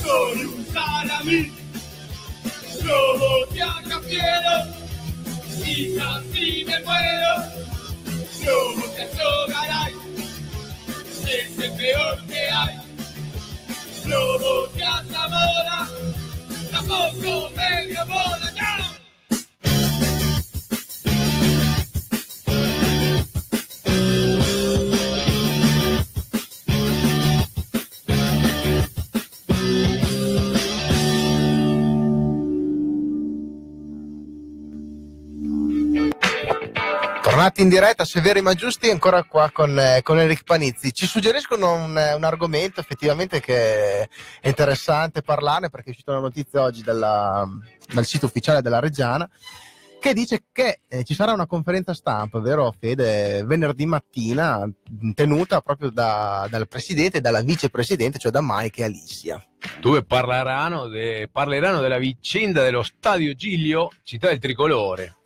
soy 0.00 0.44
un 0.44 0.66
salamín. 0.72 1.52
Lobo 2.84 3.46
de 3.52 3.62
Acafiero, 3.62 4.56
y 5.66 5.96
casi 5.96 6.64
me 6.66 6.80
muero. 6.84 7.34
Lobo 8.46 8.86
de 8.94 9.02
Azogaray, 9.02 9.94
es 11.26 11.58
el 11.58 11.72
peor 11.72 12.26
que 12.26 12.50
hay. 12.50 12.83
Lobo 14.06 14.66
de 14.74 14.84
Zamora, 15.12 15.88
tampoco 16.70 17.50
medio 17.56 18.06
bola, 18.06 18.52
¡ya! 18.54 18.93
Tornati 37.44 37.60
in 37.60 37.68
diretta, 37.68 38.06
severi 38.06 38.40
ma 38.40 38.54
giusti, 38.54 38.88
ancora 38.88 39.22
qua 39.24 39.50
con, 39.52 39.78
eh, 39.78 40.00
con 40.02 40.18
Eric 40.18 40.44
Panizzi. 40.44 40.94
Ci 40.94 41.04
suggeriscono 41.04 41.74
un, 41.74 41.98
eh, 41.98 42.14
un 42.14 42.24
argomento 42.24 42.80
effettivamente 42.80 43.40
che 43.40 44.08
è 44.40 44.48
interessante 44.48 45.20
parlarne 45.20 45.68
perché 45.68 45.88
è 45.88 45.90
uscita 45.90 46.12
una 46.12 46.22
notizia 46.22 46.62
oggi 46.62 46.82
dalla- 46.82 47.46
dal 47.92 48.06
sito 48.06 48.24
ufficiale 48.24 48.62
della 48.62 48.80
Reggiana 48.80 49.28
che 50.00 50.14
dice 50.14 50.44
che 50.52 50.80
eh, 50.88 51.04
ci 51.04 51.12
sarà 51.12 51.34
una 51.34 51.46
conferenza 51.46 51.92
stampa, 51.92 52.40
vero 52.40 52.74
Fede, 52.80 53.44
venerdì 53.44 53.84
mattina 53.84 54.66
tenuta 55.12 55.60
proprio 55.60 55.90
da- 55.90 56.46
dal 56.48 56.66
presidente 56.66 57.18
e 57.18 57.20
dalla 57.20 57.42
vicepresidente, 57.42 58.18
cioè 58.18 58.32
da 58.32 58.40
Mike 58.42 58.80
e 58.80 58.84
Alicia. 58.84 59.44
dove 59.82 60.02
parleranno, 60.02 60.86
de- 60.88 61.28
parleranno 61.30 61.80
della 61.80 61.98
vicenda 61.98 62.62
dello 62.62 62.82
stadio 62.82 63.34
Giglio, 63.34 63.92
città 64.02 64.28
del 64.28 64.38
tricolore. 64.38 65.16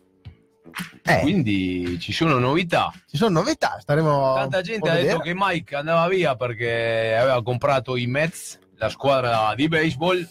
Quindi 1.21 1.99
ci 2.01 2.13
sono 2.13 2.39
novità. 2.39 2.93
Ci 3.09 3.17
sono 3.17 3.41
novità, 3.41 3.79
staremo 3.81 4.35
Tanta 4.35 4.61
gente 4.61 4.89
ha 4.89 4.93
a 4.93 4.95
detto 4.97 5.19
vedere. 5.19 5.23
che 5.23 5.35
Mike 5.37 5.77
andava 5.77 6.09
via 6.09 6.37
perché 6.37 7.17
aveva 7.19 7.43
comprato 7.43 7.97
i 7.97 8.07
Mets, 8.07 8.59
la 8.77 8.89
squadra 8.89 9.55
di 9.55 9.69
baseball, 9.69 10.27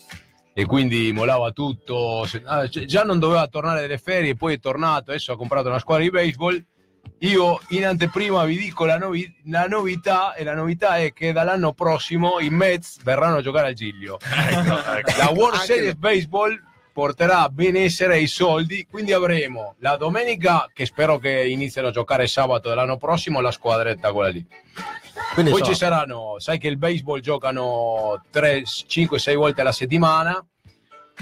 e 0.54 0.66
quindi 0.66 1.12
molava 1.12 1.52
tutto. 1.52 2.28
Ah, 2.46 2.68
cioè, 2.68 2.86
Già 2.86 3.04
non 3.04 3.20
doveva 3.20 3.48
tornare 3.48 3.82
delle 3.82 3.98
ferie, 3.98 4.36
poi 4.36 4.56
è 4.56 4.60
tornato, 4.60 5.12
adesso 5.12 5.32
ha 5.32 5.38
comprato 5.38 5.68
una 5.68 5.80
squadra 5.80 6.04
di 6.04 6.10
baseball. 6.10 6.64
Io 7.22 7.60
in 7.70 7.86
anteprima 7.86 8.44
vi 8.44 8.58
dico 8.58 8.86
la, 8.86 8.98
novi- 8.98 9.34
la 9.46 9.66
novità 9.66 10.36
e 10.36 10.44
la 10.44 10.54
novità 10.54 10.98
è 10.98 11.14
che 11.14 11.32
dall'anno 11.32 11.74
prossimo 11.74 12.40
i 12.40 12.50
Mets 12.50 13.02
verranno 13.02 13.38
a 13.38 13.42
giocare 13.42 13.70
al 13.70 13.74
Giglio. 13.74 14.20
La 15.18 15.32
World 15.34 15.60
Series 15.62 15.96
Baseball 15.96 16.62
porterà 16.98 17.48
benessere 17.50 18.18
e 18.18 18.26
soldi, 18.26 18.88
quindi 18.90 19.14
avremo 19.14 19.76
la 19.82 19.98
domenica 19.98 20.68
che 20.74 20.88
spero 20.88 21.20
che 21.20 21.46
iniziano 21.48 21.90
a 21.90 21.92
giocare 21.92 22.26
sabato 22.26 22.70
dell'anno 22.70 22.98
prossimo 22.98 23.40
la 23.40 23.52
squadretta 23.52 24.12
quella 24.12 24.30
lì. 24.30 24.44
Quindi, 25.36 25.52
Poi 25.52 25.60
insomma, 25.60 25.66
ci 25.66 25.76
saranno, 25.76 26.40
sai 26.40 26.58
che 26.58 26.68
il 26.68 26.80
baseball 26.80 27.20
giocano 27.20 28.24
3, 28.32 28.64
5, 28.66 29.20
6 29.20 29.36
volte 29.36 29.62
alla 29.62 29.72
settimana, 29.74 30.44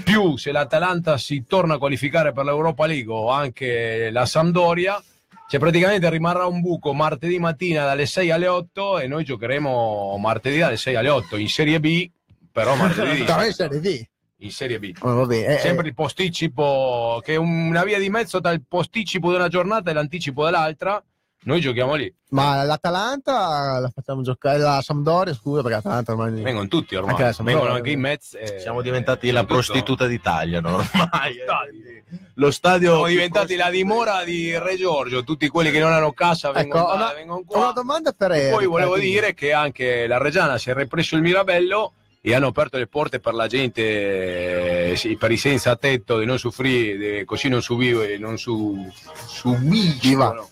più 0.02 0.38
se 0.38 0.50
l'Atalanta 0.50 1.18
si 1.18 1.44
torna 1.46 1.74
a 1.74 1.78
qualificare 1.78 2.32
per 2.32 2.46
l'Europa 2.46 2.86
League 2.86 3.12
o 3.12 3.28
anche 3.28 4.08
la 4.10 4.24
Sampdoria, 4.24 4.98
cioè 5.46 5.60
praticamente 5.60 6.08
rimarrà 6.08 6.46
un 6.46 6.62
buco 6.62 6.94
martedì 6.94 7.38
mattina 7.38 7.84
dalle 7.84 8.06
6 8.06 8.30
alle 8.30 8.46
8 8.46 9.00
e 9.00 9.08
noi 9.08 9.24
giocheremo 9.24 10.16
martedì 10.16 10.56
dalle 10.56 10.78
6 10.78 10.94
alle 10.94 11.10
8 11.10 11.36
in 11.36 11.50
Serie 11.50 11.80
B, 11.80 12.10
però 12.50 12.74
martedì 12.76 13.24
Però 13.24 13.44
in 13.44 13.52
Serie 13.52 13.78
B. 13.78 14.06
in 14.40 14.50
Serie 14.50 14.78
B. 14.78 14.92
Oh, 15.00 15.14
va 15.14 15.26
bene, 15.26 15.56
eh, 15.56 15.58
Sempre 15.58 15.88
il 15.88 15.94
posticipo, 15.94 17.20
che 17.24 17.34
è 17.34 17.36
una 17.36 17.84
via 17.84 17.98
di 17.98 18.10
mezzo 18.10 18.40
tra 18.40 18.52
il 18.52 18.62
posticipo 18.66 19.30
di 19.30 19.36
una 19.36 19.48
giornata 19.48 19.90
e 19.90 19.94
l'anticipo 19.94 20.44
dell'altra. 20.44 21.02
Noi 21.44 21.60
giochiamo 21.60 21.94
lì. 21.94 22.12
Ma 22.30 22.64
l'Atalanta 22.64 23.78
la 23.78 23.88
facciamo 23.94 24.20
giocare, 24.22 24.58
la 24.58 24.80
Sampdoria, 24.82 25.32
scusa, 25.32 25.62
perché 25.62 25.76
l'Atalanta 25.76 26.10
ormai... 26.12 26.42
Vengono 26.42 26.66
tutti 26.66 26.96
ormai. 26.96 27.22
Anche. 27.22 27.42
Vengono 27.44 27.72
anche 27.72 27.90
i 27.90 27.96
Mets. 27.96 28.34
e- 28.34 28.58
Siamo 28.58 28.82
diventati 28.82 29.30
la 29.30 29.42
Tutto. 29.42 29.52
prostituta 29.54 30.06
d'Italia, 30.06 30.60
no? 30.60 30.74
ormai. 30.76 31.36
eh. 31.36 32.02
Lo 32.34 32.50
stadio 32.50 32.90
Siamo 32.94 33.06
diventati 33.06 33.54
la 33.54 33.70
dimora 33.70 34.24
di 34.24 34.58
Re 34.58 34.76
Giorgio. 34.76 35.22
Tutti 35.22 35.46
quelli 35.48 35.70
che 35.70 35.78
non 35.78 35.92
hanno 35.92 36.12
cassa 36.12 36.50
vengono, 36.50 36.80
Ecco, 36.80 36.88
qua, 36.90 36.96
una, 36.96 37.12
vengono 37.14 37.44
una 37.46 37.62
qua. 37.64 37.72
domanda 37.72 38.10
per 38.12 38.32
E 38.32 38.50
poi 38.50 38.66
volevo 38.66 38.98
dire 38.98 39.32
che 39.32 39.52
anche 39.52 40.08
la 40.08 40.18
Reggiana 40.18 40.58
si 40.58 40.70
è 40.70 40.74
ripreso 40.74 41.14
il 41.14 41.22
Mirabello 41.22 41.92
e 42.28 42.34
hanno 42.34 42.48
aperto 42.48 42.76
le 42.76 42.88
porte 42.88 43.20
per 43.20 43.34
la 43.34 43.46
gente, 43.46 44.90
eh, 45.00 45.16
per 45.16 45.30
i 45.30 45.36
senza 45.36 45.76
tetto, 45.76 46.18
di 46.18 46.24
non 46.24 46.40
soffrire, 46.40 47.24
così 47.24 47.46
non 47.48 47.62
subive, 47.62 48.18
non 48.18 48.36
su, 48.36 48.84
subiscono. 49.28 50.48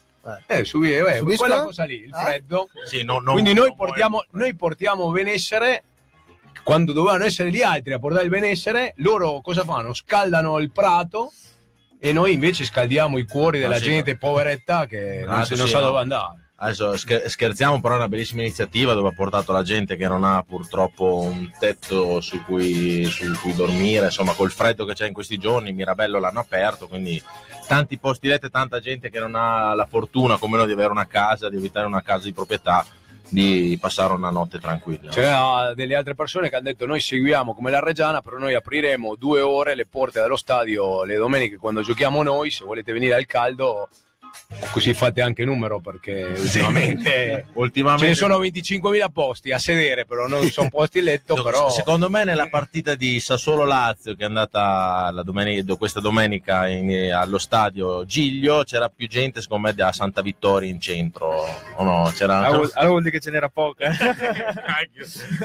Eh, 0.47 0.65
subire, 0.65 1.17
eh, 1.19 1.37
quella 1.37 1.65
cosa 1.65 1.83
lì, 1.83 2.05
il 2.05 2.15
Ah. 2.15 2.23
freddo. 2.27 2.69
Sì, 2.85 3.03
no, 3.03 3.19
non- 3.19 3.33
Quindi 3.33 3.55
noi 3.55 3.75
portiamo, 3.75 4.25
noi 4.31 4.55
portiamo 4.55 5.11
benessere 5.11 5.83
quando 6.63 6.93
dovevano 6.93 7.25
essere 7.25 7.51
gli 7.51 7.61
altri 7.61 7.93
a 7.93 7.99
portare 7.99 8.23
il 8.23 8.31
benessere, 8.31 8.93
loro 8.99 9.41
cosa 9.41 9.65
fanno? 9.65 9.93
Scaldano 9.95 10.61
il 10.61 10.71
prato 10.71 11.33
e 11.99 12.13
noi 12.13 12.35
invece 12.35 12.65
scaldiamo 12.65 13.19
i 13.19 13.27
cuori 13.27 13.59
della 13.59 13.75
Ah, 13.75 13.79
sì. 13.79 13.85
gente 13.87 14.17
poveretta 14.17 14.87
che 14.87 15.25
non, 15.27 15.41
Ah, 15.41 15.45
se- 15.45 15.57
non 15.57 15.67
sa 15.67 15.81
no. 15.81 15.87
dove 15.87 15.99
andare. 15.99 16.44
Adesso 16.65 16.97
scher- 16.97 17.27
scherziamo, 17.27 17.79
però 17.83 17.95
è 17.95 17.99
una 17.99 18.09
bellissima 18.09 18.41
iniziativa 18.41 18.95
dove 18.95 19.11
ha 19.11 19.15
portato 19.15 19.53
la 19.53 19.63
gente 19.63 19.97
che 19.97 20.09
non 20.09 20.25
ha 20.25 20.43
purtroppo 20.43 21.21
un 21.21 21.51
tetto 21.59 22.23
su 22.23 22.43
cui, 22.43 23.05
su 23.05 23.31
cui 23.39 23.55
dormire, 23.55 24.07
insomma 24.07 24.33
col 24.33 24.51
freddo 24.51 24.87
che 24.87 24.95
c'è 24.95 25.07
in 25.07 25.13
questi 25.13 25.37
giorni, 25.37 25.75
Mirabello 25.75 26.19
l'hanno 26.19 26.41
aperto, 26.41 26.89
quindi 26.89 27.23
tanti 27.67 27.99
posti 27.99 28.29
letto 28.29 28.47
e 28.47 28.51
tanta 28.51 28.81
gente 28.81 29.11
che 29.11 29.21
non 29.21 29.35
ha 29.35 29.75
la 29.75 29.85
fortuna 29.85 30.39
come 30.39 30.57
noi 30.57 30.67
di 30.67 30.73
avere 30.73 30.91
una 30.91 31.07
casa, 31.07 31.51
di 31.51 31.57
abitare 31.57 31.87
una 31.87 32.01
casa 32.01 32.25
di 32.25 32.33
proprietà, 32.33 32.87
di 33.29 33.77
passare 33.79 34.15
una 34.15 34.31
notte 34.31 34.59
tranquilla. 34.59 35.11
C'erano 35.11 35.75
delle 35.75 35.97
altre 35.97 36.15
persone 36.15 36.49
che 36.49 36.57
hanno 36.57 36.65
detto 36.65 36.87
noi 36.87 37.01
seguiamo 37.01 37.55
come 37.55 37.71
la 37.71 37.81
Reggiana, 37.81 38.23
però 38.23 38.39
noi 38.39 38.55
apriremo 38.55 39.17
due 39.17 39.43
ore 39.43 39.75
le 39.75 39.85
porte 39.85 40.23
dello 40.23 40.37
stadio 40.37 41.05
le 41.05 41.17
domeniche 41.17 41.59
quando 41.59 41.83
giochiamo 41.83 42.23
noi, 42.23 42.51
se 42.51 42.65
volete 42.65 42.91
venire 42.91 43.13
al 43.13 43.27
caldo 43.27 43.91
così 44.71 44.95
fate 44.95 45.21
anche 45.23 45.45
numero 45.45 45.81
perché 45.81 46.33
ultimamente, 46.37 47.47
Ultimamente- 47.55 48.05
ce 48.05 48.11
ne 48.11 48.15
sono 48.17 48.39
25.000 48.41 49.07
posti 49.13 49.53
a 49.53 49.59
sedere, 49.59 50.05
però 50.05 50.27
non 50.27 50.49
sono 50.51 50.69
posti 50.69 50.99
in 50.99 51.05
letto, 51.05 51.41
però 51.43 51.71
Secondo 51.71 52.09
me 52.11 52.25
nella 52.25 52.49
partita 52.49 52.95
di 52.95 53.21
Sassuolo-Lazio 53.21 54.15
che 54.15 54.23
è 54.23 54.27
andata 54.27 55.11
la 55.13 55.23
domenica- 55.23 55.75
questa 55.77 56.01
domenica 56.01 56.69
in- 56.69 57.13
allo 57.13 57.39
stadio 57.39 58.05
Giglio 58.05 58.63
c'era 58.65 58.89
più 58.89 59.09
gente 59.09 59.41
secondo 59.41 59.67
me 59.69 59.75
da 59.75 59.93
Santa 59.93 60.23
Vittoria 60.23 60.69
in 60.71 60.81
centro 60.81 61.47
o 61.77 61.85
no? 61.85 62.13
C'era, 62.15 62.37
Allora 62.39 62.57
vuol- 62.57 62.71
allora 62.75 62.89
vuol 62.91 63.03
dire 63.03 63.11
che 63.17 63.21
ce 63.21 63.31
n'era 63.31 63.49
poca. 63.49 63.91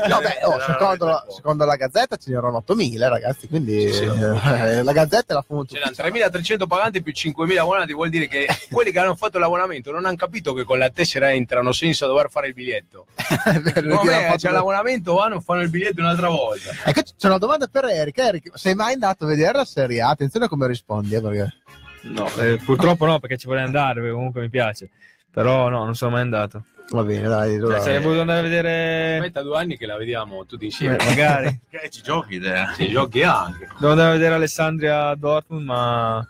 No, 0.07 0.19
beh, 0.19 0.39
oh, 0.45 0.59
secondo, 0.61 1.05
la, 1.05 1.25
secondo 1.35 1.65
la 1.65 1.75
Gazzetta 1.75 2.15
ce 2.15 2.31
n'erano 2.31 2.63
8.000 2.67 3.07
ragazzi, 3.09 3.47
quindi 3.47 3.83
eh, 3.85 4.83
la 4.83 4.91
Gazzetta 4.91 5.33
è 5.33 5.35
la 5.35 5.41
fonte 5.45 5.77
c'erano 5.79 6.15
3.300 6.39 6.67
paganti 6.67 7.01
più 7.01 7.11
5.000 7.13 7.57
abbonati, 7.57 7.93
vuol 7.93 8.09
dire 8.09 8.27
che 8.27 8.47
quelli 8.79 8.91
che 8.93 8.99
hanno 8.99 9.15
fatto 9.15 9.37
l'abbonamento 9.39 9.91
non 9.91 10.05
hanno 10.05 10.15
capito 10.15 10.53
che 10.53 10.63
con 10.63 10.77
la 10.77 10.89
tessera 10.89 11.33
entrano 11.33 11.73
senza 11.73 12.05
dover 12.05 12.29
fare 12.29 12.47
il 12.47 12.53
biglietto. 12.53 13.07
Come 13.13 13.91
fatto- 13.91 14.35
c'è 14.37 14.51
l'abbonamento, 14.51 15.13
vanno, 15.15 15.41
fanno 15.41 15.61
il 15.63 15.69
biglietto 15.69 15.99
un'altra 15.99 16.29
volta. 16.29 16.71
Ecco, 16.85 17.01
c'è 17.17 17.27
una 17.27 17.37
domanda 17.37 17.67
per 17.67 17.83
Eric. 17.85 18.17
Eric, 18.17 18.51
sei 18.53 18.75
mai 18.75 18.93
andato 18.93 19.25
a 19.25 19.27
vedere 19.27 19.57
la 19.57 19.65
Serie 19.65 20.01
A? 20.01 20.09
Attenzione 20.09 20.45
a 20.45 20.49
come 20.49 20.65
rispondi, 20.67 21.13
eh, 21.13 21.21
perché... 21.21 21.53
No, 22.03 22.33
eh, 22.37 22.57
purtroppo 22.63 23.05
no, 23.05 23.19
perché 23.19 23.35
ci 23.37 23.47
vorrei 23.47 23.63
andare, 23.63 23.95
perché 23.99 24.11
comunque 24.15 24.41
mi 24.41 24.49
piace. 24.49 24.89
Però 25.29 25.67
no, 25.67 25.83
non 25.83 25.95
sono 25.95 26.11
mai 26.11 26.21
andato. 26.21 26.63
Va 26.91 27.03
bene, 27.03 27.27
dai. 27.27 27.55
allora- 27.57 27.75
Cioè, 27.75 27.83
sarei 27.83 28.01
voluto 28.01 28.21
andare 28.21 28.39
a 28.39 28.43
vedere... 28.43 29.15
Aspetta 29.17 29.41
due 29.43 29.57
anni 29.57 29.77
che 29.77 29.85
la 29.85 29.97
vediamo 29.97 30.45
tutti 30.45 30.65
insieme. 30.65 30.95
Eh, 30.97 31.05
magari. 31.05 31.59
Che 31.69 31.89
ci 31.91 32.01
giochi, 32.01 32.35
idea. 32.35 32.73
Ci 32.75 32.87
giochi 32.89 33.21
anche. 33.23 33.67
Devo 33.77 33.91
andare 33.91 34.09
a 34.09 34.13
vedere 34.13 34.35
Alessandria 34.35 35.13
Dortmund, 35.15 35.65
ma 35.65 36.25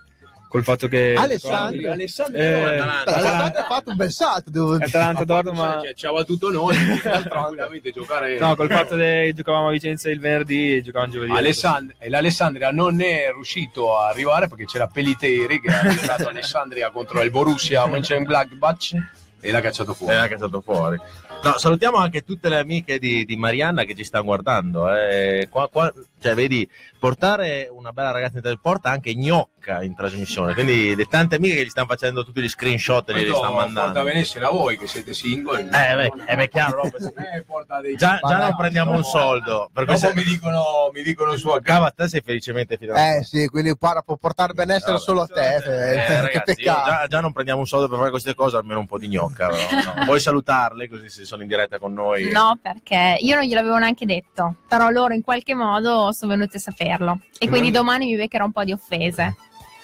col 0.49 0.63
fatto 0.63 0.87
che... 0.87 1.13
Alessandria. 1.15 1.91
Alessandria 1.93 2.43
Eh, 2.43 2.77
Atalanta 3.05 3.61
ha 3.61 3.67
fatto 3.67 3.91
un 3.91 3.95
bel 3.95 4.11
salto, 4.11 4.49
devo 4.49 4.73
dire. 4.73 4.85
Atalanta 4.85 5.23
Dortmund, 5.23 5.57
ma... 5.57 5.81
Cioè, 5.83 5.93
ci 5.93 6.05
ha 6.07 6.11
battuto 6.11 6.49
noi, 6.49 6.75
tranquillamente 6.99 7.91
giocare. 7.91 8.37
No, 8.39 8.55
col 8.55 8.69
fatto 8.69 8.95
che 8.95 9.31
giocavamo 9.35 9.67
a 9.67 9.71
Vicenza 9.71 10.09
il 10.09 10.19
venerdì 10.19 10.77
e 10.77 10.81
giocavamo 10.81 11.11
giovedì. 11.11 11.31
Alessand- 11.31 11.93
e 11.99 12.09
l'Alessandria 12.09 12.71
non 12.71 12.99
è 12.99 13.29
riuscito 13.31 13.95
a 13.97 14.07
arrivare 14.09 14.47
perché 14.47 14.65
c'era 14.65 14.87
Peliteri 14.87 15.61
che 15.61 15.69
ha 15.69 15.87
giocato 15.87 16.27
Alessandria 16.29 16.89
contro 16.89 17.21
il 17.21 17.29
Borussia 17.29 17.85
Mönchengladbach 17.85 18.95
e 19.41 19.51
l'ha 19.51 19.61
cacciato 19.61 19.93
fuori. 19.93 20.13
E 20.13 20.17
l'ha 20.17 20.27
cacciato 20.27 20.61
fuori. 20.61 20.99
No, 21.41 21.57
salutiamo 21.57 21.95
anche 21.97 22.23
tutte 22.23 22.49
le 22.49 22.59
amiche 22.59 22.99
di, 22.99 23.23
di 23.23 23.37
Marianna 23.37 23.83
che 23.85 23.95
ci 23.95 24.03
stanno 24.03 24.25
guardando. 24.25 24.93
eh. 24.93 25.47
Qua- 25.49 25.69
qua- 25.69 25.91
cioè, 26.21 26.33
vedi, 26.33 26.69
portare 26.99 27.69
una 27.71 27.93
bella 27.93 28.11
ragazza 28.11 28.37
in 28.37 28.43
teleporta 28.43 28.89
anche 28.89 29.15
gnocca 29.15 29.81
in 29.83 29.95
trasmissione. 29.95 30.53
Quindi 30.53 30.93
le 30.95 31.05
tante 31.05 31.35
amiche 31.35 31.55
che 31.55 31.63
gli 31.65 31.69
stanno 31.69 31.87
facendo 31.87 32.25
tutti 32.25 32.41
gli 32.41 32.49
screenshot 32.49 33.09
e 33.09 33.13
li 33.13 33.19
stanno 33.27 33.39
porta 33.39 33.55
mandando. 33.55 33.99
a 33.99 34.03
benessere 34.03 34.43
a 34.45 34.49
voi 34.49 34.77
che 34.77 34.85
siete 34.85 35.13
single. 35.13 35.61
Eh, 35.61 35.69
beh, 35.95 36.11
eh, 36.27 36.35
beh, 36.35 36.49
chiaro, 36.49 36.81
no? 36.83 36.89
Eh, 37.23 37.43
porta 37.43 37.79
dei- 37.79 37.95
Già, 37.95 38.19
già 38.21 38.37
non 38.37 38.55
prendiamo 38.57 38.91
un 38.91 39.03
soldo. 39.05 39.69
Per 39.73 39.85
Dopo 39.85 39.97
questo 39.97 40.13
mi 40.19 40.25
dicono, 40.25 40.61
mi 40.93 41.03
dicono 41.03 41.37
su 41.37 41.47
a 41.49 41.61
Cava, 41.61 41.89
te 41.91 42.09
sei 42.09 42.19
felicemente 42.19 42.75
fidanzato. 42.75 43.17
Eh 43.19 43.23
sì, 43.23 43.47
quindi 43.47 43.77
para- 43.77 44.01
può 44.01 44.17
portare 44.17 44.51
benessere 44.51 44.91
Vabbè. 44.91 45.03
solo 45.03 45.21
a 45.21 45.27
te. 45.27 45.55
Eh, 45.55 46.01
eh, 46.01 46.03
che 46.05 46.21
ragazzi, 46.21 46.55
già, 46.63 47.05
già 47.07 47.21
non 47.21 47.31
prendiamo 47.31 47.61
un 47.61 47.67
soldo 47.67 47.87
per 47.87 47.97
fare 47.97 48.09
queste 48.09 48.35
cose, 48.35 48.57
almeno 48.57 48.81
un 48.81 48.87
po' 48.87 48.97
di 48.97 49.07
gnocca. 49.07 49.47
però, 49.47 49.93
no. 49.95 50.03
Puoi 50.03 50.19
salutarle 50.19 50.89
così 50.89 51.07
se 51.07 51.23
sono 51.29 51.43
in 51.43 51.47
diretta 51.47 51.79
con 51.79 51.93
noi. 51.93 52.29
No, 52.31 52.57
perché 52.61 53.17
io 53.19 53.35
non 53.35 53.45
gliel'avevo 53.45 53.77
neanche 53.77 54.05
detto, 54.05 54.55
però 54.67 54.89
loro 54.89 55.13
in 55.13 55.21
qualche 55.21 55.53
modo 55.53 56.11
sono 56.11 56.31
venuti 56.33 56.57
a 56.57 56.59
saperlo. 56.59 57.19
E 57.37 57.47
quindi 57.47 57.71
domani 57.71 58.05
mi 58.07 58.15
beccherò 58.17 58.45
un 58.45 58.51
po' 58.51 58.63
di 58.63 58.71
offese. 58.73 59.35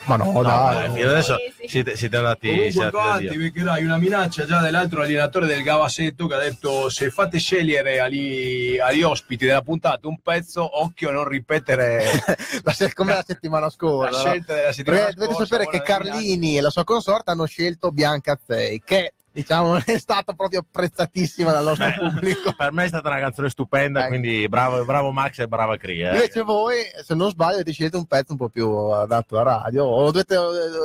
Ma 0.07 0.17
no, 0.17 0.31
No, 0.31 0.43
dai. 0.43 0.91
fino 0.91 1.09
adesso 1.09 1.35
siete, 1.65 1.95
siete 1.95 2.17
andati. 2.17 2.47
Comunque 2.47 2.71
siete 2.71 2.89
qua 2.91 3.01
andati 3.13 3.27
ti 3.27 3.37
via. 3.37 3.49
beccherai 3.51 3.83
una 3.85 3.97
minaccia 3.97 4.45
già 4.45 4.61
dell'altro 4.61 5.01
allenatore 5.01 5.47
del 5.47 5.63
Gavasetto 5.63 6.27
che 6.27 6.35
ha 6.35 6.37
detto 6.37 6.89
se 6.89 7.09
fate 7.09 7.39
scegliere 7.39 7.99
agli, 7.99 8.77
agli 8.77 9.01
ospiti 9.01 9.47
della 9.47 9.63
puntata 9.63 10.07
un 10.07 10.19
pezzo, 10.21 10.79
occhio 10.83 11.09
a 11.09 11.11
non 11.11 11.27
ripetere 11.27 12.03
La 12.61 12.75
come 12.93 13.13
la 13.15 13.23
settimana 13.25 13.65
la 13.65 13.71
scorsa. 13.71 14.11
no? 14.21 14.29
scelta 14.29 14.53
della 14.53 14.71
settimana 14.73 15.03
Perché 15.05 15.15
dovete 15.15 15.33
scorsa, 15.37 15.55
sapere 15.55 15.69
che 15.71 15.81
Carlini 15.83 16.57
e 16.57 16.61
la 16.61 16.69
sua 16.69 16.83
consorte 16.83 17.31
hanno 17.31 17.45
scelto 17.47 17.89
Bianca 17.91 18.33
Azzei, 18.33 18.83
che 18.85 19.13
diciamo 19.35 19.73
non 19.73 19.83
è 19.85 19.97
stata 19.99 20.31
proprio 20.33 20.61
apprezzatissima 20.61 21.51
dal 21.51 21.65
nostro 21.65 21.91
pubblico. 21.99 22.53
Per 22.55 22.71
me 22.71 22.85
è 22.85 22.87
stata 22.87 23.09
una 23.09 23.19
canzone 23.19 23.49
stupenda, 23.49 23.99
Ecco. 23.99 24.07
quindi 24.07 24.47
bravo, 24.47 24.85
bravo 24.85 25.11
Max 25.11 25.39
e 25.39 25.47
brava 25.47 25.75
Cria. 25.75 26.11
eh. 26.11 26.13
Invece 26.15 26.41
voi, 26.43 26.77
se 27.03 27.13
non 27.13 27.29
sbaglio, 27.29 27.55
avete 27.55 27.73
scelto 27.73 27.97
un 27.97 28.05
pezzo 28.05 28.31
un 28.31 28.37
po' 28.37 28.49
più 28.49 28.67
adatto 28.69 29.37
a 29.37 29.43
radio, 29.43 29.83
o 29.83 30.05
dovete, 30.09 30.37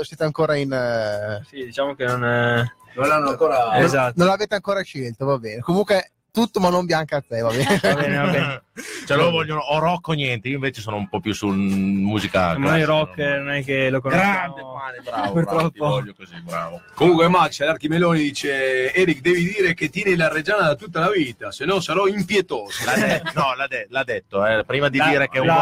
siete 0.03 0.25
ancora 0.25 0.57
in... 0.57 0.73
eh, 0.73 1.43
Sì, 1.49 1.65
diciamo 1.65 1.95
che 1.95 2.05
non 2.07 2.25
è... 2.25 2.65
Non 2.97 3.07
l'hanno 3.07 3.29
ancora... 3.29 3.79
Esatto. 3.79 4.15
Non 4.17 4.27
l'avete 4.27 4.57
ancora 4.57 4.83
scelto, 4.83 5.25
va 5.25 5.39
bene. 5.39 5.61
Comunque, 5.61 6.11
tutto 6.31 6.61
ma 6.61 6.69
non 6.71 6.85
Bianca 6.87 7.17
Azzei, 7.17 7.41
va 7.43 7.51
bene. 7.51 7.81
Va 7.83 7.95
bene, 7.95 8.17
va 8.17 8.27
bene. 8.31 8.63
Cioè 9.07 9.17
loro 9.17 9.31
vogliono 9.31 9.61
o 9.61 9.79
rock 9.79 10.09
o 10.09 10.13
niente, 10.13 10.49
io 10.49 10.55
invece 10.55 10.81
sono 10.81 10.97
un 10.97 11.09
po' 11.09 11.21
più 11.21 11.33
sul 11.35 11.57
musica. 11.57 12.57
Ma 12.57 12.71
noi 12.71 12.83
classica, 12.85 12.87
rock 12.87 13.17
no? 13.19 13.37
non 13.37 13.51
è 13.51 13.65
che 13.65 13.91
lo 13.91 14.01
conosciamo. 14.01 14.33
Grande 14.55 14.61
pane, 14.63 15.01
bravo, 15.05 15.33
Purtroppo. 15.33 15.71
bravo, 15.71 15.93
voglio 15.95 16.15
così, 16.17 16.41
bravo. 16.43 16.81
Comunque 16.95 17.29
Max 17.29 17.61
Archimeloni 17.61 18.21
dice 18.21 18.93
Eric 18.95 19.21
devi 19.21 19.45
dire 19.45 19.75
che 19.75 19.91
tieni 19.91 20.17
la 20.17 20.29
Reggiana 20.29 20.63
da 20.63 20.75
tutta 20.77 21.01
la 21.01 21.11
vita, 21.11 21.51
se 21.53 21.65
no 21.65 21.81
sarò 21.81 22.07
impietoso. 22.07 22.85
L'ha 22.85 22.95
de- 22.95 23.23
no, 23.35 23.55
l'ha, 23.55 23.67
de- 23.67 23.87
l'ha 23.91 24.05
detto, 24.05 24.47
eh, 24.47 24.65
prima 24.65 24.89
di 24.89 24.99
La- 24.99 25.09
dire 25.09 25.29
che 25.29 25.39
è 25.39 25.41
un, 25.41 25.47
la- 25.47 25.55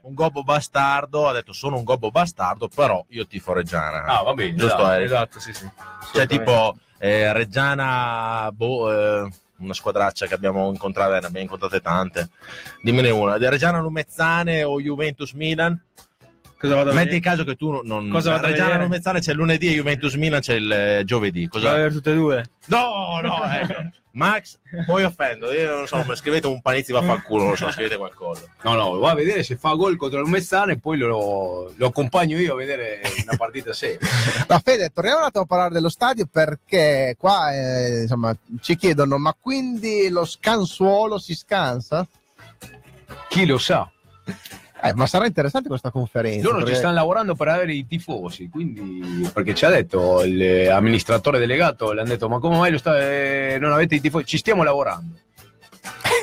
gobbo, 0.00 0.08
un 0.08 0.14
gobbo 0.14 0.42
bastardo, 0.42 1.28
ha 1.28 1.32
detto 1.32 1.52
sono 1.52 1.76
un 1.76 1.84
gobbo 1.84 2.10
bastardo, 2.10 2.68
però 2.68 3.04
io 3.10 3.26
tifo 3.26 3.52
Reggiana. 3.52 4.04
Ah, 4.04 4.22
va 4.22 4.32
bene, 4.34 4.54
Giusto, 4.54 4.74
esatto, 4.76 4.90
Eric? 4.92 5.04
Esatto, 5.06 5.40
sì, 5.40 5.52
sì. 5.52 5.68
Cioè 6.14 6.26
tipo 6.26 6.76
eh, 6.98 7.32
Reggiana, 7.32 8.48
boh, 8.52 9.24
eh, 9.24 9.28
una 9.62 9.74
squadraccia 9.74 10.26
che 10.26 10.34
abbiamo 10.34 10.68
incontrato, 10.68 11.10
ne 11.12 11.18
abbiamo 11.18 11.40
incontrate 11.40 11.80
tante. 11.80 12.28
Dimmene 12.82 13.10
una, 13.10 13.36
Reggiana 13.36 13.80
Lumezzane 13.80 14.62
o 14.62 14.80
Juventus 14.80 15.32
Milan? 15.32 15.80
Cosa 16.62 16.76
vado 16.76 16.90
a 16.90 16.94
Metti 16.94 17.16
in 17.16 17.20
caso 17.20 17.42
che 17.42 17.56
tu 17.56 17.80
non... 17.82 18.08
Cosa 18.08 18.30
vado 18.30 18.46
a 18.46 18.50
Reggiana? 18.50 18.80
Lumezzane 18.80 19.18
c'è 19.18 19.32
il 19.32 19.36
lunedì 19.36 19.66
e 19.66 19.72
Juventus 19.72 20.14
Milan 20.14 20.40
c'è 20.40 20.54
il 20.54 20.70
eh, 20.70 21.02
giovedì. 21.04 21.48
Vado 21.50 21.56
a 21.56 21.60
Cosa... 21.60 21.72
vedere 21.72 21.92
tutte 21.92 22.12
e 22.12 22.14
due. 22.14 22.44
No, 22.66 23.18
no, 23.20 23.42
ecco. 23.42 23.90
Max, 24.12 24.58
poi 24.86 25.02
offendo, 25.02 25.50
io 25.50 25.74
non 25.74 25.86
so, 25.88 26.04
ma 26.06 26.14
scrivete 26.14 26.46
un 26.46 26.62
panizzi 26.62 26.92
va 26.92 27.00
a 27.00 27.02
far 27.02 27.22
culo, 27.24 27.44
non 27.44 27.56
so, 27.56 27.68
scrivete 27.72 27.96
qualcosa. 27.96 28.44
No, 28.62 28.74
no, 28.74 28.98
va 28.98 29.10
a 29.10 29.14
vedere 29.14 29.42
se 29.42 29.56
fa 29.56 29.72
gol 29.72 29.96
contro 29.96 30.20
il 30.20 30.28
Mezzane 30.28 30.74
e 30.74 30.78
poi 30.78 30.98
lo, 30.98 31.72
lo 31.74 31.86
accompagno 31.86 32.38
io 32.38 32.52
a 32.52 32.56
vedere 32.56 33.00
una 33.26 33.36
partita 33.36 33.72
seria. 33.72 33.98
Ma 34.46 34.60
Fede, 34.60 34.90
torniamo 34.94 35.18
un 35.18 35.24
attimo 35.24 35.42
a 35.42 35.46
parlare 35.46 35.72
dello 35.72 35.88
stadio 35.88 36.28
perché 36.30 37.16
qua 37.18 37.52
eh, 37.54 38.02
insomma, 38.02 38.36
ci 38.60 38.76
chiedono, 38.76 39.18
ma 39.18 39.34
quindi 39.38 40.08
lo 40.10 40.24
scansuolo 40.24 41.18
si 41.18 41.34
scansa? 41.34 42.06
Chi 43.28 43.46
lo 43.46 43.58
sa? 43.58 43.90
Eh, 44.84 44.94
ma 44.94 45.06
sarà 45.06 45.26
interessante 45.26 45.68
questa 45.68 45.90
conferenza. 45.90 46.42
Loro 46.42 46.58
ci 46.58 46.64
perché- 46.64 46.78
stanno 46.78 46.94
lavorando 46.94 47.34
per 47.36 47.48
avere 47.48 47.72
i 47.72 47.86
tifosi, 47.86 48.48
quindi 48.48 49.28
perché 49.32 49.54
ci 49.54 49.64
ha 49.64 49.70
detto 49.70 50.22
l'amministratore 50.24 51.38
delegato, 51.38 51.92
le 51.92 52.00
hanno 52.00 52.10
detto 52.10 52.28
ma 52.28 52.38
come 52.40 52.56
mai 52.58 52.76
sta- 52.78 52.98
eh, 53.00 53.58
non 53.60 53.72
avete 53.72 53.94
i 53.94 54.00
tifosi? 54.00 54.24
Ci 54.24 54.38
stiamo 54.38 54.62
lavorando. 54.64 55.14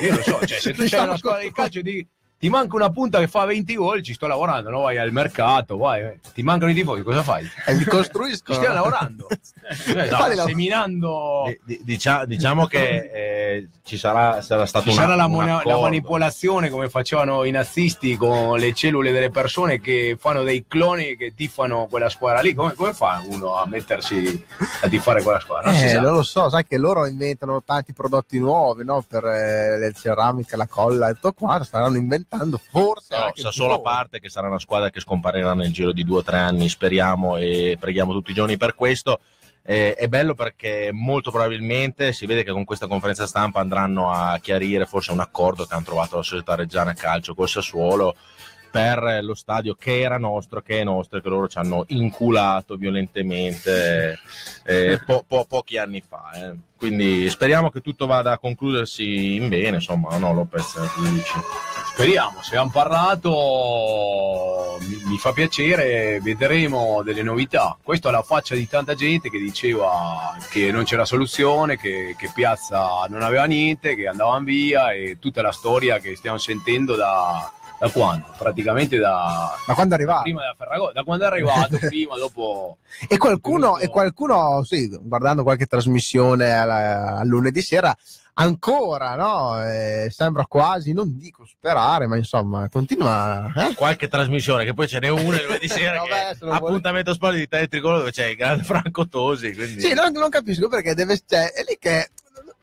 Io 0.02 0.14
lo 0.14 0.22
so, 0.22 0.46
cioè, 0.46 0.58
se 0.58 0.72
tu 0.74 0.84
c'hai 0.86 1.04
una 1.04 1.16
squadra 1.16 1.42
di 1.42 1.52
calcio 1.52 1.80
di 1.80 2.06
ti 2.40 2.48
manca 2.48 2.74
una 2.74 2.88
punta 2.90 3.18
che 3.18 3.28
fa 3.28 3.44
20 3.44 3.74
gol, 3.76 4.02
ci 4.02 4.14
sto 4.14 4.26
lavorando, 4.26 4.70
no? 4.70 4.80
vai 4.80 4.96
al 4.96 5.12
mercato, 5.12 5.76
vai, 5.76 6.00
eh. 6.00 6.20
ti 6.32 6.42
mancano 6.42 6.70
i 6.70 6.74
tifosi, 6.74 7.02
cosa 7.02 7.22
fai? 7.22 7.46
Eh, 7.66 7.74
li 7.74 7.80
Ci 7.80 7.84
costruiscono. 7.90 8.56
stiamo 8.56 8.76
lavorando, 8.76 9.26
Cioè, 9.84 10.08
No, 10.08 10.16
stai 10.16 10.34
la- 10.36 10.44
seminando... 10.46 11.42
Di- 11.46 11.60
di- 11.76 11.80
dicia- 11.84 12.24
diciamo 12.24 12.64
che 12.64 13.10
eh, 13.12 13.68
ci 13.84 13.98
sarà, 13.98 14.40
sarà 14.40 14.64
stato 14.64 14.84
Ci 14.84 14.90
un, 14.92 14.94
sarà 14.96 15.14
la, 15.16 15.26
mona- 15.26 15.60
la 15.66 15.78
manipolazione 15.78 16.70
come 16.70 16.88
facevano 16.88 17.44
i 17.44 17.50
nazisti 17.50 18.16
con 18.16 18.58
le 18.58 18.72
cellule 18.72 19.12
delle 19.12 19.28
persone 19.30 19.78
che 19.78 20.16
fanno 20.18 20.42
dei 20.42 20.64
cloni 20.66 21.16
che 21.16 21.34
tifano 21.36 21.88
quella 21.90 22.08
squadra 22.08 22.40
lì. 22.40 22.54
Come, 22.54 22.72
come 22.72 22.94
fa 22.94 23.22
uno 23.28 23.56
a 23.56 23.66
mettersi 23.66 24.46
a 24.80 24.88
tifare 24.88 25.22
quella 25.22 25.40
squadra? 25.40 25.72
Non 25.72 25.78
si 25.78 25.84
Eh, 25.84 25.88
sa. 25.90 26.00
non 26.00 26.14
lo 26.14 26.22
so, 26.22 26.48
sai 26.48 26.64
che 26.66 26.78
loro 26.78 27.04
inventano 27.06 27.62
tanti 27.62 27.92
prodotti 27.92 28.38
nuovi 28.38 28.82
no? 28.82 29.04
per 29.06 29.24
eh, 29.26 29.78
le 29.78 29.92
ceramiche, 29.92 30.56
la 30.56 30.66
colla 30.66 31.10
e 31.10 31.14
tutto 31.14 31.32
qua, 31.34 31.62
staranno 31.64 31.96
inventando 31.98 32.28
forse 32.70 33.16
No, 33.16 33.24
anche 33.24 33.50
solo 33.50 33.74
a 33.74 33.80
parte 33.80 34.20
che 34.20 34.28
sarà 34.28 34.48
una 34.48 34.58
squadra 34.58 34.90
che 34.90 35.00
scomparirà 35.00 35.54
nel 35.54 35.72
giro 35.72 35.92
di 35.92 36.04
due 36.04 36.18
o 36.18 36.22
tre 36.22 36.38
anni, 36.38 36.68
speriamo 36.68 37.36
e 37.36 37.76
preghiamo 37.78 38.12
tutti 38.12 38.30
i 38.30 38.34
giorni 38.34 38.56
per 38.56 38.74
questo. 38.74 39.20
Eh, 39.62 39.94
è 39.94 40.08
bello 40.08 40.34
perché 40.34 40.90
molto 40.92 41.30
probabilmente 41.30 42.12
si 42.12 42.24
vede 42.26 42.42
che 42.44 42.50
con 42.50 42.64
questa 42.64 42.86
conferenza 42.86 43.26
stampa 43.26 43.60
andranno 43.60 44.10
a 44.10 44.38
chiarire 44.38 44.86
forse 44.86 45.12
un 45.12 45.20
accordo 45.20 45.64
che 45.64 45.74
hanno 45.74 45.84
trovato 45.84 46.16
la 46.16 46.22
società 46.22 46.54
Reggiana 46.54 46.94
Calcio 46.94 47.34
col 47.34 47.48
Sassuolo 47.48 48.16
per 48.70 49.20
lo 49.22 49.34
stadio 49.34 49.74
che 49.74 50.00
era 50.00 50.18
nostro, 50.18 50.62
che 50.62 50.80
è 50.80 50.84
nostro 50.84 51.20
che 51.20 51.28
loro 51.28 51.48
ci 51.48 51.58
hanno 51.58 51.84
inculato 51.88 52.76
violentemente 52.76 54.18
eh, 54.64 55.00
po- 55.04 55.24
po- 55.26 55.44
pochi 55.48 55.76
anni 55.76 56.02
fa. 56.06 56.30
eh. 56.34 56.68
Quindi 56.80 57.28
speriamo 57.28 57.68
che 57.68 57.82
tutto 57.82 58.06
vada 58.06 58.32
a 58.32 58.38
concludersi 58.38 59.34
in 59.34 59.50
bene, 59.50 59.76
insomma, 59.76 60.16
no 60.16 60.32
Lopez? 60.32 60.78
Dici? 61.12 61.34
Speriamo, 61.92 62.40
se 62.40 62.56
hanno 62.56 62.70
parlato 62.70 64.78
mi, 64.80 65.02
mi 65.04 65.18
fa 65.18 65.32
piacere, 65.32 66.20
vedremo 66.22 67.02
delle 67.02 67.22
novità. 67.22 67.76
Questo 67.82 68.08
alla 68.08 68.22
faccia 68.22 68.54
di 68.54 68.66
tanta 68.66 68.94
gente 68.94 69.28
che 69.28 69.38
diceva 69.38 70.34
che 70.50 70.72
non 70.72 70.84
c'era 70.84 71.04
soluzione, 71.04 71.76
che, 71.76 72.14
che 72.16 72.30
Piazza 72.34 73.04
non 73.10 73.20
aveva 73.20 73.44
niente, 73.44 73.94
che 73.94 74.06
andavano 74.06 74.44
via 74.44 74.92
e 74.92 75.18
tutta 75.20 75.42
la 75.42 75.52
storia 75.52 75.98
che 75.98 76.16
stiamo 76.16 76.38
sentendo 76.38 76.96
da, 76.96 77.52
da 77.80 77.90
quando? 77.90 78.26
Praticamente 78.36 78.98
da, 78.98 79.52
Ma 79.66 79.74
quando 79.74 79.94
è 79.94 79.96
arrivato? 79.96 80.22
prima 80.22 80.42
da 80.42 80.54
Ferragosto, 80.56 80.92
da 80.92 81.02
quando 81.02 81.24
è 81.24 81.26
arrivato, 81.26 81.78
prima, 81.88 82.16
dopo... 82.16 82.76
E 83.08 83.16
qualcuno, 83.16 83.78
e 83.78 83.88
qualcuno, 83.88 84.62
sì, 84.64 84.88
guardando 85.00 85.42
qualche 85.42 85.64
trasmissione 85.66 86.52
alla- 86.52 87.16
al 87.16 87.26
lunedì 87.26 87.62
sera, 87.62 87.96
ancora, 88.34 89.14
no? 89.16 89.62
Eh, 89.64 90.08
sembra 90.10 90.46
quasi, 90.46 90.92
non 90.92 91.16
dico 91.18 91.44
superare, 91.44 92.06
ma 92.06 92.16
insomma, 92.16 92.68
continua. 92.70 93.50
eh? 93.56 93.74
Qualche 93.74 94.08
trasmissione, 94.08 94.64
che 94.64 94.74
poi 94.74 94.88
ce 94.88 94.98
n'è 94.98 95.08
una 95.08 95.42
lunedì 95.42 95.68
sera, 95.68 95.98
Vabbè, 96.00 96.08
che 96.08 96.36
lo 96.40 96.46
vuole- 96.46 96.56
appuntamento 96.56 97.12
sport 97.14 97.34
di 97.34 97.42
Italia 97.42 97.66
Tricolore, 97.66 97.98
dove 98.00 98.10
c'è 98.12 98.26
il 98.26 98.36
grande 98.36 98.62
Franco 98.64 99.08
Tosi. 99.08 99.52
Quindi... 99.54 99.80
Sì, 99.80 99.92
non, 99.94 100.12
non 100.12 100.28
capisco 100.30 100.68
perché 100.68 100.94
deve. 100.94 101.20
Cioè, 101.26 101.52
è 101.52 101.64
lì 101.68 101.76
che. 101.78 102.10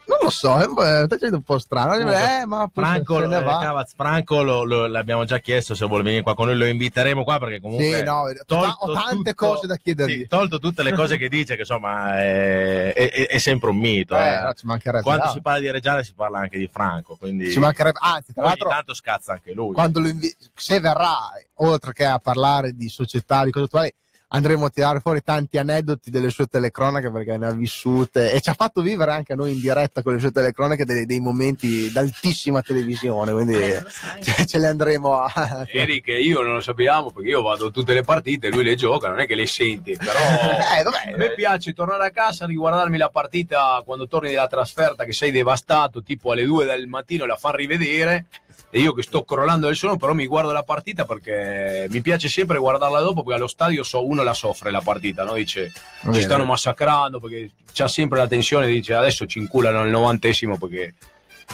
Non 0.08 0.20
lo 0.22 0.30
so, 0.30 0.58
è 0.58 0.66
un 0.66 1.44
po', 1.44 1.58
strano. 1.60 1.96
Eh, 1.96 2.46
ma 2.46 2.70
Franco, 2.74 3.20
se 3.20 3.28
ne 3.28 3.38
eh, 3.40 3.44
va. 3.44 3.60
Cavaz, 3.60 3.94
Franco 3.94 4.42
lo- 4.42 4.64
lo- 4.64 4.88
l'abbiamo 4.88 5.26
già 5.26 5.40
chiesto 5.40 5.76
se 5.76 5.86
vuole 5.86 6.02
venire 6.04 6.22
qua 6.24 6.34
con 6.34 6.48
noi, 6.48 6.56
lo 6.58 6.66
inviteremo 6.66 7.26
qua 7.26 7.40
perché 7.40 7.60
comunque 7.60 7.98
Sì, 7.98 8.04
no, 8.04 8.22
ho 8.22 8.94
tante 8.94 9.34
tutto- 9.34 9.34
cose 9.36 9.68
da 9.68 9.76
chiedergli. 9.76 10.20
sì, 10.22 10.28
tolto 10.28 10.60
tutte 10.60 10.82
le 10.84 10.94
cose 10.94 11.18
che 11.18 11.28
dice, 11.28 11.56
che 11.56 11.62
insomma 11.62 12.20
è, 12.22 12.94
è- 12.94 13.12
è- 13.12 13.28
è 13.28 13.38
sempre 13.38 13.70
un 13.70 13.78
mito. 13.78 14.16
Eh, 14.16 14.28
eh. 14.34 14.40
no, 14.42 14.54
Quando 15.02 15.12
altro. 15.12 15.32
si 15.32 15.42
parla 15.42 15.60
di 15.60 15.72
Reggiana 15.72 16.02
si 16.04 16.14
parla 16.14 16.40
anche 16.40 16.58
di 16.58 16.70
Franco, 16.72 17.18
quindi 17.18 17.52
Ci 17.52 17.60
mancherebbe, 17.60 18.00
anzi, 18.02 18.32
tra 18.34 18.44
l'altro, 18.44 18.70
tanto 18.70 18.94
scazza 18.94 19.34
anche 19.34 19.52
lui. 19.52 19.74
quando 19.74 20.00
lo 20.00 20.08
invi- 20.08 20.34
se 20.56 20.80
verrà, 20.80 21.18
oltre 21.56 21.92
che 21.92 22.06
a 22.06 22.20
parlare 22.20 22.72
di 22.74 22.88
società, 22.88 23.44
di 23.44 23.52
cose 23.52 23.66
attuali, 23.66 23.94
andremo 24.30 24.66
a 24.66 24.70
tirare 24.70 25.00
fuori 25.00 25.22
tanti 25.22 25.58
aneddoti 25.58 26.10
delle 26.10 26.30
sue 26.30 26.48
telecronache 26.48 27.10
perché 27.12 27.38
ne 27.38 27.48
ha 27.48 27.52
vissute 27.52 28.32
e 28.32 28.42
ci 28.42 28.50
ha 28.50 28.54
fatto 28.54 28.82
vivere 28.82 29.12
anche 29.12 29.34
a 29.34 29.36
noi 29.36 29.54
in 29.54 29.62
diretta 29.62 30.02
con 30.02 30.14
le 30.14 30.20
sue 30.20 30.32
telecronache 30.32 30.84
dei, 30.84 31.06
dei 31.06 31.20
momenti 31.20 31.92
d'altissima 31.92 32.62
televisione, 32.62 33.32
quindi 33.32 33.56
Eh, 33.56 33.84
ce, 34.22 34.46
ce 34.46 34.58
le 34.60 34.68
andremo 34.68 35.20
a... 35.20 35.66
Eric 35.72 36.10
e 36.10 36.22
io 36.22 36.42
non 36.42 36.56
lo 36.56 36.62
sappiamo 36.62 37.12
perché 37.12 37.30
io 37.30 37.42
vado 37.42 37.68
a 37.68 37.72
tutte 37.72 37.94
le 37.94 38.04
partite, 38.04 38.50
lui 38.50 38.64
le 38.64 38.76
gioca, 38.76 39.08
non 39.08 39.20
è 39.20 39.26
che 39.26 39.36
le 39.36 39.48
senti, 39.48 39.96
però 39.96 40.20
Eh, 40.78 40.84
vabbè, 40.84 41.14
a 41.14 41.18
me 41.18 41.34
piace 41.34 41.74
tornare 41.74 42.08
a 42.08 42.12
casa, 42.12 42.46
riguardarmi 42.46 42.98
la 42.98 43.10
partita 43.10 43.82
quando 43.86 44.08
torni 44.08 44.34
dalla 44.34 44.48
trasferta 44.48 45.06
che 45.06 45.14
sei 45.14 45.32
devastato, 45.32 46.04
tipo 46.04 46.32
alle 46.32 46.44
2 46.44 46.66
del 46.66 46.88
mattino 46.88 47.26
la 47.26 47.36
fan 47.36 47.56
rivedere 47.56 48.26
e 48.70 48.80
io 48.80 48.94
che 48.94 49.02
sto 49.02 49.24
crollando 49.24 49.68
del 49.68 49.76
sonno, 49.76 49.98
però 49.98 50.14
mi 50.14 50.26
guardo 50.26 50.52
la 50.52 50.64
partita 50.64 51.06
perché 51.06 51.88
mi 51.90 52.02
piace 52.02 52.28
sempre 52.28 52.58
guardarla 52.58 53.00
dopo 53.00 53.24
perché 53.24 53.38
allo 53.38 53.48
stadio 53.48 53.84
so, 53.84 54.06
uno 54.06 54.24
la 54.24 54.34
soffre 54.34 54.72
la 54.72 54.82
partita, 54.82 55.24
no? 55.24 55.34
dice 55.34 55.72
ci 56.12 56.22
stanno 56.22 56.46
massacrando 56.46 57.20
perché 57.20 57.52
c'ha 57.72 57.88
sempre 57.88 58.20
la 58.20 58.28
tensione, 58.28 58.68
dice 58.68 58.94
adesso 58.94 59.26
ci 59.26 59.40
inculano 59.40 59.82
al 59.82 59.90
novantesimo 59.90 60.58
perché 60.58 60.96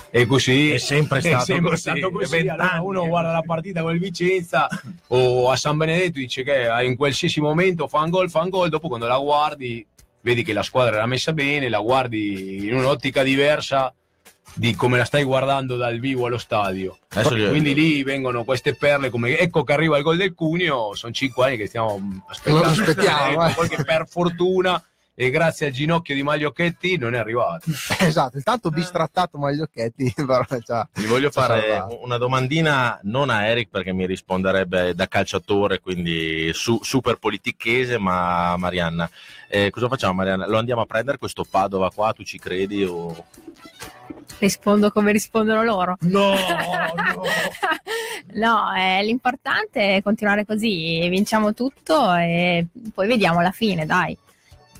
è 0.10 0.26
così. 0.26 0.72
È 0.72 0.78
sempre 0.78 1.22
stato 1.22 1.46
sempre 1.46 1.72
così, 1.72 1.82
stato 1.82 2.12
così. 2.12 2.36
è 2.36 2.48
Allora 2.48 2.80
uno 2.82 3.04
è 3.04 3.08
guarda 3.08 3.32
la 3.32 3.44
partita 3.44 3.82
con 3.82 3.94
il 3.94 4.00
Vicenza 4.00 4.68
o 5.08 5.52
a 5.52 5.56
San 5.56 5.78
Benedetto 5.78 6.20
dice 6.20 6.44
che 6.44 6.68
in 6.84 6.96
qualsiasi 6.96 7.40
momento 7.40 7.88
fa 7.88 8.00
un 8.00 8.10
gol, 8.10 8.30
fa 8.30 8.42
un 8.42 8.50
gol, 8.50 8.70
dopo 8.70 8.88
quando 8.88 9.08
la 9.08 9.18
guardi 9.18 9.86
vedi 10.22 10.44
che 10.44 10.54
la 10.54 10.64
squadra 10.64 10.96
era 10.96 11.06
messa 11.06 11.34
bene, 11.34 11.70
la 11.70 11.80
guardi 11.80 12.68
in 12.68 12.76
un'ottica 12.76 13.24
diversa 13.24 13.94
di 14.56 14.76
come 14.76 14.98
la 14.98 15.06
stai 15.06 15.24
guardando 15.24 15.76
dal 15.78 16.00
vivo 16.00 16.26
allo 16.28 16.38
stadio. 16.38 16.98
Adesso 17.10 17.36
gli- 17.36 17.48
Quindi 17.50 17.74
lì 17.74 18.04
vengono 18.04 18.44
queste 18.44 18.76
perle 18.76 19.10
come 19.10 19.38
ecco 19.38 19.64
che 19.64 19.74
arriva 19.74 19.98
il 19.98 20.04
gol 20.04 20.18
del 20.18 20.34
Cuneo, 20.34 20.94
sono 20.96 21.12
cinque 21.14 21.46
anni 21.46 21.58
che 21.58 21.68
stiamo 21.68 22.24
aspettando. 22.28 22.64
Lo 22.66 22.70
aspettiamo, 22.72 23.48
eh. 23.48 23.54
Poi 23.54 23.70
che 23.70 23.84
per 23.84 24.06
fortuna 24.08 24.84
e 25.16 25.30
grazie 25.30 25.68
al 25.68 25.72
ginocchio 25.74 26.16
di 26.16 26.24
Magliocchetti 26.24 26.98
non 26.98 27.14
è 27.14 27.18
arrivato. 27.20 27.70
Esatto, 28.00 28.38
intanto 28.38 28.70
bistrattato 28.70 29.38
Magliocchetti, 29.38 30.12
Ti 30.18 31.06
voglio 31.06 31.30
fare 31.32 31.62
salvato. 31.70 32.04
una 32.04 32.18
domandina 32.18 33.00
non 33.04 33.30
a 33.30 33.46
Eric 33.46 33.70
perché 33.70 33.94
mi 33.94 34.06
risponderebbe 34.08 34.94
da 34.96 35.08
calciatore, 35.08 35.80
quindi 35.80 36.52
su- 36.54 36.80
super 36.84 37.18
politichese, 37.18 37.98
ma 37.98 38.52
a 38.52 38.58
Marianna. 38.58 39.10
Eh, 39.48 39.70
cosa 39.70 39.88
facciamo 39.88 40.14
Marianna? 40.14 40.48
Lo 40.48 40.58
andiamo 40.58 40.82
a 40.82 40.86
prendere 40.86 41.20
questo 41.20 41.44
Padova 41.48 41.92
qua, 41.92 42.12
tu 42.14 42.24
ci 42.24 42.40
credi? 42.40 42.84
O... 42.84 43.26
Rispondo 44.40 44.92
come 44.92 45.12
rispondono 45.12 45.64
loro. 45.64 45.98
No, 46.02 46.34
No, 48.36 48.74
eh, 48.76 49.04
l'importante 49.04 49.98
è 49.98 50.02
continuare 50.02 50.46
così, 50.46 51.08
vinciamo 51.10 51.54
tutto 51.54 52.14
e 52.16 52.66
poi 52.94 53.08
vediamo 53.08 53.42
la 53.42 53.52
fine, 53.52 53.86
dai. 53.86 54.18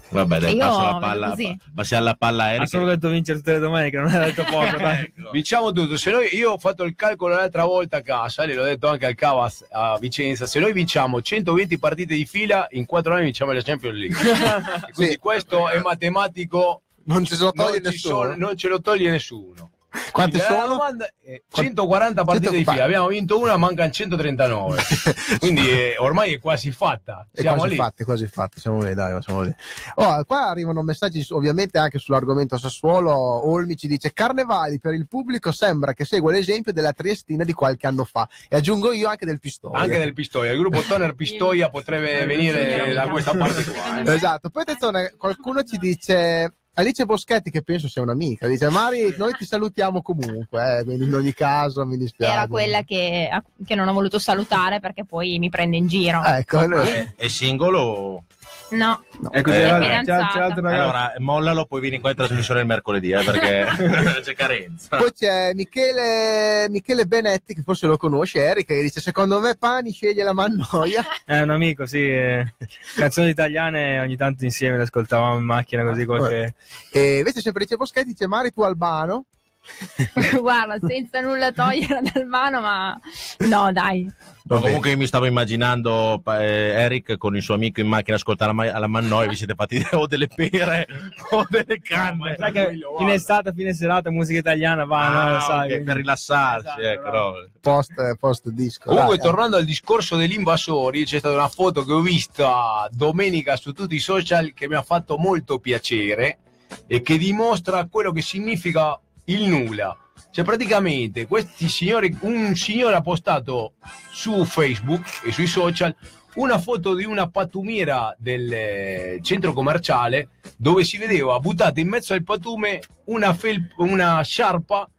Vabbè, 0.10 0.38
dai, 0.40 0.56
passo 0.58 0.82
la 0.82 0.98
palla, 1.00 1.36
passiamo 1.74 2.04
la 2.04 2.14
palla 2.14 2.44
a 2.44 2.62
Ha 2.62 2.66
solo 2.68 2.86
detto 2.86 3.10
vincere 3.10 3.40
tutte 3.40 3.54
le 3.54 3.60
domeniche, 3.60 3.98
non 3.98 4.14
ha 4.14 4.20
detto 4.26 4.44
poco. 4.50 4.78
dai. 4.78 5.00
Ecco. 5.02 5.32
Diciamo 5.32 5.72
tutto, 5.72 5.98
se 5.98 6.12
noi, 6.12 6.36
io 6.36 6.52
ho 6.52 6.58
fatto 6.60 6.84
il 6.84 6.94
calcolo 6.96 7.34
l'altra 7.36 7.66
volta 7.66 7.98
a 7.98 8.02
casa, 8.02 8.46
l'ho 8.46 8.64
detto 8.64 8.88
anche 8.90 9.08
al 9.08 9.16
Cavas 9.16 9.66
a 9.72 9.98
Vicenza, 10.00 10.46
se 10.46 10.60
noi 10.60 10.72
vinciamo 10.72 11.20
120 11.22 11.80
partite 11.80 12.14
di 12.14 12.26
fila, 12.26 12.68
in 12.72 12.86
4 12.86 13.14
anni 13.14 13.24
vinciamo 13.24 13.54
la 13.54 13.62
Champions 13.64 13.98
League. 13.98 14.18
Quindi 14.94 15.14
Sì. 15.14 15.20
questo 15.20 15.68
è 15.70 15.80
matematico, 15.80 16.83
Non 17.06 17.26
ci 17.26 17.36
se 17.36 17.44
lo 17.44 17.52
toglie 17.52 17.80
non, 17.80 17.92
nessuno. 17.92 18.16
sono- 18.16 18.36
non 18.36 18.58
ce 18.58 18.68
lo 18.68 18.82
toglie 18.82 19.10
nessuno. 19.12 19.72
Quanti 20.12 20.38
Quindi 20.40 20.54
la 20.56 20.62
sono? 20.62 20.74
domanda 20.74 21.08
è 21.22 21.40
140 21.52 22.24
partite 22.24 22.50
di 22.50 22.64
140. 22.64 22.72
fila, 22.72 22.84
abbiamo 22.86 23.08
vinto 23.10 23.40
una, 23.40 23.58
mancano 23.58 23.92
139. 23.92 24.82
Quindi 25.38 25.70
eh, 25.70 25.96
ormai 26.00 26.34
è 26.34 26.40
quasi 26.40 26.72
fatta. 26.72 27.28
È 27.32 27.42
Siamo 27.42 27.58
quasi 27.58 27.74
lì. 27.74 27.80
fatte, 27.80 28.04
quasi 28.04 28.26
fatte, 28.28 28.60
siamo 28.60 28.82
lì, 28.82 28.96
dai, 28.96 29.22
siamo 29.22 29.42
lì. 29.44 29.54
Oh, 29.96 30.24
qua 30.24 30.48
arrivano 30.50 30.82
messaggi 30.82 31.24
ovviamente 31.30 31.78
anche 31.78 32.00
sull'argomento 32.00 32.58
Sassuolo. 32.58 33.12
Olmi 33.48 33.76
ci 33.78 33.86
dice: 33.88 34.14
Carnevali 34.14 34.80
per 34.80 34.96
il 34.96 35.08
pubblico 35.08 35.52
sembra 35.52 35.94
che 35.94 36.06
segua 36.06 36.32
l'esempio 36.32 36.74
della 36.74 36.94
Triestina 36.94 37.44
di 37.44 37.54
qualche 37.54 37.86
anno 37.86 38.04
fa. 38.04 38.28
E 38.50 38.56
aggiungo 38.56 38.94
io 38.94 39.08
anche 39.10 39.28
del 39.28 39.40
Pistoia. 39.40 39.78
Anche 39.80 40.00
del 40.00 40.14
Pistoia, 40.14 40.54
il 40.54 40.58
gruppo 40.58 40.82
Toner 40.82 41.14
Pistoia 41.14 41.70
potrebbe 41.70 42.26
venire 42.26 42.94
da 42.96 43.08
questa 43.10 43.36
parte 43.36 43.64
qua. 43.64 44.02
eh. 44.02 44.12
Esatto. 44.16 44.50
Poi 44.50 44.64
attenzione, 44.64 45.14
qualcuno 45.18 45.62
ci 45.62 45.78
dice. 45.78 46.52
Alice 46.76 47.06
Boschetti, 47.06 47.52
che 47.52 47.62
penso 47.62 47.88
sia 47.88 48.02
un'amica, 48.02 48.48
dice: 48.48 48.70
Mari, 48.70 49.14
noi 49.20 49.34
ti 49.34 49.46
salutiamo 49.46 50.02
comunque. 50.02 50.84
eh, 50.88 50.94
in 50.94 51.14
ogni 51.14 51.34
caso 51.34 51.86
mi 51.86 51.98
dispiace. 51.98 52.34
Era 52.34 52.48
quella 52.48 52.82
che, 52.84 53.30
che 53.66 53.76
non 53.76 53.88
ho 53.88 53.94
voluto 53.94 54.18
salutare 54.18 54.80
perché 54.80 55.06
poi 55.06 55.38
mi 55.38 55.50
prende 55.50 55.78
in 55.78 55.88
giro. 55.88 56.24
Ecco, 56.24 56.58
allora- 56.60 56.84
È, 56.84 57.14
è 57.16 57.28
singolo? 57.28 58.24
No, 58.70 59.04
Ecco, 59.32 59.52
Eh, 59.52 59.54
c'è, 59.54 60.04
c'è, 60.04 60.18
ragazzo. 60.18 60.60
Allora, 60.60 61.14
mollalo, 61.20 61.66
poi 61.66 61.80
vieni 61.80 62.00
qua 62.00 62.10
in 62.10 62.16
trasmissione 62.16 62.62
il 62.62 62.66
mercoledì, 62.66 63.12
eh, 63.12 63.24
perché 63.24 63.68
c'è 64.22 64.34
carenza. 64.34 64.98
Poi 64.98 65.14
c'è 65.14 65.54
Michele, 65.54 66.68
Michele 66.70 67.06
Benetti, 67.06 67.54
che 67.54 67.62
forse 67.62 67.86
lo 67.88 67.98
conosce, 67.98 68.40
Eric, 68.40 68.66
che 68.66 68.82
dice: 68.82 69.00
Secondo 69.00 69.40
me 69.40 69.56
Pani 69.56 69.92
sceglie 69.92 70.24
la 70.24 70.34
Mannoia. 70.34 71.06
È 71.24 71.40
un 71.42 71.52
amico, 71.52 71.86
sì. 71.86 72.00
eh, 72.00 72.54
Canzoni 72.96 73.30
italiane 73.30 74.00
ogni 74.00 74.18
tanto 74.18 74.44
insieme 74.44 74.78
le 74.78 74.84
ascoltavamo 74.84 75.38
in 75.38 75.46
macchina 75.46 75.84
così 75.84 76.06
qualche... 76.06 76.56
E 76.92 77.18
invece 77.18 77.42
sempre 77.42 77.64
dice 77.64 77.78
Boschetti, 77.78 78.10
dice 78.10 78.28
Mari 78.28 78.52
tu 78.52 78.62
Albano. 78.62 79.26
guarda, 80.40 80.78
senza 80.88 81.22
nulla 81.22 81.52
togliere 81.52 82.02
dal 82.14 82.26
mano, 82.26 82.62
ma 82.62 83.00
no, 83.48 83.72
dai. 83.72 84.12
No, 84.46 84.60
comunque 84.60 84.90
io 84.90 84.98
mi 84.98 85.08
stavo 85.08 85.26
immaginando 85.26 86.22
eh, 86.28 86.74
Eric 86.76 87.16
con 87.18 87.34
il 87.34 87.42
suo 87.42 87.54
amico 87.54 87.80
in 87.80 87.88
macchina 87.88 88.18
ascoltare 88.18 88.52
la, 88.52 88.56
ma- 88.64 88.72
alla 88.74 88.88
Mannoia, 88.88 89.30
vi 89.30 89.36
siete 89.38 89.56
fatti 89.56 89.82
o 89.94 90.06
delle 90.06 90.28
pere 90.28 90.86
o 91.32 91.46
delle 91.50 91.80
canne. 91.80 92.36
Sai 92.38 92.52
che 92.52 92.78
in 93.00 93.10
estate, 93.10 93.54
fine 93.54 93.74
serata, 93.74 94.12
musica 94.12 94.40
italiana 94.40 94.84
va, 94.84 95.08
no? 95.08 95.36
Ah, 95.38 95.40
sai. 95.40 95.60
ok, 95.60 95.66
quindi- 95.68 95.84
per 95.86 95.96
rilassarsi, 95.96 96.66
Esatto, 96.68 96.82
ecco, 96.82 97.02
bravo. 97.10 97.30
no. 97.32 97.48
Post, 97.62 98.16
post 98.20 98.50
disco. 98.50 98.90
Comunque, 98.90 99.16
Dai, 99.18 99.26
eh. 99.26 99.30
tornando 99.30 99.56
al 99.56 99.64
discorso 99.64 100.18
degli 100.18 100.34
invasori, 100.34 101.06
c'è 101.06 101.20
stata 101.20 101.36
una 101.36 101.48
foto 101.48 101.86
che 101.86 101.94
ho 101.94 102.02
vista 102.02 102.86
domenica 102.92 103.56
su 103.56 103.72
tutti 103.72 103.96
i 103.96 104.00
social 104.00 104.54
che 104.54 104.68
mi 104.68 104.76
ha 104.76 104.82
fatto 104.82 105.16
molto 105.18 105.60
piacere 105.60 106.40
e 106.86 107.02
che 107.02 107.18
dimostra 107.18 107.86
quello 107.90 108.12
che 108.12 108.22
significa 108.22 109.00
il 109.26 109.48
nulla. 109.48 109.98
Cioè, 110.32 110.44
praticamente, 110.44 111.28
questi 111.28 111.70
signori, 111.70 112.16
un 112.22 112.56
signore 112.56 112.96
ha 112.96 113.02
postato 113.02 113.74
su 114.12 114.46
Facebook 114.46 115.22
e 115.24 115.32
sui 115.32 115.48
social 115.48 115.96
una 116.36 116.58
foto 116.58 116.96
di 116.96 117.04
una 117.04 117.30
pattumiera 117.30 118.16
del 118.18 118.52
eh, 118.52 119.20
centro 119.22 119.54
commerciale 119.54 120.30
dove 120.58 120.84
si 120.84 120.98
vedeva 120.98 121.40
buttata 121.40 121.80
in 121.80 121.88
mezzo 121.88 122.14
al 122.14 122.24
patume 122.24 122.82
una, 123.06 123.34
fel- 123.36 123.72
una 123.78 124.22
sciarpa 124.24 124.90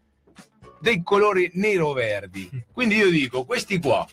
dei 0.79 1.03
colori 1.03 1.51
nero-verdi. 1.55 2.67
Quindi 2.73 2.97
io 2.97 3.11
dico, 3.11 3.45
questi 3.45 3.81
qua, 3.81 4.07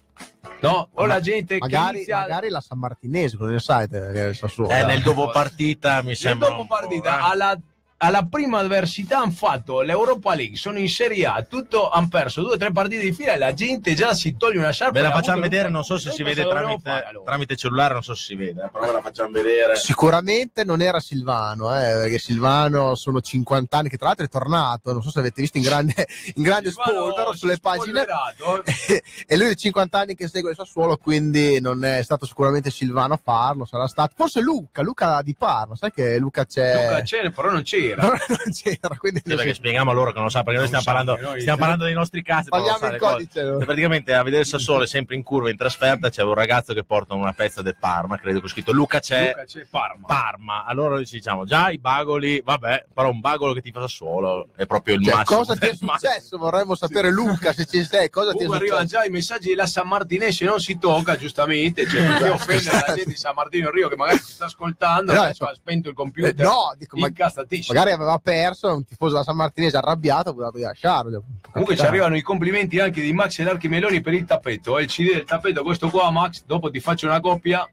no? 0.62 0.90
O 0.94 1.06
la 1.06 1.20
gente 1.20 1.56
che 1.56 1.60
magari, 1.60 1.98
inizia 1.98 2.20
magari 2.20 2.50
la 2.50 2.62
San 2.62 2.80
Martinese, 2.80 3.38
cosa 3.38 3.52
ne 3.52 3.60
sai? 3.60 3.88
te. 3.88 4.30
Eh, 4.30 4.86
nel 4.86 5.02
dopo 5.02 5.30
partita 5.30 6.02
mi 6.02 6.08
nel 6.08 6.16
sembra. 6.16 6.48
dopo 6.48 6.62
un 6.62 6.68
po', 6.68 6.76
partita 6.76 7.18
eh. 7.18 7.32
alla, 7.32 7.60
alla 8.04 8.26
prima 8.26 8.58
avversità 8.58 9.20
hanno 9.20 9.32
fatto 9.32 9.82
l'Europa 9.82 10.34
League, 10.34 10.58
sono 10.58 10.80
in 10.80 10.90
Serie 10.90 11.26
A, 11.28 11.46
tutto 11.48 11.90
hanno 11.90 12.08
perso 12.08 12.42
due 12.42 12.54
o 12.54 12.58
tre 12.58 12.72
partite 12.72 13.04
di 13.04 13.12
fila 13.14 13.34
e 13.34 13.38
la 13.38 13.54
gente 13.54 13.94
già 13.94 14.16
si 14.16 14.36
toglie 14.38 14.58
una 14.58 14.72
sciarpa. 14.72 15.00
Ve 15.00 15.08
la 15.08 15.12
facciamo 15.12 15.42
vedere, 15.42 15.70
non 15.70 15.84
so 15.84 16.00
se 16.00 16.12
si 16.12 16.24
vede 16.24 16.44
tramite, 16.48 16.82
fare, 16.84 17.06
allora? 17.06 17.26
tramite 17.26 17.56
cellulare, 17.56 17.94
non 17.94 18.02
so 18.02 18.16
se 18.16 18.24
si 18.24 18.36
vede, 18.36 18.64
eh, 18.64 18.70
però 18.72 18.88
ve 18.88 18.92
la 18.92 19.02
facciamo 19.02 19.30
vedere. 19.30 19.76
Sicuramente 19.76 20.64
non 20.64 20.82
era 20.82 21.00
Silvano, 21.00 21.76
eh, 21.76 21.94
perché 21.94 22.18
Silvano 22.18 22.96
sono 22.96 23.22
50 23.22 23.78
anni 23.78 23.90
che 23.90 23.98
tra 23.98 24.08
l'altro 24.08 24.26
è 24.26 24.30
tornato, 24.30 24.94
non 24.94 25.04
so 25.04 25.12
se 25.12 25.20
avete 25.20 25.42
visto 25.42 25.58
in 25.58 25.64
grande, 25.64 25.94
in 26.36 26.44
grande 26.44 26.72
spolvero 26.72 27.34
sulle 27.36 27.60
pagine. 27.60 28.04
e 29.28 29.38
lui 29.38 29.50
è 29.50 29.56
50 29.56 30.00
anni 30.00 30.16
che 30.16 30.28
segue 30.28 30.50
il 30.50 30.56
Sassuolo, 30.56 30.98
quindi 30.98 31.62
non 31.62 31.86
è 31.86 32.02
stato 32.02 32.26
sicuramente 32.26 32.72
Silvano 32.72 33.14
a 33.14 33.20
farlo, 33.24 33.66
sarà 33.66 33.88
stato 33.88 34.14
forse 34.16 34.42
Luca, 34.42 34.82
Luca 34.82 35.22
di 35.22 35.36
Parma, 35.36 35.76
sai 35.76 35.92
che 35.92 36.18
Luca 36.18 36.48
c'è... 36.48 36.88
Luca 36.90 37.02
c'è, 37.04 37.30
però 37.30 37.52
non 37.52 37.62
c'era. 37.96 38.08
non 38.28 38.54
c'era, 38.54 38.96
quindi 38.98 39.22
Sì, 39.26 39.36
perché 39.36 39.54
spieghiamo 39.54 39.92
a 39.92 39.94
loro 39.94 40.10
che 40.10 40.16
non 40.16 40.26
lo 40.26 40.30
sa, 40.30 40.44
perché 40.44 40.58
noi 40.60 40.68
stiamo 40.68 40.84
parlando, 40.86 41.18
noi- 41.22 41.40
stiamo 41.42 41.58
parlando 41.60 41.86
dei 41.86 41.94
nostri 41.94 42.22
casi. 42.24 42.50
non 42.52 42.66
sa 42.80 42.88
il 42.94 42.98
cose. 43.00 43.14
codice. 43.14 43.44
no? 43.44 43.60
E 43.60 43.66
praticamente 43.66 44.14
a 44.14 44.24
vedere 44.24 44.42
il 44.42 44.48
Sassuolo 44.48 44.86
sempre 44.86 45.16
in 45.16 45.24
curva 45.24 45.50
in 45.50 45.58
trasferta 45.58 46.10
c'è 46.10 46.24
un 46.24 46.34
ragazzo 46.34 46.74
che 46.74 46.84
porta 46.84 47.14
una 47.14 47.34
pezza 47.34 47.62
del 47.62 47.76
Parma, 47.80 48.18
credo 48.18 48.40
che 48.40 48.46
ho 48.46 48.50
scritto 48.50 48.72
Luca 48.72 49.00
c'è. 49.00 49.28
Luca 49.30 49.46
c'è 49.46 49.66
Parma. 49.70 50.06
Parma, 50.08 50.66
allora 50.66 50.98
diciamo 51.00 51.46
già 51.46 51.70
i 51.70 51.78
bagoli, 51.78 52.42
vabbè, 52.44 52.86
però 52.94 53.10
un 53.10 53.20
bagolo 53.20 53.54
che 53.54 53.62
ti 53.62 53.72
fa 53.72 53.82
Sassuolo 53.82 54.50
è 54.56 54.66
proprio 54.66 54.96
il 54.96 55.04
Cioè, 55.04 55.16
massimo. 55.16 55.38
cosa 55.40 55.56
ti 55.56 55.68
è 55.68 55.76
successo? 55.76 56.38
Vorremmo 56.38 56.76
sapere, 56.76 57.12
Luca, 57.12 57.54
se 57.54 57.66
ci 57.66 57.84
sei, 57.84 58.10
cosa 58.10 58.32
ti 58.32 58.38
è 58.38 58.46
Comunque 58.46 58.58
arrivano 58.58 58.82
successo? 58.82 59.02
già 59.04 59.08
i 59.08 59.12
messaggi 59.12 59.50
della 59.50 59.68
San 59.68 59.88
Martinese 59.88 60.46
non 60.46 60.60
si 60.60 60.78
tocca 60.78 61.16
giustamente 61.18 61.86
cioè 61.88 62.06
perché 62.06 62.30
offendere 62.30 62.84
la 62.88 62.94
gente 62.96 63.10
di 63.12 63.16
San 63.16 63.34
Martino 63.36 63.70
Rio 63.70 63.88
che 63.90 63.96
magari 63.96 64.18
ci 64.20 64.32
sta 64.32 64.46
ascoltando 64.46 65.14
No, 65.14 65.22
adesso 65.22 65.46
ha 65.46 65.54
spento 65.54 65.90
il 65.90 65.96
computer 65.96 66.34
no, 66.46 66.74
dico, 66.78 66.98
ma- 66.98 67.08
incazzatissimo 67.08 67.78
magari 67.82 67.92
aveva 67.92 68.20
perso, 68.20 68.76
un 68.76 68.86
tifoso 68.86 69.14
della 69.14 69.24
San 69.24 69.36
Martinese 69.36 69.78
arrabbiato, 69.78 70.34
voleva 70.34 70.52
lasciarlo. 70.68 71.24
comunque 71.52 71.76
ci 71.76 71.86
arrivano 71.86 72.16
i 72.16 72.22
complimenti 72.22 72.80
anche 72.80 73.02
di 73.02 73.12
Max 73.14 73.40
e 73.40 73.44
l'Archimeloni 73.44 74.02
per 74.02 74.14
il 74.14 74.26
tappeto 74.26 74.78
eh, 74.78 74.84
il 74.84 74.88
CD 74.88 75.14
del 75.14 75.24
tappeto 75.24 75.64
questo 75.64 75.90
qua 75.90 76.10
Max 76.12 76.44
dopo 76.46 76.70
ti 76.70 76.80
faccio 76.80 77.08
una 77.08 77.20
coppia 77.20 77.68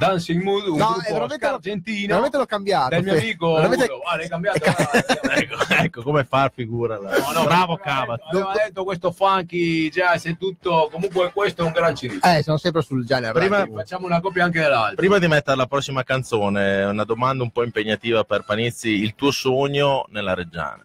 Dancing 0.00 0.42
Mood 0.42 0.66
un 0.66 0.78
No, 0.78 0.86
gruppo 0.92 1.08
eh, 1.08 1.12
veramente 1.12 1.46
argentino 1.46 2.06
Veramente 2.08 2.36
l'ho 2.38 2.46
cambiato. 2.46 2.88
del 2.88 3.02
mio 3.04 3.12
amico 3.12 3.52
veramente- 3.54 3.84
Udo. 3.84 4.00
ah 4.02 4.16
l'hai 4.16 4.28
cambiato 4.28 4.58
Ah, 5.30 5.36
ecco, 5.36 5.56
ecco 5.68 6.02
come 6.02 6.24
far 6.24 6.50
figura. 6.54 6.96
no, 6.96 7.10
no, 7.34 7.44
Bravo 7.44 7.76
Cava. 7.76 8.16
detto- 8.16 8.28
aveva 8.36 8.52
detto 8.54 8.84
questo 8.84 9.12
funky 9.12 9.90
jazz 9.90 10.24
e 10.24 10.36
tutto 10.38 10.88
comunque 10.90 11.30
questo 11.32 11.62
è 11.62 11.64
un 11.66 11.72
gran 11.72 11.94
CD 11.94 12.18
Eh, 12.24 12.42
sono 12.42 12.56
sempre 12.56 12.82
sul 12.82 13.04
genere. 13.04 13.32
Prima- 13.38 13.66
facciamo 13.72 14.06
una 14.06 14.20
coppia 14.20 14.44
anche 14.44 14.60
dell'altro 14.60 14.96
Prima 14.96 15.18
di 15.18 15.28
mettere 15.28 15.56
la 15.56 15.66
prossima 15.66 16.02
canzone, 16.02 16.84
una 16.84 17.04
domanda 17.04 17.42
un 17.42 17.50
po' 17.50 17.62
impegnativa 17.62 18.24
per 18.24 18.44
Panizzi, 18.44 18.88
il 18.88 19.14
tuo 19.14 19.30
sogno 19.30 20.06
nella 20.08 20.34
Reggiana? 20.34 20.84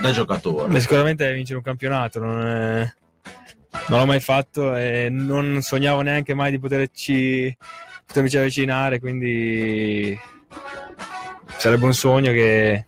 Da 0.00 0.10
giocatore. 0.12 0.68
Beh, 0.72 0.80
sicuramente 0.80 1.32
vincere 1.32 1.58
un 1.58 1.64
campionato, 1.64 2.20
non, 2.20 2.46
è- 2.46 2.94
non 3.88 3.98
l'ho 3.98 4.06
mai 4.06 4.20
fatto 4.20 4.74
e 4.74 5.08
non 5.10 5.60
sognavo 5.60 6.00
neanche 6.00 6.34
mai 6.34 6.50
di 6.50 6.58
poterci, 6.58 7.56
potermici 8.06 8.36
avvicinare, 8.36 8.98
quindi 8.98 10.18
sarebbe 11.56 11.84
un 11.84 11.94
sogno 11.94 12.32
che 12.32 12.86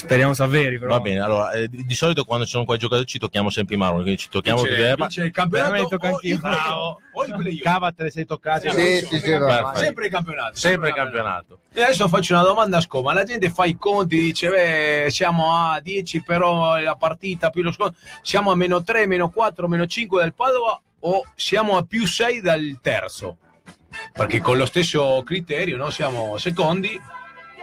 speriamo 0.00 0.34
si 0.34 0.42
avveri. 0.42 0.78
Però. 0.78 0.92
Va 0.94 1.00
bene, 1.00 1.20
allora, 1.20 1.52
eh, 1.52 1.68
di 1.68 1.84
di 1.84 1.94
solito 1.94 2.24
quando 2.24 2.44
ci 2.44 2.52
sono 2.52 2.64
qua 2.64 2.74
i 2.74 2.78
giocatori 2.78 3.06
ci 3.06 3.18
tocchiamo 3.18 3.50
sempre 3.50 3.74
i 3.74 3.78
maroni, 3.78 4.02
quindi 4.02 4.20
ci 4.20 4.28
tocchiamo 4.28 4.62
Vince- 4.62 4.76
perché- 4.76 4.96
vince 4.96 5.22
il 5.24 5.30
campionato 5.30 5.94
o 5.94 6.06
anch'io. 6.06 6.34
il 6.34 6.40
playoff, 6.40 6.96
o 7.12 7.24
il 7.24 7.34
playoff. 7.36 7.62
Cava 7.62 7.92
te 7.92 8.02
le 8.04 8.10
sei 8.10 8.26
toccati. 8.26 8.70
Sì, 8.70 9.06
sì, 9.06 9.18
sì, 9.18 9.38
sempre 9.74 10.06
il 10.06 10.10
campionato 10.10 10.56
Sempre 10.56 10.88
il 10.88 10.94
campionato. 10.94 11.58
E 11.72 11.82
adesso 11.82 12.08
faccio 12.08 12.34
una 12.34 12.42
domanda 12.42 12.78
a 12.78 12.80
scoma. 12.80 13.12
La 13.12 13.24
gente 13.24 13.50
fa 13.50 13.64
i 13.64 13.76
conti, 13.76 14.18
dice: 14.18 14.48
Beh, 14.48 15.06
siamo 15.10 15.54
a 15.54 15.80
10, 15.80 16.22
però 16.22 16.78
la 16.80 16.96
partita 16.96 17.50
più 17.50 17.62
lo 17.62 17.72
sconto. 17.72 17.96
Siamo 18.22 18.50
a 18.50 18.56
meno 18.56 18.82
3, 18.82 19.06
meno 19.06 19.30
4, 19.30 19.68
meno 19.68 19.86
5 19.86 20.22
del 20.22 20.34
Padova 20.34 20.80
o 21.00 21.24
siamo 21.34 21.76
a 21.76 21.84
più 21.84 22.06
6 22.06 22.40
dal 22.40 22.78
terzo? 22.82 23.38
Perché 24.12 24.40
con 24.40 24.56
lo 24.56 24.66
stesso 24.66 25.22
criterio 25.24 25.76
no? 25.76 25.90
siamo 25.90 26.36
secondi. 26.38 27.00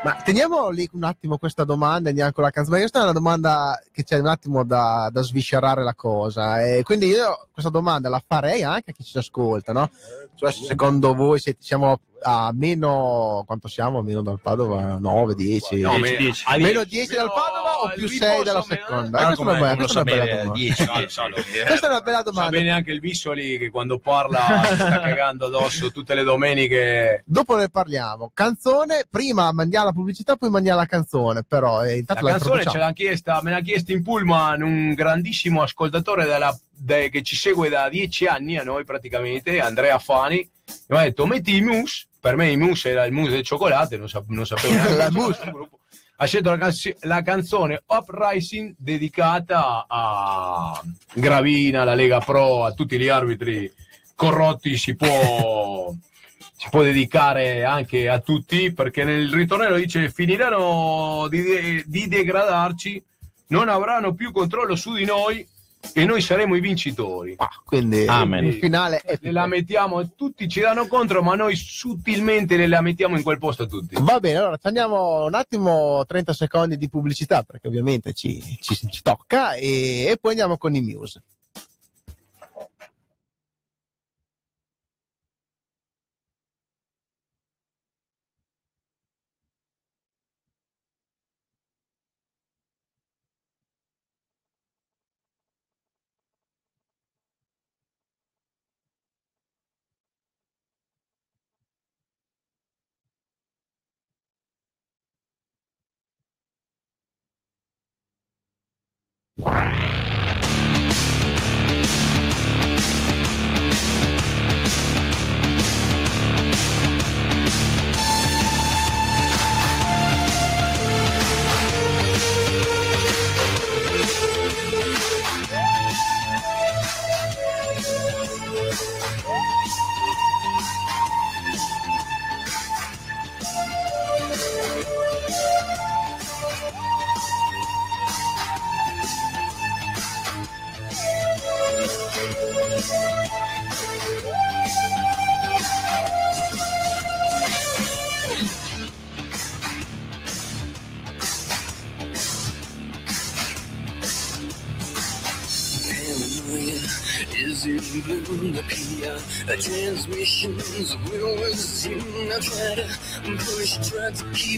Ma 0.04 0.14
teniamo 0.24 0.70
lì 0.70 0.88
un 0.94 1.04
attimo 1.04 1.38
questa 1.38 1.64
domanda 1.64 2.08
e 2.08 2.10
andiamo 2.12 2.32
con 2.32 2.44
la 2.44 2.52
canzone. 2.52 2.80
Questa 2.80 3.00
è 3.00 3.04
una 3.04 3.12
domanda 3.14 3.82
che 3.92 4.04
c'è 4.04 4.20
un 4.20 4.28
attimo 4.28 4.64
da, 4.64 5.10
da 5.12 5.22
sviscerare 5.22 5.84
la 5.84 5.96
cosa. 5.96 6.64
E 6.64 6.84
quindi 6.84 7.08
io 7.08 7.48
questa 7.52 7.72
domanda 7.72 8.08
la 8.08 8.22
farei 8.26 8.64
anche 8.64 8.92
a 8.92 8.94
chi 8.94 9.04
ci 9.04 9.18
ascolta, 9.18 9.74
no? 9.74 9.90
Cioè, 10.36 10.52
secondo 10.52 11.14
voi 11.16 11.40
siete- 11.40 11.60
siamo 11.62 12.00
a 12.22 12.52
meno 12.54 13.44
quanto 13.46 13.68
siamo? 13.68 14.00
A 14.00 14.04
meno 14.04 14.22
dal 14.22 14.40
Padova? 14.40 14.98
9, 15.00 15.34
10? 15.34 15.82
No, 15.82 15.90
10, 15.98 16.02
me- 16.02 16.18
10. 16.18 16.44
a 16.48 16.58
Meno 16.58 16.84
10, 16.84 16.88
10 16.90 17.16
dal 17.16 17.32
Padova 17.34 17.67
o 17.84 17.90
più 17.94 18.08
riposo 18.08 18.24
6 18.32 18.44
dalla 18.44 18.66
meno- 18.68 18.82
seconda? 18.82 19.18
Ah, 19.20 19.26
questa, 19.26 19.42
è 19.42 19.46
una 19.46 19.58
come- 19.58 19.60
bella, 19.60 19.68
come 19.68 19.70
lo 19.70 19.76
questa 19.78 20.00
è 20.00 20.02
una 20.02 20.12
bella 20.12 20.24
sapere, 20.24 20.38
domanda. 20.44 20.60
10, 20.60 20.84
Sa- 20.84 20.94
10. 20.98 21.10
sa- 21.10 21.66
Questa 21.66 21.88
è 21.88 21.90
una 21.90 22.02
bella 22.02 22.18
Sa 22.18 22.24
domanda. 22.24 22.50
bene 22.50 22.72
anche 22.72 22.92
il 22.92 23.00
Vissoli 23.00 23.58
che 23.58 23.70
quando 23.70 24.00
parla 24.00 24.40
si 24.68 24.74
sta 24.76 25.00
cagando 25.02 25.46
addosso 25.48 25.92
tutte 25.92 26.14
le 26.16 26.24
domeniche. 26.24 27.24
Dopo 27.26 27.56
ne 27.56 27.70
parliamo. 27.70 28.32
Canzone, 28.34 29.06
prima 29.10 29.52
mandiamo 29.52 29.86
la 29.86 29.92
pubblicità, 29.94 30.36
poi 30.36 30.50
mandiamo 30.50 30.80
la 30.80 30.86
canzone. 30.86 31.44
Però 31.48 31.84
eh, 31.84 31.88
La 31.90 31.94
intanto 31.96 32.26
la, 32.26 32.32
canzone 32.32 32.66
ce 32.66 32.78
l'ha 32.78 32.94
chiesta, 32.94 33.40
me 33.44 33.52
l'ha 33.52 33.62
chiesto 33.62 33.92
in 33.92 34.04
pullman 34.04 34.62
un 34.62 34.94
grandissimo 34.94 35.62
ascoltatore 35.62 36.26
della- 36.26 36.58
de- 36.70 37.10
che 37.10 37.22
ci 37.24 37.36
segue 37.36 37.70
da 37.70 37.90
dieci 37.90 38.26
anni 38.26 38.58
a 38.58 38.64
noi 38.64 38.84
praticamente, 38.86 39.60
Andrea 39.60 39.98
Fani. 40.00 40.50
Mi 40.88 40.98
ha 40.98 41.02
detto 41.04 41.26
metti 41.26 41.56
i 41.56 41.62
mousse, 41.62 42.08
per 42.20 42.36
me 42.36 42.50
i 42.52 42.58
mousse 42.58 42.90
era 42.90 43.06
il 43.06 43.14
mousse 43.14 43.32
del 43.32 43.44
cioccolato, 43.44 43.96
non, 43.98 44.10
sap- 44.10 44.28
non 44.28 44.46
sapevo 44.46 44.74
neanche 44.76 44.96
La 44.98 45.10
mousse. 45.12 45.52
Ha 46.20 46.26
scelto 46.26 46.50
la, 46.50 46.58
canz- 46.58 46.96
la 47.02 47.22
canzone 47.22 47.84
Uprising 47.86 48.74
dedicata 48.76 49.86
a 49.88 50.82
Gravina, 51.14 51.84
la 51.84 51.94
Lega 51.94 52.20
Pro, 52.20 52.66
a 52.66 52.74
tutti 52.74 52.98
gli 52.98 53.08
arbitri 53.08 53.72
corrotti 54.16 54.78
si 54.78 54.96
può, 54.96 55.94
si 56.58 56.70
può 56.72 56.82
dedicare 56.82 57.64
anche 57.64 58.10
a 58.10 58.20
tutti 58.20 58.74
perché 58.74 59.04
nel 59.04 59.32
ritornello 59.32 59.76
dice 59.76 60.10
finiranno 60.10 61.28
di, 61.30 61.42
de- 61.44 61.84
di 61.86 62.08
degradarci, 62.08 63.04
non 63.50 63.70
avranno 63.70 64.16
più 64.16 64.32
controllo 64.32 64.76
su 64.76 64.94
di 64.94 65.06
noi 65.06 65.48
e 65.94 66.06
noi 66.06 66.22
saremo 66.22 66.56
i 66.56 66.60
vincitori. 66.60 67.34
Ah, 67.38 67.50
quindi 67.64 68.06
Amen. 68.06 68.46
il 68.46 68.54
finale 68.56 69.00
è 69.00 69.18
Le 69.22 69.32
la 69.32 69.48
mettiamo, 69.48 70.14
tutti 70.16 70.48
ci 70.48 70.60
danno 70.60 70.88
contro, 70.88 71.22
ma 71.22 71.36
noi 71.36 71.56
sutilmente 71.56 72.58
le 72.58 72.68
la 72.68 72.82
mettiamo 72.82 73.16
in 73.18 73.24
quel 73.24 73.38
posto 73.38 73.64
a 73.64 73.68
tutti. 73.68 73.96
Va 74.00 74.20
bene, 74.20 74.38
allora 74.38 74.58
ci 74.58 74.68
andiamo 74.68 75.26
un 75.26 75.34
attimo 75.34 76.06
30 76.06 76.34
secondi 76.34 76.78
di 76.78 76.90
pubblicità 76.90 77.44
perché 77.44 77.68
ovviamente 77.68 78.14
ci, 78.14 78.42
ci- 78.60 78.76
ci 78.76 79.02
tocca 79.02 79.54
e, 79.54 80.06
e 80.10 80.18
poi 80.20 80.32
andiamo 80.32 80.58
con 80.58 80.76
i 80.76 80.82
news. 80.82 81.20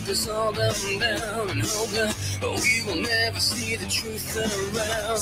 Us 0.10 0.28
all 0.28 0.52
down, 0.52 0.74
down, 1.00 1.50
and 1.52 1.62
hope 1.62 1.90
that 1.92 2.16
we 2.42 2.84
will 2.86 3.00
never 3.02 3.40
see 3.40 3.76
the 3.76 3.86
truth 3.86 4.36
around. 4.38 5.22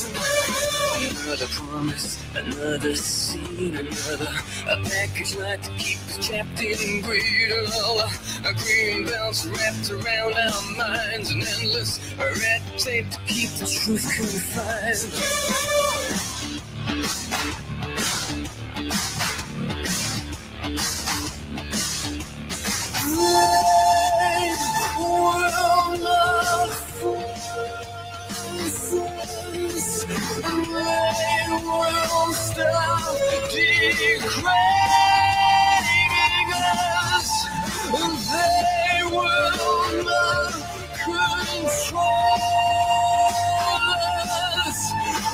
Another 1.25 1.47
promise, 1.47 2.17
another 2.35 2.95
scene, 2.95 3.75
another 3.75 4.29
a 4.69 4.77
package 4.89 5.35
like 5.35 5.61
to 5.63 5.71
keep 5.71 5.97
us 6.07 6.17
trapped 6.25 6.61
in 6.61 7.01
greed. 7.01 7.51
Oh, 7.51 8.09
a 8.45 8.53
green 8.53 9.05
belts 9.05 9.45
wrapped 9.45 9.91
around 9.91 10.35
our 10.35 10.61
minds, 10.77 11.31
an 11.31 11.41
endless 11.41 11.99
red 12.17 12.61
tape 12.77 13.09
to 13.09 13.19
keep 13.27 13.49
the 13.51 13.65
truth 13.65 14.09
confined. 14.15 15.11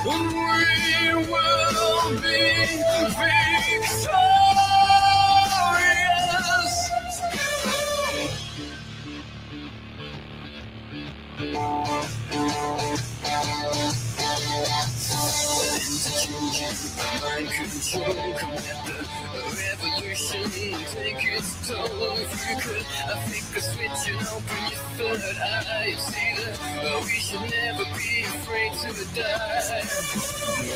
We 0.05 1.13
will 1.15 2.11
be 2.21 2.65
victorious. 2.67 4.07
Take 20.91 21.23
its 21.23 21.67
toll. 21.67 22.17
If 22.17 22.49
you 22.49 22.55
could, 22.61 22.85
I 23.07 23.15
think 23.27 23.57
a 23.57 23.61
switch 23.61 24.03
and 24.11 24.27
open 24.27 24.61
your 24.69 24.83
third 24.97 25.37
eye. 25.39 25.95
See 25.97 26.31
that 26.39 26.55
we 27.03 27.15
should 27.19 27.41
never 27.41 27.85
be 27.95 28.23
afraid 28.23 28.73
to 28.83 28.91
die. 29.15 29.81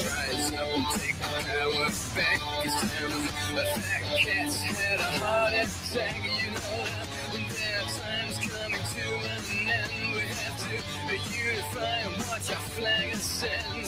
Rise 0.08 0.52
up 0.54 0.70
and 0.76 0.88
take 0.96 1.18
the 1.18 1.30
power 1.48 1.90
back. 2.16 2.40
It's 2.64 2.78
time 2.82 3.14
a 3.58 3.66
fat 3.80 4.04
cat's 4.24 4.58
had 4.62 5.00
a 5.00 5.10
heart 5.20 5.54
attack. 5.54 6.16
You 6.24 6.52
know 6.52 6.84
that 7.34 7.48
there 7.52 7.80
are 7.82 7.90
times 7.98 8.38
coming 8.48 8.86
to 8.94 9.06
an 9.28 9.44
end. 9.68 9.94
We 10.14 10.22
have 10.22 10.58
to 10.64 10.74
unify 11.36 11.98
and 12.08 12.16
watch 12.28 12.48
our 12.52 12.64
flag 12.76 13.08
ascend. 13.14 13.88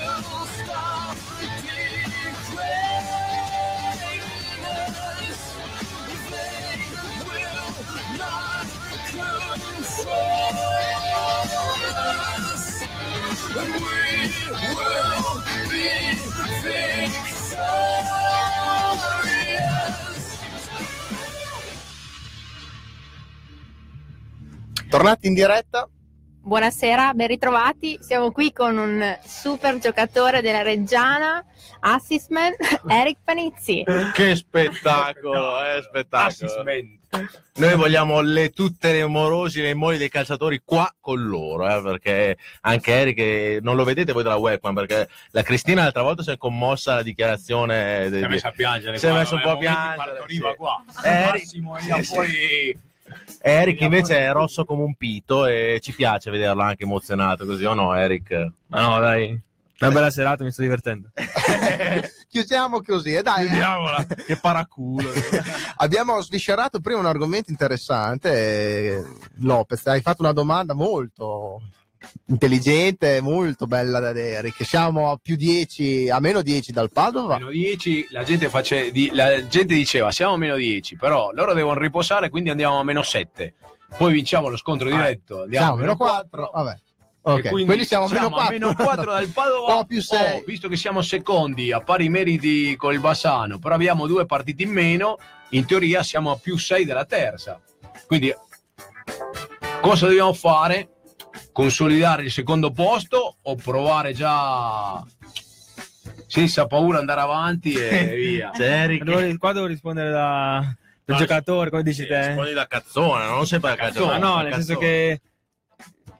Tornati 24.89 25.27
in 25.27 25.33
diretta, 25.33 25.89
Buonasera, 26.43 27.13
ben 27.13 27.27
ritrovati. 27.27 27.99
Siamo 28.01 28.31
qui 28.31 28.51
con 28.51 28.75
un 28.75 29.17
super 29.23 29.77
giocatore 29.77 30.41
della 30.41 30.63
Reggiana, 30.63 31.45
Assisman, 31.81 32.53
Eric 32.89 33.19
Panizzi. 33.23 33.83
Che 34.13 34.35
spettacolo, 34.35 35.63
eh, 35.63 35.81
spettacolo. 35.83 36.63
Noi 37.53 37.75
vogliamo 37.75 38.21
le, 38.21 38.51
tutte 38.51 38.93
le 38.93 39.05
morosi, 39.05 39.61
le 39.61 39.73
mogli 39.73 39.97
dei 39.97 40.09
calciatori 40.09 40.61
qua 40.63 40.89
con 40.99 41.21
loro, 41.27 41.67
eh, 41.67 41.81
perché 41.81 42.37
anche 42.61 42.91
Eric, 42.91 43.17
eh, 43.19 43.59
non 43.61 43.75
lo 43.75 43.83
vedete 43.83 44.13
voi 44.13 44.23
dalla 44.23 44.37
webcam, 44.37 44.73
perché 44.73 45.09
la 45.31 45.41
Cristina 45.41 45.83
l'altra 45.83 46.03
volta 46.03 46.23
si 46.23 46.31
è 46.31 46.37
commossa 46.37 46.93
alla 46.93 47.03
dichiarazione. 47.03 48.07
Si 48.09 48.15
è 48.15 48.27
messa 48.27 48.47
a 48.47 48.51
piangere. 48.51 48.97
Si 48.97 49.05
è 49.05 49.09
qua, 49.09 49.19
messo 49.19 49.35
un 49.35 49.41
po' 49.41 49.49
a 49.49 49.57
piangere. 49.57 50.23
sì. 50.27 50.39
qua. 50.55 50.83
Eric- 51.03 51.57
Massimo 51.57 51.77
sì, 51.77 52.77
Eric 53.41 53.81
invece 53.81 54.19
è 54.19 54.31
rosso 54.31 54.63
come 54.63 54.83
un 54.83 54.95
pito 54.95 55.45
e 55.45 55.79
ci 55.81 55.93
piace 55.93 56.31
vederlo 56.31 56.61
anche 56.61 56.83
emozionato 56.83 57.45
così, 57.45 57.65
o 57.65 57.73
no 57.73 57.93
Eric? 57.93 58.51
Ma 58.67 58.81
no, 58.81 58.99
dai. 58.99 59.39
Una 59.81 59.91
bella 59.91 60.11
serata, 60.11 60.43
mi 60.43 60.51
sto 60.51 60.61
divertendo. 60.61 61.09
chiudiamo 62.29 62.81
così 62.81 63.13
e 63.15 63.21
dai. 63.21 63.47
Chiudiamola, 63.47 64.05
che 64.05 64.35
paraculo. 64.37 65.09
Abbiamo 65.77 66.21
sviscerato 66.21 66.79
prima 66.79 66.99
un 66.99 67.05
argomento 67.07 67.49
interessante. 67.51 68.31
eh, 68.31 69.03
Lopez, 69.39 69.85
hai 69.87 70.01
fatto 70.01 70.21
una 70.21 70.33
domanda 70.33 70.73
molto 70.73 71.61
intelligente, 72.27 73.21
molto 73.21 73.65
bella 73.67 73.99
da 73.99 74.11
Eric. 74.17 74.63
Siamo 74.65 75.11
a 75.11 75.19
più 75.21 75.35
10, 75.35 76.09
a 76.09 76.19
meno 76.19 76.41
10 76.41 76.71
dal 76.71 76.91
Padova. 76.91 77.37
meno 77.37 77.49
10, 77.49 78.07
la 78.11 78.23
gente, 78.23 78.49
face- 78.49 78.91
di- 78.91 79.11
la 79.13 79.47
gente 79.47 79.73
diceva 79.73 80.11
siamo 80.11 80.33
a 80.33 80.37
meno 80.37 80.55
10, 80.55 80.95
però 80.95 81.31
loro 81.31 81.53
devono 81.53 81.79
riposare, 81.79 82.29
quindi 82.29 82.49
andiamo 82.49 82.79
a 82.79 82.83
meno 82.83 83.03
7. 83.03 83.53
Poi 83.97 84.13
vinciamo 84.13 84.47
lo 84.47 84.57
scontro 84.57 84.89
diretto, 84.89 85.41
andiamo 85.41 85.65
Siamo 85.65 85.73
a 85.73 85.81
meno 85.81 85.97
4. 85.97 86.51
Vabbè. 86.53 86.79
Ok, 87.23 87.49
quindi 87.49 87.65
quindi 87.65 87.85
siamo 87.85 88.05
a 88.05 88.07
meno 88.07 88.19
siamo 88.19 88.35
4. 88.35 88.47
a 88.47 88.51
meno 88.51 88.73
4 88.75 89.11
dal 89.11 89.27
Padova. 89.27 89.75
O 89.77 89.85
più 89.85 90.01
6. 90.01 90.37
Oh, 90.39 90.43
visto 90.45 90.67
che 90.67 90.75
siamo 90.75 91.01
secondi 91.01 91.71
a 91.71 91.79
pari 91.81 92.09
meriti 92.09 92.75
con 92.75 92.93
il 92.93 92.99
Bassano, 92.99 93.59
però 93.59 93.75
abbiamo 93.75 94.07
due 94.07 94.25
partite 94.25 94.63
in 94.63 94.71
meno, 94.71 95.17
in 95.49 95.65
teoria 95.65 96.01
siamo 96.03 96.31
a 96.31 96.37
più 96.37 96.57
6 96.57 96.83
della 96.85 97.05
terza. 97.05 97.59
Quindi 98.07 98.33
cosa 99.81 100.07
dobbiamo 100.07 100.33
fare? 100.33 100.89
Consolidare 101.51 102.23
il 102.23 102.31
secondo 102.31 102.71
posto 102.71 103.37
o 103.41 103.55
provare 103.55 104.13
già 104.13 105.03
senza 106.27 106.65
paura 106.65 106.99
andare 106.99 107.21
avanti 107.21 107.73
e 107.73 108.15
via? 108.15 108.51
Devo- 108.55 109.37
qua 109.37 109.51
devo 109.53 109.65
rispondere 109.65 110.09
da, 110.11 110.75
da 111.05 111.15
giocatore, 111.15 111.69
come 111.69 111.83
dici 111.83 112.05
te. 112.07 112.27
Rispondi 112.27 112.53
da 112.53 112.67
cazzone, 112.67 113.25
non 113.25 113.45
sempre 113.45 113.75
da 113.75 113.75
Ma 113.83 113.89
cazzone. 113.89 114.17
no, 114.17 114.41
nel 114.41 114.53
senso 114.53 114.73
cazzone. 114.73 114.87
che 114.87 115.21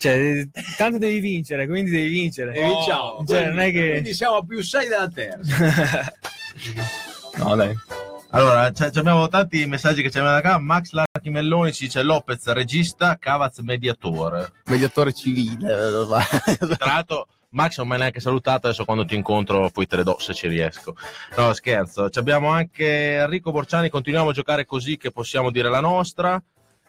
cioè, 0.01 0.47
tanto 0.77 0.97
devi 0.97 1.19
vincere, 1.19 1.67
quindi 1.67 1.91
devi 1.91 2.09
vincere. 2.09 2.55
E 2.55 2.65
vinciamo. 2.65 3.23
Cioè, 3.23 3.49
non 3.49 3.59
è 3.59 3.71
che... 3.71 3.91
Quindi 3.91 4.13
siamo 4.15 4.43
più 4.43 4.63
6 4.63 4.87
della 4.87 5.07
terza. 5.07 6.13
no, 7.37 7.55
dai. 7.55 7.77
Allora, 8.31 8.71
abbiamo 8.95 9.27
tanti 9.27 9.63
messaggi 9.67 10.01
che 10.01 10.09
ci 10.09 10.17
arrivano 10.17 10.41
da 10.41 10.49
qua. 10.49 10.57
Max 10.57 10.89
Larchi 10.89 11.29
Melloni 11.29 11.71
ci 11.71 11.83
dice 11.83 12.01
Lopez 12.01 12.47
regista, 12.47 13.17
Cavaz 13.19 13.59
mediatore. 13.59 14.53
Mediatore 14.65 15.13
civile. 15.13 15.67
Tra 15.67 16.85
l'altro, 16.85 17.27
Max 17.49 17.77
non 17.77 17.85
mi 17.85 17.93
hai 17.93 17.99
neanche 17.99 18.21
salutato, 18.21 18.65
adesso 18.65 18.85
quando 18.85 19.05
ti 19.05 19.13
incontro 19.13 19.69
poi 19.69 19.85
te 19.85 19.97
le 19.97 20.03
do 20.03 20.17
se 20.17 20.33
ci 20.33 20.47
riesco. 20.47 20.95
No, 21.37 21.53
scherzo. 21.53 22.09
Ci 22.09 22.17
abbiamo 22.17 22.49
anche 22.49 23.17
Enrico 23.17 23.51
Borciani, 23.51 23.89
continuiamo 23.89 24.29
a 24.29 24.33
giocare 24.33 24.65
così 24.65 24.97
che 24.97 25.11
possiamo 25.11 25.51
dire 25.51 25.69
la 25.69 25.81
nostra. 25.81 26.41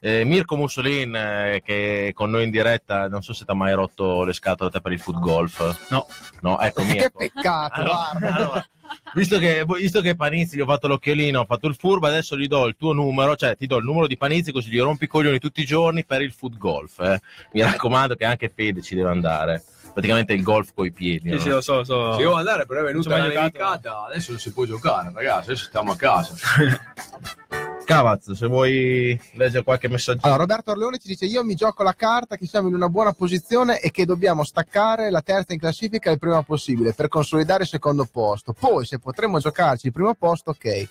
Eh, 0.05 0.24
Mirko 0.24 0.57
Mussolin, 0.57 1.15
eh, 1.15 1.62
che 1.65 2.09
è 2.09 2.12
con 2.12 2.31
noi 2.31 2.43
in 2.43 2.51
diretta, 2.51 3.07
non 3.09 3.23
so 3.23 3.33
se 3.33 3.45
ti 3.45 3.51
ha 3.53 3.55
mai 3.55 3.73
rotto 3.73 4.24
le 4.24 4.33
scatole 4.33 4.69
per 4.81 4.91
il 4.91 4.99
foot 4.99 5.20
golf. 5.20 5.89
No. 5.91 6.07
No, 6.41 6.59
ecco 6.59 6.83
che 6.85 6.93
Mirko. 6.93 7.19
peccato, 7.19 7.81
Allora, 7.81 8.11
guarda. 8.19 8.35
allora, 8.35 8.66
visto, 9.15 9.39
che, 9.39 9.65
visto 9.65 10.01
che 10.01 10.16
Panizzi 10.16 10.57
gli 10.57 10.61
ho 10.61 10.66
fatto 10.66 10.89
l'occhiolino, 10.89 11.39
ho 11.41 11.45
fatto 11.45 11.69
il 11.69 11.77
furbo, 11.77 12.09
adesso 12.09 12.37
gli 12.37 12.49
do 12.49 12.66
il 12.66 12.74
tuo 12.77 12.93
numero, 12.93 13.37
cioè 13.37 13.57
ti 13.57 13.69
do 13.69 13.77
il 13.77 13.85
numero 13.85 14.09
di 14.09 14.16
Panizzi 14.16 14.51
così 14.51 14.70
gli 14.70 14.81
rompi 14.81 15.05
i 15.05 15.07
coglioni 15.07 15.39
tutti 15.39 15.61
i 15.61 15.65
giorni 15.65 16.05
per 16.05 16.20
il 16.20 16.33
foot 16.33 16.57
golf. 16.59 16.99
eh. 16.99 17.20
Mi 17.53 17.62
raccomando 17.62 18.16
che 18.16 18.24
anche 18.24 18.51
Fede 18.53 18.83
ci 18.83 18.97
deve 18.97 19.11
andare. 19.11 19.62
Praticamente 19.93 20.33
il 20.33 20.43
golf 20.43 20.73
coi 20.74 20.91
piedi. 20.91 21.29
Sì, 21.29 21.35
no? 21.35 21.41
sì, 21.41 21.49
lo 21.51 21.61
so, 21.61 21.74
lo 21.77 21.85
so. 21.85 22.12
Se 22.15 22.19
devo 22.19 22.35
andare, 22.35 22.66
però 22.66 22.81
è 22.81 22.85
venuta 22.85 23.11
giocato. 23.23 23.29
nevicata, 23.39 24.05
adesso 24.07 24.31
non 24.33 24.41
si 24.41 24.53
può 24.53 24.65
giocare, 24.65 25.12
ragazzi, 25.15 25.51
adesso 25.51 25.66
stiamo 25.66 25.93
a 25.93 25.97
casa. 25.97 26.35
Cavaz, 27.93 28.32
se 28.32 28.47
vuoi 28.47 29.20
leggere 29.32 29.62
qualche 29.64 29.86
messaggio. 29.86 30.20
Allora, 30.23 30.40
Roberto 30.40 30.70
Orleone 30.70 30.97
ci 30.97 31.09
dice: 31.09 31.27
Io 31.27 31.44
mi 31.44 31.55
gioco 31.55 31.82
la 31.82 31.93
carta 31.93 32.36
che 32.36 32.47
siamo 32.47 32.69
in 32.69 32.74
una 32.74 32.89
buona 32.89 33.12
posizione 33.12 33.81
e 33.81 33.90
che 33.90 34.06
dobbiamo 34.06 34.44
staccare 34.44 35.10
la 35.10 35.20
terza 35.20 35.52
in 35.52 35.59
classifica 35.59 36.10
il 36.10 36.19
prima 36.19 36.43
possibile 36.43 36.94
per 36.94 37.09
consolidare 37.09 37.64
il 37.64 37.69
secondo 37.69 38.09
posto. 38.10 38.55
Poi, 38.59 38.86
se 38.86 38.98
potremo 38.98 39.39
giocarci 39.40 39.89
il 39.89 39.93
primo 39.93 40.14
posto, 40.14 40.51
ok. 40.52 40.89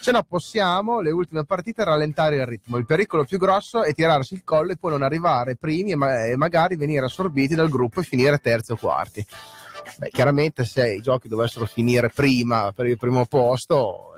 Se 0.00 0.10
no, 0.10 0.22
possiamo 0.22 1.00
le 1.02 1.10
ultime 1.10 1.44
partite 1.44 1.84
rallentare 1.84 2.36
il 2.36 2.46
ritmo. 2.46 2.78
Il 2.78 2.86
pericolo 2.86 3.24
più 3.24 3.36
grosso 3.36 3.82
è 3.82 3.92
tirarsi 3.92 4.32
il 4.32 4.42
collo 4.42 4.72
e 4.72 4.76
poi 4.76 4.92
non 4.92 5.02
arrivare 5.02 5.56
primi 5.56 5.90
e, 5.90 5.96
ma- 5.96 6.24
e 6.24 6.36
magari 6.36 6.76
venire 6.76 7.04
assorbiti 7.04 7.56
dal 7.56 7.68
gruppo 7.68 8.00
e 8.00 8.04
finire 8.04 8.38
terzi 8.38 8.72
o 8.72 8.76
quarti. 8.76 9.26
Beh, 9.98 10.08
chiaramente, 10.10 10.64
se 10.64 10.94
i 10.94 11.02
giochi 11.02 11.28
dovessero 11.28 11.66
finire 11.66 12.08
prima 12.08 12.72
per 12.72 12.86
il 12.86 12.96
primo 12.96 13.26
posto, 13.26 14.12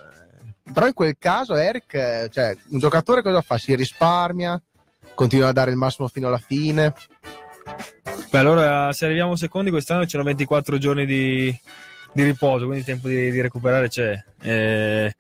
però 0.73 0.87
in 0.87 0.95
quel 0.95 1.17
caso, 1.19 1.55
Eric, 1.55 1.95
eh, 1.95 2.29
cioè, 2.33 2.57
un 2.71 2.79
giocatore 2.79 3.23
cosa 3.23 3.41
fa? 3.41 3.59
Si 3.59 3.75
risparmia, 3.75 4.61
continua 5.15 5.49
a 5.49 5.53
dare 5.53 5.71
il 5.71 5.77
massimo 5.77 6.09
fino 6.09 6.29
alla 6.29 6.39
fine. 6.39 6.95
Beh, 8.31 8.39
allora 8.39 8.93
se 8.93 9.07
arriviamo 9.07 9.37
secondi 9.37 9.71
quest'anno 9.71 10.05
c'erano 10.05 10.29
24 10.29 10.79
giorni 10.79 11.07
di, 11.07 11.61
di 12.13 12.23
riposo, 12.23 12.67
quindi 12.67 12.85
tempo 12.85 13.09
di, 13.09 13.31
di 13.31 13.41
recuperare 13.41 13.89
c'è. 13.89 14.23
Eh, 14.43 15.15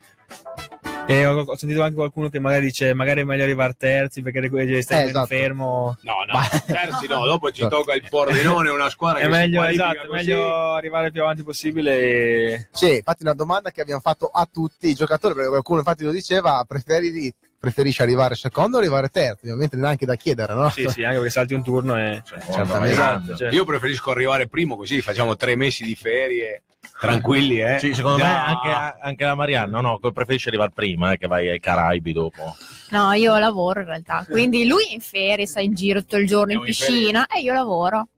E 1.10 1.26
ho, 1.26 1.40
ho 1.40 1.56
sentito 1.56 1.82
anche 1.82 1.96
qualcuno 1.96 2.28
che 2.28 2.38
magari 2.38 2.66
dice 2.66 2.94
magari 2.94 3.22
è 3.22 3.24
meglio 3.24 3.42
arrivare 3.42 3.74
terzi 3.76 4.22
perché 4.22 4.40
devi 4.40 4.80
stare 4.80 5.06
Eh, 5.06 5.08
esatto. 5.08 5.26
fermo. 5.26 5.96
No, 6.02 6.14
no, 6.24 6.38
terzi 6.66 7.08
no, 7.08 7.24
dopo 7.26 7.50
ci 7.50 7.66
tocca 7.66 7.94
il 7.94 8.06
Pordenone, 8.08 8.70
una 8.70 8.88
squadra 8.90 9.18
È 9.18 9.22
che 9.22 9.28
meglio, 9.28 9.64
esatto, 9.64 10.02
è 10.02 10.06
così. 10.06 10.12
meglio 10.12 10.72
arrivare 10.74 11.10
più 11.10 11.22
avanti 11.22 11.42
possibile 11.42 11.98
e 11.98 12.68
Sì, 12.70 12.94
infatti 12.94 13.22
una 13.24 13.34
domanda 13.34 13.72
che 13.72 13.80
abbiamo 13.80 14.00
fatto 14.00 14.26
a 14.32 14.48
tutti 14.50 14.88
i 14.88 14.94
giocatori, 14.94 15.34
perché 15.34 15.48
qualcuno 15.48 15.80
infatti 15.80 16.04
lo 16.04 16.12
diceva, 16.12 16.64
preferi, 16.64 17.34
preferisci 17.60 18.00
arrivare 18.00 18.34
secondo 18.34 18.78
o 18.78 18.80
arrivare 18.80 19.08
terzo? 19.08 19.44
Ovviamente 19.44 19.76
neanche 19.76 20.06
da 20.06 20.16
chiedere, 20.16 20.54
no? 20.54 20.70
sì, 20.70 20.88
sì, 20.88 21.04
anche 21.04 21.16
perché 21.16 21.30
salti 21.30 21.54
un 21.54 21.62
turno 21.62 21.96
e 21.98 22.22
certamente. 22.24 22.90
Esatto, 22.90 23.36
cioè. 23.36 23.52
Io 23.52 23.64
preferisco 23.64 24.10
arrivare 24.10 24.48
primo 24.48 24.76
così 24.76 25.02
facciamo 25.02 25.36
tre 25.36 25.54
mesi 25.54 25.84
di 25.84 25.94
ferie 25.94 26.62
tranquilli, 26.98 27.60
eh. 27.60 27.78
Sì, 27.78 27.92
secondo 27.94 28.18
me 28.18 28.24
Già. 28.24 28.44
anche, 28.46 28.98
anche 29.00 29.24
la 29.24 29.34
Marianna, 29.34 29.80
no, 29.80 29.98
preferisce 29.98 30.48
arrivare 30.48 30.70
prima, 30.74 31.12
eh, 31.12 31.18
che 31.18 31.26
vai 31.26 31.48
ai 31.48 31.60
Caraibi 31.60 32.12
dopo. 32.12 32.56
No, 32.90 33.12
io 33.12 33.38
lavoro 33.38 33.80
in 33.80 33.86
realtà. 33.86 34.26
Quindi 34.28 34.66
lui 34.66 34.84
è 34.84 34.94
in 34.94 35.00
ferie, 35.00 35.46
sta 35.46 35.60
in 35.60 35.74
giro 35.74 36.00
tutto 36.00 36.16
il 36.16 36.26
giorno 36.26 36.52
in 36.52 36.58
Andiamo 36.58 36.64
in 36.64 36.88
piscina 36.94 37.26
e 37.26 37.40
io 37.40 37.52
lavoro. 37.52 38.08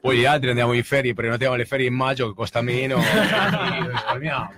Poi 0.00 0.16
gli 0.16 0.24
altri 0.24 0.48
andiamo 0.48 0.72
in 0.72 0.82
ferie, 0.82 1.12
prenotiamo 1.12 1.56
le 1.56 1.66
ferie 1.66 1.86
in 1.86 1.94
maggio 1.94 2.28
che 2.28 2.34
costa 2.34 2.62
meno. 2.62 2.96
e 3.02 3.90
risparmiamo. 3.90 4.52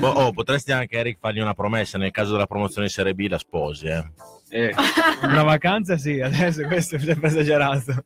Oh, 0.00 0.06
oh, 0.06 0.32
potresti 0.32 0.70
anche 0.72 0.96
Eric 0.96 1.18
fargli 1.18 1.40
una 1.40 1.54
promessa 1.54 1.98
nel 1.98 2.10
caso 2.10 2.32
della 2.32 2.46
promozione 2.46 2.86
in 2.86 2.92
Serie 2.92 3.14
B 3.14 3.26
la 3.28 3.38
sposi, 3.38 3.86
eh. 3.86 4.04
Eh, 4.50 4.74
una 5.22 5.42
vacanza 5.44 5.96
sì, 5.96 6.20
adesso 6.20 6.62
questo 6.66 6.96
è 6.96 6.98
sempre 6.98 7.28
esagerato. 7.28 8.04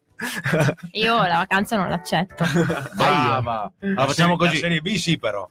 Io 0.93 1.16
la 1.16 1.39
vacanza 1.39 1.77
non 1.77 1.89
l'accetto. 1.89 2.44
Brava. 2.94 3.70
Allora 3.81 4.07
facciamo 4.07 4.36
La 4.36 4.47
così. 4.47 4.57
Serie 4.59 4.81
B 4.81 4.94
sì 4.94 5.19
però. 5.19 5.48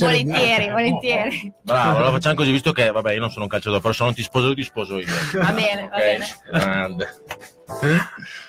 volentieri, 0.00 0.70
volentieri. 0.70 1.52
Bravo, 1.62 1.96
allora 1.98 2.12
facciamo 2.12 2.34
così, 2.34 2.50
visto 2.50 2.72
che 2.72 2.90
vabbè, 2.90 3.12
io 3.12 3.20
non 3.20 3.30
sono 3.30 3.44
un 3.44 3.50
calciatore, 3.50 3.80
però 3.80 3.92
se 3.92 4.04
non 4.04 4.14
ti 4.14 4.22
sposo 4.22 4.48
io 4.48 4.54
ti 4.54 4.64
sposo 4.64 4.98
io. 4.98 5.06
Va 5.34 5.52
bene, 5.52 5.88
va 5.88 5.96
Ok? 5.96 6.94
bene. 6.96 7.06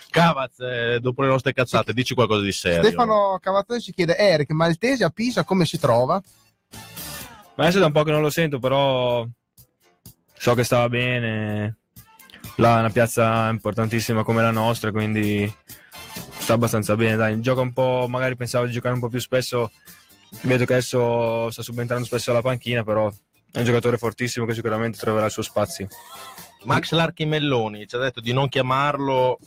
Cavaz, 0.10 0.60
eh, 0.60 1.00
dopo 1.02 1.22
le 1.24 1.28
nostre 1.28 1.54
cazzate, 1.54 1.92
dici 1.94 2.14
qualcosa 2.14 2.42
di 2.42 2.52
serio. 2.52 2.84
Stefano 2.84 3.38
Cavattoni 3.42 3.82
ci 3.82 3.94
chiede, 3.94 4.16
Eric, 4.18 4.52
Maltesi 4.52 5.04
a 5.04 5.10
Pisa 5.10 5.44
come 5.44 5.66
si 5.66 5.80
trova? 5.80 6.22
Ma 7.56 7.64
adesso 7.64 7.80
da 7.80 7.86
un 7.86 7.92
po' 7.92 8.04
che 8.04 8.12
non 8.12 8.22
lo 8.22 8.30
sento, 8.30 8.60
però 8.60 9.26
so 10.34 10.54
che 10.56 10.64
stava 10.64 10.90
bene. 10.90 11.78
Là 12.58 12.78
è 12.78 12.80
una 12.80 12.90
piazza 12.90 13.50
importantissima 13.50 14.24
come 14.24 14.42
la 14.42 14.52
nostra, 14.52 14.92
quindi 14.92 15.52
sta 16.38 16.54
abbastanza 16.54 16.96
bene. 16.96 17.16
Dai, 17.16 17.40
gioca 17.42 17.62
un 17.62 17.74
po', 17.74 18.08
magari 18.10 18.36
pensavo 18.36 18.66
di 18.66 18.72
giocare 18.72 18.96
un 18.96 19.00
po' 19.00 19.10
più 19.10 19.20
spesso. 19.20 19.72
Vedo 20.42 20.66
che 20.66 20.74
adesso 20.74 21.50
sta 21.52 21.62
subentrando 21.62 22.06
spesso 22.06 22.32
alla 22.32 22.42
panchina, 22.42 22.84
però 22.84 23.12
è 23.52 23.60
un 23.60 23.66
giocatore 23.66 23.98
fortissimo 23.98 24.46
che 24.46 24.56
sicuramente 24.56 24.98
troverà 24.98 25.26
il 25.26 25.32
suo 25.32 25.44
spazio. 25.44 25.88
Max 26.64 26.92
Larchimelloni 26.92 27.88
ci 27.88 27.96
ha 27.96 28.00
detto 28.00 28.20
di 28.20 28.34
non 28.34 28.50
chiamarlo, 28.50 29.38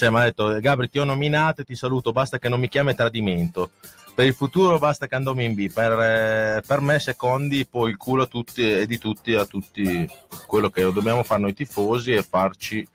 cioè 0.00 0.08
mi 0.08 0.16
ha 0.16 0.22
detto 0.22 0.58
Gabri 0.60 0.88
ti 0.88 0.98
ho 0.98 1.04
nominato 1.04 1.60
e 1.60 1.64
ti 1.64 1.74
saluto, 1.74 2.10
basta 2.10 2.38
che 2.38 2.48
non 2.48 2.58
mi 2.58 2.70
chiami 2.70 2.94
tradimento. 2.94 3.72
Per 4.14 4.24
il 4.24 4.32
futuro 4.32 4.78
basta 4.78 5.06
che 5.06 5.14
andiamo 5.14 5.42
in 5.42 5.52
B, 5.52 5.70
per, 5.70 5.92
eh, 5.92 6.62
per 6.66 6.80
me 6.80 6.98
secondi 6.98 7.66
poi 7.66 7.90
il 7.90 7.98
culo 7.98 8.22
a 8.22 8.26
tutti 8.26 8.62
e 8.62 8.86
di 8.86 8.96
tutti 8.96 9.34
a 9.34 9.44
tutti 9.44 10.10
quello 10.46 10.70
che 10.70 10.90
dobbiamo 10.90 11.22
fare 11.22 11.42
noi 11.42 11.52
tifosi 11.52 12.12
e 12.14 12.22
farci, 12.22 12.86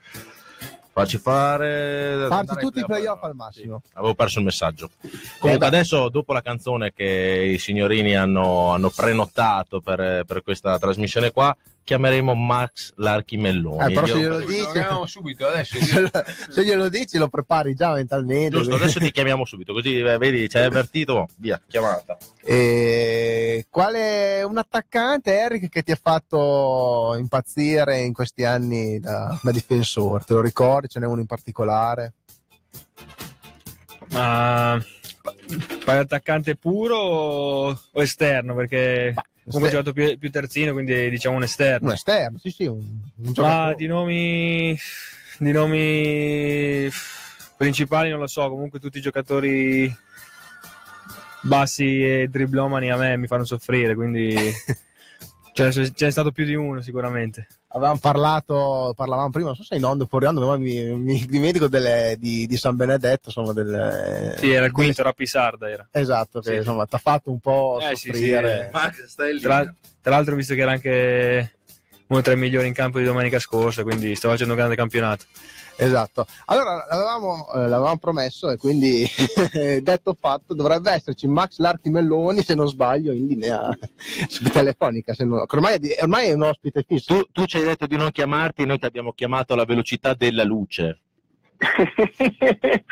farci 0.91 1.19
fare... 1.19 2.25
Farci 2.27 2.55
tutti 2.55 2.79
i 2.79 2.85
playoff. 2.85 3.21
al 3.21 3.35
massimo. 3.35 3.83
Avevo 3.93 4.15
perso 4.15 4.39
il 4.39 4.45
messaggio. 4.45 4.89
Comunque 5.37 5.67
adesso, 5.67 6.09
dopo 6.09 6.33
la 6.33 6.41
canzone 6.41 6.91
che 6.91 7.51
i 7.53 7.59
signorini 7.59 8.15
hanno, 8.15 8.71
hanno 8.71 8.89
prenotato 8.89 9.79
per, 9.79 10.23
per 10.25 10.41
questa 10.41 10.79
trasmissione 10.79 11.31
qua, 11.31 11.55
chiameremo 11.85 12.33
Max 12.33 12.93
Larchimelloni. 12.97 13.91
Eh, 13.91 13.93
però 13.93 14.05
se 14.07 14.17
glielo 14.17 14.39
Lo 14.39 14.45
dici, 14.45 14.71
chiamiamo 14.71 15.05
subito 15.05 15.47
adesso. 15.47 15.77
se 16.49 16.65
glielo 16.65 16.89
dici 16.89 17.17
lo 17.17 17.29
prepari 17.29 17.75
già 17.75 17.93
mentalmente. 17.93 18.57
Giusto, 18.57 18.75
adesso 18.75 18.99
ti 18.99 19.11
chiamiamo 19.11 19.45
subito, 19.45 19.71
così 19.71 19.99
eh, 19.99 20.17
vedi, 20.17 20.49
ci 20.49 20.57
hai 20.57 20.65
avvertito, 20.65 21.29
via, 21.37 21.61
chiamata. 21.65 22.17
E 22.43 23.67
quale 23.69 24.41
un 24.43 24.57
attaccante, 24.57 25.37
Eric, 25.37 25.69
che 25.69 25.83
ti 25.83 25.91
ha 25.91 25.99
fatto 26.01 27.15
impazzire 27.17 28.01
in 28.01 28.13
questi 28.13 28.43
anni 28.43 28.99
da, 28.99 29.39
da 29.41 29.51
difensore? 29.51 30.23
Te 30.25 30.33
lo 30.33 30.41
ricordi? 30.41 30.87
Ce 30.87 30.99
n'è 30.99 31.05
uno 31.05 31.21
in 31.21 31.27
particolare? 31.27 32.13
Ma 34.09 34.83
fai 35.79 35.97
attaccante 35.97 36.55
puro 36.55 36.97
o 36.97 37.79
o 37.91 38.01
esterno? 38.01 38.55
Perché 38.55 39.13
comunque 39.45 39.67
ho 39.67 39.81
giocato 39.83 39.93
più, 39.93 40.17
più 40.17 40.31
terzino, 40.31 40.73
quindi 40.73 41.09
diciamo 41.09 41.35
un 41.35 41.43
esterno. 41.43 41.87
Un 41.87 41.93
esterno, 41.93 42.37
sì, 42.37 42.49
sì, 42.51 42.65
un, 42.65 42.83
un 43.15 43.33
Ma 43.37 43.73
di 43.73 43.87
nomi, 43.87 44.77
di 45.39 45.51
nomi 45.51 46.89
principali 47.57 48.09
non 48.09 48.19
lo 48.19 48.27
so, 48.27 48.49
comunque 48.49 48.79
tutti 48.79 48.97
i 48.97 49.01
giocatori 49.01 49.93
bassi 51.41 52.03
e 52.03 52.27
driblomani 52.27 52.91
a 52.91 52.97
me 52.97 53.17
mi 53.17 53.27
fanno 53.27 53.45
soffrire, 53.45 53.95
quindi 53.95 54.35
ce 55.55 55.93
n'è 55.97 56.11
stato 56.11 56.31
più 56.31 56.43
di 56.43 56.53
uno 56.53 56.81
sicuramente. 56.81 57.47
Avevamo 57.69 57.97
parlato, 57.99 58.93
parlavamo 58.95 59.29
prima, 59.29 59.47
non 59.47 59.55
so 59.55 59.63
se 59.63 59.75
in 59.75 59.83
onda 59.85 60.03
o 60.03 60.07
fuori 60.07 60.25
onda, 60.25 60.45
ma 60.45 60.57
mi, 60.57 60.83
mi 60.95 61.25
dimentico 61.25 61.67
delle, 61.67 62.15
di, 62.19 62.45
di 62.45 62.57
San 62.57 62.75
Benedetto, 62.75 63.23
insomma, 63.27 63.53
delle... 63.53 64.35
Sì, 64.37 64.51
era 64.51 64.65
il 64.65 64.71
quinto, 64.73 65.01
era 65.01 65.13
Pisarda 65.13 65.69
era. 65.69 65.87
Esatto, 65.91 66.41
che 66.41 66.51
Sì. 66.51 66.55
insomma 66.57 66.85
ti 66.85 66.95
ha 66.95 66.99
fatto 66.99 67.31
un 67.31 67.39
po' 67.39 67.79
Eh, 67.81 67.95
sì, 67.95 68.07
soffrire. 68.09 68.65
sì. 68.65 68.77
Max, 68.77 69.05
stai 69.05 69.33
lì. 69.33 69.39
Tra, 69.39 69.73
tra 70.01 70.15
l'altro 70.15 70.35
visto 70.35 70.53
che 70.55 70.61
era 70.61 70.71
anche 70.71 71.55
uno 72.07 72.21
tra 72.21 72.33
i 72.33 72.37
migliori 72.37 72.67
in 72.67 72.73
campo 72.73 72.99
di 72.99 73.05
domenica 73.05 73.39
scorsa, 73.39 73.83
quindi 73.83 74.13
sta 74.15 74.27
facendo 74.29 74.53
un 74.53 74.59
grande 74.59 74.75
campionato. 74.75 75.25
Esatto. 75.77 76.25
Allora 76.45 76.85
l'avevamo, 76.89 77.51
eh, 77.53 77.67
l'avevamo 77.67 77.97
promesso 77.97 78.49
e 78.49 78.57
quindi 78.57 79.05
detto 79.81 80.15
fatto 80.19 80.53
dovrebbe 80.53 80.91
esserci 80.91 81.27
Max 81.27 81.57
Larchimelloni 81.57 82.41
se 82.41 82.55
non 82.55 82.67
sbaglio 82.67 83.11
in 83.11 83.27
linea 83.27 83.69
telefonica. 84.51 85.13
Se 85.13 85.25
non- 85.25 85.43
ormai, 85.47 85.75
è 85.75 86.01
ormai 86.03 86.27
è 86.29 86.33
un 86.33 86.43
ospite 86.43 86.83
fisso. 86.87 87.13
Tu, 87.13 87.27
tu 87.31 87.45
ci 87.45 87.57
hai 87.57 87.63
detto 87.63 87.87
di 87.87 87.97
non 87.97 88.11
chiamarti, 88.11 88.65
noi 88.65 88.79
ti 88.79 88.85
abbiamo 88.85 89.11
chiamato 89.11 89.53
alla 89.53 89.65
velocità 89.65 90.13
della 90.13 90.43
luce. 90.43 90.99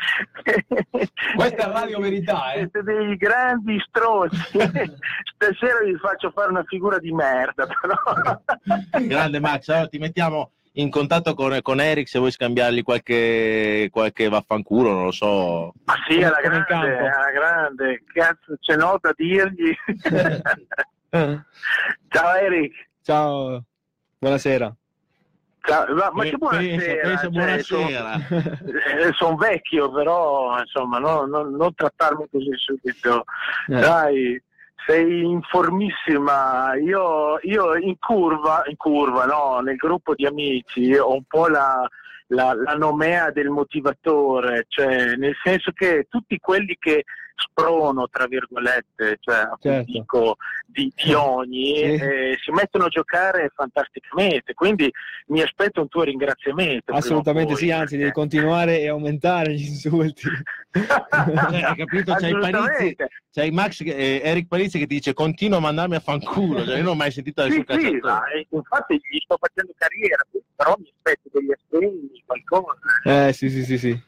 Questa 1.36 1.56
è 1.56 1.72
Radio 1.72 2.00
Verità, 2.00 2.52
eh. 2.52 2.60
Siete 2.60 2.82
dei 2.82 3.16
grandi 3.16 3.78
stronzi. 3.86 4.36
Stasera 4.52 5.84
vi 5.84 5.96
faccio 6.00 6.30
fare 6.30 6.50
una 6.50 6.64
figura 6.64 6.98
di 6.98 7.12
merda, 7.12 7.66
però. 7.66 7.94
Grande 9.06 9.40
Max, 9.40 9.68
allora 9.68 9.88
ti 9.88 9.98
mettiamo 9.98 10.52
in 10.76 10.90
contatto 10.90 11.34
con, 11.34 11.56
con 11.62 11.80
Eric 11.80 12.08
se 12.08 12.18
vuoi 12.18 12.30
scambiargli 12.32 12.82
qualche, 12.82 13.88
qualche 13.92 14.28
vaffanculo, 14.28 14.90
non 14.92 15.04
lo 15.04 15.10
so. 15.12 15.72
Ma 15.84 15.94
sì, 16.08 16.22
alla 16.22 16.40
grande, 16.40 16.98
alla 16.98 17.30
grande. 17.32 18.02
Cazzo, 18.12 18.56
c'è 18.60 18.76
no 18.76 18.98
da 19.00 19.12
dirgli. 19.16 19.72
Ciao 22.08 22.34
Eric. 22.40 22.72
Ciao, 23.02 23.62
buonasera. 24.18 24.74
Ciao. 25.66 25.94
Ma, 25.94 26.10
ma 26.12 26.24
che 26.24 26.36
Pensa, 26.38 26.38
buonasera. 26.38 27.02
pensa, 27.02 27.20
cioè, 27.20 27.30
buonasera. 27.30 29.12
sono 29.12 29.36
vecchio, 29.36 29.92
però 29.92 30.58
insomma, 30.58 30.98
no- 30.98 31.24
no- 31.26 31.44
non 31.48 31.72
trattarmi 31.74 32.26
così 32.30 32.50
subito. 32.56 33.24
Eh. 33.68 33.78
Dai, 33.78 34.42
sei 34.86 35.24
informissima. 35.24 36.74
Io, 36.76 37.38
io 37.42 37.76
in 37.76 37.98
curva, 37.98 38.62
in 38.66 38.76
curva, 38.76 39.24
no, 39.24 39.60
nel 39.60 39.76
gruppo 39.76 40.14
di 40.14 40.26
amici 40.26 40.94
ho 40.94 41.12
un 41.14 41.24
po' 41.24 41.48
la, 41.48 41.88
la, 42.28 42.54
la 42.54 42.74
nomea 42.74 43.30
del 43.30 43.48
motivatore, 43.48 44.64
cioè 44.68 45.16
nel 45.16 45.34
senso 45.42 45.72
che 45.72 46.06
tutti 46.08 46.38
quelli 46.38 46.76
che 46.78 47.04
sprono, 47.36 48.08
tra 48.08 48.26
virgolette, 48.26 49.18
cioè 49.20 49.48
Certo. 49.60 49.90
dico 49.90 50.36
di, 50.66 50.92
di 50.94 51.12
ogni, 51.14 51.76
Sì. 51.76 51.82
eh, 51.82 52.38
si 52.42 52.50
mettono 52.50 52.84
a 52.84 52.88
giocare 52.88 53.50
fantasticamente. 53.54 54.54
Quindi 54.54 54.90
mi 55.26 55.42
aspetto 55.42 55.80
un 55.80 55.88
tuo 55.88 56.02
ringraziamento. 56.02 56.92
Assolutamente 56.92 57.54
sì, 57.56 57.70
anzi 57.70 57.96
devi 57.96 58.12
continuare 58.12 58.80
e 58.80 58.88
aumentare 58.88 59.52
gli 59.54 59.66
insulti. 59.66 60.22
Cioè, 60.70 60.86
hai 61.64 61.76
capito? 61.76 62.14
C'hai 62.14 62.32
Panizzi, 62.38 62.96
c'hai 63.32 63.50
Max, 63.50 63.80
eh, 63.84 64.20
Eric 64.24 64.48
Palizzi 64.48 64.78
che 64.78 64.86
ti 64.86 64.94
dice 64.94 65.12
continua 65.12 65.58
a 65.58 65.60
mandarmi 65.60 65.96
a 65.96 66.00
fanculo, 66.00 66.64
cioè, 66.64 66.76
io 66.76 66.82
non 66.82 66.92
ho 66.92 66.96
mai 66.96 67.10
sentito 67.10 67.42
Sì, 67.48 67.64
nessun 67.66 67.80
sì, 67.80 67.98
ma, 68.02 68.24
eh, 68.30 68.46
infatti 68.50 68.94
gli 68.96 69.18
sto 69.18 69.36
facendo 69.38 69.72
carriera, 69.76 70.24
però 70.56 70.74
mi 70.78 70.90
aspetto 70.94 71.28
degli 71.32 71.52
assegni, 71.52 72.22
qualcosa. 72.24 72.78
Eh 73.04 73.32
sì, 73.32 73.48
sì, 73.50 73.64
sì, 73.64 73.78
sì. 73.78 74.02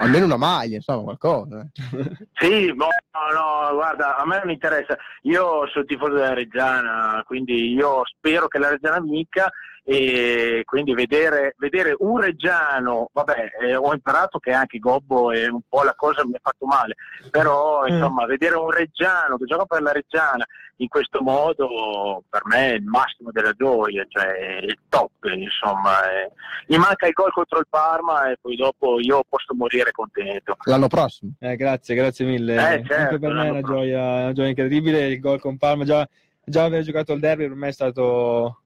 Almeno 0.00 0.24
una 0.24 0.36
maglia, 0.36 0.76
insomma, 0.76 1.02
qualcosa. 1.02 1.60
eh. 1.60 2.26
Sì, 2.40 2.66
no, 2.74 2.88
no, 3.34 3.74
guarda, 3.74 4.16
a 4.16 4.26
me 4.26 4.38
non 4.38 4.50
interessa. 4.50 4.96
Io 5.22 5.66
sono 5.68 5.84
tifoso 5.84 6.14
della 6.14 6.32
Reggiana, 6.34 7.22
quindi 7.26 7.72
io 7.72 8.02
spero 8.06 8.48
che 8.48 8.58
la 8.58 8.70
Reggiana 8.70 9.00
vinca 9.00 9.50
e 9.92 10.62
quindi 10.66 10.94
vedere, 10.94 11.54
vedere 11.58 11.96
un 11.98 12.20
reggiano, 12.20 13.08
vabbè, 13.12 13.50
eh, 13.62 13.74
ho 13.74 13.92
imparato 13.92 14.38
che 14.38 14.52
anche 14.52 14.78
Gobbo 14.78 15.32
è 15.32 15.48
un 15.48 15.62
po' 15.68 15.82
la 15.82 15.94
cosa 15.96 16.24
mi 16.24 16.34
ha 16.36 16.40
fatto 16.40 16.64
male, 16.64 16.94
però 17.28 17.82
Mm. 17.82 17.88
insomma 17.94 18.24
vedere 18.26 18.54
un 18.54 18.70
reggiano 18.70 19.36
che 19.36 19.46
gioca 19.46 19.64
per 19.64 19.82
la 19.82 19.90
Reggiana 19.90 20.44
in 20.76 20.86
questo 20.88 21.20
modo 21.22 22.22
per 22.28 22.42
me 22.44 22.70
è 22.70 22.74
il 22.74 22.84
massimo 22.84 23.30
della 23.32 23.52
gioia, 23.52 24.04
cioè 24.08 24.26
è 24.26 24.58
il 24.62 24.78
top, 24.88 25.10
insomma. 25.24 26.08
eh. 26.12 26.30
Gli 26.66 26.76
manca 26.76 27.08
il 27.08 27.12
gol 27.12 27.32
contro 27.32 27.58
il 27.58 27.66
Parma 27.68 28.30
e 28.30 28.36
poi 28.40 28.54
dopo 28.54 29.00
io 29.00 29.22
posso 29.28 29.54
morire 29.54 29.90
contento. 29.90 30.56
L'anno 30.66 30.86
prossimo. 30.86 31.32
Eh, 31.40 31.56
grazie, 31.56 31.96
grazie 31.96 32.24
mille. 32.26 32.54
Eh, 32.54 32.58
Anche 32.58 32.86
certo, 32.86 33.18
per 33.18 33.32
me 33.32 33.46
è 33.46 33.50
una 33.50 33.60
gioia, 33.62 34.00
una 34.00 34.32
gioia 34.32 34.48
incredibile. 34.50 35.06
Il 35.08 35.20
gol 35.20 35.40
con 35.40 35.58
Parma, 35.58 35.84
già, 35.84 36.08
già 36.44 36.64
aver 36.64 36.82
giocato 36.82 37.12
il 37.12 37.20
derby 37.20 37.48
per 37.48 37.56
me 37.56 37.68
è 37.68 37.72
stato 37.72 38.59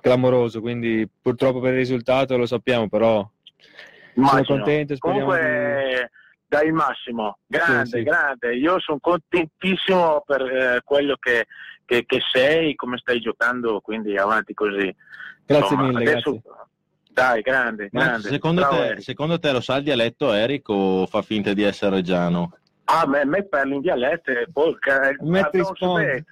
clamoroso, 0.00 0.60
quindi 0.60 1.08
purtroppo 1.20 1.60
per 1.60 1.72
il 1.72 1.78
risultato 1.78 2.36
lo 2.36 2.46
sappiamo, 2.46 2.88
però 2.88 3.16
sono 3.18 3.30
Immagino. 4.14 4.44
contento 4.56 4.92
e 4.92 4.96
speriamo 4.96 5.32
di... 5.34 5.38
Comunque 5.40 6.10
dai 6.48 6.66
il 6.68 6.72
massimo, 6.72 7.38
grande, 7.46 7.84
Sì, 7.86 7.96
sì. 7.98 8.02
grande. 8.04 8.54
Io 8.56 8.78
sono 8.78 8.98
contentissimo 9.00 10.22
per 10.24 10.40
eh, 10.42 10.80
quello 10.84 11.16
che, 11.18 11.46
che- 11.84 12.04
che 12.06 12.20
sei, 12.32 12.74
come 12.76 12.98
stai 12.98 13.20
giocando, 13.20 13.80
quindi 13.80 14.16
avanti 14.16 14.54
così. 14.54 14.94
Grazie 15.44 15.74
Insomma, 15.74 15.88
mille, 15.88 16.10
adesso- 16.10 16.42
Dai, 17.16 17.40
grande, 17.40 17.88
Ma 17.92 18.04
grande. 18.04 18.28
secondo 18.28 18.60
Bravo, 18.60 18.76
te, 18.94 19.00
secondo 19.00 19.38
te 19.38 19.50
lo 19.50 19.60
sa 19.60 19.76
il 19.76 19.84
dialetto 19.84 20.32
Eric 20.34 20.68
o 20.68 21.06
fa 21.06 21.22
finta 21.22 21.54
di 21.54 21.62
essere 21.62 21.96
reggiano? 21.96 22.58
Ah, 22.84 23.06
me, 23.06 23.24
me 23.24 23.42
parli 23.44 23.74
in 23.76 23.80
dialetto, 23.80 24.30
e 24.32 24.46
poi... 24.52 24.76
Metti 25.20 25.60
bene. 25.80 26.24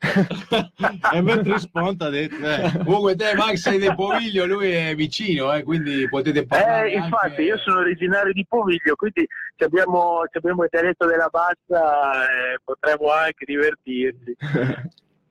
e 1.12 1.20
mentre 1.20 1.52
risponde 1.52 2.06
ha 2.06 2.08
detto 2.08 2.36
eh, 2.36 2.84
Comunque 2.84 3.16
te 3.16 3.34
Max 3.34 3.56
sei 3.56 3.78
del 3.78 3.94
Poviglio, 3.94 4.46
lui 4.46 4.70
è 4.70 4.94
vicino, 4.94 5.52
eh, 5.52 5.62
quindi 5.62 6.08
potete 6.08 6.46
parlare 6.46 6.90
Eh, 6.90 6.96
infatti, 6.96 7.26
anche- 7.26 7.42
io 7.42 7.58
sono 7.58 7.80
originario 7.80 8.32
di 8.32 8.46
Poviglio, 8.48 8.94
quindi 8.96 9.26
ci 9.56 9.64
abbiamo, 9.64 10.22
ci 10.30 10.38
abbiamo 10.38 10.62
il 10.62 10.68
dialetto 10.70 11.06
della 11.06 11.28
bassa 11.28 12.24
e 12.24 12.58
potremmo 12.64 13.10
anche 13.12 13.44
divertirci. 13.44 14.36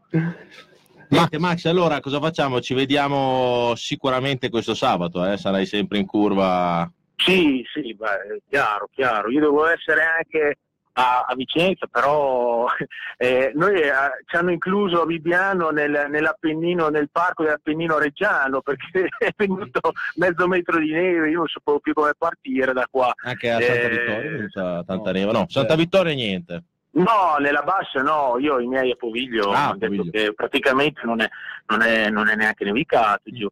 Niente, 1.09 1.39
Max, 1.39 1.65
allora 1.65 1.99
cosa 2.01 2.19
facciamo? 2.19 2.61
Ci 2.61 2.75
vediamo 2.75 3.73
sicuramente 3.75 4.49
questo 4.49 4.75
sabato, 4.75 5.25
eh? 5.25 5.37
sarai 5.37 5.65
sempre 5.65 5.97
in 5.97 6.05
curva. 6.05 6.87
Sì, 7.15 7.65
sì, 7.73 7.95
beh, 7.95 8.43
chiaro, 8.47 8.87
chiaro. 8.93 9.31
Io 9.31 9.39
devo 9.39 9.65
essere 9.65 10.03
anche 10.03 10.57
a, 10.99 11.25
a 11.27 11.35
Vicenza, 11.35 11.87
però 11.87 12.65
eh, 13.17 13.51
noi 13.55 13.79
eh, 13.81 13.91
ci 14.25 14.35
hanno 14.35 14.51
incluso 14.51 15.01
a 15.01 15.05
Vibiano 15.05 15.69
nel, 15.69 16.07
nell'Appennino, 16.09 16.89
nel 16.89 17.09
parco 17.11 17.43
dell'Appennino 17.43 17.97
Reggiano, 17.97 18.61
perché 18.63 19.07
è 19.17 19.31
venuto 19.35 19.79
mezzo 20.15 20.47
metro 20.47 20.77
di 20.79 20.91
neve, 20.91 21.29
io 21.29 21.37
non 21.37 21.47
sapevo 21.47 21.79
più 21.79 21.93
come 21.93 22.11
partire 22.17 22.73
da 22.73 22.87
qua. 22.89 23.11
Anche 23.23 23.49
a 23.51 23.59
Santa 23.59 23.73
Eh, 23.73 23.89
Vittoria 23.89 24.15
è 24.17 24.29
venuta 24.31 24.83
tanta 24.85 25.11
neve. 25.11 25.31
No, 25.31 25.45
Santa 25.47 25.75
Vittoria 25.75 26.13
niente. 26.13 26.63
No, 26.91 27.35
nella 27.39 27.61
bassa 27.61 28.01
no, 28.01 28.37
io 28.39 28.59
i 28.59 28.65
miei 28.67 28.91
a 28.91 28.95
Poviglio 28.95 29.51
Ah, 29.51 29.65
hanno 29.69 29.77
detto 29.77 29.95
Poviglio. 29.95 30.11
che 30.11 30.33
praticamente 30.33 31.01
non 31.03 31.21
è, 31.21 31.29
non 31.67 31.81
è- 31.83 32.09
non 32.09 32.27
è 32.27 32.35
neanche 32.35 32.65
nevicato 32.65 33.21
giù. 33.25 33.47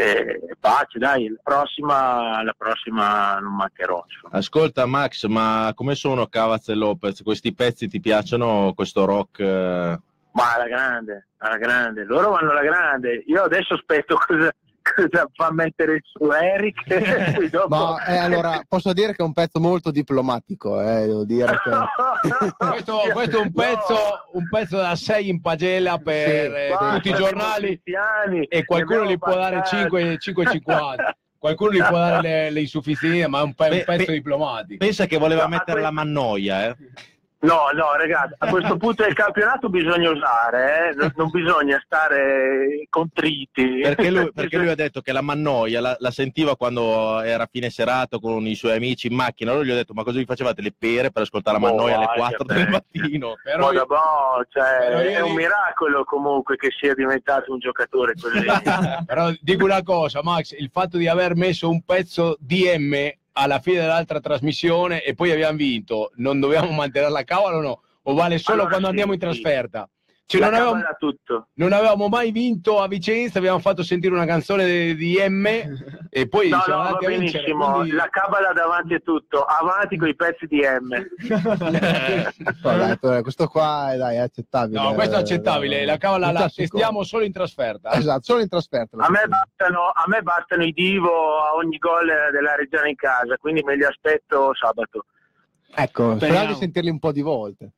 Eh, 0.00 0.40
pace, 0.60 1.00
dai, 1.00 1.28
la 1.28 1.40
prossima, 1.42 2.40
la 2.44 2.54
prossima 2.56 3.36
non 3.40 3.56
mancherò. 3.56 4.04
insomma. 4.08 4.38
Ascolta 4.38 4.86
Max, 4.86 5.24
ma 5.26 5.72
come 5.74 5.96
sono 5.96 6.28
Cavaz 6.28 6.68
e 6.68 6.74
Lopez? 6.76 7.20
Questi 7.22 7.52
pezzi 7.52 7.88
ti 7.88 7.98
piacciono? 7.98 8.74
Questo 8.76 9.04
rock? 9.04 9.40
eh? 9.40 9.98
Ma 10.30 10.54
alla 10.54 10.68
grande, 10.68 11.26
alla 11.38 11.56
grande, 11.56 12.04
loro 12.04 12.30
vanno 12.30 12.52
alla 12.52 12.62
grande. 12.62 13.24
Io 13.26 13.42
adesso 13.42 13.74
aspetto 13.74 14.14
cosa, 14.24 14.52
cosa 14.94 15.28
fa 15.32 15.52
mettere 15.52 16.00
su 16.02 16.30
Eric. 16.30 17.48
dopo... 17.50 17.68
Ma 17.68 18.04
eh, 18.06 18.16
allora 18.16 18.62
posso 18.66 18.92
dire 18.92 19.14
che 19.14 19.22
è 19.22 19.24
un 19.24 19.32
pezzo 19.32 19.60
molto 19.60 19.90
diplomatico, 19.90 20.80
eh, 20.80 21.06
devo 21.06 21.24
dire 21.24 21.58
che 21.62 21.70
Questo, 22.68 23.00
questo 23.12 23.38
è 23.38 23.40
un 23.40 23.52
pezzo, 23.52 23.96
un 24.32 24.48
pezzo 24.48 24.76
da 24.76 24.94
6 24.94 25.28
in 25.28 25.40
pagella 25.40 25.98
per 25.98 26.28
Sì, 26.28 26.56
eh, 26.56 26.68
Basta, 26.70 26.94
tutti 26.94 27.08
i 27.08 27.14
giornali 27.14 27.80
e 28.48 28.64
qualcuno 28.64 29.04
gli 29.04 29.18
può 29.18 29.34
dare 29.34 29.58
passati. 29.60 29.82
5, 29.82 30.18
5,50. 30.18 31.10
Qualcuno 31.38 31.70
gli 31.72 31.82
può 31.82 31.96
dare 31.98 32.20
le, 32.20 32.50
le 32.50 32.60
insufficienze, 32.60 33.28
ma 33.28 33.40
è 33.40 33.42
un, 33.42 33.54
pe- 33.54 33.68
un 33.68 33.82
pezzo 33.84 34.06
beh, 34.06 34.12
diplomatico. 34.12 34.84
Pensa 34.84 35.06
che 35.06 35.18
voleva 35.18 35.42
No, 35.42 35.48
mettere 35.48 35.72
que- 35.74 35.82
la 35.82 35.90
mannoia, 35.92 36.66
eh? 36.66 36.76
No, 37.40 37.68
no, 37.72 37.94
ragazzi, 37.96 38.34
a 38.38 38.48
questo 38.48 38.76
punto 38.78 39.04
del 39.04 39.14
campionato 39.14 39.68
bisogna 39.68 40.10
usare, 40.10 40.90
eh? 40.90 41.12
non, 41.14 41.30
bisogna 41.30 41.80
stare 41.84 42.84
contriti. 42.88 43.78
Perché 43.80 44.10
lui, 44.10 44.32
perché 44.32 44.56
lui 44.58 44.68
ha 44.70 44.74
detto 44.74 45.00
che 45.02 45.12
la 45.12 45.20
mannoia 45.20 45.80
la, 45.80 45.94
la 46.00 46.10
sentiva 46.10 46.56
quando 46.56 47.20
era 47.20 47.44
a 47.44 47.48
fine 47.50 47.70
serata 47.70 48.18
con 48.18 48.44
i 48.44 48.56
suoi 48.56 48.74
amici 48.74 49.06
in 49.06 49.14
macchina. 49.14 49.52
Allora 49.52 49.64
gli 49.66 49.70
ho 49.70 49.76
detto: 49.76 49.94
Ma 49.94 50.02
cosa 50.02 50.18
vi 50.18 50.24
facevate 50.24 50.62
le 50.62 50.74
pere 50.76 51.12
per 51.12 51.22
ascoltare 51.22 51.60
la 51.60 51.64
Oh, 51.64 51.70
mannoia 51.76 51.94
alle 51.96 52.04
anche 52.06 52.18
4 52.18 52.44
te. 52.44 52.54
del 52.54 52.68
mattino? 52.70 53.34
Però 53.44 53.72
io- 53.72 53.86
boh, 53.86 54.44
cioè, 54.48 54.86
Però 54.88 55.00
io 55.02 55.10
è 55.10 55.20
un 55.20 55.34
miracolo 55.34 56.02
comunque 56.04 56.56
che 56.56 56.70
sia 56.76 56.94
diventato 56.94 57.52
un 57.52 57.60
giocatore 57.60 58.14
così. 58.20 58.44
Però 59.06 59.30
dico 59.40 59.64
una 59.64 59.82
cosa, 59.84 60.22
Max, 60.24 60.56
il 60.58 60.70
fatto 60.72 60.96
di 60.96 61.06
aver 61.06 61.36
messo 61.36 61.68
un 61.70 61.82
pezzo 61.84 62.36
DM 62.40 63.10
alla 63.38 63.60
fine 63.60 63.80
dell'altra 63.80 64.20
trasmissione 64.20 65.02
e 65.02 65.14
poi 65.14 65.30
abbiamo 65.30 65.56
vinto, 65.56 66.10
non 66.16 66.40
dobbiamo 66.40 66.70
mantenere 66.72 67.12
la 67.12 67.24
cavola 67.24 67.56
o 67.56 67.60
no? 67.60 67.82
O 68.02 68.14
vale 68.14 68.38
solo 68.38 68.62
Allora, 68.62 68.68
quando 68.68 68.86
sì, 68.86 68.90
andiamo 68.90 69.12
in 69.12 69.18
trasferta? 69.18 69.88
Cioè, 70.30 70.42
non, 70.42 70.52
avevamo, 70.52 70.82
non 71.54 71.72
avevamo 71.72 72.08
mai 72.08 72.32
vinto 72.32 72.82
a 72.82 72.86
Vicenza, 72.86 73.38
abbiamo 73.38 73.60
fatto 73.60 73.82
sentire 73.82 74.12
una 74.12 74.26
canzone 74.26 74.66
di, 74.66 74.94
di 74.94 75.16
M 75.26 75.46
e 76.10 76.28
poi 76.28 76.50
No, 76.50 76.60
siamo 76.60 76.82
no, 76.82 76.86
andati 76.88 77.06
a 77.06 77.08
vincere. 77.08 77.44
benissimo, 77.44 77.72
quindi- 77.72 77.90
la 77.92 78.08
cabala 78.10 78.52
davanti 78.52 78.92
a 78.92 78.98
tutto, 78.98 79.42
avanti 79.42 79.96
con 79.96 80.06
i 80.08 80.14
pezzi 80.14 80.44
di 80.44 80.60
M. 80.60 80.90
Vabbè, 82.62 82.98
però 82.98 83.22
questo 83.22 83.46
qua 83.46 83.94
dai, 83.96 84.16
è 84.16 84.18
accettabile. 84.18 84.78
No, 84.78 84.92
questo 84.92 85.16
è 85.16 85.18
accettabile, 85.20 85.86
la 85.86 85.96
cavola 85.96 86.30
la 86.30 86.50
testiamo 86.54 87.04
solo 87.04 87.24
in 87.24 87.32
trasferta. 87.32 87.92
Esatto, 87.92 88.22
solo 88.24 88.42
in 88.42 88.48
trasferta. 88.48 88.98
A 88.98 89.08
me, 89.08 89.22
bastano, 89.26 89.84
a 89.94 90.04
me 90.08 90.20
bastano 90.20 90.62
i 90.62 90.72
divo 90.72 91.38
a 91.38 91.54
ogni 91.54 91.78
gol 91.78 92.06
della 92.32 92.54
Reggiana 92.54 92.88
in 92.88 92.96
casa, 92.96 93.38
quindi 93.38 93.62
me 93.62 93.76
li 93.76 93.84
aspetto 93.84 94.54
sabato. 94.54 95.06
Ecco, 95.74 96.16
Speriamo. 96.16 96.48
di 96.48 96.54
sentirli 96.54 96.90
un 96.90 96.98
po' 96.98 97.12
di 97.12 97.22
volte. 97.22 97.70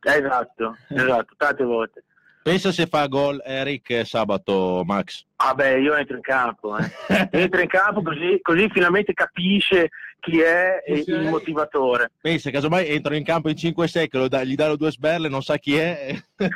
Esatto, 0.00 0.76
esatto, 0.88 1.34
tante 1.36 1.64
volte. 1.64 2.04
Pensa 2.42 2.72
se 2.72 2.86
fa 2.86 3.06
gol 3.08 3.42
Eric 3.44 4.06
sabato, 4.06 4.82
Max. 4.84 5.24
Vabbè, 5.36 5.74
io 5.76 5.94
entro 5.94 6.16
in 6.16 6.22
campo, 6.22 6.78
eh. 6.78 6.90
entro 7.30 7.60
in 7.60 7.68
campo 7.68 8.02
così, 8.02 8.38
così 8.40 8.68
finalmente 8.70 9.12
capisce 9.12 9.90
chi 10.20 10.40
è 10.40 10.82
sei? 10.86 11.04
il 11.06 11.28
motivatore. 11.28 12.10
Pensa, 12.20 12.50
casomai 12.50 12.88
entrano 12.88 13.16
in 13.16 13.24
campo 13.24 13.50
in 13.50 13.54
5-6 13.54 14.08
che 14.08 14.28
dà- 14.28 14.44
gli 14.44 14.54
danno 14.54 14.76
due 14.76 14.90
sberle, 14.90 15.28
non 15.28 15.42
sa 15.42 15.58
chi 15.58 15.76
è. 15.76 16.16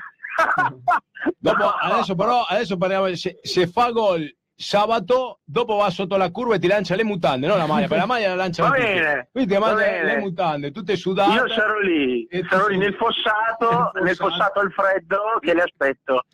Dopo, 1.38 1.68
adesso 1.68 2.14
però 2.14 2.42
adesso 2.44 2.76
parliamo 2.76 3.14
se, 3.14 3.38
se 3.42 3.66
fa 3.66 3.90
gol 3.90 4.34
sabato 4.62 5.40
dopo 5.44 5.76
va 5.76 5.90
sotto 5.90 6.16
la 6.16 6.30
curva 6.30 6.54
e 6.54 6.58
ti 6.58 6.66
lancia 6.66 6.94
le 6.94 7.04
mutande 7.04 7.46
non 7.46 7.58
la 7.58 7.66
maglia 7.66 7.86
perché 7.88 7.96
la 7.96 8.06
maglia 8.06 8.28
la 8.28 8.34
lancia 8.36 8.62
Va 8.62 8.70
bene, 8.70 9.28
quindi 9.32 9.52
ti 9.54 9.60
mangia 9.60 10.02
le 10.02 10.16
mutande 10.18 10.70
tutte 10.70 10.96
sudate 10.96 11.32
Io 11.34 11.48
sarò 11.48 11.78
lì, 11.80 12.24
E 12.26 12.44
sarò 12.48 12.68
lì 12.68 12.76
nel 12.78 12.94
fossato, 12.94 13.90
Nel 14.00 14.16
fossato. 14.16 14.60
al 14.60 14.72
freddo 14.72 15.18
che 15.40 15.54
le 15.54 15.62
aspetto. 15.62 16.24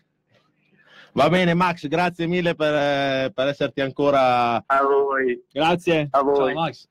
Va 1.13 1.29
bene, 1.29 1.55
Max, 1.55 1.89
grazie 1.89 2.27
mille 2.27 2.55
per, 2.55 2.75
eh, 2.75 3.33
per 3.35 3.49
esserti 3.49 3.81
ancora. 3.81 4.63
A 4.65 4.83
voi, 4.83 5.43
Grazie. 5.51 6.09
a 6.11 6.19
ciao 6.19 6.25
voi. 6.25 6.55
Max 6.55 6.87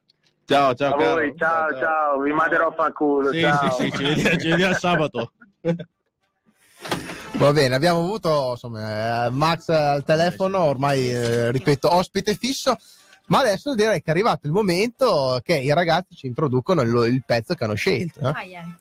Ciao, 0.46 0.74
ciao, 0.74 0.94
A 0.94 0.98
caro. 0.98 1.14
voi, 1.14 1.34
ciao, 1.38 1.78
ciao, 1.78 2.20
vi 2.22 2.32
manderò 2.32 2.68
a 2.68 2.72
fanculo. 2.72 3.32
Sì, 3.32 3.42
ciao. 3.42 3.70
sì, 3.72 3.84
sì, 3.84 3.92
ci 3.92 4.04
vediamo, 4.04 4.38
ci 4.38 4.50
vediamo 4.50 4.74
sabato. 4.74 5.32
Va 7.38 7.54
bene, 7.54 7.76
abbiamo 7.76 8.00
avuto 8.00 8.52
insomma, 8.52 9.26
eh, 9.26 9.30
Max 9.30 9.70
al 9.70 10.04
telefono, 10.04 10.60
ormai 10.64 11.12
eh, 11.12 11.52
ripeto, 11.52 11.94
ospite 11.94 12.34
fisso. 12.36 12.76
Ma 13.28 13.40
adesso 13.40 13.76
direi 13.76 13.98
che 14.02 14.06
è 14.08 14.12
arrivato 14.12 14.48
il 14.48 14.54
momento 14.54 15.40
che 15.44 15.56
i 15.58 15.72
ragazzi 15.74 16.16
ci 16.16 16.28
introducono 16.28 16.82
il, 16.82 17.14
il 17.14 17.24
pezzo 17.26 17.54
che 17.54 17.64
hanno 17.66 17.76
scelto. 17.76 18.22
eh. 18.22 18.32
Ah, 18.34 18.44
yeah. 18.44 18.78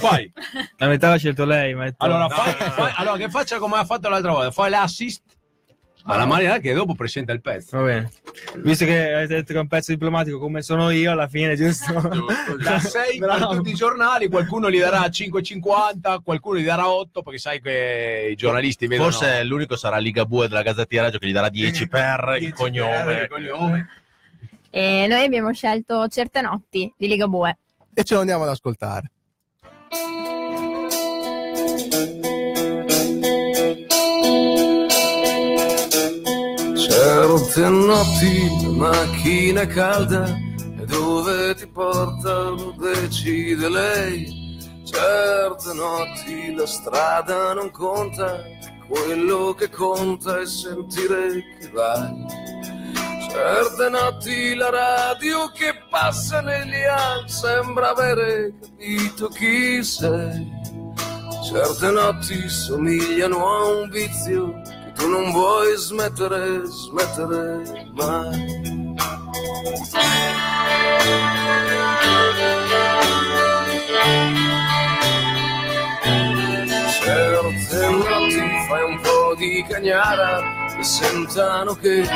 vai 0.00 0.32
La 0.78 0.88
metà 0.88 1.10
l'ha 1.10 1.16
scelto 1.16 1.44
lei, 1.44 1.74
ma 1.74 1.88
allora, 1.98 2.22
No, 2.22 2.28
fai- 2.30 2.56
no, 2.58 2.64
no. 2.66 2.70
fai- 2.72 2.92
allora 2.96 3.16
che 3.18 3.28
faccia 3.30 3.58
come 3.58 3.76
ha 3.76 3.84
fatto 3.84 4.08
l'altra 4.08 4.32
volta 4.32 4.50
fai 4.50 4.70
l'assist 4.70 5.22
alla 6.04 6.26
maniera 6.26 6.58
che 6.58 6.72
dopo 6.72 6.94
presenta 6.94 7.32
il 7.32 7.40
pezzo 7.40 7.76
Va 7.76 7.84
bene. 7.84 8.10
Visto 8.56 8.84
che 8.84 9.14
avete 9.14 9.34
detto 9.34 9.52
che 9.52 9.58
è 9.58 9.62
un 9.62 9.68
pezzo 9.68 9.92
diplomatico 9.92 10.38
come 10.38 10.62
sono 10.62 10.90
io, 10.90 11.12
alla 11.12 11.28
fine, 11.28 11.54
giusto? 11.54 11.92
da 12.62 12.78
6 12.78 13.18
per 13.18 13.46
tutti 13.46 13.70
i 13.70 13.74
giornali 13.74 14.28
qualcuno 14.28 14.70
gli 14.70 14.78
darà 14.78 15.00
5,50 15.02 16.22
qualcuno 16.22 16.58
gli 16.58 16.64
darà 16.64 16.88
8 16.88 17.22
perché 17.22 17.38
sai 17.38 17.60
che 17.60 18.28
i 18.30 18.34
giornalisti 18.34 18.86
vedono 18.86 19.10
Forse 19.10 19.44
l'unico 19.44 19.76
sarà 19.76 19.98
Ligabue 19.98 20.48
della 20.48 20.62
Gazzetta 20.62 21.02
Radio 21.02 21.18
che 21.18 21.26
gli 21.26 21.32
darà 21.32 21.48
10 21.48 21.88
per 21.88 22.24
10 22.38 22.44
il 22.44 22.52
cognome. 22.54 23.04
per 23.04 23.22
il 23.22 23.28
cognome. 23.28 23.88
E 24.70 25.06
noi 25.08 25.24
abbiamo 25.24 25.52
scelto 25.52 26.08
Certe 26.08 26.40
notti 26.40 26.92
di 26.96 27.06
Ligabue. 27.06 27.58
E 27.94 28.04
ce 28.04 28.14
lo 28.14 28.20
andiamo 28.20 28.44
ad 28.44 28.50
ascoltare. 28.50 29.10
Certe 36.82 37.68
notti 37.68 38.66
macchina 38.76 39.64
calda 39.66 40.24
e 40.26 40.84
dove 40.84 41.54
ti 41.54 41.66
porta 41.68 42.48
lo 42.48 42.74
decide 42.76 43.68
lei. 43.68 44.58
Certe 44.84 45.74
notti 45.74 46.52
la 46.52 46.66
strada 46.66 47.52
non 47.52 47.70
conta, 47.70 48.42
quello 48.88 49.54
che 49.54 49.70
conta 49.70 50.40
è 50.40 50.46
sentire 50.46 51.44
che 51.60 51.70
vai. 51.72 52.26
Certe 53.30 53.88
notti 53.88 54.54
la 54.56 54.70
radio 54.70 55.52
che 55.52 55.74
passa 55.88 56.40
negli 56.40 56.82
anni 56.82 57.28
sembra 57.28 57.90
avere 57.90 58.54
capito 58.60 59.28
chi 59.28 59.84
sei. 59.84 60.50
Certe 61.48 61.90
notti 61.92 62.48
somigliano 62.48 63.46
a 63.46 63.66
un 63.66 63.88
vizio 63.88 64.71
che 64.92 64.98
tu 64.98 65.08
non 65.08 65.30
vuoi 65.32 65.76
smettere, 65.76 66.62
smettere 66.64 67.90
mai. 67.94 68.60
Certe 77.02 77.90
notti 77.90 78.40
fai 78.68 78.82
un 78.84 79.00
di 79.34 79.64
cagnara 79.68 80.76
e 80.78 80.82
sentano 80.82 81.74
che 81.74 82.06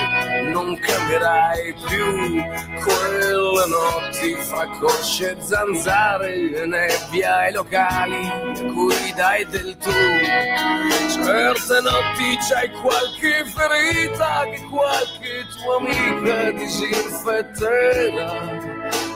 non 0.53 0.79
cambierai 0.79 1.75
più. 1.89 2.43
Quelle 2.83 3.67
notti 3.67 4.35
fra 4.35 4.67
cosce 4.79 5.31
e 5.33 5.37
zanzare 5.41 6.35
e 6.35 6.67
nebbia 6.67 7.37
ai 7.39 7.53
locali 7.53 8.31
cui 8.73 9.13
dai 9.15 9.45
del 9.47 9.77
tu. 9.79 9.91
Certe 9.91 11.81
notti 11.81 12.39
c'hai 12.49 12.71
qualche 12.81 13.45
ferita 13.47 14.45
che 14.51 14.63
qualche 14.71 15.47
tua 15.57 15.77
amica 15.79 16.51
disinfetterà. 16.53 18.31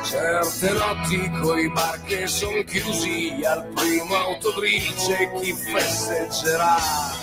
Certe 0.03 0.71
notti 0.73 1.31
coi 1.43 1.71
bar 1.71 2.01
che 2.05 2.27
son 2.27 2.65
chiusi 2.65 3.41
al 3.45 3.67
primo 3.75 4.17
autogrice 4.17 5.31
chi 5.41 5.53
festeggerà. 5.53 7.20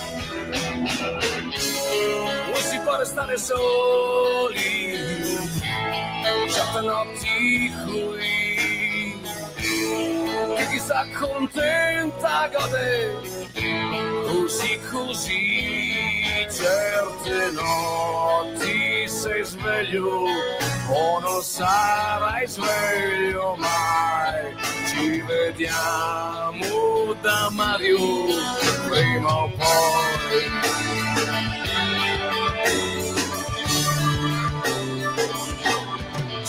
Può 2.98 3.06
restare 3.06 3.38
soli, 3.38 4.98
certe 6.50 6.82
notti 6.82 7.72
qui, 7.86 9.22
che 10.56 10.68
chi 10.72 10.80
sta 10.80 11.06
contenta 11.14 12.50
gode, 12.52 13.14
così 14.26 14.80
così, 14.90 15.94
certe 16.50 17.52
notti 17.52 19.08
sei 19.08 19.44
sveglio 19.44 20.24
o 20.90 21.20
non 21.20 21.44
sarai 21.44 22.48
sveglio 22.48 23.56
mai. 23.58 24.56
Ci 24.88 25.22
vediamo 25.22 27.14
da 27.22 27.48
Mario 27.52 28.26
prima 28.90 29.44
o 29.44 29.52
poi. 29.52 31.07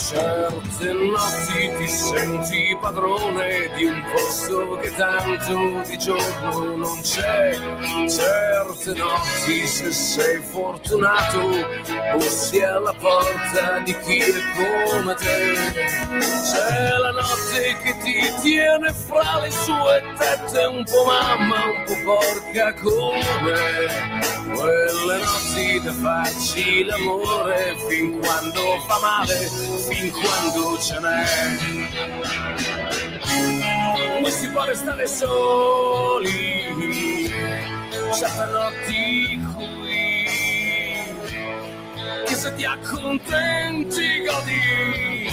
Certe 0.08 0.90
notti 0.94 1.70
ti 1.76 1.86
senti 1.86 2.78
padrone 2.80 3.68
di 3.76 3.84
un 3.84 4.02
posto 4.10 4.78
che 4.78 4.94
tanto 4.94 5.82
di 5.86 5.98
giorno 5.98 6.76
non 6.76 6.98
c'è. 7.02 7.54
Certe 8.08 8.94
notti 8.94 9.66
se 9.66 9.92
sei 9.92 10.40
fortunato 10.40 11.50
bussi 12.16 12.58
alla 12.62 12.94
porta 12.94 13.80
di 13.80 13.94
chi 13.98 14.16
è 14.16 14.32
come 14.56 15.14
te. 15.14 15.52
C'è 16.08 16.96
la 16.96 17.10
notte 17.10 17.76
che 17.82 17.98
ti 18.02 18.34
tiene 18.40 18.90
fra 18.94 19.40
le 19.40 19.50
sue 19.50 20.02
tette 20.16 20.64
un 20.64 20.84
po' 20.84 21.04
mamma, 21.04 21.64
un 21.66 21.84
po' 21.84 22.16
porca 22.16 22.72
come 22.82 24.28
quelle 24.54 25.18
notti 25.18 25.80
da 25.82 25.92
farci 25.92 26.84
l'amore 26.84 27.76
fin 27.86 28.18
quando 28.18 28.78
fa 28.86 28.98
male, 29.00 29.50
fin 29.98 30.12
quando 30.12 30.78
ce 30.78 30.96
n'è. 31.00 31.24
Non 34.20 34.30
si 34.30 34.48
può 34.48 34.64
restare 34.64 35.06
soli, 35.08 37.32
certe 38.14 38.46
notti 38.52 39.40
qui, 39.54 40.26
che 42.26 42.34
se 42.34 42.54
ti 42.54 42.64
accontenti 42.64 44.22
godi, 44.24 45.28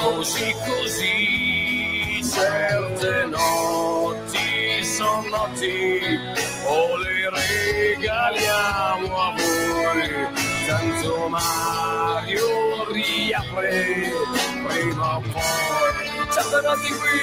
così 0.00 0.54
così, 0.66 2.20
certe 2.30 3.24
notti 3.26 4.84
sono 4.84 5.28
notti, 5.28 6.02
o 6.66 6.96
le 6.96 7.30
regaliamo 7.30 9.16
a 9.16 9.34
voi, 9.34 10.28
tanto 10.66 11.28
Mario 11.28 12.92
riapre 12.92 14.10
prima 14.66 15.16
o 15.16 15.20
poi, 15.20 16.62
notti 16.62 16.90
qui, 16.90 17.20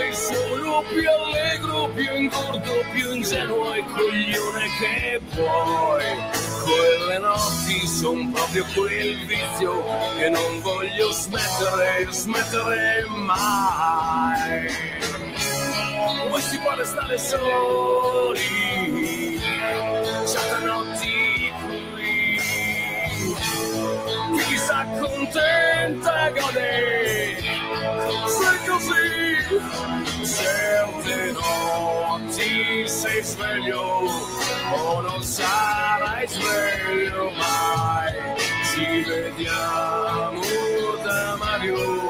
Sei 0.00 0.14
solo 0.14 0.82
più 0.88 1.02
allegro, 1.08 1.90
più 1.94 2.14
ingordo, 2.14 2.72
più 2.92 3.12
ingenuo 3.12 3.74
e 3.74 3.84
coglione 3.84 4.66
che 4.78 5.20
puoi. 5.34 6.04
Quelle 6.64 7.18
notti 7.18 7.86
son 7.86 8.32
proprio 8.32 8.64
quel 8.74 9.26
vizio 9.26 9.84
che 10.16 10.30
non 10.30 10.60
voglio 10.62 11.12
smettere, 11.12 12.06
smettere 12.08 13.04
mai. 13.08 14.68
Poi 16.30 16.40
si 16.40 16.58
può 16.58 16.74
restare 16.74 17.18
soli, 17.18 18.38
certe 20.24 20.64
notti 20.64 21.19
s'accontenta 24.70 26.30
gode, 26.30 27.36
sei 28.38 28.58
così, 28.68 29.02
certe 30.24 31.32
notti 31.32 32.86
sei 32.86 33.22
sveglio, 33.24 34.06
o 34.72 35.00
non 35.00 35.22
sarai 35.24 36.28
sveglio 36.28 37.30
mai, 37.32 38.14
ci 38.70 39.02
vediamo 39.02 40.40
da 41.02 41.36
Mario, 41.36 42.08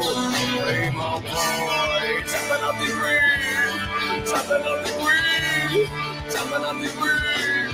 prima 0.66 1.14
o 1.14 1.20
poi, 1.20 2.24
certe 2.28 2.56
notti 2.60 2.88
qui, 3.00 4.26
certe 4.26 4.58
notti 4.58 4.90
qui, 5.00 5.88
certe 6.28 6.58
notti 6.58 6.88
qui. 6.98 7.69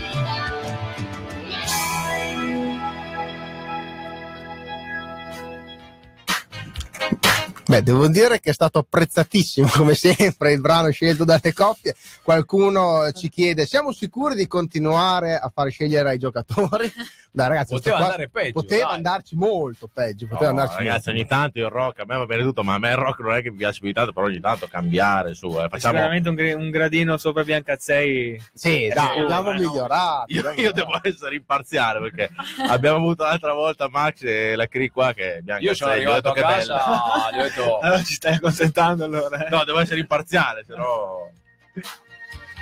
Beh, 7.69 7.83
devo 7.83 8.07
dire 8.09 8.39
che 8.41 8.51
è 8.51 8.53
stato 8.53 8.79
apprezzatissimo 8.79 9.69
come 9.75 9.95
sempre 9.95 10.53
il 10.53 10.61
brano 10.61 10.91
scelto 10.91 11.25
dalle 11.25 11.53
coppie. 11.53 11.97
Qualcuno 12.23 13.11
ci 13.13 13.29
chiede: 13.29 13.67
siamo 13.67 13.93
sicuri 13.93 14.35
di 14.37 14.47
continuare 14.47 15.37
a 15.37 15.51
fare 15.53 15.71
scegliere 15.71 16.11
ai 16.11 16.19
giocatori? 16.19 16.91
Dai, 17.37 17.49
ragazzi, 17.49 17.75
Poteva 17.75 17.97
qua- 17.97 18.05
andare 18.07 18.31
peggio, 18.31 18.53
Poteva 18.53 18.87
dai. 18.87 18.95
andarci 18.97 19.37
molto 19.37 19.91
peggio. 19.93 20.27
Poteva 20.27 20.53
No, 20.53 20.61
andarci 20.61 20.79
ragazzi, 20.79 21.11
molto. 21.11 21.11
ogni 21.11 21.27
tanto 21.27 21.59
il 21.59 21.69
rock, 21.69 22.01
a 22.01 22.05
me 22.07 22.17
va 22.17 22.25
bene 22.25 22.43
tutto, 22.43 22.63
ma 22.65 22.73
a 22.73 22.79
me 22.79 22.89
il 22.89 22.97
rock 22.97 23.21
non 23.21 23.35
è 23.35 23.43
che 23.43 23.51
mi 23.51 23.59
piace 23.59 23.79
più 23.79 23.89
di 23.89 23.93
tanto, 23.93 24.15
però 24.15 24.25
ogni 24.25 24.41
tanto 24.41 24.67
cambiare 24.69 25.35
su, 25.35 25.49
eh. 25.49 25.69
facciamo... 25.69 25.99
Sicuramente 25.99 26.29
un, 26.31 26.61
un 26.63 26.71
gradino 26.71 27.19
sopra 27.19 27.45
Biancazzei. 27.45 28.43
Sì, 28.55 28.89
dai, 28.91 29.21
abbiamo 29.21 29.53
migliorato. 29.53 30.25
Io, 30.33 30.51
io 30.53 30.73
devo 30.73 30.99
essere 31.03 31.35
imparziale 31.35 32.01
perché 32.01 32.31
abbiamo 32.71 32.97
avuto 32.97 33.25
l'altra 33.25 33.53
volta 33.53 33.87
Max 33.91 34.23
e 34.23 34.57
la 34.57 34.67
Cri 34.67 34.89
qua 34.89 35.13
che 35.13 35.41
Bianca 35.43 35.63
Io 35.63 35.73
gli 35.73 35.83
ho 35.83 35.87
arrivato 35.89 36.15
detto 36.17 36.33
che 36.33 36.41
casa, 36.41 36.75
bella. 36.75 37.47
Detto- 37.65 37.79
Allora 37.79 38.03
ci 38.03 38.15
stai 38.15 38.35
accontentando 38.35 39.05
allora. 39.05 39.47
eh. 39.47 39.51
No, 39.51 39.65
devo 39.65 39.79
essere 39.81 40.01
imparziale, 40.01 40.65
no... 40.69 41.31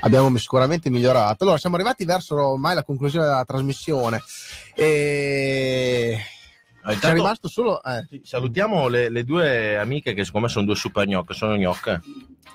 abbiamo 0.01 0.37
sicuramente 0.37 0.91
migliorato. 0.91 1.45
Allora, 1.45 1.59
siamo 1.59 1.77
arrivati 1.77 2.05
verso 2.05 2.35
ormai 2.35 2.75
la 2.75 2.83
conclusione 2.85 3.27
della 3.27 3.45
trasmissione. 3.45 4.23
E... 4.75 6.19
C'è 6.99 7.13
rimasto 7.15 7.49
solo... 7.49 7.83
eh. 7.83 8.07
Salutiamo 8.23 8.89
le, 8.89 9.09
le 9.09 9.25
due 9.25 9.79
amiche 9.79 10.13
che 10.13 10.25
secondo 10.25 10.47
me 10.47 10.53
sono 10.53 10.67
due 10.67 10.75
super 10.75 11.07
gnocche. 11.07 11.33
Sono 11.33 11.57
gnocche? 11.57 12.01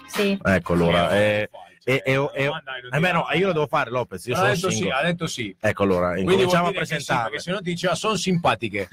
Sì. 0.05 0.37
Ecco 0.43 0.73
allora. 0.73 1.09
eh, 1.17 1.49
e, 1.83 2.01
e, 2.05 2.13
e- 2.33 2.51
eh 2.91 2.99
beh, 2.99 3.11
no, 3.11 3.25
io 3.33 3.47
lo 3.47 3.53
devo 3.53 3.67
fare 3.67 3.89
Lopez. 3.89 4.25
Io 4.27 4.33
Ha 4.35 4.37
sono 4.37 4.49
detto 4.53 4.69
sì, 4.69 4.89
ha 4.89 5.01
detto 5.03 5.27
sì. 5.27 5.55
Ecco 5.59 5.83
allora, 5.83 6.13
vuol 6.13 6.19
a 6.19 6.35
dire 6.35 6.45
che 6.45 6.49
sì, 6.49 6.71
presentare. 6.73 7.23
perché 7.23 7.39
se 7.39 7.51
no 7.51 7.57
ti 7.57 7.63
diceva 7.71 7.95
sono 7.95 8.15
simpatiche. 8.15 8.87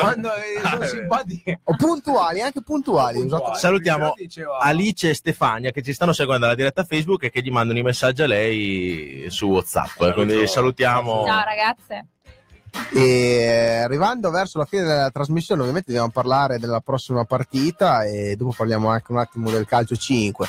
Quando 0.00 0.28
eh, 0.34 0.60
sono 0.68 0.84
simpatiche. 0.84 1.60
O 1.64 1.76
puntuali, 1.76 2.40
anche 2.40 2.62
puntuali. 2.62 3.18
usato- 3.20 3.54
Salutiamo 3.54 4.12
Diceva- 4.16 4.58
Alice 4.58 5.10
e 5.10 5.14
Stefania 5.14 5.70
che 5.70 5.82
ci 5.82 5.92
stanno 5.92 6.12
seguendo 6.12 6.46
alla 6.46 6.54
diretta 6.54 6.84
Facebook 6.84 7.24
e 7.24 7.30
che 7.30 7.40
gli 7.42 7.50
mandano 7.50 7.78
i 7.78 7.82
messaggi 7.82 8.22
a 8.22 8.26
lei 8.26 9.26
su 9.28 9.46
WhatsApp. 9.48 10.00
eh, 10.02 10.12
Quindi 10.12 10.46
salutiamo. 10.46 11.24
Ciao 11.26 11.44
ragazze. 11.44 12.06
E 12.94 13.80
arrivando 13.82 14.30
verso 14.30 14.58
la 14.58 14.66
fine 14.66 14.82
della 14.82 15.10
trasmissione, 15.10 15.60
ovviamente 15.62 15.90
dobbiamo 15.90 16.12
parlare 16.12 16.58
della 16.58 16.80
prossima 16.80 17.24
partita 17.24 18.04
e 18.04 18.36
dopo 18.36 18.52
parliamo 18.56 18.88
anche 18.88 19.10
un 19.10 19.18
attimo 19.18 19.50
del 19.50 19.66
calcio 19.66 19.96
5. 19.96 20.46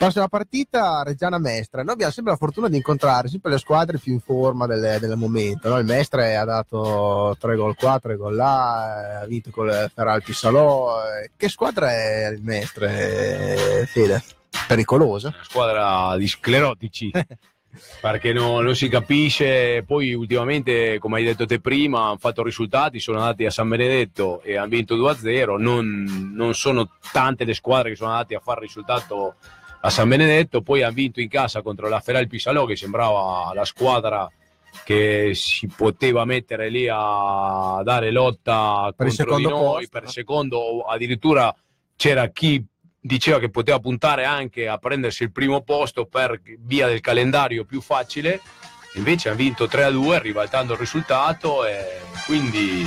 Prossima 0.00 0.28
partita 0.28 1.02
Reggiana 1.02 1.36
Mestre. 1.36 1.82
Noi 1.82 1.92
abbiamo 1.92 2.10
sempre 2.10 2.32
la 2.32 2.38
fortuna 2.38 2.70
di 2.70 2.76
incontrare 2.76 3.28
sempre 3.28 3.50
le 3.50 3.58
squadre 3.58 3.98
più 3.98 4.14
in 4.14 4.20
forma 4.20 4.66
del, 4.66 4.98
del 4.98 5.14
momento. 5.14 5.68
no? 5.68 5.76
Il 5.76 5.84
Mestre 5.84 6.36
ha 6.36 6.44
dato 6.46 7.36
3 7.38 7.54
gol 7.54 7.74
qua, 7.76 7.98
3 8.00 8.16
gol 8.16 8.34
là, 8.34 9.20
ha 9.20 9.26
vinto 9.26 9.50
con 9.50 9.66
il 9.66 9.90
Feralpi 9.94 10.32
Salò. 10.32 10.96
Eh, 11.04 11.32
Che 11.36 11.50
squadra 11.50 11.92
è 11.92 12.30
il 12.32 12.40
Mestre, 12.42 13.84
Fede? 13.88 14.24
Pericolosa? 14.66 15.28
Una 15.34 15.44
squadra 15.44 16.16
di 16.16 16.26
sclerotici. 16.28 17.10
perché 18.00 18.32
no- 18.32 18.60
non 18.60 18.74
si 18.74 18.88
capisce. 18.88 19.84
Poi 19.86 20.14
ultimamente, 20.14 20.98
come 20.98 21.18
hai 21.18 21.24
detto 21.24 21.44
te 21.44 21.60
prima, 21.60 22.06
hanno 22.06 22.16
fatto 22.16 22.42
risultati, 22.42 23.00
sono 23.00 23.18
andati 23.18 23.44
a 23.44 23.50
San 23.50 23.68
Benedetto 23.68 24.40
e 24.40 24.56
hanno 24.56 24.68
vinto 24.68 24.96
2-0. 24.96 25.58
Non, 25.58 26.32
non 26.34 26.54
sono 26.54 26.88
tante 27.12 27.44
le 27.44 27.52
squadre 27.52 27.90
che 27.90 27.96
sono 27.96 28.12
andate 28.12 28.34
a 28.34 28.40
fare 28.40 28.60
risultato 28.60 29.34
a 29.80 29.90
San 29.90 30.08
Benedetto. 30.08 30.62
Poi 30.62 30.82
hanno 30.82 30.94
vinto 30.94 31.20
in 31.20 31.28
casa 31.28 31.62
contro 31.62 31.88
la 31.88 32.00
Feral 32.00 32.26
Pisalò, 32.26 32.64
che 32.64 32.76
sembrava 32.76 33.52
la 33.54 33.64
squadra 33.64 34.30
che 34.84 35.32
si 35.34 35.66
poteva 35.66 36.24
mettere 36.24 36.68
lì 36.68 36.88
a 36.90 37.80
dare 37.82 38.10
lotta 38.10 38.92
Per 38.96 39.06
il 39.06 39.16
contro 39.16 39.36
di 39.36 39.42
secondo 39.42 39.48
noi, 39.48 39.72
posto, 39.72 39.88
per 39.90 40.02
no? 40.02 40.08
secondo, 40.10 40.80
addirittura 40.82 41.54
c'era 41.96 42.28
chi 42.28 42.64
diceva 43.02 43.38
che 43.38 43.50
poteva 43.50 43.78
puntare 43.78 44.24
anche 44.24 44.68
a 44.68 44.78
prendersi 44.78 45.22
il 45.24 45.32
primo 45.32 45.62
posto 45.62 46.06
per 46.06 46.40
via 46.60 46.86
del 46.86 47.00
calendario 47.00 47.64
più 47.64 47.80
facile. 47.80 48.40
Invece 48.94 49.28
hanno 49.28 49.38
vinto 49.38 49.66
3-2 49.66 50.20
ribaltando 50.20 50.72
il 50.72 50.78
risultato 50.78 51.64
e 51.64 52.00
quindi 52.26 52.82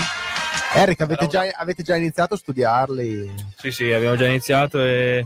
Eric, 0.76 1.02
avete 1.02 1.28
già, 1.28 1.44
avete 1.56 1.84
già 1.84 1.96
iniziato 1.96 2.34
a 2.34 2.38
studiarli? 2.38 3.32
Sì, 3.56 3.72
sì, 3.72 3.92
abbiamo 3.92 4.16
già 4.16 4.28
iniziato 4.28 4.84
e 4.84 5.26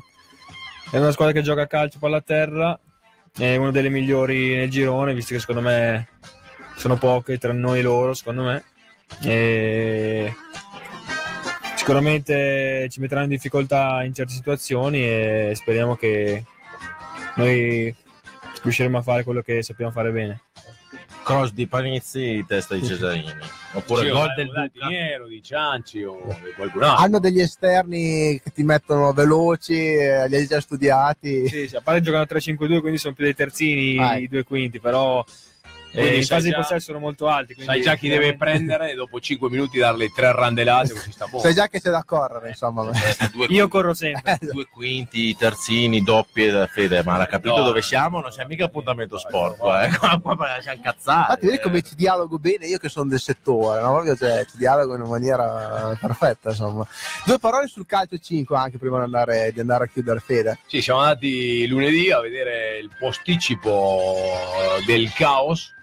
è 0.90 0.98
una 0.98 1.12
squadra 1.12 1.34
che 1.34 1.42
gioca 1.42 1.64
a 1.64 1.68
calcio 1.68 2.00
palla 2.00 2.18
a 2.18 2.22
terra, 2.22 2.80
è 3.38 3.56
una 3.56 3.72
delle 3.72 3.90
migliori 3.90 4.56
nel 4.56 4.70
girone, 4.70 5.14
visto 5.14 5.34
che 5.34 5.40
secondo 5.40 5.62
me 5.62 6.08
sono 6.76 6.96
poche 6.98 7.38
tra 7.38 7.54
noi 7.54 7.80
e 7.80 7.82
loro, 7.82 8.14
secondo 8.14 8.44
me. 8.44 8.64
E 9.22 10.34
sicuramente 11.76 12.88
ci 12.90 13.00
metteranno 13.00 13.28
in 13.28 13.32
difficoltà 13.32 14.04
in 14.04 14.14
certe 14.14 14.34
situazioni 14.34 15.04
e 15.04 15.54
speriamo 15.56 15.96
che 15.96 16.44
noi 17.36 17.96
riusciremo 18.62 18.98
a 18.98 19.02
fare 19.02 19.24
quello 19.24 19.42
che 19.42 19.64
sappiamo 19.64 19.92
fare 19.92 20.12
bene. 20.12 20.42
Cross 21.28 21.52
di 21.52 21.68
Panizzi, 21.68 22.46
testa 22.48 22.76
di 22.76 22.86
Cesarini. 22.86 23.34
Oppure 23.74 24.04
Sì, 24.06 24.10
gol 24.12 24.30
o 24.30 24.34
del. 24.34 24.72
Piero, 24.72 25.28
di 25.28 25.44
Cianci 25.44 26.02
o 26.04 26.16
di 26.42 26.54
qualcun 26.56 26.84
altro. 26.84 27.04
Hanno 27.04 27.20
degli 27.20 27.42
esterni 27.42 28.40
che 28.42 28.52
ti 28.54 28.64
mettono 28.64 29.12
veloci, 29.12 29.76
eh, 29.76 30.30
li 30.30 30.36
hai 30.38 30.48
già 30.48 30.62
studiati. 30.62 31.50
Sì, 31.50 31.68
sì, 31.68 31.76
a 31.76 31.82
parte 31.82 32.02
giocano 32.02 32.24
a 32.24 32.28
3-5-2, 32.28 32.80
quindi 32.80 32.98
sono 32.98 33.14
più 33.14 33.26
dei 33.26 33.36
terzini 33.36 33.98
Ah, 34.00 34.18
i 34.18 34.30
due 34.30 34.44
quinti, 34.46 34.80
però 34.80 35.22
eh, 35.92 36.00
Quindi 36.02 36.18
i 36.20 36.26
fasi 36.26 36.48
di 36.50 36.54
possesso 36.56 36.80
sono 36.80 37.00
molto 37.00 37.28
alti. 37.28 37.54
quindi 37.56 37.72
Sai 37.74 37.82
già 37.82 37.96
chi 37.96 38.10
deve 38.10 38.36
prendere 38.36 38.92
e 38.92 38.96
dopo 38.96 39.20
5 39.20 39.50
minuti 39.50 39.78
darle 39.80 40.10
tre 40.10 40.32
randelate 40.32 40.94
così 40.94 41.12
sta 41.12 41.26
buono. 41.28 41.44
Sai 41.44 41.54
già 41.54 41.68
che 41.68 41.80
c'è 41.82 41.90
da 41.90 42.04
correre, 42.06 42.50
insomma. 42.50 42.90
Io 43.50 43.68
corro 43.68 43.94
sempre. 43.94 44.38
Due 44.52 44.68
quinti, 44.68 45.36
terzini, 45.36 46.02
doppie 46.04 46.52
da 46.52 46.68
Fede, 46.68 47.04
ma 47.04 47.18
l'ha 47.18 47.26
capito 47.28 47.58
No. 47.58 47.64
dove 47.64 47.82
siamo? 47.82 48.20
Non 48.22 48.30
c'è 48.30 48.46
mica 48.46 48.66
appuntamento 48.66 49.18
sporco, 49.18 49.78
eh. 49.80 49.90
Qua, 49.98 50.20
qua 50.22 50.58
siamo 50.62 50.82
cazzati. 50.82 51.20
Infatti, 51.22 51.46
vedi 51.48 51.60
come 51.60 51.82
ci 51.82 51.96
dialogo 51.96 52.38
bene 52.38 52.66
io 52.68 52.78
che 52.78 52.90
sono 52.90 53.10
del 53.10 53.20
settore, 53.20 53.82
no? 53.82 53.92
Proprio, 53.94 54.16
cioè, 54.16 54.46
ci 54.46 54.58
dialogo 54.58 54.94
in 54.96 55.02
una 55.02 55.10
maniera 55.10 55.98
perfetta, 56.00 56.50
insomma. 56.50 56.86
Due 57.26 57.40
parole 57.40 57.68
sul 57.68 57.86
calcio 57.86 58.18
5 58.18 58.56
anche 58.58 58.78
prima 58.78 58.98
di 58.98 59.04
andare, 59.06 59.52
di 59.54 59.60
andare 59.60 59.86
a 59.86 59.88
chiudere 59.88 60.20
Fede. 60.20 60.60
Sì, 60.68 60.82
siamo 60.82 61.00
andati 61.00 61.68
lunedì 61.68 62.12
a 62.12 62.20
vedere 62.20 62.78
il 62.80 62.90
posticipo 63.00 64.06
del 64.86 65.12
caos 65.14 65.74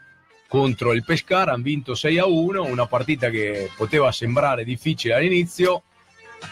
contro 0.55 0.93
il 0.93 1.03
Pescara, 1.03 1.53
hanno 1.55 1.65
vinto 1.65 1.97
6 1.97 2.19
a 2.19 2.27
1, 2.27 2.63
una 2.63 2.87
partita 2.87 3.29
che 3.29 3.73
poteva 3.77 4.13
sembrare 4.13 4.63
difficile 4.63 5.15
all'inizio. 5.15 5.83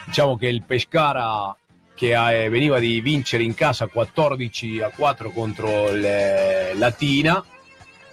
Diciamo 0.06 0.36
che 0.36 0.48
il 0.48 0.64
Pescara 0.64 1.56
che 1.94 2.44
eh, 2.44 2.48
veniva 2.48 2.80
di 2.80 3.00
vincere 3.00 3.44
in 3.44 3.54
casa 3.54 3.86
14 3.86 4.80
a 4.80 4.90
4 4.90 5.30
contro 5.30 5.88
il 5.90 6.04
eh, 6.04 6.72
Latina. 6.74 7.44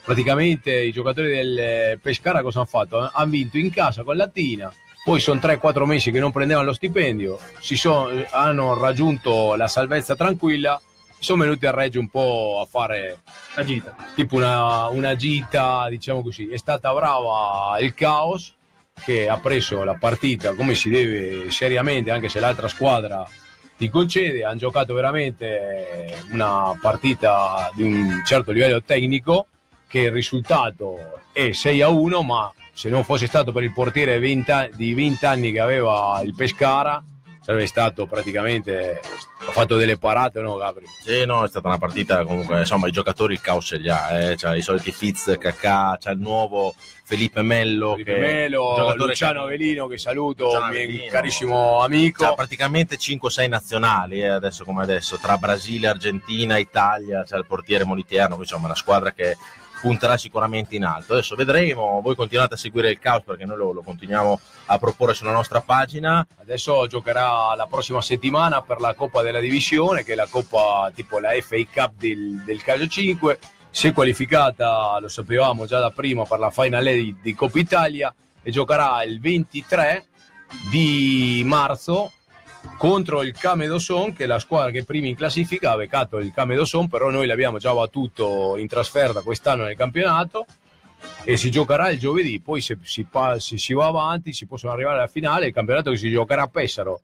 Praticamente 0.06 0.80
i 0.80 0.92
giocatori 0.92 1.30
del 1.30 2.00
Pescara 2.00 2.44
cosa 2.44 2.60
hanno 2.60 2.68
fatto? 2.68 3.10
Hanno 3.12 3.32
vinto 3.32 3.58
in 3.58 3.72
casa 3.72 4.04
con 4.04 4.16
Latina, 4.16 4.72
poi 5.04 5.20
sono 5.20 5.40
3-4 5.40 5.86
mesi 5.86 6.12
che 6.12 6.20
non 6.20 6.32
prendevano 6.32 6.68
lo 6.68 6.74
stipendio, 6.74 7.40
sono- 7.60 8.12
hanno 8.30 8.78
raggiunto 8.78 9.56
la 9.56 9.68
salvezza 9.68 10.16
tranquilla, 10.16 10.80
sono 11.20 11.44
venuti 11.44 11.66
a 11.66 11.72
Reggio 11.72 12.00
un 12.00 12.10
po' 12.10 12.60
a 12.62 12.66
fare 12.70 13.20
La 13.56 13.64
gita. 13.64 13.96
tipo 14.16 14.36
una, 14.38 14.88
una 14.88 15.16
gita, 15.16 15.88
diciamo 15.90 16.22
così. 16.24 16.48
È 16.50 16.58
stata 16.58 16.94
brava 16.94 17.78
il 17.80 17.94
caos 17.94 18.56
che 19.04 19.30
ha 19.30 19.38
preso 19.38 19.84
la 19.84 19.96
partita 19.96 20.54
come 20.56 20.76
si 20.76 20.90
deve 20.90 21.52
seriamente, 21.52 22.12
anche 22.12 22.30
se 22.30 22.40
l'altra 22.40 22.68
squadra 22.68 23.28
ti 23.78 23.90
concede. 23.90 24.44
Hanno 24.44 24.58
giocato 24.58 24.94
veramente 24.94 26.24
una 26.32 26.78
partita 26.82 27.70
di 27.74 27.84
un 27.84 28.22
certo 28.26 28.52
livello 28.52 28.82
tecnico 28.84 29.48
che 29.88 30.02
il 30.02 30.12
risultato 30.12 31.20
è 31.32 31.52
6 31.52 31.82
a 31.82 31.88
1, 31.90 32.22
ma 32.24 32.52
se 32.74 32.90
non 32.90 33.04
fosse 33.04 33.28
stato 33.28 33.52
per 33.52 33.64
il 33.64 33.74
portiere 33.74 34.20
20 34.20 34.52
a- 34.52 34.70
di 34.74 34.94
20 34.94 35.26
anni 35.26 35.52
che 35.52 35.60
aveva 35.60 36.22
il 36.24 36.34
Pescara, 36.36 37.04
sarebbe 37.50 37.66
stato 37.66 38.06
praticamente 38.06 39.02
ha 39.40 39.52
fatto 39.52 39.76
delle 39.76 39.98
parate, 39.98 40.40
no 40.40 40.56
Gabri? 40.58 40.86
Sì, 41.04 41.26
no, 41.26 41.44
è 41.44 41.48
stata 41.48 41.68
una 41.68 41.80
partita 41.80 42.24
comunque, 42.24 42.60
insomma, 42.60 42.88
i 42.88 42.92
giocatori 42.92 43.34
il 43.34 43.42
caos 43.42 43.66
ce 43.66 43.78
li 43.78 43.90
ha, 43.90 44.12
eh. 44.20 44.36
c'ha 44.36 44.56
i 44.56 44.62
soliti 44.62 44.92
Fitz, 44.92 45.36
Kakà, 45.40 45.98
c'è 46.00 46.12
il 46.12 46.20
nuovo 46.20 46.76
Felipe 47.04 47.42
Mello, 47.42 47.94
Felipe 47.94 48.14
che 48.14 48.50
giocatore 48.52 48.98
Luciano 48.98 49.40
che- 49.40 49.46
Avelino 49.46 49.88
che 49.88 49.98
saluto, 49.98 50.44
Luciano 50.44 50.68
mio 50.68 50.78
Avelino. 50.78 51.12
carissimo 51.12 51.80
amico. 51.80 52.24
C'ha 52.24 52.34
praticamente 52.36 52.98
5-6 52.98 53.50
nazionali, 53.50 54.22
eh, 54.22 54.28
adesso 54.28 54.64
come 54.64 54.84
adesso, 54.84 55.18
tra 55.18 55.38
Brasile, 55.38 55.88
Argentina, 55.88 56.56
Italia, 56.60 57.24
c'è 57.24 57.36
il 57.38 57.48
portiere 57.48 57.84
Moliterno, 57.84 58.36
insomma 58.38 58.66
una 58.68 58.76
squadra 58.76 59.12
che 59.12 59.36
punterà 59.80 60.18
sicuramente 60.18 60.76
in 60.76 60.84
alto. 60.84 61.14
Adesso 61.14 61.36
vedremo, 61.36 62.02
voi 62.02 62.16
continuate 62.16 62.56
a 62.56 62.58
seguire 62.58 62.90
il 62.90 63.00
caos 63.00 63.24
perché 63.24 63.46
noi 63.46 63.58
lo, 63.58 63.72
lo 63.72 63.82
continuiamo 63.82 64.40
a 64.66 64.78
proporre 64.78 65.14
sulla 65.14 65.32
nostra 65.32 65.62
pagina. 65.62 66.26
Adesso 66.42 66.88
giocherà 66.88 67.56
la 67.56 67.68
prossima 67.68 68.02
settimana 68.02 68.62
per 68.62 68.80
la 68.80 68.94
Coppa 68.94 69.22
della 69.22 69.40
Divisione, 69.40 70.04
che 70.04 70.14
è 70.14 70.16
la 70.16 70.28
Coppa 70.30 70.92
tipo 70.94 71.20
la 71.20 71.32
FA 71.42 71.58
Cup 71.72 71.94
del, 71.98 72.42
del 72.44 72.62
Calcio 72.62 72.88
5. 72.88 73.40
Si 73.72 73.88
è 73.88 73.94
qualificata, 73.94 74.98
lo 75.00 75.08
sapevamo 75.08 75.66
già 75.66 75.80
da 75.80 75.92
prima, 75.92 76.26
per 76.26 76.40
la 76.40 76.50
finale 76.50 76.94
di, 76.94 77.16
di 77.22 77.34
Coppa 77.34 77.60
Italia 77.60 78.14
e 78.42 78.52
giocherà 78.52 79.04
il 79.04 79.20
23 79.20 80.08
di 80.72 81.44
marzo 81.46 82.12
contro 82.78 83.24
il 83.24 83.34
Camedosson, 83.34 84.14
che 84.14 84.24
è 84.24 84.28
la 84.28 84.40
squadra 84.40 84.72
che 84.72 84.84
prima 84.84 85.08
in 85.08 85.16
classifica 85.16 85.72
ha 85.72 85.78
beccato 85.78 86.18
il 86.18 86.32
Camedosson, 86.34 86.88
però 86.88 87.10
noi 87.10 87.28
l'abbiamo 87.28 87.58
già 87.58 87.74
battuto 87.74 88.56
in 88.58 88.68
trasferta 88.68 89.22
quest'anno 89.22 89.66
nel 89.66 89.76
campionato 89.76 90.46
e 91.24 91.38
si 91.38 91.52
giocherà 91.52 91.90
il 91.90 92.00
giovedì, 92.00 92.40
poi 92.40 92.62
se 92.62 92.78
si, 92.84 93.06
se 93.38 93.58
si 93.58 93.74
va 93.74 93.88
avanti 93.88 94.34
si 94.34 94.46
possono 94.46 94.74
arrivare 94.74 94.98
alla 94.98 95.08
finale, 95.08 95.48
il 95.48 95.54
campionato 95.54 95.92
che 95.92 95.98
si 95.98 96.10
giocherà 96.10 96.44
a 96.44 96.48
Pesaro. 96.48 97.02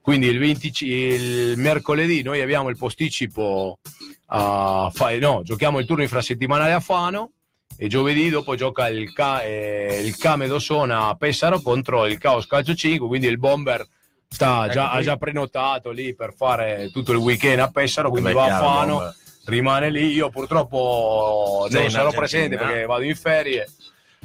Quindi 0.00 0.26
il, 0.26 0.38
20 0.38 0.84
il 0.84 1.58
mercoledì 1.58 2.22
noi 2.22 2.40
abbiamo 2.40 2.68
il 2.68 2.76
posticipo 2.76 3.78
a 4.26 4.90
no, 5.20 5.42
giochiamo 5.44 5.78
il 5.78 5.86
turno 5.86 6.02
infrasettimanale 6.02 6.72
a 6.72 6.80
Fano 6.80 7.30
e 7.76 7.86
giovedì 7.86 8.28
dopo 8.28 8.56
gioca 8.56 8.88
il, 8.88 9.12
Ca- 9.12 9.44
eh, 9.44 10.02
il 10.04 10.16
Camedosona 10.16 11.06
a 11.06 11.14
Pesaro 11.14 11.60
contro 11.60 12.06
il 12.06 12.18
Caos 12.18 12.46
Calcio 12.46 12.74
5, 12.74 13.06
quindi 13.06 13.28
il 13.28 13.38
Bomber 13.38 13.86
sta 14.32 14.68
già- 14.68 14.86
Ecco, 14.86 14.96
ha 14.96 15.02
già 15.02 15.16
prenotato 15.16 15.90
lì 15.90 16.14
per 16.14 16.32
fare 16.34 16.90
tutto 16.92 17.12
il 17.12 17.18
weekend 17.18 17.60
a 17.60 17.68
Pesaro, 17.70 18.10
quindi 18.10 18.32
va 18.32 18.44
a 18.44 18.58
Fano 18.58 19.14
rimane 19.44 19.90
lì. 19.90 20.06
Io 20.12 20.30
purtroppo 20.30 21.66
Sei 21.70 21.82
non 21.82 21.90
sarò 21.90 22.08
Argentina. 22.08 22.20
presente 22.20 22.56
perché 22.56 22.86
vado 22.86 23.02
in 23.04 23.16
ferie. 23.16 23.68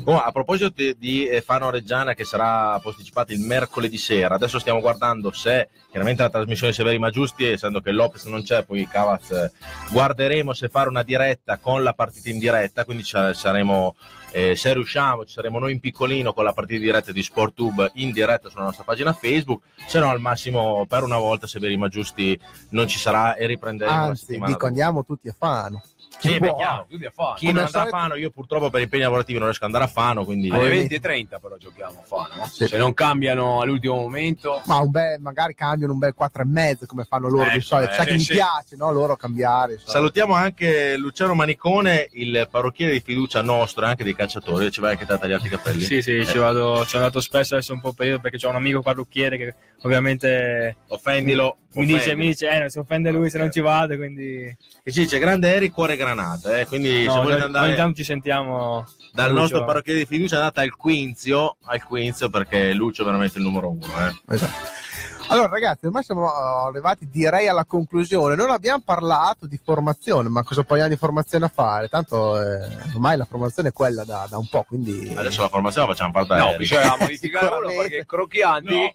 Oh, 0.04 0.22
a 0.22 0.32
proposito 0.32 0.70
di, 0.76 0.96
di 1.00 1.28
eh, 1.28 1.42
Fano 1.42 1.72
Reggiana 1.72 2.14
che 2.14 2.24
sarà 2.24 2.78
posticipata 2.80 3.34
il 3.34 3.40
mercoledì 3.40 3.98
sera, 3.98 4.36
adesso 4.36 4.60
stiamo 4.60 4.80
guardando 4.80 5.32
se 5.32 5.70
chiaramente 5.90 6.22
la 6.22 6.30
trasmissione 6.30 6.72
Severi 6.72 7.00
ma 7.00 7.10
Giusti, 7.10 7.46
essendo 7.46 7.82
che 7.82 7.90
Lopez 7.90 8.26
non 8.26 8.44
c'è, 8.44 8.64
poi 8.64 8.88
Cavaz 8.88 9.32
eh, 9.32 9.52
guarderemo 9.90 10.54
se 10.54 10.70
fare 10.70 10.88
una 10.88 11.02
diretta 11.02 11.58
con 11.58 11.82
la 11.82 11.94
partita 11.94 12.30
in 12.30 12.38
diretta, 12.38 12.86
quindi 12.86 13.04
saremo 13.04 13.96
eh, 14.32 14.56
se 14.56 14.74
riusciamo 14.74 15.26
ci 15.26 15.34
saremo 15.34 15.60
noi 15.60 15.72
in 15.74 15.80
piccolino 15.80 16.34
con 16.34 16.44
la 16.44 16.54
partita 16.54 16.80
diretta 16.82 17.12
di 17.12 17.24
SportTube 17.24 17.92
in 17.96 18.12
diretta 18.12 18.50
sulla 18.50 18.64
nostra 18.64 18.84
pagina 18.84 19.14
Facebook, 19.14 19.64
se 19.88 20.00
no 20.00 20.10
al 20.10 20.20
massimo 20.20 20.86
per 20.88 21.04
una 21.04 21.18
volta 21.18 21.48
Severi 21.48 21.78
ma 21.78 21.88
Giusti 21.88 22.40
non 22.70 22.88
ci 22.88 22.98
sarà 22.98 23.36
e 23.36 23.46
riprenderemo 23.46 23.98
Anzi, 23.98 24.40
dico 24.40 24.66
andiamo 24.66 25.04
tutti 25.04 25.28
a 25.30 25.36
Fano. 25.38 25.84
Sì, 26.20 26.30
Chi 26.30 26.40
beh, 26.40 26.56
chiaro. 26.56 26.88
A 26.90 27.12
fare. 27.14 27.38
Chi 27.38 27.46
non 27.46 27.54
Come 27.54 27.66
andrà 27.66 27.82
a 27.82 27.86
Fano, 27.88 28.16
io 28.16 28.30
purtroppo 28.32 28.70
per 28.70 28.82
impegni 28.82 29.04
lavorativi 29.04 29.38
non 29.38 29.48
riesco 29.48 29.66
ad 29.66 29.74
andare 29.74 29.90
a 29.90 29.94
Fano, 29.94 30.26
quindi 30.26 30.50
Alle 30.50 30.68
Poi- 30.68 30.88
20.30 30.88 31.40
però 31.40 31.58
giochiamo 31.58 32.00
a 32.00 32.04
Fano. 32.04 32.46
Sì. 32.48 32.68
Se 32.68 32.78
non 32.78 32.94
cambiano 32.94 33.62
all'ultimo 33.62 33.96
momento. 33.96 34.62
Ma 34.66 34.78
un 34.78 34.90
bel, 34.90 35.20
magari 35.22 35.54
cambiano 35.54 35.94
un 35.94 36.00
bel 36.00 36.14
4 36.14 36.42
e 36.42 36.46
mezzo 36.46 36.86
come 36.88 37.04
fanno 37.04 37.30
loro 37.30 37.44
di 37.50 37.58
Ecco, 37.58 37.62
solito. 37.62 37.92
eh, 37.92 37.96
Sai 37.96 38.06
che 38.08 38.20
sì, 38.20 38.32
mi 38.32 38.38
piace, 38.38 38.76
no? 38.76 38.92
Loro 38.92 39.16
cambiare. 39.16 39.74
insomma. 39.74 39.92
Salutiamo 39.92 40.34
anche 40.34 40.98
Luciano 40.98 41.34
Manicone, 41.36 42.10
il 42.14 42.48
parrucchiere 42.50 42.94
di 42.94 43.00
fiducia 43.00 43.42
nostro 43.42 43.86
e 43.86 43.90
anche 43.90 44.04
dei 44.04 44.16
calciatori. 44.16 44.72
Ci 44.72 44.82
vai 44.82 44.92
anche 44.94 45.06
te 45.06 45.14
a 45.14 45.18
tagliarti 45.20 45.48
i 45.48 45.50
capelli? 45.50 45.82
Sì, 45.84 46.02
sì, 46.02 46.26
ci 46.26 46.38
vado, 46.40 46.84
ci 46.86 46.96
ho 46.96 47.00
andato 47.00 47.20
spesso 47.20 47.54
adesso 47.54 47.74
un 47.74 47.82
po' 47.82 47.94
periodo 47.94 48.22
perché 48.22 48.38
c'ho 48.38 48.50
un 48.50 48.56
amico 48.56 48.82
parrucchiere 48.82 49.38
che 49.38 49.56
ovviamente 49.84 50.78
Offendilo. 50.88 51.58
Mi 51.80 51.86
dice, 51.86 52.16
mi 52.16 52.26
dice, 52.28 52.64
eh, 52.66 52.70
si 52.70 52.78
offende 52.80 53.12
lui 53.12 53.30
se 53.30 53.38
non 53.38 53.52
ci 53.52 53.60
vado, 53.60 53.96
quindi 53.96 54.56
Che 54.84 54.92
ci 54.92 55.02
dice 55.02 55.20
grande 55.20 55.54
Eric, 55.54 55.72
cuore 55.74 55.96
granata. 55.96 56.60
Eh? 56.60 56.66
Quindi 56.66 57.06
no, 57.06 57.12
se 57.14 57.18
volete 57.20 57.34
ogni- 57.36 57.44
andare 57.46 57.68
ogni 57.68 57.76
tanto 57.76 57.96
ci 57.98 58.04
sentiamo 58.04 58.86
dal 59.14 59.30
Lucio. 59.30 59.40
nostro 59.42 59.66
parrucchiere 59.66 60.00
di 60.00 60.06
fiducia, 60.06 60.38
andate 60.38 60.62
al 60.62 60.76
Quinzio, 60.76 61.58
al 61.66 61.84
Quinzio 61.84 62.30
perché 62.30 62.74
Lucio 62.74 63.02
è 63.04 63.06
veramente 63.06 63.38
il 63.38 63.44
numero 63.44 63.70
uno. 63.70 63.86
Eh. 63.86 64.34
Esatto. 64.36 64.86
Allora, 65.30 65.50
ragazzi, 65.50 65.86
ormai 65.88 66.04
siamo 66.04 66.24
uh, 66.24 66.68
arrivati 66.70 67.10
direi 67.12 67.50
alla 67.50 67.66
conclusione. 67.66 68.36
Non 68.36 68.50
abbiamo 68.50 68.82
parlato 68.86 69.46
di 69.46 69.60
formazione, 69.62 70.30
ma 70.30 70.42
cosa 70.44 70.62
poi 70.64 70.78
abbiamo 70.80 70.94
di 70.94 70.98
formazione 70.98 71.44
a 71.44 71.52
fare? 71.54 71.90
Tanto 71.90 72.42
eh, 72.42 72.66
ormai 72.94 73.18
la 73.18 73.26
formazione 73.26 73.70
è 73.70 73.74
quella 73.74 74.06
da, 74.06 74.26
da 74.30 74.38
un 74.38 74.48
po', 74.48 74.64
quindi 74.66 75.12
Adesso 75.14 75.42
la 75.42 75.50
formazione 75.50 75.86
la 75.88 75.94
facciamo 75.94 76.14
parte 76.14 76.34
da 76.34 76.38
No, 76.50 76.56
bisogna 76.56 76.96
Sicuramente. 77.20 77.76
perché 77.76 78.06
Crocchianti. 78.06 78.74
No, 78.74 78.94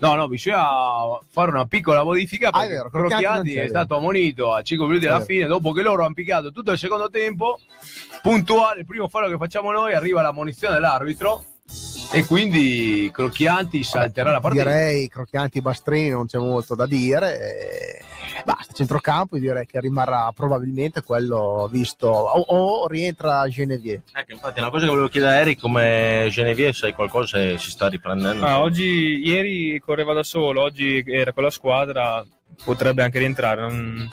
No, 0.00 0.14
no, 0.14 0.28
bisogna 0.28 0.64
fare 1.28 1.50
una 1.50 1.66
piccola 1.66 2.02
modifica 2.02 2.48
Ah, 2.48 2.50
è 2.50 2.52
perché 2.60 2.72
vero, 2.74 2.90
Crocchianti 2.90 3.22
Crocchianti 3.24 3.48
non 3.54 3.58
è 3.58 3.62
c'è, 3.64 3.68
stato 3.68 3.96
ammonito 3.96 4.52
a 4.54 4.62
5 4.62 4.86
minuti 4.86 5.04
È 5.04 5.08
alla 5.08 5.18
vero. 5.18 5.30
fine, 5.30 5.46
dopo 5.46 5.72
che 5.72 5.82
loro 5.82 6.04
hanno 6.04 6.14
picchiato 6.14 6.50
tutto 6.52 6.72
il 6.72 6.78
secondo 6.78 7.10
tempo, 7.10 7.58
puntuale, 8.22 8.80
il 8.80 8.86
primo 8.86 9.08
fallo 9.08 9.28
che 9.28 9.36
facciamo 9.36 9.70
noi, 9.72 9.92
arriva 9.94 10.22
la 10.22 10.32
munizione 10.32 10.74
dell'arbitro 10.74 11.44
e 12.12 12.24
quindi 12.26 13.08
Crocchianti 13.12 13.84
salterà 13.84 14.32
la 14.32 14.40
partita. 14.40 14.64
direi 14.64 15.06
crocchianti 15.08 15.60
bastrini 15.60 16.08
non 16.10 16.26
c'è 16.26 16.38
molto 16.38 16.74
da 16.74 16.86
dire. 16.86 17.38
eh, 17.40 18.04
basta, 18.44 18.72
centrocampo 18.72 19.36
io 19.36 19.42
direi 19.42 19.66
che 19.66 19.78
rimarrà 19.80 20.32
probabilmente 20.34 21.02
quello 21.02 21.68
visto 21.70 22.08
o, 22.08 22.40
o 22.40 22.88
rientra 22.88 23.46
Genevieve. 23.48 24.02
Ecco, 24.12 24.32
infatti, 24.32 24.58
una 24.60 24.70
cosa 24.70 24.84
che 24.84 24.90
volevo 24.90 25.08
chiedere 25.08 25.32
a 25.34 25.40
Eric, 25.40 25.60
come 25.60 26.26
Genevieve, 26.30 26.72
sai 26.72 26.94
qualcosa 26.94 27.38
se 27.38 27.58
si 27.58 27.70
sta 27.70 27.88
riprendendo? 27.88 28.44
Ah, 28.44 28.60
oggi, 28.60 29.20
ieri 29.24 29.78
correva 29.78 30.12
da 30.12 30.22
solo, 30.24 30.62
oggi 30.62 31.04
era 31.06 31.32
con 31.32 31.44
la 31.44 31.50
squadra, 31.50 32.26
potrebbe 32.64 33.02
anche 33.04 33.18
rientrare, 33.20 33.60
non- 33.60 34.08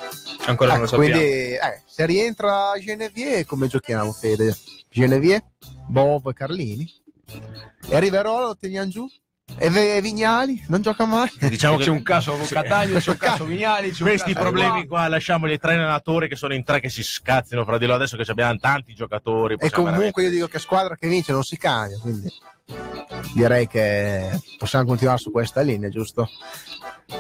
ancora 0.46 0.72
non 0.74 0.82
lo 0.82 0.86
Ecco, 0.88 0.96
sappiamo. 1.02 1.20
quindi 1.20 1.54
eh, 1.54 1.82
se 1.86 2.06
rientra 2.06 2.74
Genevieve 2.80 3.46
come 3.46 3.68
giochiamo 3.68 4.12
Fede? 4.12 4.56
Genevieve, 4.90 5.46
Bob 5.88 6.28
e 6.30 6.34
Carlini? 6.34 6.92
E 7.90 8.00
Riverola 8.00 8.48
lo 8.48 8.58
teniamo 8.58 8.90
giù? 8.90 9.08
E 9.58 10.02
Vignali? 10.02 10.62
Non 10.68 10.82
gioca 10.82 11.06
mai? 11.06 11.30
Diciamo 11.40 11.78
C'è 11.78 11.86
che 11.86 11.90
un 11.90 12.04
caso 12.04 12.36
con 12.36 12.46
Catania, 12.46 13.00
c'è 13.00 13.12
un 13.12 13.18
caso 13.18 13.46
Vignali, 13.46 13.92
c'è 13.92 14.04
un 14.04 14.10
questi 14.10 14.34
caso 14.34 14.46
problemi 14.46 14.86
qua 14.86 15.08
lasciamoli 15.08 15.54
ai 15.54 15.58
tre 15.58 15.76
allenatori 15.76 16.28
che 16.28 16.36
sono 16.36 16.54
in 16.54 16.64
tre 16.64 16.82
che 16.82 16.90
si 16.90 17.02
scazzino 17.02 17.64
fra 17.64 17.78
di 17.78 17.86
loro 17.86 17.98
adesso 17.98 18.18
che 18.18 18.30
abbiamo 18.30 18.58
tanti 18.58 18.94
giocatori 18.94 19.56
E 19.58 19.70
comunque 19.70 20.24
io 20.24 20.30
dico 20.30 20.48
che 20.48 20.60
squadra 20.60 20.96
che 20.96 21.08
vince 21.08 21.32
non 21.32 21.44
si 21.44 21.58
cambia, 21.58 21.98
quindi 21.98 22.30
direi 23.34 23.68
che 23.68 24.30
possiamo 24.58 24.86
continuare 24.86 25.20
su 25.20 25.32
questa 25.32 25.62
linea, 25.62 25.90
giusto? 25.90 26.30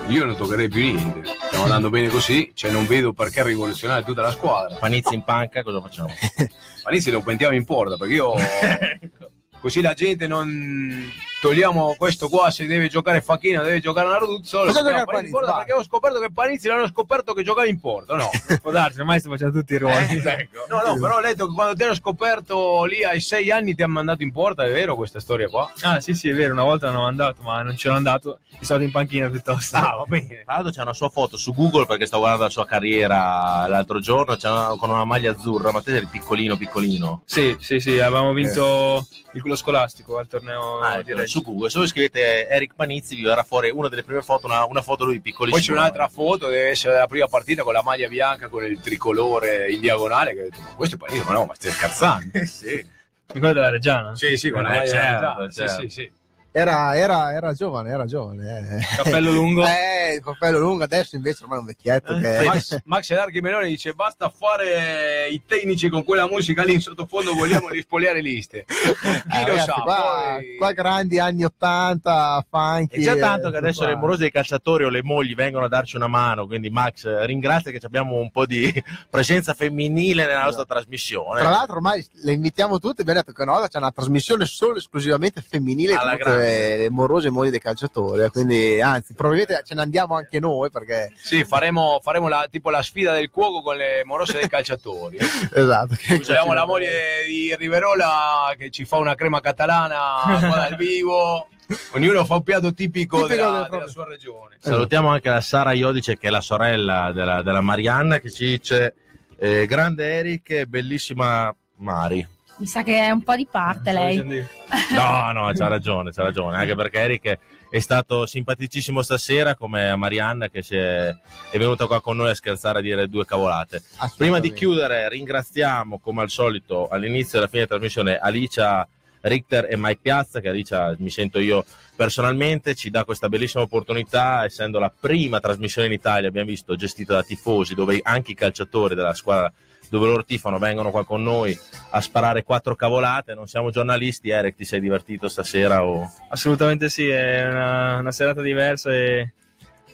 Io 0.07 0.25
non 0.25 0.35
toccherei 0.35 0.67
più 0.67 0.81
niente. 0.81 1.23
Stiamo 1.45 1.63
andando 1.63 1.89
bene 1.89 2.09
così, 2.09 2.51
cioè 2.53 2.71
non 2.71 2.85
vedo 2.85 3.13
perché 3.13 3.41
rivoluzionare 3.41 4.03
tutta 4.03 4.21
la 4.21 4.31
squadra. 4.31 4.75
Panizzi 4.77 5.13
in 5.13 5.23
panca 5.23 5.63
cosa 5.63 5.79
facciamo? 5.81 6.09
Panizzi 6.83 7.09
lo 7.09 7.21
pentiamo 7.21 7.55
in 7.55 7.63
porta 7.63 7.95
perché 7.95 8.13
io 8.13 8.33
così 9.59 9.81
la 9.81 9.93
gente 9.93 10.27
non 10.27 11.11
togliamo 11.39 11.95
questo 11.97 12.29
qua 12.29 12.49
se 12.49 12.65
deve 12.65 12.87
giocare 12.87 13.21
Facchino 13.21 13.61
deve 13.61 13.79
giocare 13.79 14.07
Narduzzo 14.07 14.59
lo 14.63 14.65
Cosa 14.71 14.81
mettiamo 14.83 14.99
gioca 14.99 15.11
Panizzi 15.11 15.25
in 15.25 15.31
porta 15.39 15.55
perché 15.57 15.73
ho 15.73 15.83
scoperto 15.83 16.19
che 16.19 16.31
Panizzi 16.31 16.67
l'hanno 16.67 16.87
scoperto 16.87 17.33
che 17.33 17.43
giocava 17.43 17.67
in 17.67 17.79
porta 17.79 18.15
no? 18.15 18.29
Può 18.61 18.71
darsi, 18.71 18.99
ormai 18.99 19.19
sto 19.19 19.29
facendo 19.29 19.59
tutti 19.59 19.73
i 19.73 19.77
ruoli. 19.77 19.95
Eh, 20.17 20.49
no 20.69 20.81
no 20.83 20.99
però 20.99 21.17
ho 21.17 21.19
letto 21.19 21.47
che 21.47 21.53
quando 21.53 21.75
ti 21.75 21.83
hanno 21.83 21.93
scoperto 21.95 22.85
lì 22.85 23.03
ai 23.03 23.19
sei 23.19 23.51
anni 23.51 23.75
ti 23.75 23.83
hanno 23.83 23.93
mandato 23.93 24.23
in 24.23 24.31
porta 24.31 24.65
è 24.65 24.71
vero 24.71 24.95
questa 24.95 25.19
storia 25.19 25.47
qua? 25.47 25.71
Ah 25.81 25.99
sì 25.99 26.13
sì 26.13 26.29
è 26.29 26.33
vero, 26.33 26.53
una 26.53 26.63
volta 26.63 26.89
non 26.91 27.01
ho 27.03 27.07
andato, 27.07 27.41
ma 27.43 27.61
non 27.61 27.75
ce 27.77 27.89
l'ho 27.89 27.95
andato, 27.95 28.39
sono 28.49 28.63
stato 28.63 28.81
in 28.83 28.91
panchina 28.91 29.29
piuttosto. 29.29 29.75
ah 29.77 29.95
va 29.97 30.05
bene. 30.07 30.43
Tra 30.43 30.53
l'altro 30.55 30.71
c'è 30.71 30.81
una 30.81 30.93
sua 30.93 31.09
foto 31.09 31.37
su 31.37 31.53
Google 31.53 31.85
perché 31.85 32.05
stavo 32.05 32.21
guardando 32.23 32.47
la 32.47 32.51
sua 32.53 32.65
carriera 32.65 33.67
l'altro 33.67 33.99
giorno, 33.99 34.35
c'è 34.35 34.49
una- 34.49 34.75
con 34.77 34.89
una 34.89 35.05
maglia 35.05 35.31
azzurra, 35.31 35.71
ma 35.71 35.81
te 35.81 35.95
eri 35.95 36.07
piccolino 36.07 36.57
piccolino. 36.57 37.21
Sì, 37.25 37.55
sì, 37.59 37.79
sì, 37.79 37.99
avevamo 37.99 38.33
vinto 38.33 39.05
il 39.33 39.41
quello 39.47 39.55
scolastico 39.55 40.17
al 40.17 40.27
torneo 40.27 40.79
Ah, 40.81 41.01
Reggio. 41.01 41.25
su 41.25 41.41
Google, 41.41 41.69
se 41.69 41.77
voi 41.79 41.87
scrivete 41.87 42.47
Eric 42.47 42.73
Panizzi 42.75 43.15
vi 43.15 43.23
verrà 43.23 43.43
fuori 43.43 43.69
una 43.71 43.87
delle 43.87 44.03
prime 44.03 44.21
foto, 44.21 44.45
una, 44.45 44.65
una 44.65 44.81
foto 44.81 45.05
lui 45.05 45.19
piccolissimo. 45.21 45.55
poi 45.57 45.61
c'è 45.65 45.71
un'altra 45.71 46.07
foto 46.09 46.47
deve 46.49 46.69
essere 46.69 46.95
la 46.97 47.07
prima 47.07 47.27
partita 47.27 47.63
con 47.63 47.73
la 47.73 47.81
maglia 47.81 48.07
bianca 48.09 48.49
con 48.49 48.63
il 48.65 48.79
tricolore 48.81 49.71
in 49.71 49.79
diagonale 49.79 50.33
che 50.33 50.39
ho 50.41 50.43
detto, 50.43 50.61
ma 50.61 50.75
questo 50.75 50.95
è 50.95 50.97
Panizzi 50.99 51.25
ma 51.25 51.31
no 51.33 51.45
ma 51.45 51.53
stai 51.55 51.71
scherzando 51.71 52.31
sì. 52.45 52.65
Mi 52.75 53.33
ricordo 53.33 53.53
della 53.55 53.69
Reggiana? 53.69 54.15
sì 54.15 54.37
sì 54.37 54.49
con 54.49 54.63
la 54.63 54.69
maglia 54.69 54.85
certo, 54.85 55.49
certo. 55.51 55.81
sì 55.81 55.89
sì 55.89 55.89
sì 55.89 56.11
Era, 56.51 56.95
era, 56.95 57.33
era 57.33 57.53
giovane, 57.53 57.89
era 57.91 58.05
giovane. 58.05 58.79
eh. 58.79 58.95
Cappello 58.95 59.31
lungo. 59.31 59.63
Eh, 60.07 60.13
il 60.15 60.21
cappello 60.23 60.57
lungo, 60.57 60.83
adesso 60.85 61.17
invece 61.17 61.43
ormai 61.43 61.57
è 61.57 61.61
un 61.61 61.67
vecchietto 61.67 62.17
che... 62.17 62.43
Max, 62.45 62.77
Max 62.85 63.09
Elarchi 63.11 63.41
Meloni 63.41 63.67
dice 63.67 63.91
basta 63.93 64.29
fare 64.29 65.27
i 65.29 65.41
tecnici 65.45 65.89
con 65.89 66.05
quella 66.05 66.27
musica 66.29 66.63
lì 66.63 66.75
in 66.75 66.79
sottofondo 66.81 67.33
vogliamo 67.33 67.67
rispogliare 67.67 68.21
liste 68.21 68.63
chi 68.69 68.77
Eh, 68.77 69.41
lo 69.41 69.47
ragazzi, 69.47 69.65
sa 69.65 69.81
qua, 69.83 70.35
poi- 70.37 70.55
qua 70.57 70.71
grandi 70.71 71.19
anni 71.19 71.43
80, 71.43 72.45
funky. 72.49 72.95
E 72.99 73.01
già 73.01 73.15
tanto 73.17 73.47
eh, 73.49 73.51
che 73.51 73.57
adesso 73.57 73.81
qua. 73.83 73.89
le 73.89 73.95
morosi 73.97 74.21
dei 74.21 74.31
calciatori 74.31 74.85
o 74.85 74.89
le 74.89 75.03
mogli 75.03 75.35
vengono 75.35 75.65
a 75.65 75.69
darci 75.69 75.97
una 75.97 76.07
mano, 76.07 76.47
quindi 76.47 76.69
Max 76.69 77.03
eh, 77.05 77.25
ringrazia 77.25 77.69
che 77.71 77.79
abbiamo 77.83 78.15
un 78.15 78.31
po' 78.31 78.45
di 78.45 78.71
presenza 79.09 79.53
femminile 79.53 80.25
nella 80.25 80.43
nostra 80.45 80.63
trasmissione. 80.63 81.41
Tra 81.41 81.49
l'altro 81.49 81.75
ormai 81.75 82.05
le 82.23 82.31
invitiamo 82.31 82.79
tutte, 82.79 83.01
abbiamo 83.01 83.19
detto 83.19 83.33
che 83.33 83.43
volta 83.43 83.67
c'è 83.67 83.77
una 83.77 83.91
trasmissione 83.91 84.45
solo 84.45 84.75
e 84.75 84.77
esclusivamente 84.77 85.41
femminile 85.41 85.95
Alla 85.95 86.17
con 86.17 86.31
le 86.37 86.89
morose 86.89 87.29
mogli 87.29 87.49
dei 87.49 87.59
calciatori, 87.59 88.23
eh, 88.23 88.29
quindi 88.29 88.79
anzi 88.81 89.13
probabilmente 89.13 89.61
ce 89.65 89.75
ne 89.75 89.81
andiamo 89.81 90.15
anche 90.15 90.39
noi 90.39 90.69
perché 90.69 91.11
sì 91.15 91.43
faremo, 91.43 91.99
faremo 92.01 92.27
la, 92.27 92.47
tipo 92.49 92.69
la 92.69 92.81
sfida 92.81 93.13
del 93.13 93.29
cuoco 93.29 93.61
con 93.61 93.75
le 93.77 94.03
morose 94.05 94.33
dei 94.33 94.49
calciatori. 94.49 95.17
Esatto. 95.53 95.95
Abbiamo 96.09 96.53
la 96.53 96.65
moglie 96.65 97.23
di 97.27 97.55
Riverola 97.55 98.53
che 98.57 98.69
ci 98.69 98.85
fa 98.85 98.97
una 98.97 99.15
crema 99.15 99.39
catalana 99.39 100.39
dal 100.39 100.75
vivo. 100.75 101.47
Ognuno 101.93 102.23
fa 102.25 102.35
un 102.35 102.43
piatto 102.43 102.73
tipico, 102.73 103.23
Tipico 103.23 103.27
della, 103.27 103.43
del 103.45 103.53
della 103.53 103.67
proprio- 103.67 103.89
sua 103.89 104.05
regione. 104.07 104.55
Salutiamo 104.59 105.09
anche 105.09 105.29
la 105.29 105.41
Sara 105.41 105.73
Iodice, 105.73 106.17
che 106.17 106.27
è 106.27 106.29
la 106.29 106.41
sorella 106.41 107.11
della, 107.11 107.41
della 107.41 107.59
Marianna, 107.61 108.19
che 108.19 108.31
ci 108.31 108.45
dice: 108.45 108.93
eh, 109.37 109.65
Grande 109.65 110.05
Eric, 110.13 110.63
bellissima 110.65 111.53
Mari. 111.77 112.25
Mi 112.57 112.65
sa 112.65 112.81
che 112.81 112.97
è 112.97 113.11
un 113.11 113.21
po' 113.21 113.35
di 113.35 113.47
parte 113.49 113.91
lei. 113.91 114.17
No, 114.91 115.31
no, 115.31 115.51
c'ha 115.53 115.67
ragione, 115.67 116.11
c'ha 116.11 116.23
ragione, 116.23 116.57
anche 116.57 116.75
perché 116.75 116.99
Eric 116.99 117.39
è 117.69 117.79
stato 117.79 118.25
simpaticissimo 118.25 119.01
stasera, 119.01 119.55
come 119.55 119.89
a 119.89 119.95
Marianna, 119.95 120.49
che 120.49 120.61
si 120.61 120.75
è, 120.75 121.07
è 121.51 121.57
venuta 121.57 121.87
qua 121.87 122.01
con 122.01 122.17
noi 122.17 122.31
a 122.31 122.35
scherzare 122.35 122.79
a 122.79 122.81
dire 122.81 123.07
due 123.07 123.25
cavolate. 123.25 123.81
Prima 124.17 124.39
di 124.39 124.51
chiudere, 124.51 125.07
ringraziamo 125.09 125.99
come 125.99 126.21
al 126.21 126.29
solito 126.29 126.87
all'inizio 126.87 127.37
e 127.37 127.41
alla 127.41 127.47
fine 127.47 127.65
della 127.65 127.79
trasmissione 127.79 128.17
Alicia 128.17 128.87
Richter 129.21 129.67
e 129.69 129.77
Mike 129.77 129.99
Piazza, 130.01 130.39
che 130.39 130.49
Alicia 130.49 130.95
mi 130.97 131.09
sento 131.09 131.39
io 131.39 131.63
personalmente, 131.95 132.75
ci 132.75 132.89
dà 132.89 133.03
questa 133.05 133.29
bellissima 133.29 133.63
opportunità, 133.63 134.43
essendo 134.43 134.79
la 134.79 134.91
prima 134.97 135.39
trasmissione 135.39 135.87
in 135.87 135.93
Italia, 135.93 136.27
abbiamo 136.27 136.47
visto, 136.47 136.75
gestita 136.75 137.13
da 137.13 137.23
tifosi, 137.23 137.73
dove 137.73 137.99
anche 138.03 138.31
i 138.31 138.35
calciatori 138.35 138.95
della 138.95 139.13
squadra 139.13 139.51
dove 139.89 140.07
loro 140.07 140.23
tifano 140.23 140.57
vengono 140.57 140.91
qua 140.91 141.05
con 141.05 141.23
noi 141.23 141.57
a 141.91 142.01
sparare 142.01 142.43
quattro 142.43 142.75
cavolate, 142.75 143.33
non 143.33 143.47
siamo 143.47 143.69
giornalisti, 143.69 144.29
Eric, 144.29 144.55
ti 144.55 144.65
sei 144.65 144.79
divertito 144.79 145.27
stasera? 145.27 145.83
O... 145.83 146.11
Assolutamente 146.29 146.89
sì, 146.89 147.07
è 147.07 147.47
una, 147.47 147.97
una 147.97 148.11
serata 148.11 148.41
diversa 148.41 148.93
e 148.93 149.33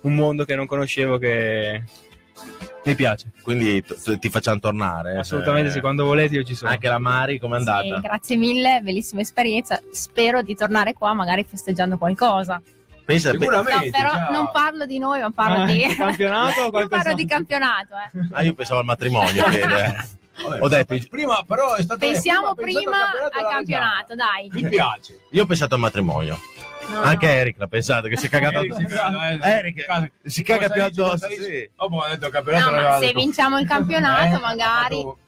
un 0.02 0.16
mondo 0.16 0.46
che 0.46 0.56
non 0.56 0.66
conoscevo 0.66 1.18
che, 1.18 1.84
Mi 2.86 2.96
piace. 2.96 3.32
Quindi 3.42 3.82
t- 3.82 4.20
ti 4.20 4.30
facciamo 4.30 4.60
tornare. 4.60 5.18
Assolutamente 5.18 5.70
Eh, 5.70 5.74
sì, 5.74 5.80
quando 5.80 6.04
volete 6.04 6.36
io 6.36 6.44
ci 6.44 6.56
sono. 6.56 6.72
Anche 6.72 6.90
la 6.90 7.00
Mari, 7.00 7.40
com'è 7.40 7.56
andata? 7.56 7.84
Sì, 7.84 8.02
grazie 8.02 8.36
mille, 8.36 8.82
bellissima 8.84 9.22
esperienza. 9.22 9.82
Spero 9.92 10.42
di 10.42 10.56
tornare 10.56 10.94
qua 10.94 11.14
magari 11.14 11.46
festeggiando 11.46 11.98
qualcosa. 11.98 12.62
Pensa, 13.06 13.32
No, 13.34 13.38
però 13.40 13.64
non 14.32 14.50
parlo 14.52 14.86
di 14.86 14.98
noi, 14.98 15.20
ma 15.22 15.32
parlo 15.32 15.64
Ah, 15.64 15.66
di 15.66 15.96
campionato 15.96 16.70
parlo 16.88 17.14
di 17.14 17.26
campionato, 17.26 17.96
eh. 17.96 18.28
Ah, 18.32 18.42
io 18.44 18.54
pensavo 18.54 18.80
al 18.80 18.86
matrimonio. 18.86 19.44
Fede. 19.50 20.22
Ho 20.60 20.68
detto, 20.68 20.96
Prima 21.10 21.44
però 21.48 21.76
è 21.76 21.84
stato 21.84 22.00
Pensiamo 22.00 22.56
prima 22.56 22.82
prima 22.82 22.98
al 23.32 23.52
campionato, 23.52 24.16
dai. 24.16 24.50
Mi 24.52 24.68
piace. 24.68 25.20
io 25.30 25.44
ho 25.44 25.46
pensato 25.46 25.76
al 25.76 25.82
matrimonio. 25.82 26.40
No, 26.88 27.02
Anche 27.02 27.28
Eric 27.28 27.58
l'ha 27.60 27.68
pensato 27.68 28.08
che 28.08 28.18
si 28.18 28.26
è 28.26 28.30
cagato 28.30 28.58
Eric 28.60 28.76
si 28.76 28.86
caga, 28.86 29.30
eh. 29.30 29.40
Eric 29.42 30.12
si 30.24 30.44
caga 30.44 30.70
più 30.70 30.84
addosso. 30.84 31.28
sì. 31.30 31.70
Dopo 31.78 31.98
ho 31.98 32.08
detto 32.08 32.30
No, 32.52 33.00
se 33.00 33.14
vinciamo 33.14 33.60
il 33.60 33.68
campionato, 33.70 34.40
magari. 34.40 35.22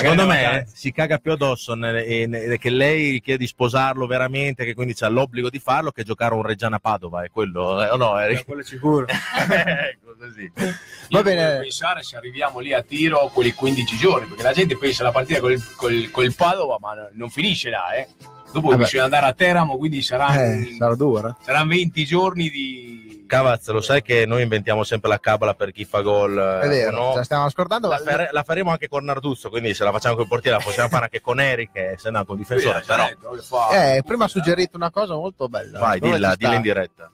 Secondo 0.00 0.26
Magari 0.26 0.44
me 0.44 0.50
vacanze. 0.52 0.76
si 0.76 0.92
caga 0.92 1.18
più 1.18 1.32
addosso 1.32 1.74
nel- 1.74 1.96
e- 1.96 2.26
ne- 2.26 2.58
che 2.58 2.70
lei 2.70 3.20
chiede 3.20 3.38
di 3.40 3.46
sposarlo 3.46 4.06
veramente, 4.06 4.64
che 4.64 4.74
quindi 4.74 4.94
c'ha 4.94 5.08
l'obbligo 5.08 5.50
di 5.50 5.58
farlo, 5.58 5.90
che 5.90 6.02
giocare 6.04 6.34
un 6.34 6.42
Reggiana 6.42 6.78
Padova. 6.78 7.22
È 7.22 7.30
quello, 7.30 7.82
eh, 7.82 7.88
o 7.90 7.96
no, 7.96 8.18
Eric? 8.18 8.44
Quello 8.44 8.62
sicuro. 8.62 9.06
ecco 9.08 10.14
così. 10.18 10.50
Va 11.10 11.22
bene. 11.22 11.58
pensare 11.60 12.02
se 12.02 12.16
arriviamo 12.16 12.60
lì 12.60 12.72
a 12.72 12.82
tiro 12.82 13.28
quei 13.32 13.52
15 13.52 13.96
giorni, 13.96 14.26
perché 14.26 14.42
la 14.42 14.52
gente 14.52 14.76
pensa 14.76 15.02
alla 15.02 15.12
partita 15.12 15.40
col, 15.40 15.60
col, 15.76 16.10
col 16.10 16.34
Padova, 16.34 16.76
ma 16.80 16.94
no- 16.94 17.08
non 17.12 17.30
finisce 17.30 17.70
là, 17.70 17.92
eh. 17.94 18.06
Dopo 18.52 18.70
Vabbè. 18.70 18.82
bisogna 18.82 19.04
andare 19.04 19.26
a 19.26 19.32
Teramo, 19.32 19.76
quindi 19.76 20.02
saranno, 20.02 20.40
Eh, 20.40 20.74
sarà 20.76 20.94
dura. 20.96 21.36
saranno 21.40 21.68
20 21.68 22.04
giorni 22.04 22.50
di... 22.50 23.09
Cavaz, 23.30 23.68
lo 23.68 23.80
sai 23.80 24.02
che 24.02 24.26
noi 24.26 24.42
inventiamo 24.42 24.82
sempre 24.82 25.08
la 25.08 25.20
cabala 25.20 25.54
per 25.54 25.70
chi 25.70 25.84
fa 25.84 26.00
gol. 26.00 26.36
È 26.36 26.64
eh, 26.64 26.68
vero, 26.68 26.96
no? 26.96 27.10
ce 27.12 27.18
la 27.18 27.22
stiamo 27.22 27.44
ascoltando. 27.44 27.86
La, 27.86 27.98
fare- 27.98 28.28
la 28.32 28.42
faremo 28.42 28.72
anche 28.72 28.88
con 28.88 29.04
Narduzzo, 29.04 29.50
quindi 29.50 29.72
se 29.72 29.84
la 29.84 29.92
facciamo 29.92 30.14
con 30.16 30.24
il 30.24 30.28
portiere 30.28 30.56
la 30.56 30.62
possiamo 30.64 30.88
fare 30.88 31.04
anche 31.04 31.20
con 31.20 31.38
Eric, 31.38 31.76
e 31.76 31.94
se 31.96 32.10
no 32.10 32.24
con 32.24 32.36
il 32.36 32.42
difensore. 32.42 32.82
Però, 32.84 33.06
Eh, 33.72 34.02
prima 34.04 34.24
ha 34.24 34.28
suggerito 34.28 34.76
una 34.76 34.90
cosa 34.90 35.14
molto 35.14 35.48
bella. 35.48 35.78
vai, 35.78 36.00
Dove 36.00 36.14
dilla, 36.14 36.34
dilla 36.34 36.54
in 36.54 36.62
diretta. 36.62 37.08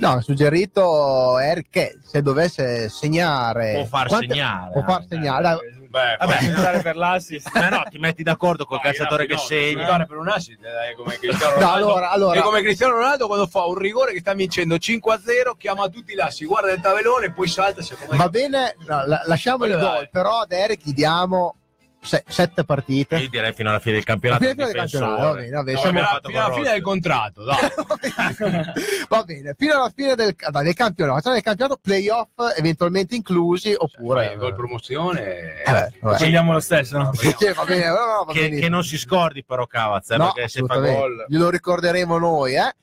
No, 0.00 0.10
ha 0.12 0.20
suggerito 0.20 1.38
Eric 1.38 1.66
che 1.70 1.98
se 2.04 2.20
dovesse 2.20 2.88
segnare... 2.88 3.74
Può 3.74 3.84
far 3.84 4.08
Quante- 4.08 4.26
segnare, 4.26 4.72
Può 4.72 4.82
far 4.82 5.04
segnare. 5.08 5.42
Dai, 5.42 5.79
Beh, 5.90 6.16
Vabbè, 6.20 6.82
per 6.82 6.94
l'assist. 6.94 7.50
Ma 7.52 7.68
no, 7.68 7.82
ti 7.90 7.98
metti 7.98 8.22
d'accordo 8.22 8.64
col 8.64 8.80
calciatore 8.80 9.26
che 9.26 9.36
segna. 9.36 9.82
Giocare 9.82 10.06
per 10.06 10.18
un 10.18 10.28
assist 10.28 10.60
è 10.62 10.94
come 10.94 11.18
Cristiano 11.18 11.54
No, 11.54 11.58
Ronaldo. 11.60 11.86
allora- 11.88 12.10
allora- 12.10 12.38
È 12.38 12.42
come 12.42 12.60
Cristiano 12.62 12.92
Ronaldo 12.94 13.26
quando 13.26 13.46
fa 13.48 13.64
un 13.64 13.74
rigore 13.74 14.12
che 14.12 14.20
sta 14.20 14.32
vincendo 14.34 14.76
5-0, 14.78 15.56
chiama 15.58 15.88
tutti 15.88 16.14
là, 16.14 16.30
si 16.30 16.44
guarda 16.44 16.70
il 16.70 16.80
tabellone, 16.80 17.32
poi 17.32 17.48
salta. 17.48 17.82
Va 18.10 18.28
bene, 18.28 18.76
no, 18.86 19.04
la- 19.04 19.22
lasciamo 19.26 19.64
il 19.64 19.72
Quello 19.72 19.86
gol, 19.88 19.96
dai. 19.96 20.08
però 20.12 20.38
ad 20.42 20.52
Eric 20.52 20.80
gli 20.84 20.92
diamo 20.92 21.56
se- 22.00 22.24
sette 22.26 22.64
partite. 22.64 23.16
Io 23.18 23.28
direi 23.28 23.52
fino 23.52 23.68
alla 23.70 23.78
fine 23.78 23.94
del 23.94 24.04
campionato. 24.04 24.44
Fino 24.44 24.62
alla 24.62 24.72
fine 24.72 24.82
del 24.82 24.90
campionato, 24.90 25.22
va 25.22 25.34
bene, 25.34 25.50
va 25.50 25.62
bene, 25.62 25.72
No, 25.72 25.80
siamo- 25.80 26.20
Fino 26.22 26.44
alla 26.44 26.54
fine 26.54 26.70
del 26.70 26.82
contratto, 26.82 27.44
dai. 27.44 27.58
Va 29.08 29.22
bene, 29.24 29.54
fino 29.58 29.74
alla 29.74 29.92
fine 29.94 30.14
del, 30.14 30.34
dai, 30.50 30.64
del 30.64 30.74
campionato. 30.74 31.30
Del 31.32 31.42
campionato, 31.42 31.78
playoff 31.82 32.28
eventualmente 32.56 33.14
inclusi 33.16 33.74
oppure... 33.76 34.28
Poi 34.28 34.36
gol 34.36 34.54
promozione. 34.54 35.62
Eh, 35.64 35.90
vabbè. 36.00 36.16
Scegliamo 36.16 36.52
lo 36.52 36.60
stesso, 36.60 36.98
no? 36.98 37.12
Sì, 37.14 37.34
va 37.54 37.64
bene, 37.64 37.88
va 37.88 38.24
Che, 38.28 38.40
benissimo. 38.40 38.60
che 38.60 38.68
non 38.68 38.84
si 38.84 38.98
scordi 38.98 39.44
però 39.44 39.66
Cavaz, 39.66 40.10
eh, 40.10 40.16
No, 40.16 40.32
perché 40.32 40.48
se 40.48 40.62
fa 40.64 40.78
gol... 40.78 41.24
Glielo 41.28 41.50
ricorderemo 41.50 42.18
noi, 42.18 42.54
eh. 42.54 42.74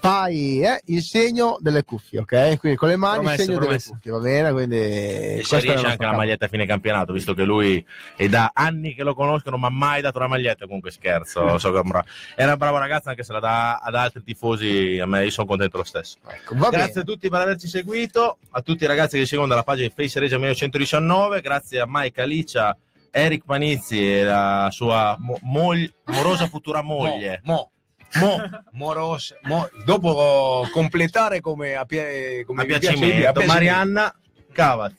Fai 0.00 0.62
eh, 0.62 0.80
il 0.86 1.02
segno 1.02 1.56
delle 1.60 1.84
cuffie, 1.84 2.20
ok? 2.20 2.58
Quindi 2.58 2.78
con 2.78 2.88
le 2.88 2.96
mani 2.96 3.22
Promesso, 3.22 3.40
il 3.40 3.46
segno 3.46 3.58
promesso. 3.58 3.88
delle 3.88 3.96
cuffie, 4.00 4.10
va 4.12 4.18
bene? 4.18 4.52
Quindi 4.52 4.76
E 4.76 5.40
se 5.44 5.54
la 5.56 5.60
riesce 5.62 5.86
anche 5.86 6.04
la 6.04 6.12
maglietta 6.14 6.44
a 6.44 6.48
fine 6.48 6.66
campionato, 6.66 7.12
visto 7.12 7.34
che 7.34 7.44
lui 7.44 7.84
è 8.16 8.28
da 8.28 8.50
anni 8.54 8.94
che 8.94 9.02
lo 9.02 9.14
conoscono, 9.14 9.56
ma 9.56 9.68
mai 9.68 10.00
dato 10.00 10.18
una 10.18 10.26
maglietta. 10.28 10.66
Comunque 10.66 10.90
scherzo, 10.90 11.58
so 11.58 11.72
che 11.72 11.82
è 12.36 12.44
una 12.44 12.56
brava 12.56 12.78
ragazza, 12.78 13.10
anche 13.10 13.22
se 13.22 13.32
la 13.32 13.40
dà 13.40 13.76
ad 13.78 13.94
altri 13.94 14.22
tifosi. 14.22 14.98
A 15.00 15.06
me 15.06 15.24
io 15.24 15.30
sono 15.30 15.46
contento 15.46 15.78
lo 15.78 15.84
stesso. 15.84 16.18
Ecco, 16.26 16.54
grazie 16.54 16.78
bene. 16.78 17.00
a 17.00 17.04
tutti 17.04 17.28
per 17.28 17.40
averci 17.40 17.68
seguito, 17.68 18.38
a 18.50 18.62
tutti 18.62 18.84
i 18.84 18.86
ragazzi 18.86 19.18
che 19.18 19.26
seguono 19.26 19.50
dalla 19.50 19.64
pagina 19.64 19.88
di 19.88 19.94
Face 20.02 20.18
Regia 20.18 20.36
1919, 20.36 21.40
grazie 21.40 21.80
a 21.80 21.84
Mike 21.88 22.20
Alicia, 22.20 22.76
Eric 23.10 23.44
Panizzi 23.44 24.18
e 24.18 24.24
la 24.24 24.68
sua 24.70 25.16
mo- 25.18 25.38
moglie- 25.42 25.92
morosa 26.06 26.46
futura 26.46 26.82
moglie. 26.82 27.40
Mo, 27.44 27.52
mo, 27.54 27.70
moros, 28.72 29.34
mo- 29.42 29.68
dopo 29.84 30.66
completare 30.72 31.40
come 31.40 31.74
a, 31.74 31.84
pie- 31.84 32.44
come 32.44 32.62
A 32.62 32.64
piace 32.66 32.80
piacimento, 32.80 33.16
a 33.28 33.32
piacimento. 33.32 33.52
Marianna 33.52 34.14
Cavaz. 34.52 34.92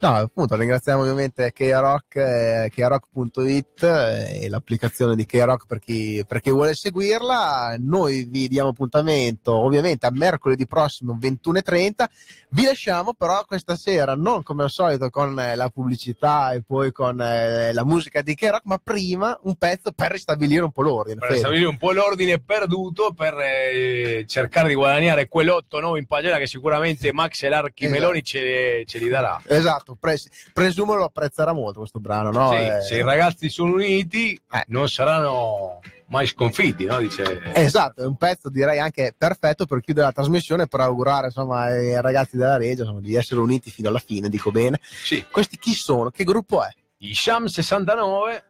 No, 0.00 0.14
appunto, 0.14 0.54
ringraziamo 0.54 1.00
ovviamente 1.02 1.50
K-Rock, 1.52 2.16
eh, 2.16 2.70
krock.it 2.72 3.82
eh, 3.82 4.44
e 4.44 4.48
l'applicazione 4.48 5.16
di 5.16 5.26
K-Rock 5.26 5.66
per 5.66 5.80
chi, 5.80 6.24
per 6.24 6.40
chi 6.40 6.50
vuole 6.50 6.74
seguirla. 6.74 7.74
Noi 7.80 8.24
vi 8.24 8.46
diamo 8.46 8.68
appuntamento 8.68 9.56
ovviamente 9.56 10.06
a 10.06 10.10
mercoledì 10.12 10.68
prossimo 10.68 11.18
21.30. 11.20 12.04
Vi 12.50 12.64
lasciamo 12.64 13.12
però 13.12 13.44
questa 13.44 13.74
sera, 13.74 14.14
non 14.14 14.44
come 14.44 14.62
al 14.62 14.70
solito 14.70 15.10
con 15.10 15.38
eh, 15.38 15.56
la 15.56 15.68
pubblicità 15.68 16.52
e 16.52 16.62
poi 16.62 16.92
con 16.92 17.20
eh, 17.20 17.72
la 17.72 17.84
musica 17.84 18.22
di 18.22 18.36
K-Rock, 18.36 18.62
ma 18.66 18.78
prima 18.78 19.36
un 19.42 19.56
pezzo 19.56 19.90
per 19.90 20.12
ristabilire 20.12 20.62
un 20.62 20.70
po' 20.70 20.82
l'ordine. 20.82 21.18
per 21.18 21.28
Fede. 21.28 21.40
stabilire 21.40 21.68
un 21.68 21.76
po' 21.76 21.90
l'ordine 21.90 22.38
perduto 22.38 23.12
per 23.12 23.34
eh, 23.40 24.24
cercare 24.28 24.68
di 24.68 24.74
guadagnare 24.74 25.28
quell'8-9 25.28 25.96
in 25.96 26.06
pagella 26.06 26.38
che 26.38 26.46
sicuramente 26.46 27.12
Max 27.12 27.42
e 27.42 27.48
l'Archi 27.48 27.84
Esatto. 27.84 28.00
Meloni 28.00 28.22
ce, 28.22 28.84
ce 28.86 28.98
li 28.98 29.08
darà. 29.08 29.42
Esatto, 29.46 29.87
pres- 29.96 30.28
presumo 30.52 30.94
lo 30.94 31.04
apprezzerà 31.04 31.52
molto 31.52 31.80
questo 31.80 32.00
brano, 32.00 32.30
no? 32.30 32.50
Sì, 32.50 32.56
Eh, 32.56 32.80
se 32.82 32.96
i 32.96 33.02
ragazzi 33.02 33.48
sono 33.48 33.74
uniti 33.74 34.40
non 34.68 34.88
saranno 34.88 35.80
mai 36.08 36.26
sconfitti, 36.26 36.84
no? 36.86 36.98
Dice... 36.98 37.40
Esatto, 37.54 38.02
è 38.02 38.06
un 38.06 38.16
pezzo 38.16 38.48
direi 38.48 38.78
anche 38.78 39.14
perfetto 39.16 39.66
per 39.66 39.80
chiudere 39.80 40.06
la 40.06 40.12
trasmissione 40.12 40.66
per 40.66 40.80
augurare 40.80 41.26
insomma 41.26 41.62
ai 41.64 42.00
ragazzi 42.00 42.36
della 42.36 42.56
Regia 42.56 42.82
insomma, 42.82 43.00
di 43.00 43.14
essere 43.14 43.40
uniti 43.40 43.70
fino 43.70 43.88
alla 43.88 43.98
fine, 43.98 44.28
dico 44.28 44.50
bene. 44.50 44.80
Sì. 44.82 45.24
Questi 45.30 45.58
chi 45.58 45.74
sono? 45.74 46.10
Che 46.10 46.24
gruppo 46.24 46.64
è? 46.64 46.68
I 47.00 47.14
Sham 47.14 47.46
69 47.46 48.44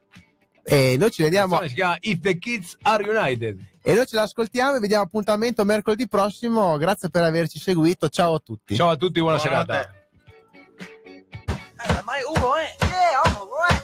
E 0.62 0.96
noi 0.98 1.10
ci 1.10 1.22
vediamo 1.22 1.60
si 1.66 1.74
chiama 1.74 1.96
If 2.00 2.20
the 2.20 2.38
Kids 2.38 2.76
Are 2.82 3.02
United. 3.08 3.58
e 3.82 3.94
noi 3.94 4.06
ce 4.06 4.16
l'ascoltiamo 4.16 4.76
e 4.76 4.80
vediamo 4.80 5.02
appuntamento 5.04 5.64
mercoledì 5.64 6.06
prossimo. 6.08 6.76
Grazie 6.76 7.08
per 7.10 7.22
averci 7.24 7.58
seguito. 7.58 8.08
Ciao 8.08 8.34
a 8.34 8.38
tutti. 8.38 8.76
Ciao 8.76 8.90
a 8.90 8.96
tutti, 8.96 9.20
buona 9.20 9.36
Buonanotte. 9.38 9.72
serata. 9.72 9.97
Mai 12.04 12.22
uno, 12.24 12.54
eh? 12.56 12.74
Yeah, 12.80 13.22
uno, 13.24 13.54
eh? 13.70 13.76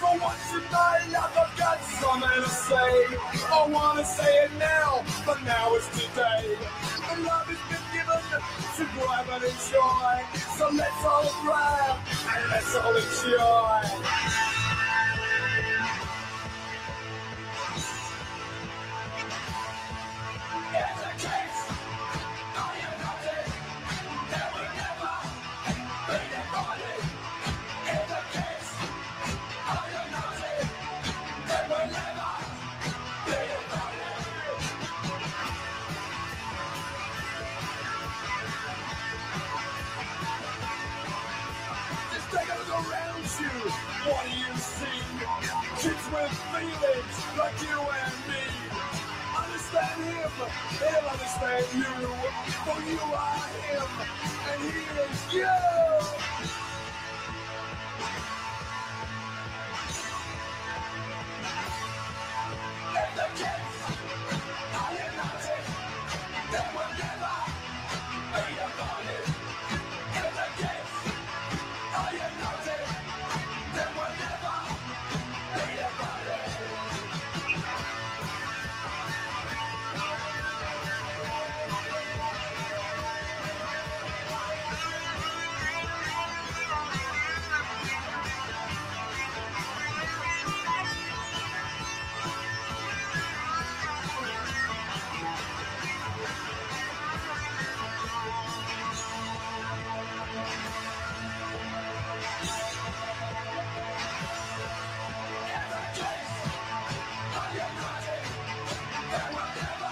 For 0.00 0.18
once 0.18 0.52
in 0.52 0.62
my 0.72 0.98
life, 1.12 1.36
I've 1.36 1.58
got 1.58 1.82
something 2.00 2.42
to 2.42 2.48
say. 2.48 3.06
I 3.50 3.66
wanna 3.68 4.04
say 4.04 4.44
it 4.44 4.50
now, 4.58 5.04
but 5.26 5.42
now 5.44 5.74
is 5.74 5.86
today. 5.88 6.56
The 7.08 7.22
love 7.22 7.46
has 7.46 7.60
been 7.68 7.84
given 7.92 8.22
to 8.76 8.84
grab 8.94 9.26
and 9.28 9.44
enjoy. 9.44 10.14
So 10.56 10.70
let's 10.72 11.04
all 11.04 11.30
grab 11.42 11.98
and 12.34 12.50
let's 12.50 12.74
all 12.74 12.96
enjoy. 12.96 14.61